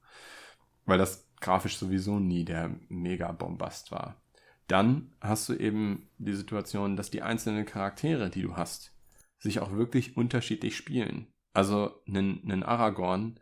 Weil 0.84 0.98
das 0.98 1.28
grafisch 1.40 1.76
sowieso 1.76 2.18
nie 2.18 2.44
der 2.44 2.70
Mega-Bombast 2.88 3.90
war. 3.90 4.22
Dann 4.68 5.12
hast 5.20 5.48
du 5.48 5.54
eben 5.54 6.10
die 6.18 6.34
Situation, 6.34 6.96
dass 6.96 7.10
die 7.10 7.22
einzelnen 7.22 7.66
Charaktere, 7.66 8.30
die 8.30 8.42
du 8.42 8.56
hast, 8.56 8.94
sich 9.38 9.60
auch 9.60 9.72
wirklich 9.72 10.16
unterschiedlich 10.16 10.76
spielen. 10.76 11.26
Also 11.52 12.02
ein, 12.06 12.42
ein 12.48 12.62
Aragorn 12.62 13.38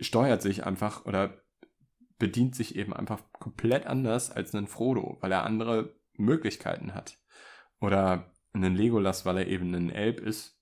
steuert 0.00 0.40
sich 0.40 0.64
einfach 0.64 1.04
oder 1.04 1.42
bedient 2.18 2.54
sich 2.54 2.76
eben 2.76 2.92
einfach 2.92 3.22
komplett 3.32 3.86
anders 3.86 4.30
als 4.30 4.54
ein 4.54 4.66
Frodo, 4.66 5.18
weil 5.20 5.32
er 5.32 5.44
andere 5.44 5.94
Möglichkeiten 6.14 6.94
hat. 6.94 7.18
Oder 7.80 8.30
ein 8.52 8.76
Legolas, 8.76 9.26
weil 9.26 9.38
er 9.38 9.46
eben 9.48 9.74
ein 9.74 9.90
Elb 9.90 10.20
ist, 10.20 10.59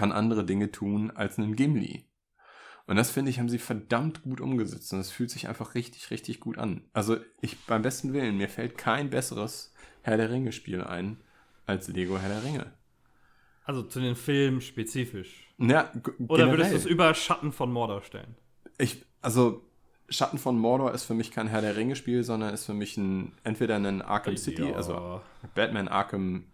kann 0.00 0.12
andere 0.12 0.46
Dinge 0.46 0.72
tun 0.72 1.10
als 1.14 1.36
ein 1.36 1.56
Gimli. 1.56 2.06
Und 2.86 2.96
das 2.96 3.10
finde 3.10 3.30
ich, 3.30 3.38
haben 3.38 3.50
sie 3.50 3.58
verdammt 3.58 4.22
gut 4.22 4.40
umgesetzt. 4.40 4.90
Und 4.94 4.98
es 5.00 5.10
fühlt 5.10 5.30
sich 5.30 5.46
einfach 5.46 5.74
richtig, 5.74 6.10
richtig 6.10 6.40
gut 6.40 6.56
an. 6.56 6.84
Also 6.94 7.18
ich, 7.42 7.58
beim 7.66 7.82
besten 7.82 8.14
Willen, 8.14 8.38
mir 8.38 8.48
fällt 8.48 8.78
kein 8.78 9.10
besseres 9.10 9.74
Herr 10.00 10.16
der 10.16 10.30
Ringe-Spiel 10.30 10.82
ein 10.82 11.18
als 11.66 11.86
Lego 11.88 12.18
Herr 12.18 12.30
der 12.30 12.44
Ringe. 12.44 12.72
Also 13.64 13.82
zu 13.82 14.00
den 14.00 14.16
Filmen 14.16 14.62
spezifisch. 14.62 15.52
Ja, 15.58 15.92
Oder 15.92 16.46
generell. 16.46 16.50
würdest 16.52 16.72
du 16.72 16.76
es 16.78 16.86
über 16.86 17.12
Schatten 17.12 17.52
von 17.52 17.70
Mordor 17.70 18.02
stellen? 18.02 18.34
Ich, 18.78 19.04
also, 19.20 19.62
Schatten 20.08 20.38
von 20.38 20.58
Mordor 20.58 20.94
ist 20.94 21.04
für 21.04 21.12
mich 21.14 21.30
kein 21.30 21.46
Herr 21.46 21.60
der 21.60 21.76
Ringe-Spiel, 21.76 22.24
sondern 22.24 22.54
ist 22.54 22.64
für 22.64 22.72
mich 22.74 22.96
ein, 22.96 23.32
entweder 23.44 23.76
ein 23.76 24.00
Arkham 24.00 24.38
City, 24.38 24.62
Ja. 24.62 24.72
also 24.76 25.20
Batman 25.54 25.88
Arkham 25.88 26.46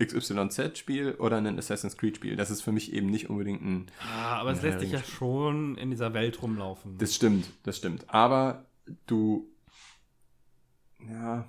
XYZ-Spiel 0.00 1.12
oder 1.18 1.36
ein 1.36 1.58
Assassin's 1.58 1.96
Creed-Spiel. 1.96 2.36
Das 2.36 2.50
ist 2.50 2.62
für 2.62 2.72
mich 2.72 2.92
eben 2.92 3.06
nicht 3.08 3.28
unbedingt 3.30 3.62
ein. 3.62 3.86
Ah, 4.00 4.38
aber 4.38 4.52
es 4.52 4.62
lässt 4.62 4.80
sich 4.80 4.90
ja 4.92 5.02
schon 5.02 5.76
in 5.76 5.90
dieser 5.90 6.14
Welt 6.14 6.42
rumlaufen. 6.42 6.98
Das 6.98 7.14
stimmt, 7.14 7.50
das 7.62 7.76
stimmt. 7.76 8.08
Aber 8.08 8.66
du. 9.06 9.48
Ja. 11.08 11.46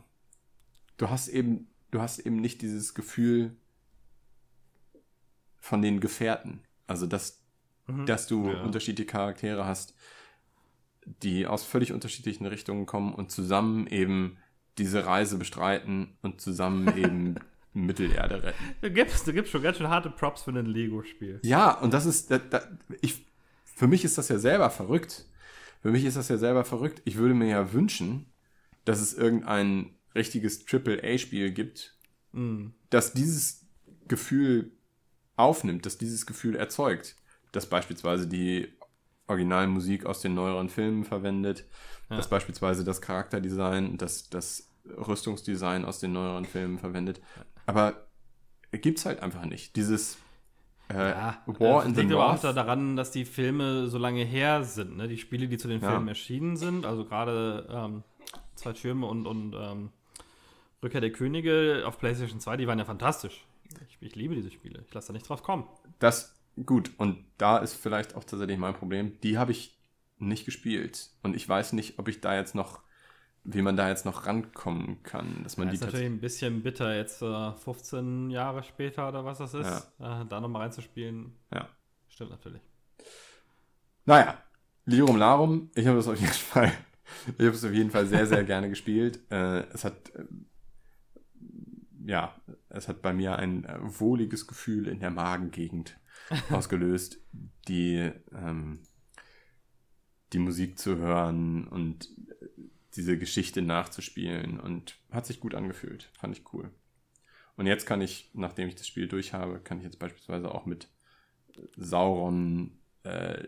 Du 0.97 1.09
hast 1.09 1.27
eben, 1.29 1.67
du 1.91 2.01
hast 2.01 2.19
eben 2.19 2.35
nicht 2.37 2.61
dieses 2.61 2.93
Gefühl 2.93 3.55
von 5.59 5.81
den 5.81 5.99
Gefährten. 5.99 6.61
Also, 6.87 7.07
dass 7.07 7.41
Mhm. 7.87 8.05
dass 8.05 8.27
du 8.27 8.49
Ja. 8.49 8.61
unterschiedliche 8.61 9.07
Charaktere 9.07 9.65
hast, 9.65 9.95
die 11.05 11.47
aus 11.47 11.63
völlig 11.63 11.91
unterschiedlichen 11.93 12.45
Richtungen 12.45 12.85
kommen 12.85 13.13
und 13.13 13.31
zusammen 13.31 13.87
eben 13.87 14.37
diese 14.77 15.05
Reise 15.05 15.37
bestreiten 15.37 16.15
und 16.21 16.41
zusammen 16.41 16.87
eben 16.97 17.35
Mittelerde 17.73 18.43
retten. 18.43 18.63
Du 18.81 18.91
gibst, 18.91 19.25
du 19.27 19.33
gibst 19.33 19.51
schon 19.51 19.61
ganz 19.63 19.77
schön 19.77 19.87
harte 19.89 20.09
Props 20.09 20.43
für 20.43 20.51
ein 20.51 20.65
Lego-Spiel. 20.65 21.39
Ja, 21.43 21.71
und 21.79 21.93
das 21.93 22.05
ist, 22.05 22.29
da, 22.31 22.37
da, 22.37 22.61
ich, 23.01 23.25
für 23.63 23.87
mich 23.87 24.03
ist 24.03 24.17
das 24.17 24.27
ja 24.29 24.37
selber 24.39 24.69
verrückt. 24.69 25.25
Für 25.81 25.89
mich 25.91 26.05
ist 26.05 26.17
das 26.17 26.27
ja 26.29 26.37
selber 26.37 26.63
verrückt. 26.65 27.01
Ich 27.05 27.17
würde 27.17 27.33
mir 27.33 27.47
ja 27.47 27.73
wünschen, 27.73 28.25
dass 28.85 28.99
es 29.01 29.13
irgendein 29.13 29.91
richtiges 30.15 30.65
Triple-A-Spiel 30.65 31.51
gibt, 31.51 31.95
Mm. 32.33 32.67
das 32.89 33.11
dieses 33.13 33.65
Gefühl 34.07 34.71
aufnimmt, 35.35 35.85
das 35.85 35.97
dieses 35.97 36.25
Gefühl 36.25 36.55
erzeugt, 36.55 37.17
das 37.51 37.65
beispielsweise 37.65 38.25
die 38.25 38.69
Originalmusik 39.27 40.05
aus 40.05 40.21
den 40.21 40.33
neueren 40.33 40.69
Filmen 40.69 41.03
verwendet, 41.03 41.65
Ja. 42.09 42.15
das 42.17 42.29
beispielsweise 42.29 42.83
das 42.85 43.01
Charakterdesign, 43.01 43.97
das, 43.97 44.29
das 44.29 44.69
Rüstungsdesign 44.85 45.83
aus 45.85 45.99
den 45.99 46.13
neueren 46.13 46.45
Filmen 46.45 46.79
verwendet. 46.79 47.21
Aber 47.71 48.07
gibt's 48.71 49.05
halt 49.05 49.21
einfach 49.21 49.45
nicht. 49.45 49.75
Dieses 49.75 50.17
äh, 50.89 50.93
Ja, 51.09 51.41
War 51.45 51.85
in 51.85 51.95
the 51.95 52.01
liegt 52.01 52.13
aber 52.13 52.25
auch 52.25 52.29
North. 52.31 52.43
da 52.43 52.53
daran, 52.53 52.95
dass 52.95 53.11
die 53.11 53.25
Filme 53.25 53.87
so 53.87 53.97
lange 53.97 54.23
her 54.23 54.63
sind. 54.63 54.97
Ne? 54.97 55.07
Die 55.07 55.17
Spiele, 55.17 55.47
die 55.47 55.57
zu 55.57 55.67
den 55.67 55.81
Ja. 55.81 55.89
Filmen 55.91 56.07
erschienen 56.07 56.57
sind, 56.57 56.85
also 56.85 57.05
gerade 57.05 57.67
ähm, 57.71 58.03
Zwei 58.55 58.73
Türme 58.73 59.07
und, 59.07 59.25
und 59.25 59.55
ähm, 59.57 59.89
Rückkehr 60.83 61.01
der 61.01 61.11
Könige 61.11 61.83
auf 61.85 61.97
PlayStation 61.97 62.39
2, 62.39 62.57
die 62.57 62.67
waren 62.67 62.77
ja 62.77 62.85
fantastisch. 62.85 63.43
Ich, 63.89 63.97
ich 64.01 64.15
liebe 64.15 64.35
diese 64.35 64.51
Spiele. 64.51 64.83
Ich 64.87 64.93
lasse 64.93 65.07
da 65.07 65.13
nicht 65.13 65.27
drauf 65.27 65.41
kommen. 65.41 65.65
Das, 65.99 66.35
gut, 66.65 66.91
und 66.97 67.25
da 67.39 67.57
ist 67.57 67.73
vielleicht 67.73 68.15
auch 68.15 68.23
tatsächlich 68.23 68.57
mein 68.59 68.75
Problem. 68.75 69.19
Die 69.21 69.37
habe 69.39 69.51
ich 69.51 69.77
nicht 70.19 70.45
gespielt. 70.45 71.09
Und 71.23 71.35
ich 71.35 71.47
weiß 71.49 71.73
nicht, 71.73 71.97
ob 71.97 72.07
ich 72.07 72.21
da 72.21 72.35
jetzt 72.35 72.53
noch, 72.53 72.81
wie 73.43 73.61
man 73.61 73.75
da 73.75 73.89
jetzt 73.89 74.05
noch 74.05 74.27
rankommen 74.27 75.01
kann, 75.03 75.43
dass 75.43 75.57
man 75.57 75.67
Das 75.67 75.73
die 75.73 75.79
ist 75.79 75.85
natürlich 75.85 76.05
ein 76.05 76.21
bisschen 76.21 76.61
bitter, 76.61 76.95
jetzt 76.95 77.21
äh, 77.21 77.51
15 77.53 78.29
Jahre 78.29 78.63
später 78.63 79.07
oder 79.09 79.25
was 79.25 79.39
das 79.39 79.53
ist, 79.53 79.91
äh, 79.99 80.25
da 80.29 80.39
nochmal 80.39 80.63
reinzuspielen. 80.63 81.33
Ja. 81.53 81.67
Stimmt 82.07 82.31
natürlich. 82.31 82.61
Naja, 84.05 84.37
Lirum 84.85 85.17
Larum, 85.17 85.71
ich 85.75 85.87
habe 85.87 85.99
es 85.99 86.07
auf 86.07 86.19
jeden 86.19 86.33
Fall, 86.33 86.71
ich 87.37 87.45
habe 87.45 87.55
es 87.55 87.65
auf 87.65 87.73
jeden 87.73 87.89
Fall 87.89 88.05
sehr, 88.05 88.27
sehr 88.27 88.43
gerne 88.43 88.69
gespielt. 88.69 89.19
Äh, 89.31 89.61
es 89.73 89.85
hat, 89.85 90.13
äh, 90.15 90.25
ja, 92.05 92.35
es 92.69 92.87
hat 92.87 93.01
bei 93.01 93.13
mir 93.13 93.37
ein 93.37 93.65
äh, 93.65 93.77
wohliges 93.81 94.47
Gefühl 94.47 94.87
in 94.87 94.99
der 94.99 95.11
Magengegend 95.11 95.99
ausgelöst, 96.51 97.19
die, 97.67 98.11
ähm, 98.33 98.83
die 100.33 100.39
Musik 100.39 100.77
zu 100.77 100.97
hören 100.97 101.67
und 101.67 102.09
diese 102.95 103.17
Geschichte 103.17 103.61
nachzuspielen 103.61 104.59
und 104.59 104.95
hat 105.11 105.25
sich 105.25 105.39
gut 105.39 105.55
angefühlt. 105.55 106.09
Fand 106.13 106.37
ich 106.37 106.53
cool. 106.53 106.71
Und 107.57 107.67
jetzt 107.67 107.85
kann 107.85 108.01
ich, 108.01 108.29
nachdem 108.33 108.67
ich 108.67 108.75
das 108.75 108.87
Spiel 108.87 109.07
durch 109.07 109.33
habe, 109.33 109.59
kann 109.59 109.77
ich 109.77 109.83
jetzt 109.83 109.99
beispielsweise 109.99 110.53
auch 110.53 110.65
mit 110.65 110.87
Sauron 111.77 112.71
äh, 113.03 113.47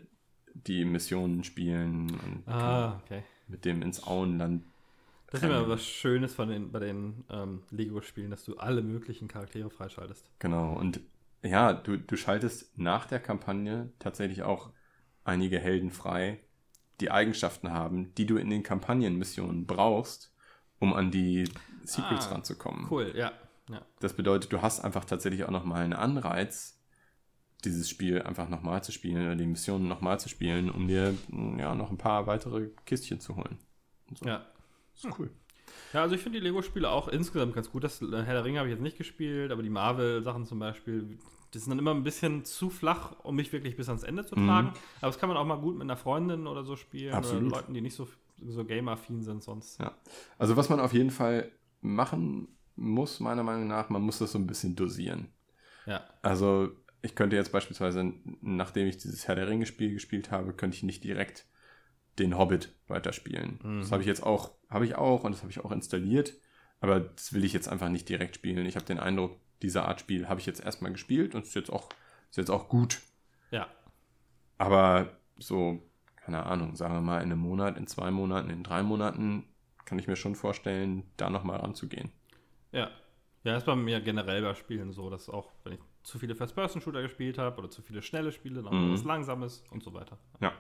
die 0.53 0.85
Missionen 0.85 1.43
spielen 1.43 2.11
und 2.11 2.43
Ah, 2.47 3.01
okay. 3.03 3.23
mit 3.47 3.65
dem 3.65 3.81
ins 3.81 4.03
Auenland. 4.05 4.63
Das 5.27 5.41
ist 5.41 5.49
immer 5.49 5.67
was 5.67 5.83
Schönes 5.83 6.35
von 6.35 6.49
den, 6.49 6.71
bei 6.71 6.79
den 6.79 7.23
ähm, 7.29 7.63
Lego-Spielen, 7.71 8.29
dass 8.29 8.45
du 8.45 8.57
alle 8.57 8.81
möglichen 8.83 9.27
Charaktere 9.27 9.69
freischaltest. 9.69 10.29
Genau. 10.39 10.73
Und 10.77 10.99
ja, 11.41 11.73
du, 11.73 11.97
du 11.97 12.15
schaltest 12.15 12.77
nach 12.77 13.05
der 13.05 13.19
Kampagne 13.19 13.91
tatsächlich 13.99 14.43
auch 14.43 14.69
einige 15.23 15.59
Helden 15.59 15.91
frei, 15.91 16.39
die 16.99 17.11
Eigenschaften 17.11 17.71
haben, 17.71 18.13
die 18.15 18.25
du 18.25 18.37
in 18.37 18.49
den 18.49 18.63
Kampagnenmissionen 18.63 19.65
brauchst, 19.65 20.33
um 20.79 20.93
an 20.93 21.11
die 21.11 21.49
Secrets 21.83 22.27
Ah, 22.27 22.33
ranzukommen. 22.33 22.87
Cool, 22.89 23.13
ja. 23.15 23.31
ja. 23.69 23.81
Das 23.99 24.13
bedeutet, 24.13 24.51
du 24.53 24.61
hast 24.61 24.79
einfach 24.81 25.05
tatsächlich 25.05 25.43
auch 25.43 25.51
nochmal 25.51 25.83
einen 25.83 25.93
Anreiz, 25.93 26.79
dieses 27.65 27.89
Spiel 27.89 28.21
einfach 28.21 28.49
nochmal 28.49 28.83
zu 28.83 28.91
spielen 28.91 29.25
oder 29.25 29.35
die 29.35 29.45
Missionen 29.45 29.87
nochmal 29.87 30.19
zu 30.19 30.29
spielen, 30.29 30.69
um 30.69 30.87
dir 30.87 31.15
mm, 31.29 31.59
ja 31.59 31.75
noch 31.75 31.91
ein 31.91 31.97
paar 31.97 32.27
weitere 32.27 32.69
Kistchen 32.85 33.19
zu 33.19 33.35
holen. 33.37 33.57
Ja. 34.23 34.45
Das 34.93 35.05
ist 35.05 35.19
cool. 35.19 35.31
Ja, 35.93 36.01
also 36.01 36.15
ich 36.15 36.21
finde 36.21 36.39
die 36.39 36.43
Lego-Spiele 36.43 36.89
auch 36.89 37.07
insgesamt 37.07 37.55
ganz 37.55 37.71
gut. 37.71 37.83
Das 37.83 38.01
äh, 38.01 38.05
Herr 38.11 38.33
der 38.33 38.43
Ringe 38.45 38.59
habe 38.59 38.67
ich 38.67 38.73
jetzt 38.73 38.83
nicht 38.83 38.97
gespielt, 38.97 39.51
aber 39.51 39.63
die 39.63 39.69
Marvel-Sachen 39.69 40.45
zum 40.45 40.59
Beispiel, 40.59 41.17
die 41.53 41.59
sind 41.59 41.69
dann 41.69 41.79
immer 41.79 41.93
ein 41.93 42.03
bisschen 42.03 42.45
zu 42.45 42.69
flach, 42.69 43.13
um 43.23 43.35
mich 43.35 43.51
wirklich 43.53 43.75
bis 43.75 43.87
ans 43.89 44.03
Ende 44.03 44.25
zu 44.25 44.35
Mhm. 44.37 44.47
tragen. 44.47 44.67
Aber 45.01 45.07
das 45.07 45.19
kann 45.19 45.29
man 45.29 45.37
auch 45.37 45.45
mal 45.45 45.57
gut 45.59 45.73
mit 45.75 45.83
einer 45.83 45.97
Freundin 45.97 46.47
oder 46.47 46.63
so 46.63 46.75
spielen 46.75 47.13
Absolut. 47.13 47.43
oder 47.51 47.57
Leuten, 47.57 47.73
die 47.73 47.81
nicht 47.81 47.95
so, 47.95 48.07
so 48.45 48.65
game-affin 48.65 49.21
sind 49.21 49.43
sonst. 49.43 49.79
Ja. 49.79 49.95
Also 50.37 50.55
was 50.57 50.69
man 50.69 50.79
auf 50.79 50.93
jeden 50.93 51.11
Fall 51.11 51.51
machen 51.81 52.47
muss, 52.75 53.19
meiner 53.19 53.43
Meinung 53.43 53.67
nach, 53.67 53.89
man 53.89 54.01
muss 54.01 54.19
das 54.19 54.31
so 54.31 54.39
ein 54.39 54.47
bisschen 54.47 54.75
dosieren. 54.75 55.27
Ja. 55.85 56.03
Also 56.21 56.69
ich 57.01 57.15
könnte 57.15 57.35
jetzt 57.35 57.51
beispielsweise, 57.51 58.13
nachdem 58.41 58.87
ich 58.87 58.97
dieses 58.97 59.27
Herr 59.27 59.35
der 59.35 59.47
Ringe-Spiel 59.47 59.93
gespielt 59.93 60.31
habe, 60.31 60.53
könnte 60.53 60.75
ich 60.77 60.83
nicht 60.83 61.03
direkt 61.03 61.45
den 62.19 62.37
Hobbit 62.37 62.73
weiterspielen. 62.87 63.59
Mhm. 63.61 63.79
Das 63.81 63.91
habe 63.91 64.01
ich 64.01 64.07
jetzt 64.07 64.23
auch, 64.23 64.51
habe 64.69 64.85
ich 64.85 64.95
auch 64.95 65.23
und 65.23 65.33
das 65.33 65.41
habe 65.41 65.51
ich 65.51 65.59
auch 65.59 65.71
installiert, 65.71 66.33
aber 66.79 66.99
das 67.01 67.33
will 67.33 67.43
ich 67.43 67.53
jetzt 67.53 67.67
einfach 67.67 67.89
nicht 67.89 68.07
direkt 68.09 68.35
spielen. 68.35 68.65
Ich 68.65 68.75
habe 68.75 68.85
den 68.85 68.99
Eindruck, 68.99 69.37
diese 69.63 69.83
Art 69.83 69.99
Spiel 70.01 70.29
habe 70.29 70.39
ich 70.39 70.45
jetzt 70.45 70.63
erstmal 70.63 70.91
gespielt 70.91 71.33
und 71.33 71.43
ist 71.43 71.55
jetzt 71.55 71.71
auch, 71.71 71.89
ist 72.29 72.37
jetzt 72.37 72.51
auch 72.51 72.69
gut. 72.69 73.01
Ja. 73.51 73.67
Aber 74.57 75.17
so, 75.37 75.81
keine 76.17 76.45
Ahnung, 76.45 76.75
sagen 76.75 76.93
wir 76.93 77.01
mal 77.01 77.17
in 77.17 77.31
einem 77.31 77.39
Monat, 77.39 77.77
in 77.77 77.87
zwei 77.87 78.11
Monaten, 78.11 78.49
in 78.49 78.63
drei 78.63 78.83
Monaten, 78.83 79.45
kann 79.85 79.99
ich 79.99 80.07
mir 80.07 80.15
schon 80.15 80.35
vorstellen, 80.35 81.03
da 81.17 81.29
nochmal 81.29 81.59
ranzugehen. 81.59 82.11
Ja. 82.71 82.89
Ja, 83.43 83.57
ist 83.57 83.65
bei 83.65 83.75
mir 83.75 83.99
generell 83.99 84.41
bei 84.41 84.53
Spielen 84.55 84.93
so, 84.93 85.09
dass 85.09 85.27
auch, 85.29 85.51
wenn 85.63 85.73
ich 85.73 85.79
zu 86.03 86.17
viele 86.17 86.35
First-Person-Shooter 86.35 87.01
gespielt 87.01 87.37
habe 87.37 87.57
oder 87.57 87.69
zu 87.69 87.81
viele 87.81 88.01
schnelle 88.01 88.31
Spiele, 88.31 88.63
dann 88.63 88.89
Mhm. 88.89 88.93
was 88.93 89.03
Langsames 89.03 89.63
und 89.71 89.83
so 89.83 89.93
weiter. 89.93 90.17
Ja. 90.39 90.53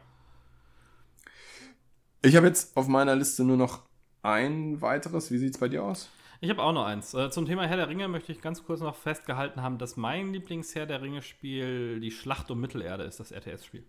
Ich 2.21 2.35
habe 2.35 2.47
jetzt 2.47 2.75
auf 2.75 2.87
meiner 2.87 3.15
Liste 3.15 3.43
nur 3.43 3.57
noch 3.57 3.83
ein 4.21 4.81
weiteres. 4.81 5.31
Wie 5.31 5.37
sieht 5.37 5.53
es 5.53 5.59
bei 5.59 5.67
dir 5.67 5.83
aus? 5.83 6.09
Ich 6.43 6.49
habe 6.49 6.61
auch 6.61 6.73
noch 6.73 6.83
eins. 6.83 7.13
Äh, 7.13 7.31
zum 7.31 7.45
Thema 7.45 7.65
Herr 7.67 7.77
der 7.77 7.87
Ringe 7.87 8.09
möchte 8.09 8.33
ich 8.33 8.41
ganz 8.41 8.65
kurz 8.65 8.81
noch 8.81 8.97
festgehalten 8.97 9.61
haben, 9.61 9.77
dass 9.77 9.95
mein 9.95 10.33
Lieblings-Herr 10.33 10.85
der 10.85 11.01
Ringe-Spiel 11.01 12.01
die 12.01 12.11
Schlacht 12.11 12.51
um 12.51 12.59
Mittelerde 12.59 13.05
ist, 13.05 13.21
das 13.21 13.31
RTS-Spiel. 13.31 13.85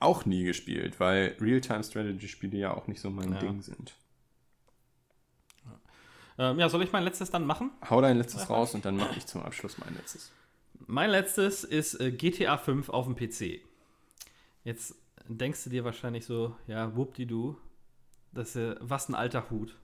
Auch 0.00 0.24
nie 0.24 0.42
gespielt, 0.42 0.98
weil 0.98 1.36
Real-Time-Strategy-Spiele 1.40 2.58
ja 2.58 2.74
auch 2.74 2.88
nicht 2.88 3.00
so 3.00 3.08
mein 3.10 3.34
Ja. 3.34 3.38
Ding 3.38 3.62
sind. 3.62 3.94
Ähm, 6.38 6.58
ja, 6.58 6.68
soll 6.68 6.82
ich 6.82 6.90
mein 6.90 7.04
letztes 7.04 7.30
dann 7.30 7.46
machen? 7.46 7.70
Hau 7.88 8.00
dein 8.00 8.18
letztes 8.18 8.50
raus 8.50 8.74
und 8.74 8.84
dann 8.84 8.96
mache 8.96 9.16
ich 9.16 9.24
zum 9.24 9.40
Abschluss 9.40 9.78
mein 9.78 9.94
letztes. 9.94 10.32
Mein 10.88 11.10
letztes 11.10 11.62
ist 11.62 12.00
äh, 12.00 12.10
GTA 12.10 12.58
5 12.58 12.88
auf 12.88 13.06
dem 13.06 13.14
PC. 13.14 13.60
Jetzt 14.64 14.96
denkst 15.28 15.62
du 15.62 15.70
dir 15.70 15.84
wahrscheinlich 15.84 16.26
so, 16.26 16.56
ja, 16.66 16.96
whoopdi-du, 16.96 17.56
das, 18.32 18.58
was 18.80 19.08
ein 19.08 19.14
alter 19.14 19.50
Hut. 19.50 19.76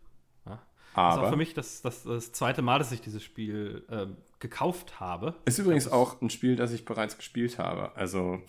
Ja. 0.96 1.06
Das 1.08 1.14
ist 1.14 1.18
auch 1.18 1.22
Aber 1.22 1.30
für 1.30 1.36
mich 1.36 1.54
das, 1.54 1.82
das, 1.82 2.04
das 2.04 2.32
zweite 2.32 2.62
Mal, 2.62 2.78
dass 2.78 2.92
ich 2.92 3.00
dieses 3.00 3.22
Spiel 3.22 3.84
ähm, 3.90 4.16
gekauft 4.38 5.00
habe. 5.00 5.34
ist 5.44 5.58
übrigens 5.58 5.88
auch 5.88 6.20
ein 6.20 6.30
Spiel, 6.30 6.56
das 6.56 6.72
ich 6.72 6.84
bereits 6.84 7.16
gespielt 7.16 7.58
habe. 7.58 7.94
Also, 7.96 8.42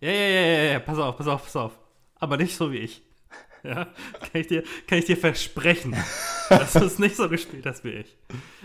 Ja, 0.00 0.10
ja, 0.10 0.28
ja, 0.28 0.42
ja, 0.42 0.62
ja, 0.72 0.78
pass 0.80 0.98
auf, 0.98 1.16
pass 1.16 1.26
auf, 1.28 1.42
pass 1.44 1.56
auf. 1.56 1.78
Aber 2.16 2.36
nicht 2.36 2.56
so 2.56 2.72
wie 2.72 2.78
ich. 2.78 3.02
Ja, 3.64 3.84
kann 4.18 4.40
ich 4.40 4.48
dir, 4.48 4.64
kann 4.88 4.98
ich 4.98 5.04
dir 5.04 5.16
versprechen, 5.16 5.94
dass 6.48 6.72
du 6.72 6.80
es 6.80 6.98
nicht 6.98 7.14
so 7.14 7.28
gespielt 7.28 7.64
hast 7.64 7.84
wie 7.84 7.90
ich. 7.90 8.16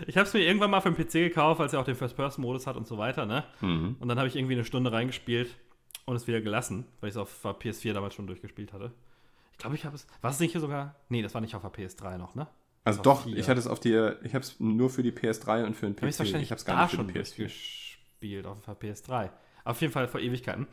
Ich 0.08 0.16
habe 0.16 0.26
es 0.26 0.34
mir 0.34 0.40
irgendwann 0.40 0.72
mal 0.72 0.80
für 0.80 0.90
den 0.90 0.96
PC 0.96 1.12
gekauft, 1.12 1.60
als 1.60 1.72
er 1.72 1.78
auch 1.78 1.84
den 1.84 1.94
First-Person-Modus 1.94 2.66
hat 2.66 2.76
und 2.76 2.88
so 2.88 2.98
weiter, 2.98 3.24
ne? 3.24 3.44
mhm. 3.60 3.94
Und 4.00 4.08
dann 4.08 4.18
habe 4.18 4.26
ich 4.26 4.34
irgendwie 4.34 4.54
eine 4.54 4.64
Stunde 4.64 4.90
reingespielt 4.90 5.54
und 6.04 6.16
es 6.16 6.26
wieder 6.26 6.40
gelassen, 6.40 6.84
weil 7.00 7.10
ich 7.10 7.14
es 7.14 7.16
auf 7.16 7.32
der 7.44 7.52
PS4 7.52 7.92
damals 7.92 8.14
schon 8.14 8.26
durchgespielt 8.26 8.72
hatte. 8.72 8.92
Ich 9.52 9.58
glaube, 9.58 9.76
ich 9.76 9.84
habe 9.84 9.94
es. 9.94 10.04
War 10.20 10.32
es 10.32 10.40
nicht 10.40 10.50
hier 10.50 10.60
sogar? 10.60 10.96
Nee, 11.08 11.22
das 11.22 11.32
war 11.32 11.40
nicht 11.40 11.54
auf 11.54 11.62
der 11.62 11.72
PS3 11.72 12.18
noch, 12.18 12.34
ne? 12.34 12.48
Also 12.88 13.02
doch, 13.02 13.24
vier. 13.24 13.36
ich 13.36 13.48
hatte 13.48 13.60
es 13.60 13.66
auf 13.66 13.80
die, 13.80 13.92
ich 14.22 14.34
habe 14.34 14.44
es 14.44 14.58
nur 14.58 14.90
für 14.90 15.02
die 15.02 15.12
PS3 15.12 15.64
und 15.64 15.74
für 15.74 15.86
den 15.86 15.96
PC. 15.96 16.02
Wahrscheinlich 16.02 16.42
ich 16.42 16.50
habe 16.50 16.58
es 16.58 16.64
gar 16.64 16.82
nicht 16.82 16.90
für 16.90 16.96
schon 16.96 17.08
die 17.08 17.14
PS4. 17.14 17.36
durchgespielt 17.36 18.46
auf 18.46 18.60
der 18.62 18.78
PS3. 18.78 19.30
Auf 19.64 19.80
jeden 19.80 19.92
Fall 19.92 20.08
vor 20.08 20.20
Ewigkeiten. 20.20 20.66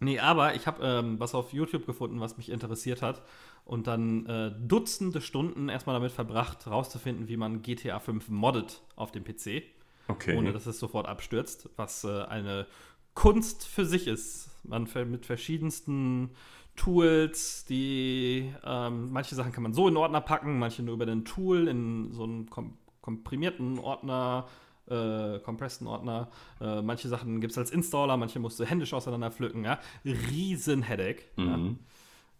Nee, 0.00 0.20
aber 0.20 0.54
ich 0.54 0.66
habe 0.66 0.84
ähm, 0.86 1.18
was 1.18 1.34
auf 1.34 1.52
YouTube 1.52 1.84
gefunden, 1.86 2.20
was 2.20 2.36
mich 2.36 2.50
interessiert 2.50 3.02
hat. 3.02 3.22
Und 3.64 3.86
dann 3.86 4.26
äh, 4.26 4.52
Dutzende 4.58 5.20
Stunden 5.20 5.68
erstmal 5.68 5.94
damit 5.94 6.12
verbracht, 6.12 6.66
herauszufinden, 6.66 7.28
wie 7.28 7.36
man 7.36 7.62
GTA 7.62 7.98
5 7.98 8.28
moddet 8.28 8.82
auf 8.96 9.10
dem 9.12 9.24
PC, 9.24 9.62
Okay. 10.06 10.36
ohne 10.36 10.52
dass 10.52 10.66
es 10.66 10.78
sofort 10.78 11.06
abstürzt, 11.06 11.68
was 11.76 12.04
äh, 12.04 12.22
eine 12.22 12.66
Kunst 13.14 13.66
für 13.66 13.84
sich 13.84 14.06
ist. 14.06 14.50
Man 14.62 14.88
mit 15.10 15.26
verschiedensten 15.26 16.30
Tools, 16.78 17.64
die 17.66 18.50
ähm, 18.64 19.12
manche 19.12 19.34
Sachen 19.34 19.52
kann 19.52 19.62
man 19.62 19.74
so 19.74 19.88
in 19.88 19.96
Ordner 19.96 20.22
packen, 20.22 20.58
manche 20.58 20.82
nur 20.82 20.94
über 20.94 21.06
den 21.06 21.24
Tool 21.24 21.68
in 21.68 22.12
so 22.12 22.24
einen 22.24 22.48
kom 22.48 22.78
komprimierten 23.02 23.78
Ordner, 23.78 24.46
äh, 24.86 25.38
compressten 25.38 25.86
Ordner. 25.86 26.30
Äh, 26.60 26.82
manche 26.82 27.08
Sachen 27.08 27.40
gibt 27.40 27.52
es 27.52 27.58
als 27.58 27.70
Installer, 27.70 28.18
manche 28.18 28.38
musst 28.38 28.60
du 28.60 28.64
händisch 28.64 28.92
auseinander 28.92 29.30
pflücken. 29.30 29.64
Ja? 29.64 29.78
Riesen 30.04 30.82
Headache. 30.82 31.22
Ja? 31.36 31.56
Mhm. 31.56 31.78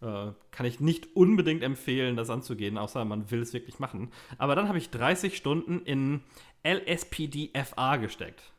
Äh, 0.01 0.31
kann 0.51 0.65
ich 0.65 0.79
nicht 0.79 1.15
unbedingt 1.15 1.63
empfehlen, 1.63 2.15
das 2.15 2.29
anzugehen, 2.29 2.77
außer 2.77 3.03
man 3.03 3.31
will 3.31 3.41
es 3.41 3.51
wirklich 3.51 3.79
machen. 3.79 4.11
Aber 4.37 4.55
dann 4.55 4.67
habe 4.67 4.77
ich 4.77 4.91
30 4.91 5.35
Stunden 5.35 5.81
in 5.81 6.21
LSPD-FA 6.63 7.97
gesteckt. 7.97 8.53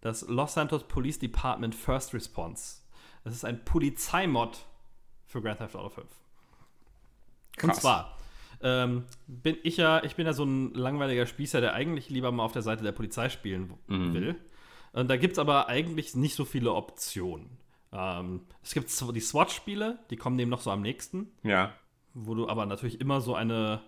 Das 0.00 0.26
Los 0.28 0.54
Santos 0.54 0.88
Police 0.88 1.18
Department 1.18 1.74
First 1.74 2.12
Response. 2.12 2.82
Das 3.24 3.34
ist 3.34 3.44
ein 3.44 3.64
Polizeimod 3.64 4.66
für 5.30 5.40
Grand 5.40 5.58
Theft 5.58 5.76
Auto 5.76 5.88
5. 5.90 6.06
Krass. 7.56 7.68
Und 7.68 7.74
zwar 7.76 8.16
ähm, 8.62 9.04
bin 9.26 9.56
ich 9.62 9.76
ja, 9.76 10.02
ich 10.04 10.16
bin 10.16 10.26
ja 10.26 10.32
so 10.32 10.44
ein 10.44 10.74
langweiliger 10.74 11.26
Spießer, 11.26 11.60
der 11.60 11.74
eigentlich 11.74 12.10
lieber 12.10 12.30
mal 12.32 12.44
auf 12.44 12.52
der 12.52 12.62
Seite 12.62 12.82
der 12.82 12.92
Polizei 12.92 13.28
spielen 13.28 13.72
mhm. 13.86 14.14
will. 14.14 14.36
Und 14.92 15.08
da 15.08 15.16
gibt 15.16 15.32
es 15.34 15.38
aber 15.38 15.68
eigentlich 15.68 16.14
nicht 16.14 16.34
so 16.34 16.44
viele 16.44 16.74
Optionen. 16.74 17.58
Ähm, 17.92 18.42
es 18.62 18.74
gibt 18.74 18.90
die 18.90 19.20
SWAT-Spiele, 19.20 19.98
die 20.10 20.16
kommen 20.16 20.36
dem 20.36 20.48
noch 20.48 20.60
so 20.60 20.70
am 20.70 20.82
nächsten. 20.82 21.28
Ja. 21.42 21.72
Wo 22.12 22.34
du 22.34 22.48
aber 22.48 22.66
natürlich 22.66 23.00
immer 23.00 23.20
so 23.20 23.34
eine 23.34 23.80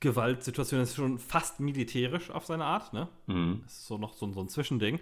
Gewaltsituation 0.00 0.80
ist 0.80 0.96
schon 0.96 1.18
fast 1.18 1.60
militärisch 1.60 2.30
auf 2.30 2.44
seine 2.44 2.64
Art, 2.64 2.92
ne? 2.92 3.08
Mhm. 3.26 3.60
Das 3.64 3.74
ist 3.74 3.86
so 3.86 3.96
noch 3.96 4.14
so, 4.14 4.30
so 4.32 4.40
ein 4.40 4.48
Zwischending. 4.48 4.98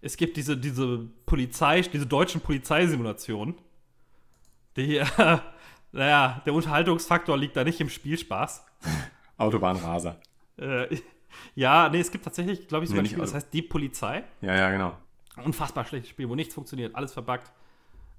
Es 0.00 0.16
gibt 0.16 0.36
diese, 0.36 0.56
diese 0.56 1.08
Polizei, 1.24 1.80
diese 1.80 2.06
deutschen 2.06 2.42
Polizeisimulationen, 2.42 3.54
die, 4.76 4.96
äh, 5.18 5.38
naja, 5.92 6.42
der 6.44 6.54
Unterhaltungsfaktor 6.54 7.36
liegt 7.36 7.56
da 7.56 7.64
nicht 7.64 7.80
im 7.80 7.88
Spielspaß. 7.88 8.64
Autobahnraser. 9.36 10.20
Äh, 10.58 10.96
ja, 11.54 11.88
nee, 11.88 12.00
es 12.00 12.10
gibt 12.10 12.24
tatsächlich, 12.24 12.68
glaube 12.68 12.84
ich, 12.84 12.90
sogar 12.90 13.02
nee, 13.02 13.08
ein 13.08 13.10
Spiel, 13.10 13.22
das 13.22 13.34
heißt 13.34 13.52
Die 13.52 13.62
Polizei. 13.62 14.24
Ja, 14.40 14.54
ja, 14.54 14.70
genau. 14.70 14.96
Unfassbar 15.44 15.84
schlechtes 15.84 16.10
Spiel, 16.10 16.28
wo 16.28 16.34
nichts 16.34 16.54
funktioniert, 16.54 16.94
alles 16.94 17.12
verbuggt. 17.12 17.50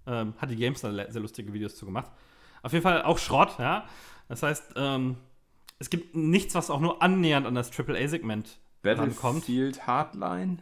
Ähm, 0.07 0.33
hat 0.37 0.49
die 0.49 0.55
Games 0.55 0.81
da 0.81 0.91
sehr 0.91 1.21
lustige 1.21 1.51
Videos 1.53 1.75
zu 1.75 1.85
gemacht. 1.85 2.11
Auf 2.61 2.73
jeden 2.73 2.83
Fall 2.83 3.03
auch 3.03 3.17
Schrott, 3.17 3.57
ja. 3.57 3.85
Das 4.27 4.43
heißt, 4.43 4.73
ähm, 4.75 5.17
es 5.79 5.89
gibt 5.89 6.15
nichts, 6.15 6.55
was 6.55 6.69
auch 6.69 6.79
nur 6.79 7.01
annähernd 7.01 7.47
an 7.47 7.55
das 7.55 7.71
AAA-Segment 7.77 8.57
rankommt. 8.83 9.21
Battlefield 9.21 9.87
Hardline? 9.87 10.57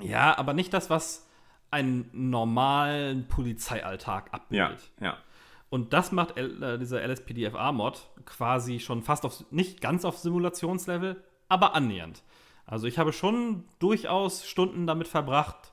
Ja, 0.00 0.36
aber 0.38 0.54
nicht 0.54 0.72
das, 0.72 0.90
was 0.90 1.26
einen 1.72 2.08
normalen 2.12 3.26
Polizeialltag 3.28 4.32
abbildet. 4.32 4.92
Ja, 5.00 5.06
ja. 5.06 5.16
Und 5.70 5.94
das 5.94 6.12
macht 6.12 6.36
L, 6.36 6.62
äh, 6.62 6.78
dieser 6.78 7.02
LSPDFA-Mod 7.02 8.10
quasi 8.26 8.78
schon 8.78 9.02
fast 9.02 9.24
auf, 9.24 9.44
nicht 9.50 9.80
ganz 9.80 10.04
auf 10.04 10.18
Simulationslevel, 10.18 11.24
aber 11.48 11.74
annähernd. 11.74 12.22
Also 12.66 12.86
ich 12.86 12.98
habe 12.98 13.12
schon 13.12 13.64
durchaus 13.78 14.46
Stunden 14.46 14.86
damit 14.86 15.08
verbracht, 15.08 15.72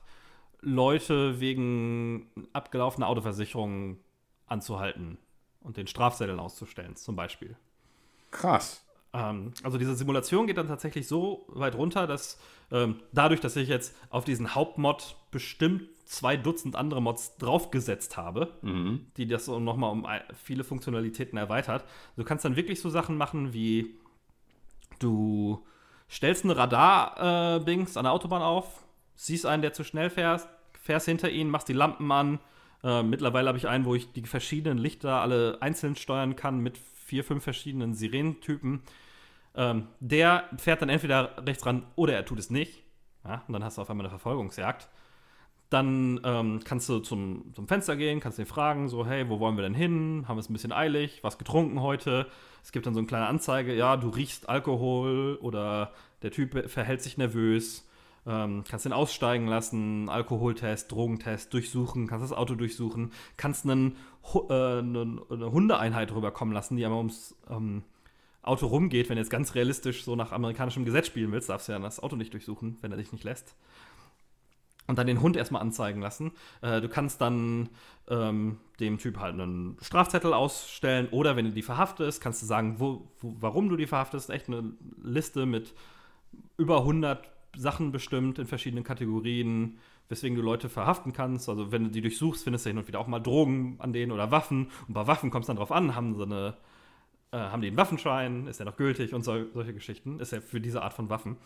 Leute 0.62 1.40
wegen 1.40 2.30
abgelaufener 2.52 3.08
Autoversicherung 3.08 3.98
anzuhalten 4.46 5.18
und 5.60 5.76
den 5.76 5.86
Strafzetteln 5.86 6.40
auszustellen, 6.40 6.96
zum 6.96 7.16
Beispiel. 7.16 7.56
Krass. 8.30 8.84
Ähm, 9.12 9.52
also 9.62 9.78
diese 9.78 9.94
Simulation 9.94 10.46
geht 10.46 10.56
dann 10.56 10.68
tatsächlich 10.68 11.08
so 11.08 11.46
weit 11.48 11.74
runter, 11.74 12.06
dass 12.06 12.38
ähm, 12.70 12.96
dadurch, 13.12 13.40
dass 13.40 13.56
ich 13.56 13.68
jetzt 13.68 13.96
auf 14.10 14.24
diesen 14.24 14.54
Hauptmod 14.54 15.16
bestimmt 15.30 15.82
zwei 16.04 16.36
Dutzend 16.36 16.74
andere 16.76 17.00
Mods 17.00 17.36
draufgesetzt 17.38 18.16
habe, 18.16 18.52
mhm. 18.62 19.06
die 19.16 19.26
das 19.26 19.44
so 19.44 19.60
nochmal 19.60 19.92
um 19.92 20.06
viele 20.44 20.64
Funktionalitäten 20.64 21.38
erweitert, 21.38 21.84
du 22.16 22.24
kannst 22.24 22.44
dann 22.44 22.56
wirklich 22.56 22.80
so 22.80 22.90
Sachen 22.90 23.16
machen 23.16 23.52
wie 23.52 23.94
du 24.98 25.64
stellst 26.10 26.44
eine 26.44 26.56
Radar-Dings 26.56 27.94
äh, 27.94 27.98
an 27.98 28.04
der 28.04 28.12
Autobahn 28.12 28.42
auf, 28.42 28.84
siehst 29.14 29.46
einen, 29.46 29.62
der 29.62 29.72
zu 29.72 29.84
schnell 29.84 30.10
fährt, 30.10 30.48
fährst 30.72 31.06
hinter 31.06 31.30
ihn, 31.30 31.48
machst 31.48 31.68
die 31.68 31.72
Lampen 31.74 32.10
an. 32.10 32.40
Äh, 32.82 33.02
mittlerweile 33.02 33.48
habe 33.48 33.58
ich 33.58 33.68
einen, 33.68 33.84
wo 33.84 33.94
ich 33.94 34.12
die 34.12 34.22
verschiedenen 34.22 34.78
Lichter 34.78 35.20
alle 35.20 35.58
einzeln 35.60 35.94
steuern 35.94 36.34
kann 36.34 36.58
mit 36.58 36.78
vier, 37.10 37.24
fünf 37.24 37.42
verschiedenen 37.42 37.92
Sirenentypen. 37.92 38.82
Ähm, 39.56 39.88
der 39.98 40.48
fährt 40.58 40.80
dann 40.80 40.88
entweder 40.88 41.44
rechts 41.44 41.66
ran 41.66 41.82
oder 41.96 42.14
er 42.14 42.24
tut 42.24 42.38
es 42.38 42.50
nicht. 42.50 42.84
Ja, 43.24 43.42
und 43.48 43.52
dann 43.52 43.64
hast 43.64 43.78
du 43.78 43.82
auf 43.82 43.90
einmal 43.90 44.06
eine 44.06 44.10
Verfolgungsjagd. 44.10 44.88
Dann 45.70 46.20
ähm, 46.24 46.60
kannst 46.64 46.88
du 46.88 47.00
zum, 47.00 47.52
zum 47.52 47.66
Fenster 47.66 47.96
gehen, 47.96 48.20
kannst 48.20 48.38
ihn 48.38 48.46
fragen, 48.46 48.88
so, 48.88 49.04
hey, 49.04 49.28
wo 49.28 49.40
wollen 49.40 49.56
wir 49.56 49.62
denn 49.62 49.74
hin? 49.74 50.24
Haben 50.28 50.36
wir 50.36 50.40
es 50.40 50.48
ein 50.48 50.52
bisschen 50.52 50.72
eilig? 50.72 51.18
Was 51.22 51.36
getrunken 51.36 51.80
heute? 51.80 52.28
Es 52.62 52.70
gibt 52.70 52.86
dann 52.86 52.94
so 52.94 53.00
eine 53.00 53.08
kleine 53.08 53.26
Anzeige, 53.26 53.74
ja, 53.74 53.96
du 53.96 54.08
riechst 54.08 54.48
Alkohol 54.48 55.36
oder 55.42 55.92
der 56.22 56.30
Typ 56.30 56.70
verhält 56.70 57.02
sich 57.02 57.18
nervös. 57.18 57.89
Ähm, 58.26 58.64
kannst 58.68 58.84
ihn 58.84 58.92
aussteigen 58.92 59.46
lassen, 59.46 60.08
Alkoholtest, 60.10 60.92
Drogentest, 60.92 61.54
durchsuchen, 61.54 62.06
kannst 62.06 62.24
das 62.24 62.36
Auto 62.36 62.54
durchsuchen, 62.54 63.12
kannst 63.38 63.64
einen, 63.64 63.96
äh, 64.34 64.52
eine, 64.52 65.22
eine, 65.30 65.52
Hundeeinheit 65.52 66.12
rüberkommen 66.12 66.52
lassen, 66.52 66.76
die 66.76 66.84
einmal 66.84 66.98
ums 66.98 67.34
ähm, 67.48 67.82
Auto 68.42 68.66
rumgeht. 68.66 69.08
Wenn 69.08 69.16
du 69.16 69.22
jetzt 69.22 69.30
ganz 69.30 69.54
realistisch 69.54 70.04
so 70.04 70.16
nach 70.16 70.32
amerikanischem 70.32 70.84
Gesetz 70.84 71.06
spielen 71.06 71.32
willst, 71.32 71.48
darfst 71.48 71.68
du 71.68 71.72
ja 71.72 71.78
das 71.78 72.00
Auto 72.00 72.16
nicht 72.16 72.32
durchsuchen, 72.34 72.76
wenn 72.82 72.90
er 72.90 72.98
dich 72.98 73.12
nicht 73.12 73.24
lässt. 73.24 73.54
Und 74.86 74.98
dann 74.98 75.06
den 75.06 75.22
Hund 75.22 75.36
erstmal 75.36 75.62
anzeigen 75.62 76.02
lassen. 76.02 76.32
Äh, 76.60 76.82
du 76.82 76.88
kannst 76.88 77.22
dann 77.22 77.70
ähm, 78.08 78.58
dem 78.80 78.98
Typ 78.98 79.18
halt 79.18 79.34
einen 79.34 79.78
Strafzettel 79.80 80.34
ausstellen 80.34 81.08
oder 81.10 81.36
wenn 81.36 81.46
du 81.46 81.52
die 81.52 81.62
verhaftest, 81.62 82.20
kannst 82.20 82.42
du 82.42 82.46
sagen, 82.46 82.80
wo, 82.80 83.08
wo, 83.20 83.36
warum 83.40 83.68
du 83.68 83.76
die 83.76 83.86
verhaftest. 83.86 84.28
Echt 84.28 84.48
eine 84.48 84.74
Liste 85.02 85.46
mit 85.46 85.74
über 86.58 86.78
100 86.78 87.30
Sachen 87.56 87.92
bestimmt 87.92 88.38
in 88.38 88.46
verschiedenen 88.46 88.84
Kategorien, 88.84 89.78
weswegen 90.08 90.36
du 90.36 90.42
Leute 90.42 90.68
verhaften 90.68 91.12
kannst. 91.12 91.48
Also 91.48 91.72
wenn 91.72 91.84
du 91.84 91.90
die 91.90 92.00
durchsuchst, 92.00 92.44
findest 92.44 92.64
du 92.64 92.70
hin 92.70 92.78
und 92.78 92.88
wieder 92.88 93.00
auch 93.00 93.06
mal 93.06 93.20
Drogen 93.20 93.76
an 93.78 93.92
denen 93.92 94.12
oder 94.12 94.30
Waffen. 94.30 94.70
Und 94.88 94.94
bei 94.94 95.06
Waffen 95.06 95.30
kommt 95.30 95.44
es 95.44 95.46
dann 95.48 95.56
drauf 95.56 95.72
an, 95.72 95.94
haben 95.94 96.14
sie 96.14 96.22
eine, 96.22 96.56
äh, 97.32 97.38
haben 97.38 97.62
die 97.62 97.68
einen 97.68 97.76
Waffenschein, 97.76 98.46
ist 98.46 98.60
der 98.60 98.66
noch 98.66 98.76
gültig 98.76 99.14
und 99.14 99.24
so, 99.24 99.44
solche 99.52 99.74
Geschichten. 99.74 100.20
Ist 100.20 100.32
ja 100.32 100.40
für 100.40 100.60
diese 100.60 100.82
Art 100.82 100.92
von 100.92 101.10
Waffen. 101.10 101.36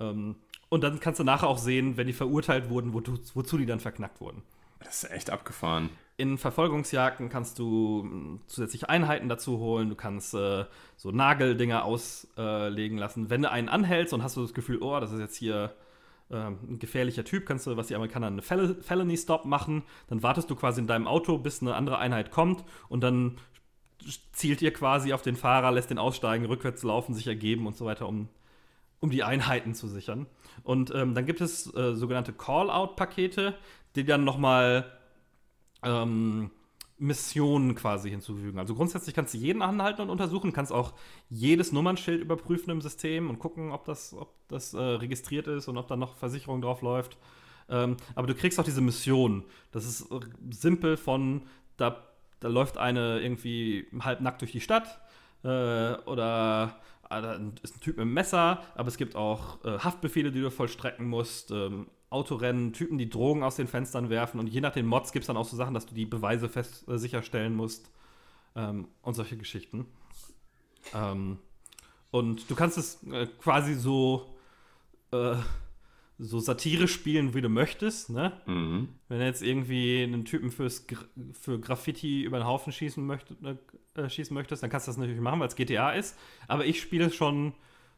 Ähm, 0.00 0.36
und 0.68 0.82
dann 0.82 1.00
kannst 1.00 1.20
du 1.20 1.24
nachher 1.24 1.48
auch 1.48 1.58
sehen, 1.58 1.96
wenn 1.96 2.06
die 2.06 2.12
verurteilt 2.12 2.68
wurden, 2.68 2.92
wozu, 2.94 3.18
wozu 3.34 3.58
die 3.58 3.66
dann 3.66 3.80
verknackt 3.80 4.20
wurden. 4.20 4.42
Das 4.80 5.04
ist 5.04 5.10
echt 5.10 5.30
abgefahren. 5.30 5.90
In 6.16 6.38
Verfolgungsjagden 6.38 7.28
kannst 7.28 7.58
du 7.58 8.02
hm, 8.02 8.40
zusätzliche 8.46 8.88
Einheiten 8.88 9.28
dazu 9.28 9.58
holen. 9.58 9.88
Du 9.88 9.96
kannst 9.96 10.34
äh, 10.34 10.64
so 10.96 11.10
Nageldinger 11.10 11.84
auslegen 11.84 12.98
äh, 12.98 13.00
lassen. 13.00 13.30
Wenn 13.30 13.42
du 13.42 13.50
einen 13.50 13.68
anhältst 13.68 14.14
und 14.14 14.22
hast 14.22 14.36
du 14.36 14.42
das 14.42 14.54
Gefühl, 14.54 14.78
oh, 14.80 15.00
das 15.00 15.12
ist 15.12 15.18
jetzt 15.18 15.36
hier 15.36 15.74
äh, 16.30 16.36
ein 16.36 16.78
gefährlicher 16.78 17.24
Typ, 17.24 17.46
kannst 17.46 17.66
du, 17.66 17.76
was 17.76 17.88
die 17.88 17.96
Amerikaner 17.96 18.28
eine 18.28 18.42
Fel 18.42 18.80
Felony 18.80 19.16
Stop 19.16 19.44
machen. 19.44 19.82
Dann 20.08 20.22
wartest 20.22 20.48
du 20.50 20.54
quasi 20.54 20.80
in 20.80 20.86
deinem 20.86 21.08
Auto, 21.08 21.36
bis 21.38 21.60
eine 21.60 21.74
andere 21.74 21.98
Einheit 21.98 22.30
kommt 22.30 22.64
und 22.88 23.02
dann 23.02 23.38
zielt 24.32 24.62
ihr 24.62 24.72
quasi 24.72 25.12
auf 25.12 25.22
den 25.22 25.36
Fahrer, 25.36 25.72
lässt 25.72 25.90
den 25.90 25.98
aussteigen, 25.98 26.46
rückwärts 26.46 26.82
laufen, 26.82 27.14
sich 27.14 27.26
ergeben 27.26 27.66
und 27.66 27.76
so 27.76 27.86
weiter, 27.86 28.08
um, 28.08 28.28
um 29.00 29.10
die 29.10 29.24
Einheiten 29.24 29.74
zu 29.74 29.88
sichern. 29.88 30.26
Und 30.62 30.94
ähm, 30.94 31.14
dann 31.14 31.26
gibt 31.26 31.40
es 31.40 31.74
äh, 31.74 31.94
sogenannte 31.94 32.32
Call-out-Pakete, 32.32 33.54
die 33.96 34.04
dann 34.04 34.24
nochmal 34.24 34.84
ähm, 35.84 36.50
Missionen 36.98 37.74
quasi 37.74 38.10
hinzufügen. 38.10 38.58
Also 38.58 38.74
grundsätzlich 38.74 39.14
kannst 39.14 39.34
du 39.34 39.38
jeden 39.38 39.62
anhalten 39.62 40.02
und 40.02 40.10
untersuchen, 40.10 40.52
kannst 40.52 40.72
auch 40.72 40.94
jedes 41.28 41.72
Nummernschild 41.72 42.20
überprüfen 42.20 42.70
im 42.70 42.80
System 42.80 43.30
und 43.30 43.38
gucken, 43.38 43.72
ob 43.72 43.84
das, 43.84 44.14
ob 44.14 44.32
das 44.48 44.74
äh, 44.74 44.80
registriert 44.80 45.48
ist 45.48 45.68
und 45.68 45.76
ob 45.76 45.88
da 45.88 45.96
noch 45.96 46.16
Versicherung 46.16 46.60
drauf 46.60 46.82
läuft. 46.82 47.18
Ähm, 47.68 47.96
aber 48.14 48.26
du 48.26 48.34
kriegst 48.34 48.60
auch 48.60 48.64
diese 48.64 48.80
Mission. 48.80 49.44
Das 49.72 49.86
ist 49.86 50.06
simpel 50.50 50.96
von, 50.96 51.42
da, 51.76 52.04
da 52.40 52.48
läuft 52.48 52.78
eine 52.78 53.20
irgendwie 53.20 53.86
halbnackt 53.98 54.40
durch 54.42 54.52
die 54.52 54.60
Stadt 54.60 55.00
äh, 55.42 55.94
oder 56.06 56.76
äh, 57.10 57.22
da 57.22 57.34
ist 57.62 57.76
ein 57.76 57.80
Typ 57.80 57.96
mit 57.96 58.02
einem 58.02 58.14
Messer, 58.14 58.62
aber 58.74 58.88
es 58.88 58.96
gibt 58.96 59.16
auch 59.16 59.64
äh, 59.64 59.78
Haftbefehle, 59.78 60.30
die 60.30 60.40
du 60.40 60.50
vollstrecken 60.50 61.06
musst. 61.06 61.50
Ähm, 61.50 61.88
Autorennen, 62.14 62.72
Typen, 62.72 62.96
die 62.96 63.10
Drogen 63.10 63.42
aus 63.42 63.56
den 63.56 63.66
Fenstern 63.66 64.08
werfen 64.08 64.38
und 64.38 64.46
je 64.46 64.60
nach 64.60 64.72
den 64.72 64.86
Mods 64.86 65.10
gibt 65.12 65.24
es 65.24 65.26
dann 65.26 65.36
auch 65.36 65.44
so 65.44 65.56
Sachen, 65.56 65.74
dass 65.74 65.84
du 65.84 65.94
die 65.94 66.06
Beweise 66.06 66.48
fest 66.48 66.88
äh, 66.88 66.96
sicherstellen 66.96 67.54
musst 67.54 67.90
ähm, 68.54 68.86
und 69.02 69.14
solche 69.14 69.36
Geschichten. 69.36 69.86
Ähm, 70.94 71.38
und 72.12 72.48
du 72.48 72.54
kannst 72.54 72.78
es 72.78 73.02
äh, 73.10 73.26
quasi 73.40 73.74
so, 73.74 74.36
äh, 75.10 75.34
so 76.18 76.38
satirisch 76.38 76.94
spielen, 76.94 77.34
wie 77.34 77.40
du 77.40 77.48
möchtest. 77.48 78.10
Ne? 78.10 78.40
Mhm. 78.46 78.90
Wenn 79.08 79.18
du 79.18 79.24
jetzt 79.26 79.42
irgendwie 79.42 80.04
einen 80.04 80.24
Typen 80.24 80.52
fürs, 80.52 80.86
für 81.32 81.58
Graffiti 81.58 82.22
über 82.22 82.38
den 82.38 82.46
Haufen 82.46 82.72
schießen, 82.72 83.04
möchte, 83.04 83.58
äh, 83.96 84.08
schießen 84.08 84.32
möchtest, 84.32 84.62
dann 84.62 84.70
kannst 84.70 84.86
du 84.86 84.90
das 84.90 84.98
natürlich 84.98 85.20
machen, 85.20 85.40
weil 85.40 85.48
es 85.48 85.56
GTA 85.56 85.90
ist. 85.90 86.16
Aber 86.46 86.64
ich 86.64 86.80
spiele 86.80 87.06
es 87.06 87.16
schon 87.16 87.54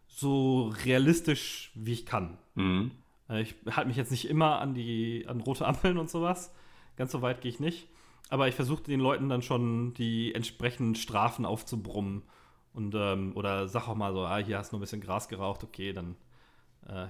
so 0.09 0.73
realistisch, 0.85 1.71
wie 1.75 1.93
ich 1.93 2.07
kann. 2.07 2.39
Mhm. 2.55 2.93
Äh, 3.29 3.43
ich 3.43 3.55
halte 3.71 3.89
mich 3.89 3.97
jetzt 3.97 4.11
nicht 4.11 4.29
immer 4.29 4.61
an 4.61 4.75
die 4.75 5.27
an 5.29 5.41
rote 5.41 5.67
Ampeln 5.67 5.99
und 5.99 6.11
sowas. 6.11 6.53
Ganz 6.97 7.13
so 7.13 7.23
weit 7.23 7.41
gehe 7.41 7.51
ich 7.51 7.61
nicht. 7.61 7.89
Aber 8.29 8.49
ich 8.49 8.55
versuche 8.55 8.83
den 8.83 9.01
Leuten 9.01 9.29
dann 9.29 9.43
schon 9.43 9.95
die 9.95 10.35
entsprechenden 10.35 10.95
Strafen 10.95 11.45
aufzubrummen. 11.47 12.23
Und, 12.73 12.95
ähm, 12.95 13.33
oder 13.35 13.69
sag 13.69 13.89
auch 13.89 13.95
mal 13.95 14.13
so, 14.13 14.27
ah, 14.27 14.39
hier 14.39 14.59
hast 14.59 14.71
du 14.71 14.77
nur 14.77 14.81
ein 14.81 14.83
bisschen 14.83 15.01
Gras 15.01 15.29
geraucht, 15.29 15.65
okay, 15.65 15.93
dann 15.93 16.17
äh, 16.87 17.07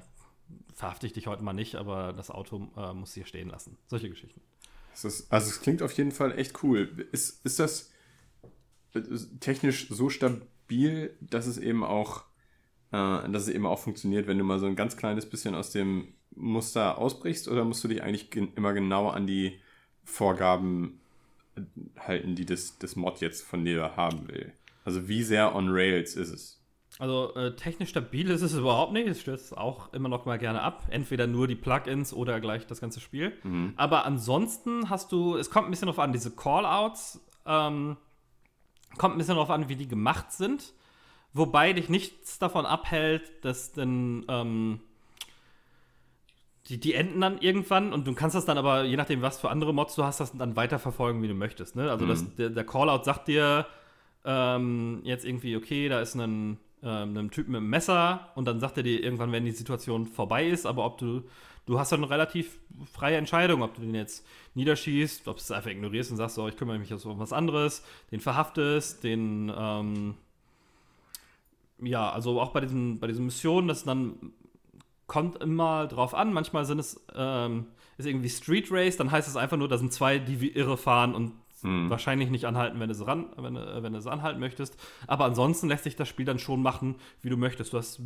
verhafte 0.74 1.06
ich 1.06 1.12
dich 1.12 1.26
heute 1.26 1.42
mal 1.42 1.54
nicht, 1.54 1.74
aber 1.74 2.12
das 2.12 2.30
Auto 2.30 2.70
äh, 2.76 2.92
muss 2.92 3.14
hier 3.14 3.26
stehen 3.26 3.48
lassen. 3.48 3.76
Solche 3.88 4.08
Geschichten. 4.08 4.40
Ist, 4.92 5.32
also 5.32 5.48
es 5.48 5.60
klingt 5.60 5.82
auf 5.82 5.92
jeden 5.92 6.12
Fall 6.12 6.38
echt 6.38 6.62
cool. 6.62 7.08
Ist, 7.12 7.44
ist 7.44 7.58
das 7.58 7.90
technisch 9.40 9.88
so 9.88 10.08
stabil, 10.08 11.16
dass 11.20 11.46
es 11.46 11.58
eben 11.58 11.84
auch, 11.84 12.24
äh, 12.92 13.28
dass 13.30 13.42
es 13.42 13.48
eben 13.48 13.66
auch 13.66 13.78
funktioniert, 13.78 14.26
wenn 14.26 14.38
du 14.38 14.44
mal 14.44 14.58
so 14.58 14.66
ein 14.66 14.76
ganz 14.76 14.96
kleines 14.96 15.28
bisschen 15.28 15.54
aus 15.54 15.70
dem 15.70 16.08
Muster 16.34 16.98
ausbrichst, 16.98 17.48
oder 17.48 17.64
musst 17.64 17.82
du 17.82 17.88
dich 17.88 18.02
eigentlich 18.02 18.30
gen 18.30 18.52
immer 18.56 18.72
genau 18.72 19.08
an 19.08 19.26
die 19.26 19.58
Vorgaben 20.04 21.00
halten, 21.98 22.34
die 22.34 22.44
das, 22.44 22.78
das 22.78 22.96
Mod 22.96 23.20
jetzt 23.20 23.42
von 23.42 23.64
dir 23.64 23.96
haben 23.96 24.28
will? 24.28 24.52
Also 24.84 25.08
wie 25.08 25.22
sehr 25.22 25.54
on 25.54 25.68
Rails 25.70 26.14
ist 26.14 26.30
es? 26.30 26.62
Also 26.98 27.34
äh, 27.34 27.54
technisch 27.56 27.90
stabil 27.90 28.30
ist 28.30 28.42
es 28.42 28.54
überhaupt 28.54 28.92
nicht. 28.92 29.06
Es 29.06 29.20
stürzt 29.20 29.56
auch 29.56 29.92
immer 29.92 30.08
noch 30.08 30.24
mal 30.24 30.38
gerne 30.38 30.62
ab. 30.62 30.86
Entweder 30.90 31.26
nur 31.26 31.46
die 31.46 31.56
Plugins 31.56 32.12
oder 32.14 32.40
gleich 32.40 32.66
das 32.66 32.80
ganze 32.80 33.00
Spiel. 33.00 33.32
Mhm. 33.42 33.74
Aber 33.76 34.04
ansonsten 34.06 34.88
hast 34.88 35.12
du, 35.12 35.36
es 35.36 35.50
kommt 35.50 35.68
ein 35.68 35.70
bisschen 35.70 35.86
darauf 35.86 35.98
an, 35.98 36.12
diese 36.12 36.30
Callouts, 36.30 37.20
ähm, 37.44 37.96
kommt 38.96 39.14
ein 39.14 39.18
bisschen 39.18 39.34
darauf 39.34 39.50
an, 39.50 39.68
wie 39.68 39.76
die 39.76 39.88
gemacht 39.88 40.32
sind. 40.32 40.72
Wobei 41.36 41.72
dich 41.72 41.88
nichts 41.88 42.38
davon 42.38 42.66
abhält, 42.66 43.44
dass 43.44 43.72
denn 43.72 44.24
ähm, 44.28 44.80
die, 46.68 46.80
die 46.80 46.94
enden 46.94 47.20
dann 47.20 47.38
irgendwann 47.38 47.92
und 47.92 48.06
du 48.06 48.14
kannst 48.14 48.34
das 48.34 48.44
dann 48.44 48.58
aber, 48.58 48.84
je 48.84 48.96
nachdem, 48.96 49.22
was 49.22 49.38
für 49.40 49.50
andere 49.50 49.74
Mods 49.74 49.94
du 49.94 50.04
hast, 50.04 50.20
das 50.20 50.32
dann 50.32 50.56
weiterverfolgen, 50.56 51.22
wie 51.22 51.28
du 51.28 51.34
möchtest. 51.34 51.76
Ne? 51.76 51.90
Also 51.90 52.04
mhm. 52.04 52.08
das, 52.08 52.34
der, 52.36 52.50
der 52.50 52.64
Callout 52.64 53.04
sagt 53.04 53.28
dir 53.28 53.66
ähm, 54.24 55.00
jetzt 55.04 55.24
irgendwie, 55.24 55.56
okay, 55.56 55.88
da 55.88 56.00
ist 56.00 56.14
ein 56.14 56.58
ähm, 56.82 57.16
einem 57.16 57.30
Typen 57.30 57.52
mit 57.52 57.60
einem 57.60 57.70
Messer 57.70 58.30
und 58.34 58.46
dann 58.46 58.60
sagt 58.60 58.76
er 58.76 58.82
dir 58.82 59.02
irgendwann, 59.02 59.32
wenn 59.32 59.44
die 59.44 59.52
Situation 59.52 60.06
vorbei 60.06 60.46
ist, 60.46 60.66
aber 60.66 60.84
ob 60.84 60.98
du, 60.98 61.22
du 61.66 61.78
hast 61.78 61.92
dann 61.92 62.02
eine 62.02 62.10
relativ 62.10 62.58
freie 62.92 63.16
Entscheidung, 63.16 63.62
ob 63.62 63.74
du 63.74 63.80
den 63.80 63.94
jetzt 63.94 64.26
niederschießt, 64.54 65.26
ob 65.28 65.36
du 65.36 65.40
es 65.40 65.50
einfach 65.50 65.70
ignorierst 65.70 66.10
und 66.10 66.16
sagst, 66.16 66.36
so, 66.36 66.46
ich 66.48 66.56
kümmere 66.56 66.78
mich 66.78 66.90
jetzt 66.90 67.04
um 67.04 67.18
was 67.18 67.32
anderes, 67.32 67.82
den 68.12 68.20
verhaftest, 68.20 69.04
den, 69.04 69.52
ähm, 69.56 70.14
ja, 71.80 72.10
also 72.10 72.40
auch 72.40 72.50
bei 72.50 72.60
diesen, 72.60 73.00
bei 73.00 73.06
diesen 73.06 73.26
Missionen, 73.26 73.68
das 73.68 73.84
dann 73.84 74.32
kommt 75.06 75.40
immer 75.42 75.86
drauf 75.86 76.14
an, 76.14 76.32
manchmal 76.32 76.64
sind 76.64 76.78
es, 76.78 77.04
ähm, 77.14 77.66
ist 77.96 78.06
irgendwie 78.06 78.28
Street 78.28 78.70
Race, 78.70 78.96
dann 78.96 79.10
heißt 79.10 79.28
es 79.28 79.36
einfach 79.36 79.56
nur, 79.56 79.68
da 79.68 79.78
sind 79.78 79.92
zwei, 79.92 80.18
die 80.18 80.40
wie 80.40 80.50
irre 80.50 80.76
fahren 80.76 81.14
und 81.14 81.32
hm. 81.62 81.88
Wahrscheinlich 81.88 82.30
nicht 82.30 82.44
anhalten, 82.44 82.78
wenn 82.80 82.88
du, 82.88 82.94
es 82.94 83.06
ran, 83.06 83.26
wenn, 83.36 83.54
wenn 83.54 83.92
du 83.92 83.98
es 83.98 84.06
anhalten 84.06 84.40
möchtest. 84.40 84.76
Aber 85.06 85.24
ansonsten 85.24 85.68
lässt 85.68 85.84
sich 85.84 85.96
das 85.96 86.08
Spiel 86.08 86.26
dann 86.26 86.38
schon 86.38 86.60
machen, 86.60 86.96
wie 87.22 87.30
du 87.30 87.36
möchtest. 87.36 87.72
Du 87.72 87.78
hast 87.78 88.00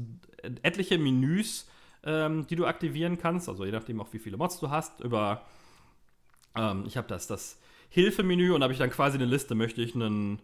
etliche 0.62 0.98
Menüs, 0.98 1.68
ähm, 2.04 2.46
die 2.46 2.56
du 2.56 2.66
aktivieren 2.66 3.18
kannst, 3.18 3.48
also 3.48 3.64
je 3.64 3.72
nachdem 3.72 4.00
auch, 4.00 4.12
wie 4.12 4.18
viele 4.18 4.36
Mods 4.36 4.60
du 4.60 4.70
hast. 4.70 5.00
Über, 5.00 5.42
ähm, 6.56 6.84
ich 6.86 6.96
habe 6.96 7.08
das, 7.08 7.26
das 7.26 7.60
Hilfemenü 7.88 8.52
und 8.52 8.60
da 8.60 8.64
habe 8.64 8.72
ich 8.72 8.78
dann 8.78 8.90
quasi 8.90 9.18
eine 9.18 9.26
Liste, 9.26 9.54
möchte 9.54 9.82
ich 9.82 9.94
einen 9.94 10.40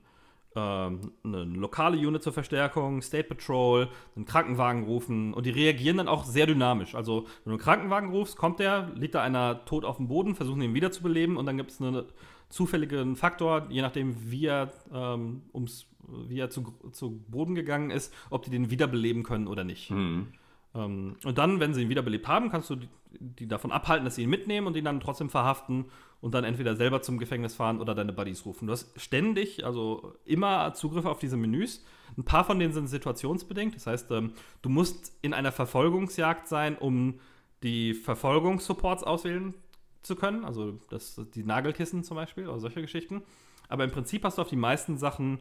ähm, 0.57 1.13
eine 1.23 1.45
lokale 1.45 1.99
Unit 1.99 2.23
zur 2.23 2.33
Verstärkung, 2.33 3.03
State 3.03 3.29
Patrol, 3.29 3.89
einen 4.17 4.25
Krankenwagen 4.25 4.85
rufen 4.85 5.35
und 5.35 5.45
die 5.45 5.51
reagieren 5.51 5.99
dann 5.99 6.09
auch 6.09 6.25
sehr 6.25 6.47
dynamisch. 6.47 6.95
Also, 6.95 7.25
wenn 7.45 7.45
du 7.45 7.51
einen 7.51 7.59
Krankenwagen 7.59 8.11
rufst, 8.11 8.39
kommt 8.39 8.59
der, 8.59 8.91
liegt 8.95 9.15
da 9.15 9.23
einer 9.23 9.67
tot 9.67 9.85
auf 9.85 9.99
dem 9.99 10.09
Boden, 10.09 10.35
versuchen 10.35 10.63
ihn 10.63 10.73
wiederzubeleben 10.73 11.37
und 11.37 11.45
dann 11.45 11.59
gibt 11.59 11.71
es 11.71 11.81
eine 11.81 12.07
zufälligen 12.49 13.17
Faktor, 13.17 13.67
je 13.69 13.83
nachdem, 13.83 14.31
wie 14.31 14.47
er, 14.47 14.73
ähm, 14.93 15.43
ums, 15.53 15.87
wie 16.09 16.39
er 16.39 16.49
zu, 16.49 16.75
zu 16.91 17.23
Boden 17.29 17.55
gegangen 17.55 17.91
ist, 17.91 18.15
ob 18.31 18.45
die 18.45 18.51
den 18.51 18.71
wiederbeleben 18.71 19.25
können 19.25 19.49
oder 19.49 19.63
nicht. 19.63 19.91
Mhm. 19.91 20.29
Ähm, 20.75 21.17
und 21.23 21.37
dann, 21.37 21.61
wenn 21.61 21.75
sie 21.75 21.83
ihn 21.83 21.89
wiederbelebt 21.91 22.29
haben, 22.29 22.51
kannst 22.51 22.71
du 22.71 22.77
die, 22.77 22.89
die, 23.21 23.47
davon 23.47 23.73
abhalten, 23.73 24.05
dass 24.05 24.15
sie 24.15 24.23
ihn 24.23 24.31
mitnehmen 24.31 24.67
und 24.67 24.77
ihn 24.77 24.85
dann 24.85 25.01
trotzdem 25.01 25.29
verhaften 25.29 25.87
und 26.21 26.35
dann 26.35 26.45
entweder 26.45 26.77
selber 26.77 27.03
zum 27.03 27.19
Gefängnis 27.19 27.55
fahren 27.55 27.81
oder 27.81 27.95
deine 27.95 28.13
Buddies 28.13 28.45
rufen. 28.47 28.67
Du 28.67 28.73
hast 28.73 29.01
ständig, 29.01 29.65
also 29.65 30.15
immer 30.25 30.73
Zugriff 30.75 31.05
auf 31.05 31.19
diese 31.19 31.37
Menüs. 31.37 31.85
Ein 32.17 32.25
paar 32.25 32.45
von 32.45 32.59
denen 32.59 32.73
sind 32.73 32.89
situationsbedingt. 32.89 33.77
Das 33.77 33.87
heißt, 33.87 34.11
ähm, 34.13 34.33
du 34.63 34.69
musst 34.69 35.13
in 35.23 35.35
einer 35.35 35.53
Verfolgungsjagd 35.53 36.49
sein, 36.49 36.77
um 36.79 37.21
die 37.63 37.95
Verfolgungssupports 37.95 39.05
auswählen 39.05 39.55
zu 40.03 40.17
können. 40.17 40.45
Also 40.45 40.79
das, 40.91 41.21
die 41.35 41.45
Nagelkissen 41.45 42.05
zum 42.05 42.17
Beispiel 42.17 42.49
oder 42.49 42.61
solche 42.61 42.81
Geschichten. 42.81 43.23
Aber 43.69 43.85
im 43.85 43.91
Prinzip 43.91 44.25
hast 44.25 44.39
du 44.39 44.43
auf 44.43 44.49
die 44.49 44.57
meisten 44.57 44.99
Sachen 44.99 45.41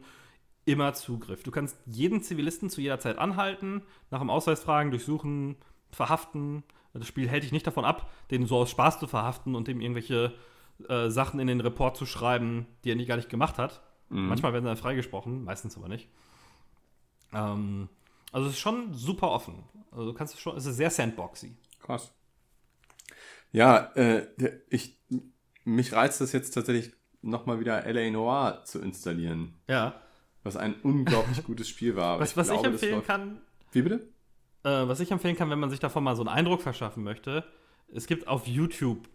immer 0.64 0.92
Zugriff. 0.94 1.42
Du 1.42 1.50
kannst 1.50 1.78
jeden 1.86 2.22
Zivilisten 2.22 2.68
zu 2.68 2.80
jeder 2.80 2.98
Zeit 2.98 3.18
anhalten, 3.18 3.82
nach 4.10 4.18
dem 4.18 4.30
Ausweis 4.30 4.62
fragen, 4.62 4.90
durchsuchen, 4.90 5.56
verhaften. 5.90 6.64
Das 6.92 7.06
Spiel 7.06 7.28
hält 7.28 7.44
dich 7.44 7.52
nicht 7.52 7.66
davon 7.66 7.84
ab, 7.84 8.10
den 8.30 8.46
so 8.46 8.56
aus 8.58 8.70
Spaß 8.70 8.98
zu 8.98 9.06
verhaften 9.06 9.54
und 9.54 9.68
dem 9.68 9.80
irgendwelche 9.80 10.34
äh, 10.88 11.08
Sachen 11.10 11.40
in 11.40 11.46
den 11.46 11.60
Report 11.60 11.96
zu 11.96 12.06
schreiben, 12.06 12.66
die 12.84 12.90
er 12.90 12.96
nie 12.96 13.06
gar 13.06 13.16
nicht 13.16 13.28
gemacht 13.28 13.58
hat. 13.58 13.82
Mhm. 14.08 14.28
Manchmal 14.28 14.52
werden 14.52 14.64
sie 14.64 14.68
dann 14.68 14.76
freigesprochen, 14.76 15.44
meistens 15.44 15.76
aber 15.76 15.88
nicht. 15.88 16.08
Ähm, 17.32 17.88
also 18.32 18.48
es 18.48 18.54
ist 18.54 18.60
schon 18.60 18.94
super 18.94 19.30
offen. 19.30 19.64
Also 19.90 20.06
du 20.06 20.14
kannst 20.14 20.38
schon, 20.40 20.56
es 20.56 20.66
ist 20.66 20.76
sehr 20.76 20.90
sandboxy. 20.90 21.56
Krass. 21.80 22.12
Ja, 23.52 23.92
äh, 23.94 24.26
ich, 24.68 25.00
mich 25.64 25.92
reizt 25.92 26.20
es 26.20 26.32
jetzt 26.32 26.50
tatsächlich 26.50 26.92
nochmal 27.22 27.60
wieder 27.60 27.90
LA 27.90 28.10
Noir 28.10 28.62
zu 28.64 28.80
installieren. 28.80 29.54
Ja. 29.68 30.00
Was 30.42 30.56
ein 30.56 30.74
unglaublich 30.82 31.44
gutes 31.46 31.68
Spiel 31.68 31.96
war. 31.96 32.20
Was 32.20 32.32
ich, 32.32 32.36
was 32.36 32.48
glaube, 32.48 32.66
ich 32.66 32.72
empfehlen 32.74 33.02
kann. 33.02 33.40
Wie 33.72 33.82
bitte? 33.82 34.08
Äh, 34.62 34.88
was 34.88 35.00
ich 35.00 35.10
empfehlen 35.10 35.36
kann, 35.36 35.50
wenn 35.50 35.58
man 35.58 35.70
sich 35.70 35.80
davon 35.80 36.04
mal 36.04 36.16
so 36.16 36.22
einen 36.22 36.28
Eindruck 36.28 36.60
verschaffen 36.62 37.02
möchte, 37.02 37.44
es 37.92 38.06
gibt 38.06 38.28
auf 38.28 38.46
YouTube 38.46 39.08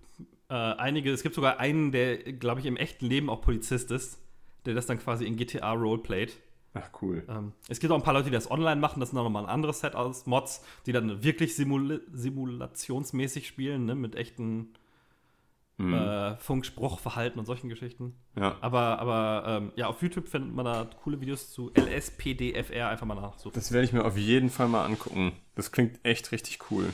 äh, 0.51 0.53
einige, 0.53 1.11
es 1.11 1.23
gibt 1.23 1.33
sogar 1.33 1.59
einen, 1.61 1.93
der, 1.93 2.17
glaube 2.17 2.59
ich, 2.59 2.65
im 2.65 2.75
echten 2.75 3.05
Leben 3.05 3.29
auch 3.29 3.41
Polizist 3.41 3.89
ist, 3.89 4.19
der 4.65 4.73
das 4.73 4.85
dann 4.85 4.99
quasi 4.99 5.25
in 5.25 5.37
GTA 5.37 5.71
roleplayt. 5.71 6.37
Ach, 6.73 6.89
cool. 7.01 7.23
Ähm, 7.29 7.53
es 7.69 7.79
gibt 7.79 7.91
auch 7.91 7.95
ein 7.95 8.03
paar 8.03 8.13
Leute, 8.13 8.25
die 8.25 8.31
das 8.31 8.51
online 8.51 8.79
machen. 8.79 8.99
Das 8.99 9.09
ist 9.09 9.13
nochmal 9.13 9.43
ein 9.43 9.49
anderes 9.49 9.79
Set 9.79 9.95
aus 9.95 10.25
Mods, 10.25 10.61
die 10.85 10.91
dann 10.91 11.23
wirklich 11.23 11.55
simul 11.55 12.01
simulationsmäßig 12.11 13.47
spielen, 13.47 13.85
ne? 13.85 13.95
mit 13.95 14.15
echten 14.15 14.73
mhm. 15.77 15.93
äh, 15.93 16.35
Funkspruchverhalten 16.37 17.39
und 17.39 17.45
solchen 17.45 17.69
Geschichten. 17.69 18.13
Ja. 18.37 18.57
Aber, 18.59 18.99
aber 18.99 19.43
ähm, 19.47 19.71
ja, 19.77 19.87
auf 19.87 20.01
YouTube 20.01 20.27
findet 20.27 20.53
man 20.53 20.65
da 20.65 20.89
coole 21.01 21.21
Videos 21.21 21.51
zu 21.51 21.71
LSPDFR. 21.75 22.89
Einfach 22.89 23.05
mal 23.05 23.15
nachsuchen. 23.15 23.53
Das 23.53 23.71
werde 23.71 23.85
ich 23.85 23.93
mir 23.93 24.03
auf 24.03 24.17
jeden 24.17 24.49
Fall 24.49 24.67
mal 24.67 24.83
angucken. 24.83 25.31
Das 25.55 25.71
klingt 25.71 25.99
echt 26.03 26.33
richtig 26.33 26.59
cool. 26.71 26.91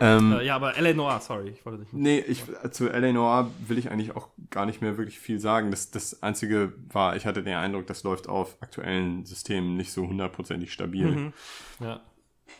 Ähm, 0.00 0.32
äh, 0.32 0.46
ja, 0.46 0.56
aber 0.56 0.76
L.A. 0.76 0.94
Noir, 0.94 1.20
sorry, 1.20 1.50
ich 1.50 1.66
wollte 1.66 1.80
nicht. 1.80 1.92
Nee, 1.92 2.18
ich, 2.20 2.44
zu 2.70 2.88
L.A. 2.88 3.12
Noir 3.12 3.50
will 3.66 3.76
ich 3.76 3.90
eigentlich 3.90 4.16
auch 4.16 4.28
gar 4.50 4.64
nicht 4.64 4.80
mehr 4.80 4.96
wirklich 4.96 5.18
viel 5.18 5.38
sagen. 5.38 5.70
Das, 5.70 5.90
das 5.90 6.22
Einzige 6.22 6.72
war, 6.88 7.16
ich 7.16 7.26
hatte 7.26 7.42
den 7.42 7.54
Eindruck, 7.54 7.86
das 7.86 8.02
läuft 8.02 8.28
auf 8.28 8.56
aktuellen 8.60 9.26
Systemen 9.26 9.76
nicht 9.76 9.92
so 9.92 10.06
hundertprozentig 10.06 10.72
stabil. 10.72 11.10
Mhm. 11.10 11.32
Ja. 11.80 12.00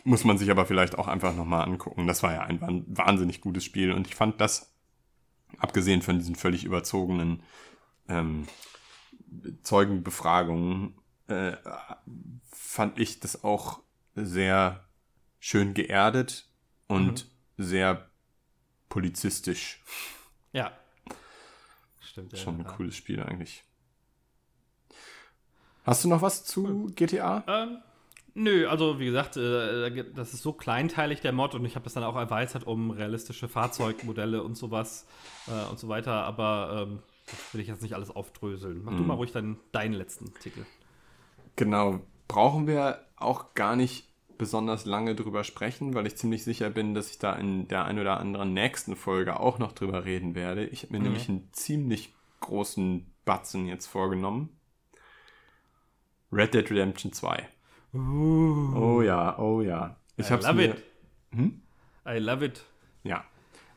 Muss 0.04 0.24
man 0.24 0.36
sich 0.36 0.50
aber 0.50 0.66
vielleicht 0.66 0.98
auch 0.98 1.08
einfach 1.08 1.34
nochmal 1.34 1.64
angucken. 1.64 2.06
Das 2.06 2.22
war 2.22 2.32
ja 2.32 2.42
ein 2.42 2.84
wahnsinnig 2.86 3.40
gutes 3.40 3.64
Spiel 3.64 3.92
und 3.92 4.06
ich 4.06 4.14
fand 4.14 4.40
das, 4.40 4.74
abgesehen 5.58 6.02
von 6.02 6.18
diesen 6.18 6.34
völlig 6.34 6.64
überzogenen 6.64 7.42
ähm, 8.08 8.46
Zeugenbefragungen, 9.62 10.94
äh, 11.28 11.52
fand 12.50 12.98
ich 12.98 13.20
das 13.20 13.42
auch 13.44 13.80
sehr 14.14 14.84
schön 15.38 15.72
geerdet 15.72 16.51
und 16.92 17.26
mhm. 17.56 17.62
sehr 17.62 18.10
polizistisch. 18.88 19.82
Ja. 20.52 20.72
Stimmt, 22.00 22.32
ja. 22.32 22.38
Schon 22.38 22.56
ein 22.60 22.64
ja. 22.64 22.72
cooles 22.72 22.94
Spiel 22.94 23.22
eigentlich. 23.22 23.64
Hast 25.84 26.04
du 26.04 26.08
noch 26.08 26.22
was 26.22 26.44
zu 26.44 26.92
GTA? 26.94 27.42
Ähm, 27.48 27.78
nö, 28.34 28.68
also 28.68 29.00
wie 29.00 29.06
gesagt, 29.06 29.36
äh, 29.36 30.04
das 30.14 30.34
ist 30.34 30.42
so 30.42 30.52
kleinteilig 30.52 31.20
der 31.20 31.32
Mod 31.32 31.54
und 31.54 31.64
ich 31.64 31.74
habe 31.74 31.84
das 31.84 31.94
dann 31.94 32.04
auch 32.04 32.16
erweitert 32.16 32.66
um 32.66 32.90
realistische 32.90 33.48
Fahrzeugmodelle 33.48 34.42
und 34.42 34.56
sowas 34.56 35.06
äh, 35.48 35.70
und 35.70 35.78
so 35.78 35.88
weiter, 35.88 36.24
aber 36.24 36.86
ähm, 36.86 36.98
das 37.26 37.54
will 37.54 37.60
ich 37.60 37.68
jetzt 37.68 37.82
nicht 37.82 37.94
alles 37.94 38.10
aufdröseln. 38.10 38.82
Mach 38.84 38.92
mhm. 38.92 38.98
du 38.98 39.02
mal 39.04 39.14
ruhig 39.14 39.32
deinen, 39.32 39.58
deinen 39.72 39.94
letzten 39.94 40.32
Titel. 40.34 40.64
Genau, 41.56 42.00
brauchen 42.28 42.66
wir 42.66 43.04
auch 43.16 43.54
gar 43.54 43.74
nicht 43.74 44.11
besonders 44.42 44.86
lange 44.86 45.14
drüber 45.14 45.44
sprechen, 45.44 45.94
weil 45.94 46.04
ich 46.04 46.16
ziemlich 46.16 46.42
sicher 46.42 46.68
bin, 46.68 46.94
dass 46.94 47.08
ich 47.12 47.20
da 47.20 47.32
in 47.34 47.68
der 47.68 47.84
ein 47.84 48.00
oder 48.00 48.18
anderen 48.18 48.52
nächsten 48.52 48.96
Folge 48.96 49.38
auch 49.38 49.60
noch 49.60 49.70
drüber 49.70 50.04
reden 50.04 50.34
werde. 50.34 50.66
Ich 50.66 50.82
habe 50.82 50.94
mir 50.94 50.98
mhm. 50.98 51.04
nämlich 51.04 51.28
einen 51.28 51.48
ziemlich 51.52 52.12
großen 52.40 53.06
Batzen 53.24 53.68
jetzt 53.68 53.86
vorgenommen. 53.86 54.48
Red 56.32 56.54
Dead 56.54 56.68
Redemption 56.68 57.12
2. 57.12 57.48
Uh. 57.94 58.74
Oh 58.74 59.00
ja, 59.00 59.38
oh 59.38 59.60
ja. 59.62 59.96
Ich 60.16 60.28
I 60.28 60.34
love 60.34 60.54
mir, 60.54 60.70
it. 60.70 60.82
Hm? 61.30 61.62
I 62.04 62.18
love 62.18 62.44
it. 62.44 62.64
Ja. 63.04 63.24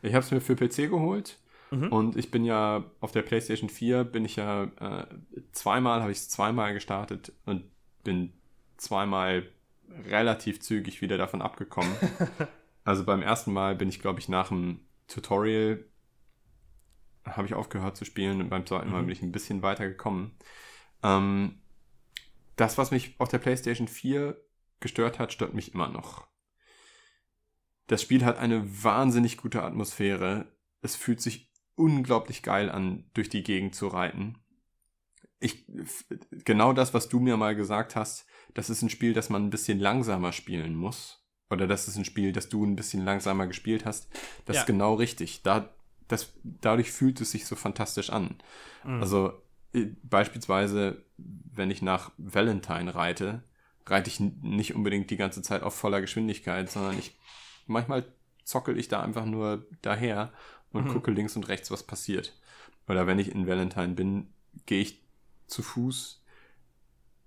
Ich 0.02 0.16
habe 0.16 0.26
es 0.26 0.32
mir 0.32 0.42
für 0.42 0.56
PC 0.56 0.90
geholt. 0.90 1.38
Mhm. 1.70 1.90
Und 1.90 2.16
ich 2.16 2.32
bin 2.32 2.44
ja 2.44 2.86
auf 3.02 3.12
der 3.12 3.22
PlayStation 3.22 3.70
4 3.70 4.04
bin 4.04 4.26
ich 4.26 4.38
ja 4.38 4.64
äh, 4.64 5.06
zweimal, 5.52 6.02
habe 6.02 6.12
ich 6.12 6.18
es 6.18 6.30
zweimal 6.30 6.74
gestartet 6.74 7.34
und 7.46 7.66
bin 8.04 8.34
zweimal 8.78 9.44
relativ 10.06 10.62
zügig 10.62 11.02
wieder 11.02 11.18
davon 11.18 11.42
abgekommen. 11.42 11.94
also 12.84 13.04
beim 13.06 13.22
ersten 13.22 13.54
Mal 13.54 13.76
bin 13.76 13.90
ich, 13.90 14.00
glaube 14.00 14.20
ich, 14.20 14.30
nach 14.30 14.50
dem 14.50 14.82
Tutorial 15.08 15.86
habe 17.26 17.48
ich 17.48 17.54
aufgehört 17.54 17.98
zu 17.98 18.06
spielen 18.06 18.40
und 18.40 18.50
beim 18.50 18.66
zweiten 18.66 18.92
Mal 18.92 19.02
mhm. 19.02 19.08
bin 19.08 19.16
ich 19.16 19.22
ein 19.22 19.32
bisschen 19.32 19.62
weiter 19.62 19.88
gekommen. 19.88 20.38
Ähm, 21.04 21.62
das, 22.56 22.78
was 22.78 22.92
mich 22.92 23.16
auf 23.20 23.30
der 23.30 23.40
PlayStation 23.40 23.88
4 23.88 24.40
gestört 24.80 25.20
hat, 25.20 25.34
stört 25.34 25.54
mich 25.54 25.74
immer 25.74 25.90
noch. 25.90 26.28
Das 27.88 28.02
Spiel 28.02 28.26
hat 28.26 28.38
eine 28.38 28.84
wahnsinnig 28.84 29.38
gute 29.38 29.64
Atmosphäre. 29.64 30.52
Es 30.82 30.96
fühlt 30.96 31.22
sich 31.22 31.52
unglaublich 31.76 32.42
geil 32.42 32.70
an, 32.70 33.10
durch 33.14 33.30
die 33.30 33.44
Gegend 33.44 33.76
zu 33.76 33.88
reiten. 33.88 34.38
Ich, 35.40 35.66
genau 36.46 36.74
das, 36.74 36.94
was 36.94 37.10
du 37.10 37.20
mir 37.20 37.38
mal 37.38 37.56
gesagt 37.56 37.96
hast, 37.96 38.26
das 38.54 38.70
ist 38.70 38.82
ein 38.82 38.90
Spiel, 38.90 39.14
das 39.14 39.30
man 39.30 39.46
ein 39.46 39.50
bisschen 39.50 39.80
langsamer 39.80 40.32
spielen 40.32 40.76
muss. 40.76 41.22
Oder 41.50 41.68
das 41.68 41.88
ist 41.88 41.98
ein 41.98 42.06
Spiel, 42.06 42.32
das 42.32 42.50
du 42.50 42.66
ein 42.66 42.76
bisschen 42.76 43.04
langsamer 43.06 43.48
gespielt 43.48 43.86
hast. 43.86 44.08
Das 44.46 44.56
ja. 44.56 44.62
ist 44.62 44.68
genau 44.68 44.96
richtig. 44.96 45.44
Da, 45.44 45.70
das, 46.08 46.34
dadurch 46.44 46.92
fühlt 46.92 47.22
es 47.22 47.32
sich 47.32 47.46
so 47.46 47.56
fantastisch 47.56 48.10
an. 48.10 48.36
Mhm. 48.84 49.02
Also 49.02 49.34
äh, 49.74 49.88
beispielsweise, 50.04 51.04
wenn 51.18 51.70
ich 51.70 51.82
nach 51.82 52.12
Valentine 52.18 52.96
reite, 52.96 53.44
reite 53.86 54.10
ich 54.10 54.20
nicht 54.20 54.74
unbedingt 54.74 55.12
die 55.12 55.18
ganze 55.18 55.42
Zeit 55.42 55.62
auf 55.62 55.76
voller 55.76 56.02
Geschwindigkeit, 56.02 56.72
sondern 56.72 56.98
ich 56.98 57.16
manchmal 57.68 58.06
zockel 58.44 58.78
ich 58.78 58.88
da 58.88 59.02
einfach 59.02 59.26
nur 59.26 59.66
daher 59.82 60.32
und 60.72 60.86
mhm. 60.86 60.90
gucke 60.90 61.12
links 61.12 61.36
und 61.36 61.48
rechts, 61.48 61.72
was 61.72 61.84
passiert. 61.84 62.34
Oder 62.88 63.08
wenn 63.08 63.20
ich 63.20 63.32
in 63.32 63.48
Valentine 63.48 63.94
bin, 63.94 64.34
gehe 64.66 64.82
ich 64.82 65.05
zu 65.48 65.62
Fuß 65.64 66.22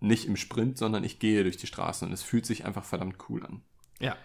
nicht 0.00 0.26
im 0.26 0.36
Sprint, 0.36 0.78
sondern 0.78 1.04
ich 1.04 1.18
gehe 1.18 1.42
durch 1.42 1.56
die 1.56 1.66
Straßen 1.66 2.06
und 2.06 2.14
es 2.14 2.22
fühlt 2.22 2.46
sich 2.46 2.64
einfach 2.64 2.84
verdammt 2.84 3.16
cool 3.28 3.44
an. 3.44 3.62
Ja. 3.98 4.16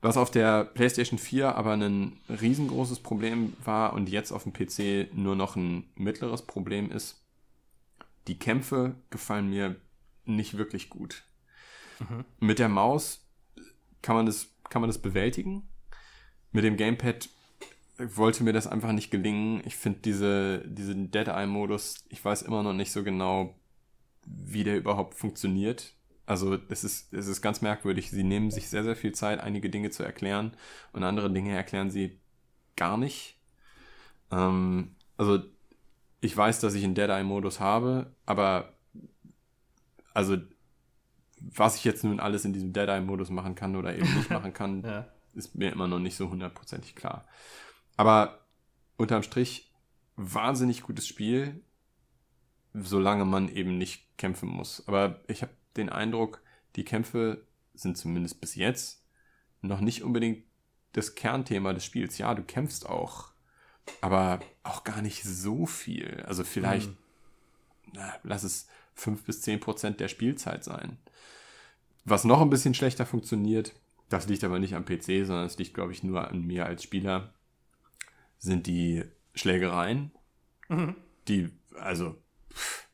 Was 0.00 0.16
auf 0.16 0.30
der 0.30 0.64
PlayStation 0.64 1.18
4 1.18 1.54
aber 1.54 1.72
ein 1.74 2.18
riesengroßes 2.28 3.00
Problem 3.00 3.52
war 3.62 3.92
und 3.92 4.08
jetzt 4.08 4.32
auf 4.32 4.42
dem 4.42 4.52
PC 4.52 5.14
nur 5.14 5.36
noch 5.36 5.54
ein 5.54 5.90
mittleres 5.94 6.42
Problem 6.42 6.90
ist, 6.90 7.22
die 8.26 8.38
Kämpfe 8.38 8.96
gefallen 9.10 9.48
mir 9.50 9.76
nicht 10.24 10.56
wirklich 10.56 10.88
gut. 10.88 11.22
Mhm. 12.00 12.24
Mit 12.40 12.58
der 12.58 12.68
Maus 12.68 13.24
kann 14.00 14.16
man, 14.16 14.26
das, 14.26 14.48
kann 14.70 14.82
man 14.82 14.88
das 14.88 15.00
bewältigen. 15.00 15.68
Mit 16.50 16.64
dem 16.64 16.76
Gamepad 16.76 17.28
wollte 18.16 18.44
mir 18.44 18.52
das 18.52 18.66
einfach 18.66 18.92
nicht 18.92 19.10
gelingen. 19.10 19.62
Ich 19.64 19.76
finde 19.76 20.00
diese, 20.00 20.60
diesen 20.66 21.10
Dead-Eye-Modus, 21.10 22.04
ich 22.08 22.24
weiß 22.24 22.42
immer 22.42 22.62
noch 22.62 22.72
nicht 22.72 22.92
so 22.92 23.02
genau, 23.02 23.54
wie 24.26 24.64
der 24.64 24.76
überhaupt 24.76 25.14
funktioniert. 25.14 25.94
Also 26.26 26.58
es 26.68 26.84
ist, 26.84 27.12
es 27.12 27.26
ist 27.26 27.42
ganz 27.42 27.60
merkwürdig. 27.60 28.10
Sie 28.10 28.22
nehmen 28.22 28.50
sich 28.50 28.68
sehr, 28.68 28.84
sehr 28.84 28.96
viel 28.96 29.12
Zeit, 29.12 29.40
einige 29.40 29.70
Dinge 29.70 29.90
zu 29.90 30.02
erklären 30.02 30.56
und 30.92 31.02
andere 31.02 31.30
Dinge 31.30 31.54
erklären 31.54 31.90
sie 31.90 32.20
gar 32.76 32.96
nicht. 32.96 33.38
Ähm, 34.30 34.94
also 35.16 35.40
ich 36.20 36.36
weiß, 36.36 36.60
dass 36.60 36.74
ich 36.74 36.84
einen 36.84 36.94
Dead-Eye-Modus 36.94 37.60
habe, 37.60 38.14
aber 38.24 38.72
also 40.14 40.36
was 41.40 41.76
ich 41.76 41.84
jetzt 41.84 42.04
nun 42.04 42.20
alles 42.20 42.44
in 42.44 42.52
diesem 42.52 42.72
Dead-Eye-Modus 42.72 43.30
machen 43.30 43.54
kann 43.54 43.76
oder 43.76 43.94
eben 43.96 44.14
nicht 44.14 44.30
machen 44.30 44.52
kann, 44.52 44.82
ja. 44.82 45.08
ist 45.34 45.54
mir 45.56 45.72
immer 45.72 45.88
noch 45.88 45.98
nicht 45.98 46.16
so 46.16 46.30
hundertprozentig 46.30 46.94
klar. 46.94 47.26
Aber 47.96 48.46
unterm 48.96 49.22
Strich 49.22 49.72
wahnsinnig 50.16 50.82
gutes 50.82 51.06
Spiel, 51.06 51.60
solange 52.74 53.24
man 53.24 53.48
eben 53.48 53.78
nicht 53.78 54.16
kämpfen 54.18 54.48
muss. 54.48 54.86
Aber 54.86 55.20
ich 55.28 55.42
habe 55.42 55.52
den 55.76 55.88
Eindruck, 55.88 56.42
die 56.76 56.84
Kämpfe 56.84 57.46
sind 57.74 57.96
zumindest 57.96 58.40
bis 58.40 58.54
jetzt 58.54 59.04
noch 59.60 59.80
nicht 59.80 60.02
unbedingt 60.02 60.44
das 60.92 61.14
Kernthema 61.14 61.72
des 61.72 61.84
Spiels. 61.84 62.18
Ja, 62.18 62.34
du 62.34 62.42
kämpfst 62.42 62.86
auch, 62.86 63.32
aber 64.00 64.40
auch 64.62 64.84
gar 64.84 65.02
nicht 65.02 65.22
so 65.22 65.66
viel. 65.66 66.22
Also 66.26 66.44
vielleicht, 66.44 66.90
mhm. 66.90 66.96
na, 67.94 68.14
lass 68.22 68.42
es 68.42 68.68
fünf 68.94 69.24
bis 69.24 69.40
zehn 69.40 69.60
Prozent 69.60 70.00
der 70.00 70.08
Spielzeit 70.08 70.64
sein. 70.64 70.98
Was 72.04 72.24
noch 72.24 72.40
ein 72.40 72.50
bisschen 72.50 72.74
schlechter 72.74 73.06
funktioniert, 73.06 73.74
das 74.08 74.28
liegt 74.28 74.44
aber 74.44 74.58
nicht 74.58 74.74
am 74.74 74.84
PC, 74.84 75.24
sondern 75.24 75.46
es 75.46 75.56
liegt, 75.56 75.74
glaube 75.74 75.92
ich, 75.92 76.02
nur 76.02 76.28
an 76.28 76.42
mir 76.42 76.66
als 76.66 76.82
Spieler, 76.82 77.32
sind 78.42 78.66
die 78.66 79.04
Schlägereien. 79.34 80.10
Mhm. 80.68 80.96
Die, 81.28 81.50
also, 81.78 82.16
pff, 82.52 82.88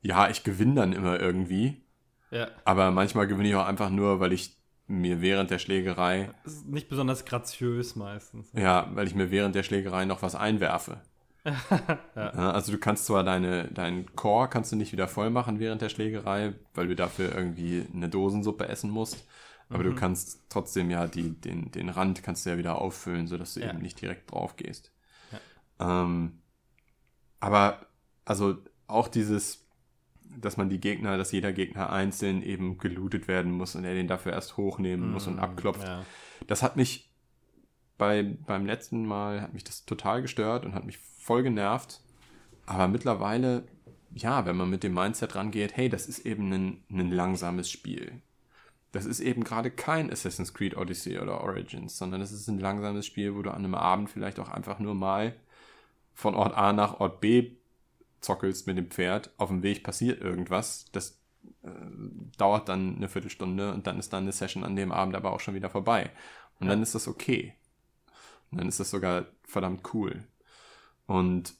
ja, 0.00 0.30
ich 0.30 0.44
gewinne 0.44 0.74
dann 0.74 0.92
immer 0.92 1.20
irgendwie. 1.20 1.82
Ja. 2.30 2.48
Aber 2.64 2.90
manchmal 2.90 3.26
gewinne 3.26 3.48
ich 3.48 3.54
auch 3.54 3.66
einfach 3.66 3.90
nur, 3.90 4.20
weil 4.20 4.32
ich 4.32 4.56
mir 4.86 5.20
während 5.20 5.50
der 5.50 5.58
Schlägerei. 5.58 6.30
Das 6.44 6.54
ist 6.54 6.66
nicht 6.66 6.88
besonders 6.88 7.24
graziös 7.24 7.96
meistens. 7.96 8.50
Ja, 8.52 8.88
weil 8.94 9.06
ich 9.06 9.14
mir 9.14 9.30
während 9.30 9.54
der 9.54 9.62
Schlägerei 9.62 10.04
noch 10.04 10.22
was 10.22 10.34
einwerfe. 10.34 11.00
ja. 12.14 12.30
Also 12.52 12.70
du 12.72 12.78
kannst 12.78 13.06
zwar 13.06 13.24
deine, 13.24 13.68
deinen 13.68 14.14
Core 14.14 14.48
kannst 14.48 14.70
du 14.70 14.76
nicht 14.76 14.92
wieder 14.92 15.08
voll 15.08 15.30
machen 15.30 15.58
während 15.58 15.82
der 15.82 15.88
Schlägerei, 15.88 16.54
weil 16.74 16.86
du 16.86 16.94
dafür 16.94 17.34
irgendwie 17.34 17.84
eine 17.92 18.08
Dosensuppe 18.08 18.68
essen 18.68 18.90
musst. 18.90 19.26
Aber 19.72 19.84
mhm. 19.84 19.90
du 19.90 19.94
kannst 19.94 20.42
trotzdem 20.48 20.90
ja 20.90 21.06
die, 21.06 21.30
den, 21.30 21.70
den 21.70 21.88
Rand 21.88 22.22
kannst 22.22 22.44
du 22.44 22.50
ja 22.50 22.58
wieder 22.58 22.80
auffüllen, 22.80 23.26
sodass 23.26 23.54
du 23.54 23.60
ja. 23.60 23.70
eben 23.70 23.78
nicht 23.78 24.00
direkt 24.00 24.30
drauf 24.30 24.56
gehst. 24.56 24.92
Ja. 25.78 26.02
Ähm, 26.02 26.38
aber 27.40 27.86
also 28.24 28.58
auch 28.86 29.08
dieses, 29.08 29.66
dass 30.40 30.56
man 30.56 30.68
die 30.68 30.80
Gegner, 30.80 31.16
dass 31.16 31.32
jeder 31.32 31.52
Gegner 31.52 31.90
einzeln 31.90 32.42
eben 32.42 32.78
gelootet 32.78 33.28
werden 33.28 33.52
muss 33.52 33.74
und 33.74 33.84
er 33.84 33.94
den 33.94 34.08
dafür 34.08 34.32
erst 34.32 34.56
hochnehmen 34.56 35.06
mhm. 35.06 35.12
muss 35.12 35.26
und 35.26 35.34
mhm. 35.34 35.40
abklopft. 35.40 35.86
Ja. 35.86 36.04
Das 36.46 36.62
hat 36.62 36.76
mich 36.76 37.10
bei, 37.98 38.22
beim 38.46 38.66
letzten 38.66 39.06
Mal 39.06 39.40
hat 39.40 39.54
mich 39.54 39.64
das 39.64 39.84
total 39.84 40.22
gestört 40.22 40.64
und 40.64 40.74
hat 40.74 40.84
mich 40.84 40.98
voll 40.98 41.42
genervt. 41.42 42.00
Aber 42.66 42.88
mittlerweile, 42.88 43.64
ja, 44.14 44.44
wenn 44.46 44.56
man 44.56 44.70
mit 44.70 44.82
dem 44.82 44.94
Mindset 44.94 45.34
rangeht, 45.34 45.76
hey, 45.76 45.88
das 45.88 46.06
ist 46.06 46.20
eben 46.20 46.52
ein, 46.52 46.82
ein 46.90 47.10
langsames 47.10 47.70
Spiel. 47.70 48.22
Das 48.92 49.06
ist 49.06 49.20
eben 49.20 49.42
gerade 49.42 49.70
kein 49.70 50.12
Assassin's 50.12 50.52
Creed 50.52 50.76
Odyssey 50.76 51.18
oder 51.18 51.40
Origins, 51.40 51.96
sondern 51.96 52.20
das 52.20 52.30
ist 52.30 52.46
ein 52.48 52.58
langsames 52.58 53.06
Spiel, 53.06 53.34
wo 53.34 53.42
du 53.42 53.50
an 53.50 53.64
einem 53.64 53.74
Abend 53.74 54.10
vielleicht 54.10 54.38
auch 54.38 54.50
einfach 54.50 54.78
nur 54.78 54.94
mal 54.94 55.34
von 56.12 56.34
Ort 56.34 56.54
A 56.54 56.74
nach 56.74 57.00
Ort 57.00 57.20
B 57.20 57.56
zockelst 58.20 58.66
mit 58.66 58.76
dem 58.76 58.90
Pferd. 58.90 59.30
Auf 59.38 59.48
dem 59.48 59.62
Weg 59.62 59.82
passiert 59.82 60.20
irgendwas. 60.20 60.84
Das 60.92 61.18
äh, 61.62 61.68
dauert 62.36 62.68
dann 62.68 62.96
eine 62.96 63.08
Viertelstunde 63.08 63.72
und 63.72 63.86
dann 63.86 63.98
ist 63.98 64.12
dann 64.12 64.24
eine 64.24 64.32
Session 64.32 64.62
an 64.62 64.76
dem 64.76 64.92
Abend 64.92 65.16
aber 65.16 65.32
auch 65.32 65.40
schon 65.40 65.54
wieder 65.54 65.70
vorbei. 65.70 66.10
Und 66.60 66.66
ja. 66.66 66.74
dann 66.74 66.82
ist 66.82 66.94
das 66.94 67.08
okay. 67.08 67.54
Und 68.50 68.58
dann 68.58 68.68
ist 68.68 68.78
das 68.78 68.90
sogar 68.90 69.26
verdammt 69.42 69.94
cool. 69.94 70.24
Und 71.06 71.54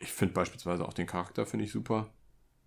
ich 0.00 0.12
finde 0.12 0.34
beispielsweise 0.34 0.86
auch 0.86 0.92
den 0.92 1.06
Charakter 1.06 1.44
finde 1.46 1.64
ich 1.64 1.72
super. 1.72 2.12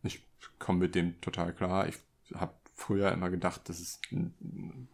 Ich 0.04 0.26
komme 0.60 0.80
mit 0.80 0.96
dem 0.96 1.22
total 1.22 1.54
klar. 1.54 1.88
Ich 1.88 1.96
habe 2.34 2.54
früher 2.74 3.12
immer 3.12 3.30
gedacht, 3.30 3.68
das 3.70 3.80
ist 3.80 4.02
ein 4.12 4.88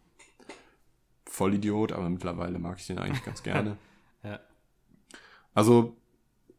Vollidiot, 1.24 1.92
aber 1.92 2.08
mittlerweile 2.08 2.58
mag 2.58 2.78
ich 2.78 2.86
den 2.86 2.98
eigentlich 2.98 3.24
ganz 3.24 3.42
gerne. 3.42 3.76
ja. 4.22 4.40
Also, 5.54 5.96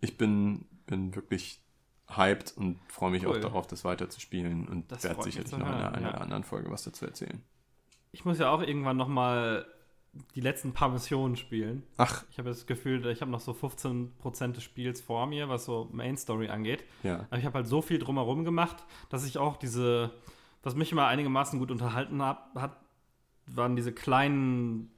ich 0.01 0.17
bin, 0.17 0.65
bin 0.85 1.15
wirklich 1.15 1.61
hyped 2.07 2.55
und 2.57 2.79
freue 2.87 3.11
mich 3.11 3.25
cool. 3.25 3.37
auch 3.37 3.41
darauf, 3.41 3.67
das 3.67 3.83
weiter 3.83 4.09
zu 4.09 4.19
spielen 4.19 4.67
und 4.67 4.89
werde 5.03 5.23
sicherlich 5.23 5.51
noch 5.51 5.59
in 5.59 5.65
einer, 5.65 5.93
einer 5.93 6.11
ja. 6.11 6.17
anderen 6.17 6.43
Folge 6.43 6.71
was 6.71 6.83
dazu 6.83 7.05
erzählen. 7.05 7.43
Ich 8.11 8.25
muss 8.25 8.39
ja 8.39 8.49
auch 8.49 8.61
irgendwann 8.61 8.97
nochmal 8.97 9.67
die 10.35 10.41
letzten 10.41 10.73
paar 10.73 10.89
Missionen 10.89 11.35
spielen. 11.35 11.83
Ach. 11.97 12.25
Ich 12.31 12.39
habe 12.39 12.49
das 12.49 12.65
Gefühl, 12.65 13.05
ich 13.07 13.21
habe 13.21 13.29
noch 13.29 13.39
so 13.39 13.51
15% 13.51 14.53
des 14.53 14.63
Spiels 14.63 15.01
vor 15.01 15.27
mir, 15.27 15.49
was 15.49 15.65
so 15.65 15.87
Main 15.91 16.17
Story 16.17 16.49
angeht. 16.49 16.83
Ja. 17.03 17.27
Aber 17.29 17.37
ich 17.37 17.45
habe 17.45 17.55
halt 17.55 17.67
so 17.67 17.81
viel 17.81 17.99
drumherum 17.99 18.43
gemacht, 18.43 18.83
dass 19.09 19.25
ich 19.25 19.37
auch 19.37 19.57
diese, 19.57 20.11
was 20.63 20.75
mich 20.75 20.91
immer 20.91 21.07
einigermaßen 21.07 21.59
gut 21.59 21.71
unterhalten 21.71 22.21
hab, 22.21 22.53
hat, 22.55 22.77
waren 23.47 23.75
diese 23.75 23.93
kleinen 23.93 24.91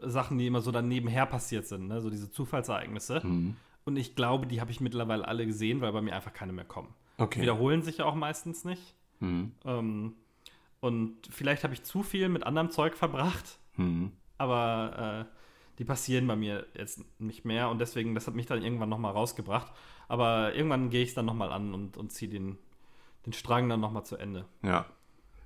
Sachen, 0.00 0.38
die 0.38 0.46
immer 0.46 0.60
so 0.60 0.70
dann 0.70 0.88
nebenher 0.88 1.26
passiert 1.26 1.66
sind, 1.66 1.88
ne? 1.88 2.00
so 2.00 2.10
diese 2.10 2.30
Zufallsereignisse. 2.30 3.20
Mhm. 3.24 3.56
Und 3.84 3.96
ich 3.96 4.14
glaube, 4.14 4.46
die 4.46 4.60
habe 4.60 4.70
ich 4.70 4.80
mittlerweile 4.80 5.26
alle 5.26 5.46
gesehen, 5.46 5.80
weil 5.80 5.92
bei 5.92 6.02
mir 6.02 6.14
einfach 6.14 6.32
keine 6.32 6.52
mehr 6.52 6.64
kommen. 6.64 6.94
Okay. 7.18 7.38
Die 7.38 7.42
wiederholen 7.42 7.82
sich 7.82 7.98
ja 7.98 8.04
auch 8.04 8.14
meistens 8.14 8.64
nicht. 8.64 8.94
Mhm. 9.20 9.52
Ähm, 9.64 10.14
und 10.80 11.26
vielleicht 11.30 11.64
habe 11.64 11.74
ich 11.74 11.82
zu 11.82 12.02
viel 12.02 12.28
mit 12.28 12.44
anderem 12.44 12.70
Zeug 12.70 12.96
verbracht. 12.96 13.58
Mhm 13.76 14.12
aber 14.40 15.26
äh, 15.28 15.34
die 15.78 15.84
passieren 15.84 16.26
bei 16.26 16.34
mir 16.34 16.66
jetzt 16.74 17.04
nicht 17.20 17.44
mehr 17.44 17.68
und 17.68 17.78
deswegen, 17.78 18.14
das 18.14 18.26
hat 18.26 18.34
mich 18.34 18.46
dann 18.46 18.62
irgendwann 18.62 18.88
nochmal 18.88 19.12
rausgebracht. 19.12 19.70
Aber 20.08 20.54
irgendwann 20.54 20.88
gehe 20.88 21.02
ich 21.02 21.10
es 21.10 21.14
dann 21.14 21.26
nochmal 21.26 21.52
an 21.52 21.74
und, 21.74 21.98
und 21.98 22.10
ziehe 22.10 22.30
den, 22.30 22.56
den 23.26 23.32
Strang 23.32 23.68
dann 23.68 23.80
nochmal 23.80 24.04
zu 24.04 24.16
Ende. 24.16 24.46
Ja. 24.62 24.86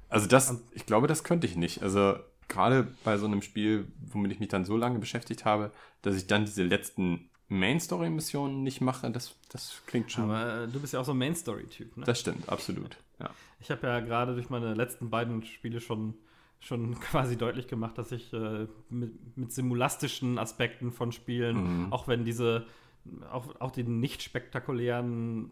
Also 0.08 0.28
das, 0.28 0.62
ich 0.72 0.86
glaube, 0.86 1.06
das 1.06 1.24
könnte 1.24 1.46
ich 1.46 1.56
nicht. 1.56 1.82
Also 1.82 2.16
gerade 2.48 2.88
bei 3.04 3.16
so 3.16 3.26
einem 3.26 3.42
Spiel, 3.42 3.88
womit 4.00 4.32
ich 4.32 4.40
mich 4.40 4.48
dann 4.48 4.64
so 4.64 4.76
lange 4.76 4.98
beschäftigt 4.98 5.44
habe, 5.44 5.72
dass 6.02 6.16
ich 6.16 6.26
dann 6.26 6.44
diese 6.44 6.62
letzten 6.62 7.30
Main-Story-Missionen 7.48 8.62
nicht 8.62 8.80
mache, 8.80 9.10
das, 9.10 9.36
das 9.50 9.82
klingt 9.86 10.10
schon. 10.12 10.24
Aber 10.24 10.62
äh, 10.62 10.68
du 10.68 10.80
bist 10.80 10.92
ja 10.92 11.00
auch 11.00 11.04
so 11.04 11.12
ein 11.12 11.18
Main-Story-Typ, 11.18 11.96
ne? 11.96 12.04
Das 12.04 12.20
stimmt, 12.20 12.48
absolut. 12.48 12.96
Ja. 13.18 13.30
Ich 13.60 13.70
habe 13.70 13.86
ja 13.86 14.00
gerade 14.00 14.34
durch 14.34 14.50
meine 14.50 14.74
letzten 14.74 15.10
beiden 15.10 15.42
Spiele 15.44 15.80
schon 15.80 16.14
schon 16.60 16.98
quasi 17.00 17.36
deutlich 17.36 17.68
gemacht, 17.68 17.98
dass 17.98 18.12
ich 18.12 18.32
äh, 18.32 18.66
mit, 18.88 19.36
mit, 19.36 19.52
simulastischen 19.52 20.38
Aspekten 20.38 20.92
von 20.92 21.12
Spielen, 21.12 21.84
mhm. 21.86 21.92
auch 21.92 22.08
wenn 22.08 22.24
diese 22.24 22.66
auch, 23.30 23.60
auch 23.60 23.70
die 23.70 23.84
nicht 23.84 24.22
spektakulären, 24.22 25.50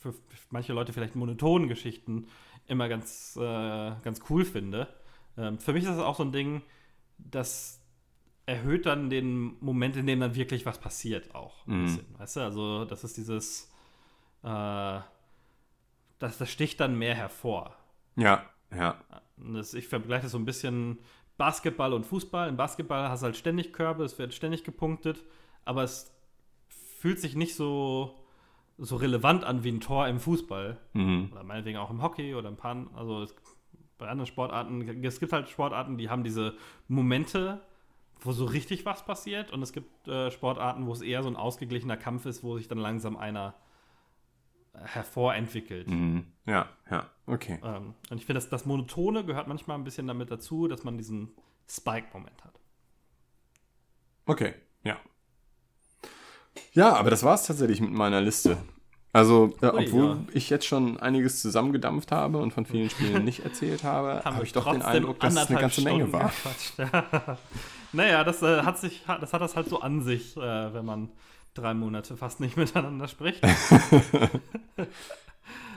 für 0.00 0.14
manche 0.50 0.72
Leute 0.72 0.92
vielleicht 0.92 1.16
monotonen 1.16 1.68
Geschichten 1.68 2.28
immer 2.66 2.88
ganz, 2.88 3.36
äh, 3.36 3.40
ganz 4.02 4.20
cool 4.30 4.44
finde. 4.44 4.88
Ähm, 5.36 5.58
für 5.58 5.72
mich 5.72 5.84
ist 5.84 5.90
das 5.90 5.98
auch 5.98 6.16
so 6.16 6.22
ein 6.22 6.32
Ding, 6.32 6.62
das 7.18 7.80
erhöht 8.46 8.86
dann 8.86 9.10
den 9.10 9.56
Moment, 9.60 9.96
in 9.96 10.06
dem 10.06 10.20
dann 10.20 10.34
wirklich 10.34 10.66
was 10.66 10.78
passiert 10.78 11.34
auch. 11.34 11.66
Mhm. 11.66 11.82
bisschen, 11.84 12.18
weißt 12.18 12.36
du, 12.36 12.40
also 12.40 12.84
das 12.84 13.04
ist 13.04 13.16
dieses, 13.16 13.72
äh, 14.42 15.00
das, 16.18 16.38
das 16.38 16.50
sticht 16.50 16.80
dann 16.80 16.98
mehr 16.98 17.14
hervor. 17.14 17.76
Ja, 18.16 18.44
ja. 18.74 18.96
Das, 19.36 19.74
ich 19.74 19.88
vergleiche 19.88 20.24
das 20.24 20.32
so 20.32 20.38
ein 20.38 20.44
bisschen 20.44 20.98
Basketball 21.36 21.92
und 21.92 22.04
Fußball. 22.04 22.48
Im 22.48 22.56
Basketball 22.56 23.08
hast 23.08 23.20
du 23.20 23.26
halt 23.26 23.36
ständig 23.36 23.72
Körbe, 23.72 24.04
es 24.04 24.18
wird 24.18 24.34
ständig 24.34 24.62
gepunktet, 24.64 25.24
aber 25.64 25.82
es 25.82 26.13
fühlt 27.04 27.20
sich 27.20 27.36
nicht 27.36 27.54
so, 27.54 28.14
so 28.78 28.96
relevant 28.96 29.44
an 29.44 29.62
wie 29.62 29.70
ein 29.70 29.80
Tor 29.82 30.08
im 30.08 30.18
Fußball. 30.18 30.80
Mhm. 30.94 31.28
Oder 31.32 31.44
meinetwegen 31.44 31.76
auch 31.76 31.90
im 31.90 32.00
Hockey 32.00 32.34
oder 32.34 32.48
im 32.48 32.56
Pan. 32.56 32.88
Also 32.94 33.24
es, 33.24 33.34
bei 33.98 34.08
anderen 34.08 34.26
Sportarten, 34.26 35.04
es 35.04 35.20
gibt 35.20 35.34
halt 35.34 35.50
Sportarten, 35.50 35.98
die 35.98 36.08
haben 36.08 36.24
diese 36.24 36.56
Momente, 36.88 37.60
wo 38.22 38.32
so 38.32 38.46
richtig 38.46 38.86
was 38.86 39.04
passiert. 39.04 39.52
Und 39.52 39.60
es 39.60 39.74
gibt 39.74 40.08
äh, 40.08 40.30
Sportarten, 40.30 40.86
wo 40.86 40.92
es 40.92 41.02
eher 41.02 41.22
so 41.22 41.28
ein 41.28 41.36
ausgeglichener 41.36 41.98
Kampf 41.98 42.24
ist, 42.24 42.42
wo 42.42 42.56
sich 42.56 42.68
dann 42.68 42.78
langsam 42.78 43.18
einer 43.18 43.54
hervorentwickelt. 44.72 45.90
Mhm. 45.90 46.24
Ja, 46.46 46.70
ja. 46.90 47.10
Okay. 47.26 47.58
Ähm, 47.62 47.92
und 48.08 48.16
ich 48.16 48.24
finde, 48.24 48.40
das, 48.40 48.48
das 48.48 48.64
Monotone 48.64 49.26
gehört 49.26 49.46
manchmal 49.46 49.76
ein 49.76 49.84
bisschen 49.84 50.06
damit 50.06 50.30
dazu, 50.30 50.68
dass 50.68 50.84
man 50.84 50.96
diesen 50.96 51.32
Spike-Moment 51.68 52.42
hat. 52.46 52.58
Okay, 54.24 54.54
ja. 54.84 54.96
Ja, 56.72 56.94
aber 56.94 57.10
das 57.10 57.22
war 57.22 57.34
es 57.34 57.44
tatsächlich 57.44 57.80
mit 57.80 57.92
meiner 57.92 58.20
Liste. 58.20 58.58
Also, 59.14 59.54
äh, 59.62 59.66
obwohl 59.66 60.06
ja. 60.06 60.18
ich 60.32 60.50
jetzt 60.50 60.66
schon 60.66 60.98
einiges 60.98 61.40
zusammengedampft 61.40 62.10
habe 62.10 62.38
und 62.38 62.52
von 62.52 62.66
vielen 62.66 62.90
Spielen 62.90 63.24
nicht 63.24 63.44
erzählt 63.44 63.84
habe, 63.84 64.22
habe 64.24 64.42
ich 64.42 64.52
doch 64.52 64.70
den 64.72 64.82
Eindruck, 64.82 65.20
dass 65.20 65.34
es 65.34 65.48
eine 65.48 65.60
ganze 65.60 65.82
Menge 65.82 66.08
Stunden 66.08 66.12
war. 66.12 66.30
gequatscht. 66.30 66.78
Ja. 66.78 67.38
naja, 67.92 68.24
das, 68.24 68.42
äh, 68.42 68.62
hat 68.62 68.78
sich, 68.78 69.04
das 69.06 69.32
hat 69.32 69.40
das 69.40 69.54
halt 69.54 69.68
so 69.68 69.80
an 69.80 70.02
sich, 70.02 70.36
äh, 70.36 70.74
wenn 70.74 70.84
man 70.84 71.10
drei 71.54 71.74
Monate 71.74 72.16
fast 72.16 72.40
nicht 72.40 72.56
miteinander 72.56 73.06
spricht. 73.06 73.40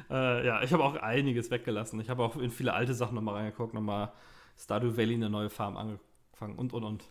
äh, 0.09 0.47
ja, 0.47 0.63
ich 0.63 0.73
habe 0.73 0.83
auch 0.83 0.95
einiges 0.95 1.51
weggelassen. 1.51 2.01
Ich 2.01 2.09
habe 2.09 2.23
auch 2.23 2.37
in 2.37 2.49
viele 2.49 2.73
alte 2.73 2.95
Sachen 2.95 3.13
nochmal 3.13 3.35
reingeguckt, 3.35 3.75
nochmal 3.75 4.11
Stardew 4.57 4.97
Valley, 4.97 5.13
eine 5.13 5.29
neue 5.29 5.51
Farm 5.51 5.77
angefangen 6.41 6.57
und, 6.57 6.73
und, 6.73 6.83
und. 6.83 7.03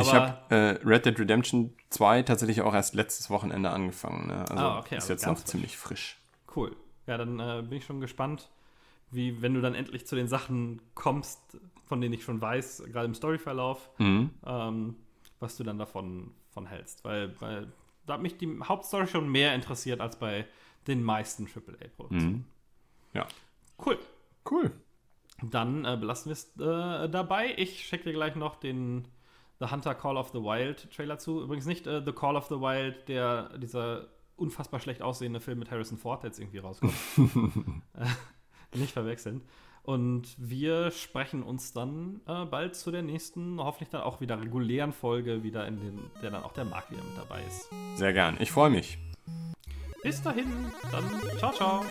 ich 0.00 0.12
habe 0.12 0.54
äh, 0.54 0.78
Red 0.86 1.06
Dead 1.06 1.18
Redemption 1.18 1.74
2 1.90 2.22
tatsächlich 2.22 2.60
auch 2.62 2.74
erst 2.74 2.94
letztes 2.94 3.30
Wochenende 3.30 3.70
angefangen. 3.70 4.28
Ne? 4.28 4.40
Also 4.48 4.54
Ah, 4.64 4.78
okay, 4.78 4.96
ist 4.96 5.04
also 5.04 5.12
jetzt 5.14 5.26
noch 5.26 5.36
frisch. 5.38 5.44
ziemlich 5.46 5.76
frisch. 5.76 6.18
Cool. 6.54 6.76
Ja, 7.06 7.16
dann 7.18 7.40
äh, 7.40 7.62
bin 7.62 7.78
ich 7.78 7.84
schon 7.84 8.00
gespannt, 8.00 8.50
wie, 9.10 9.40
wenn 9.42 9.54
du 9.54 9.60
dann 9.60 9.74
endlich 9.74 10.06
zu 10.06 10.16
den 10.16 10.28
Sachen 10.28 10.80
kommst, 10.94 11.40
von 11.86 12.00
denen 12.00 12.14
ich 12.14 12.24
schon 12.24 12.40
weiß, 12.40 12.84
gerade 12.92 13.06
im 13.06 13.14
Storyverlauf, 13.14 13.90
Mhm. 13.98 14.30
ähm, 14.46 14.96
was 15.40 15.56
du 15.56 15.64
dann 15.64 15.78
davon 15.78 16.32
von 16.50 16.66
hältst. 16.66 17.04
Weil, 17.04 17.38
weil 17.40 17.72
da 18.06 18.14
hat 18.14 18.22
mich 18.22 18.36
die 18.38 18.58
Hauptstory 18.62 19.06
schon 19.06 19.28
mehr 19.30 19.54
interessiert 19.54 20.00
als 20.00 20.16
bei 20.18 20.46
den 20.86 21.02
meisten 21.02 21.46
AAA-Produktionen. 21.46 22.32
Mhm. 22.32 22.44
Ja. 23.14 23.26
Cool. 23.84 23.98
Cool. 24.48 24.70
Dann 25.42 25.84
äh, 25.84 25.96
belassen 25.98 26.30
wir 26.30 26.32
es 26.32 26.56
äh, 26.56 27.08
dabei. 27.08 27.54
Ich 27.56 27.86
schicke 27.86 28.04
dir 28.04 28.12
gleich 28.12 28.36
noch 28.36 28.56
den 28.56 29.08
The 29.60 29.70
Hunter 29.70 29.94
Call 29.94 30.16
of 30.16 30.30
the 30.30 30.38
Wild 30.38 30.90
Trailer 30.94 31.18
zu. 31.18 31.42
Übrigens 31.42 31.66
nicht 31.66 31.86
äh, 31.86 32.02
The 32.04 32.12
Call 32.12 32.36
of 32.36 32.46
the 32.46 32.56
Wild, 32.56 33.08
der 33.08 33.56
dieser 33.58 34.08
unfassbar 34.36 34.80
schlecht 34.80 35.02
aussehende 35.02 35.40
Film 35.40 35.58
mit 35.58 35.70
Harrison 35.70 35.98
Ford 35.98 36.22
der 36.22 36.30
jetzt 36.30 36.40
irgendwie 36.40 36.58
rauskommt. 36.58 36.94
äh, 37.94 38.78
nicht 38.78 38.92
verwechseln. 38.92 39.42
Und 39.82 40.34
wir 40.38 40.90
sprechen 40.90 41.42
uns 41.42 41.72
dann 41.72 42.22
äh, 42.26 42.46
bald 42.46 42.74
zu 42.74 42.90
der 42.90 43.02
nächsten, 43.02 43.60
hoffentlich 43.60 43.90
dann 43.90 44.00
auch 44.00 44.20
wieder 44.20 44.40
regulären 44.40 44.92
Folge, 44.92 45.42
wieder 45.42 45.66
in 45.66 45.78
den, 45.78 46.00
der 46.22 46.30
dann 46.30 46.42
auch 46.42 46.52
der 46.52 46.64
Marc 46.64 46.90
wieder 46.90 47.02
mit 47.02 47.18
dabei 47.18 47.44
ist. 47.44 47.68
Sehr 47.96 48.14
gern. 48.14 48.38
Ich 48.40 48.50
freue 48.50 48.70
mich. 48.70 48.98
Bis 50.02 50.22
dahin, 50.22 50.46
dann 50.90 51.04
ciao, 51.38 51.52
ciao. 51.52 51.84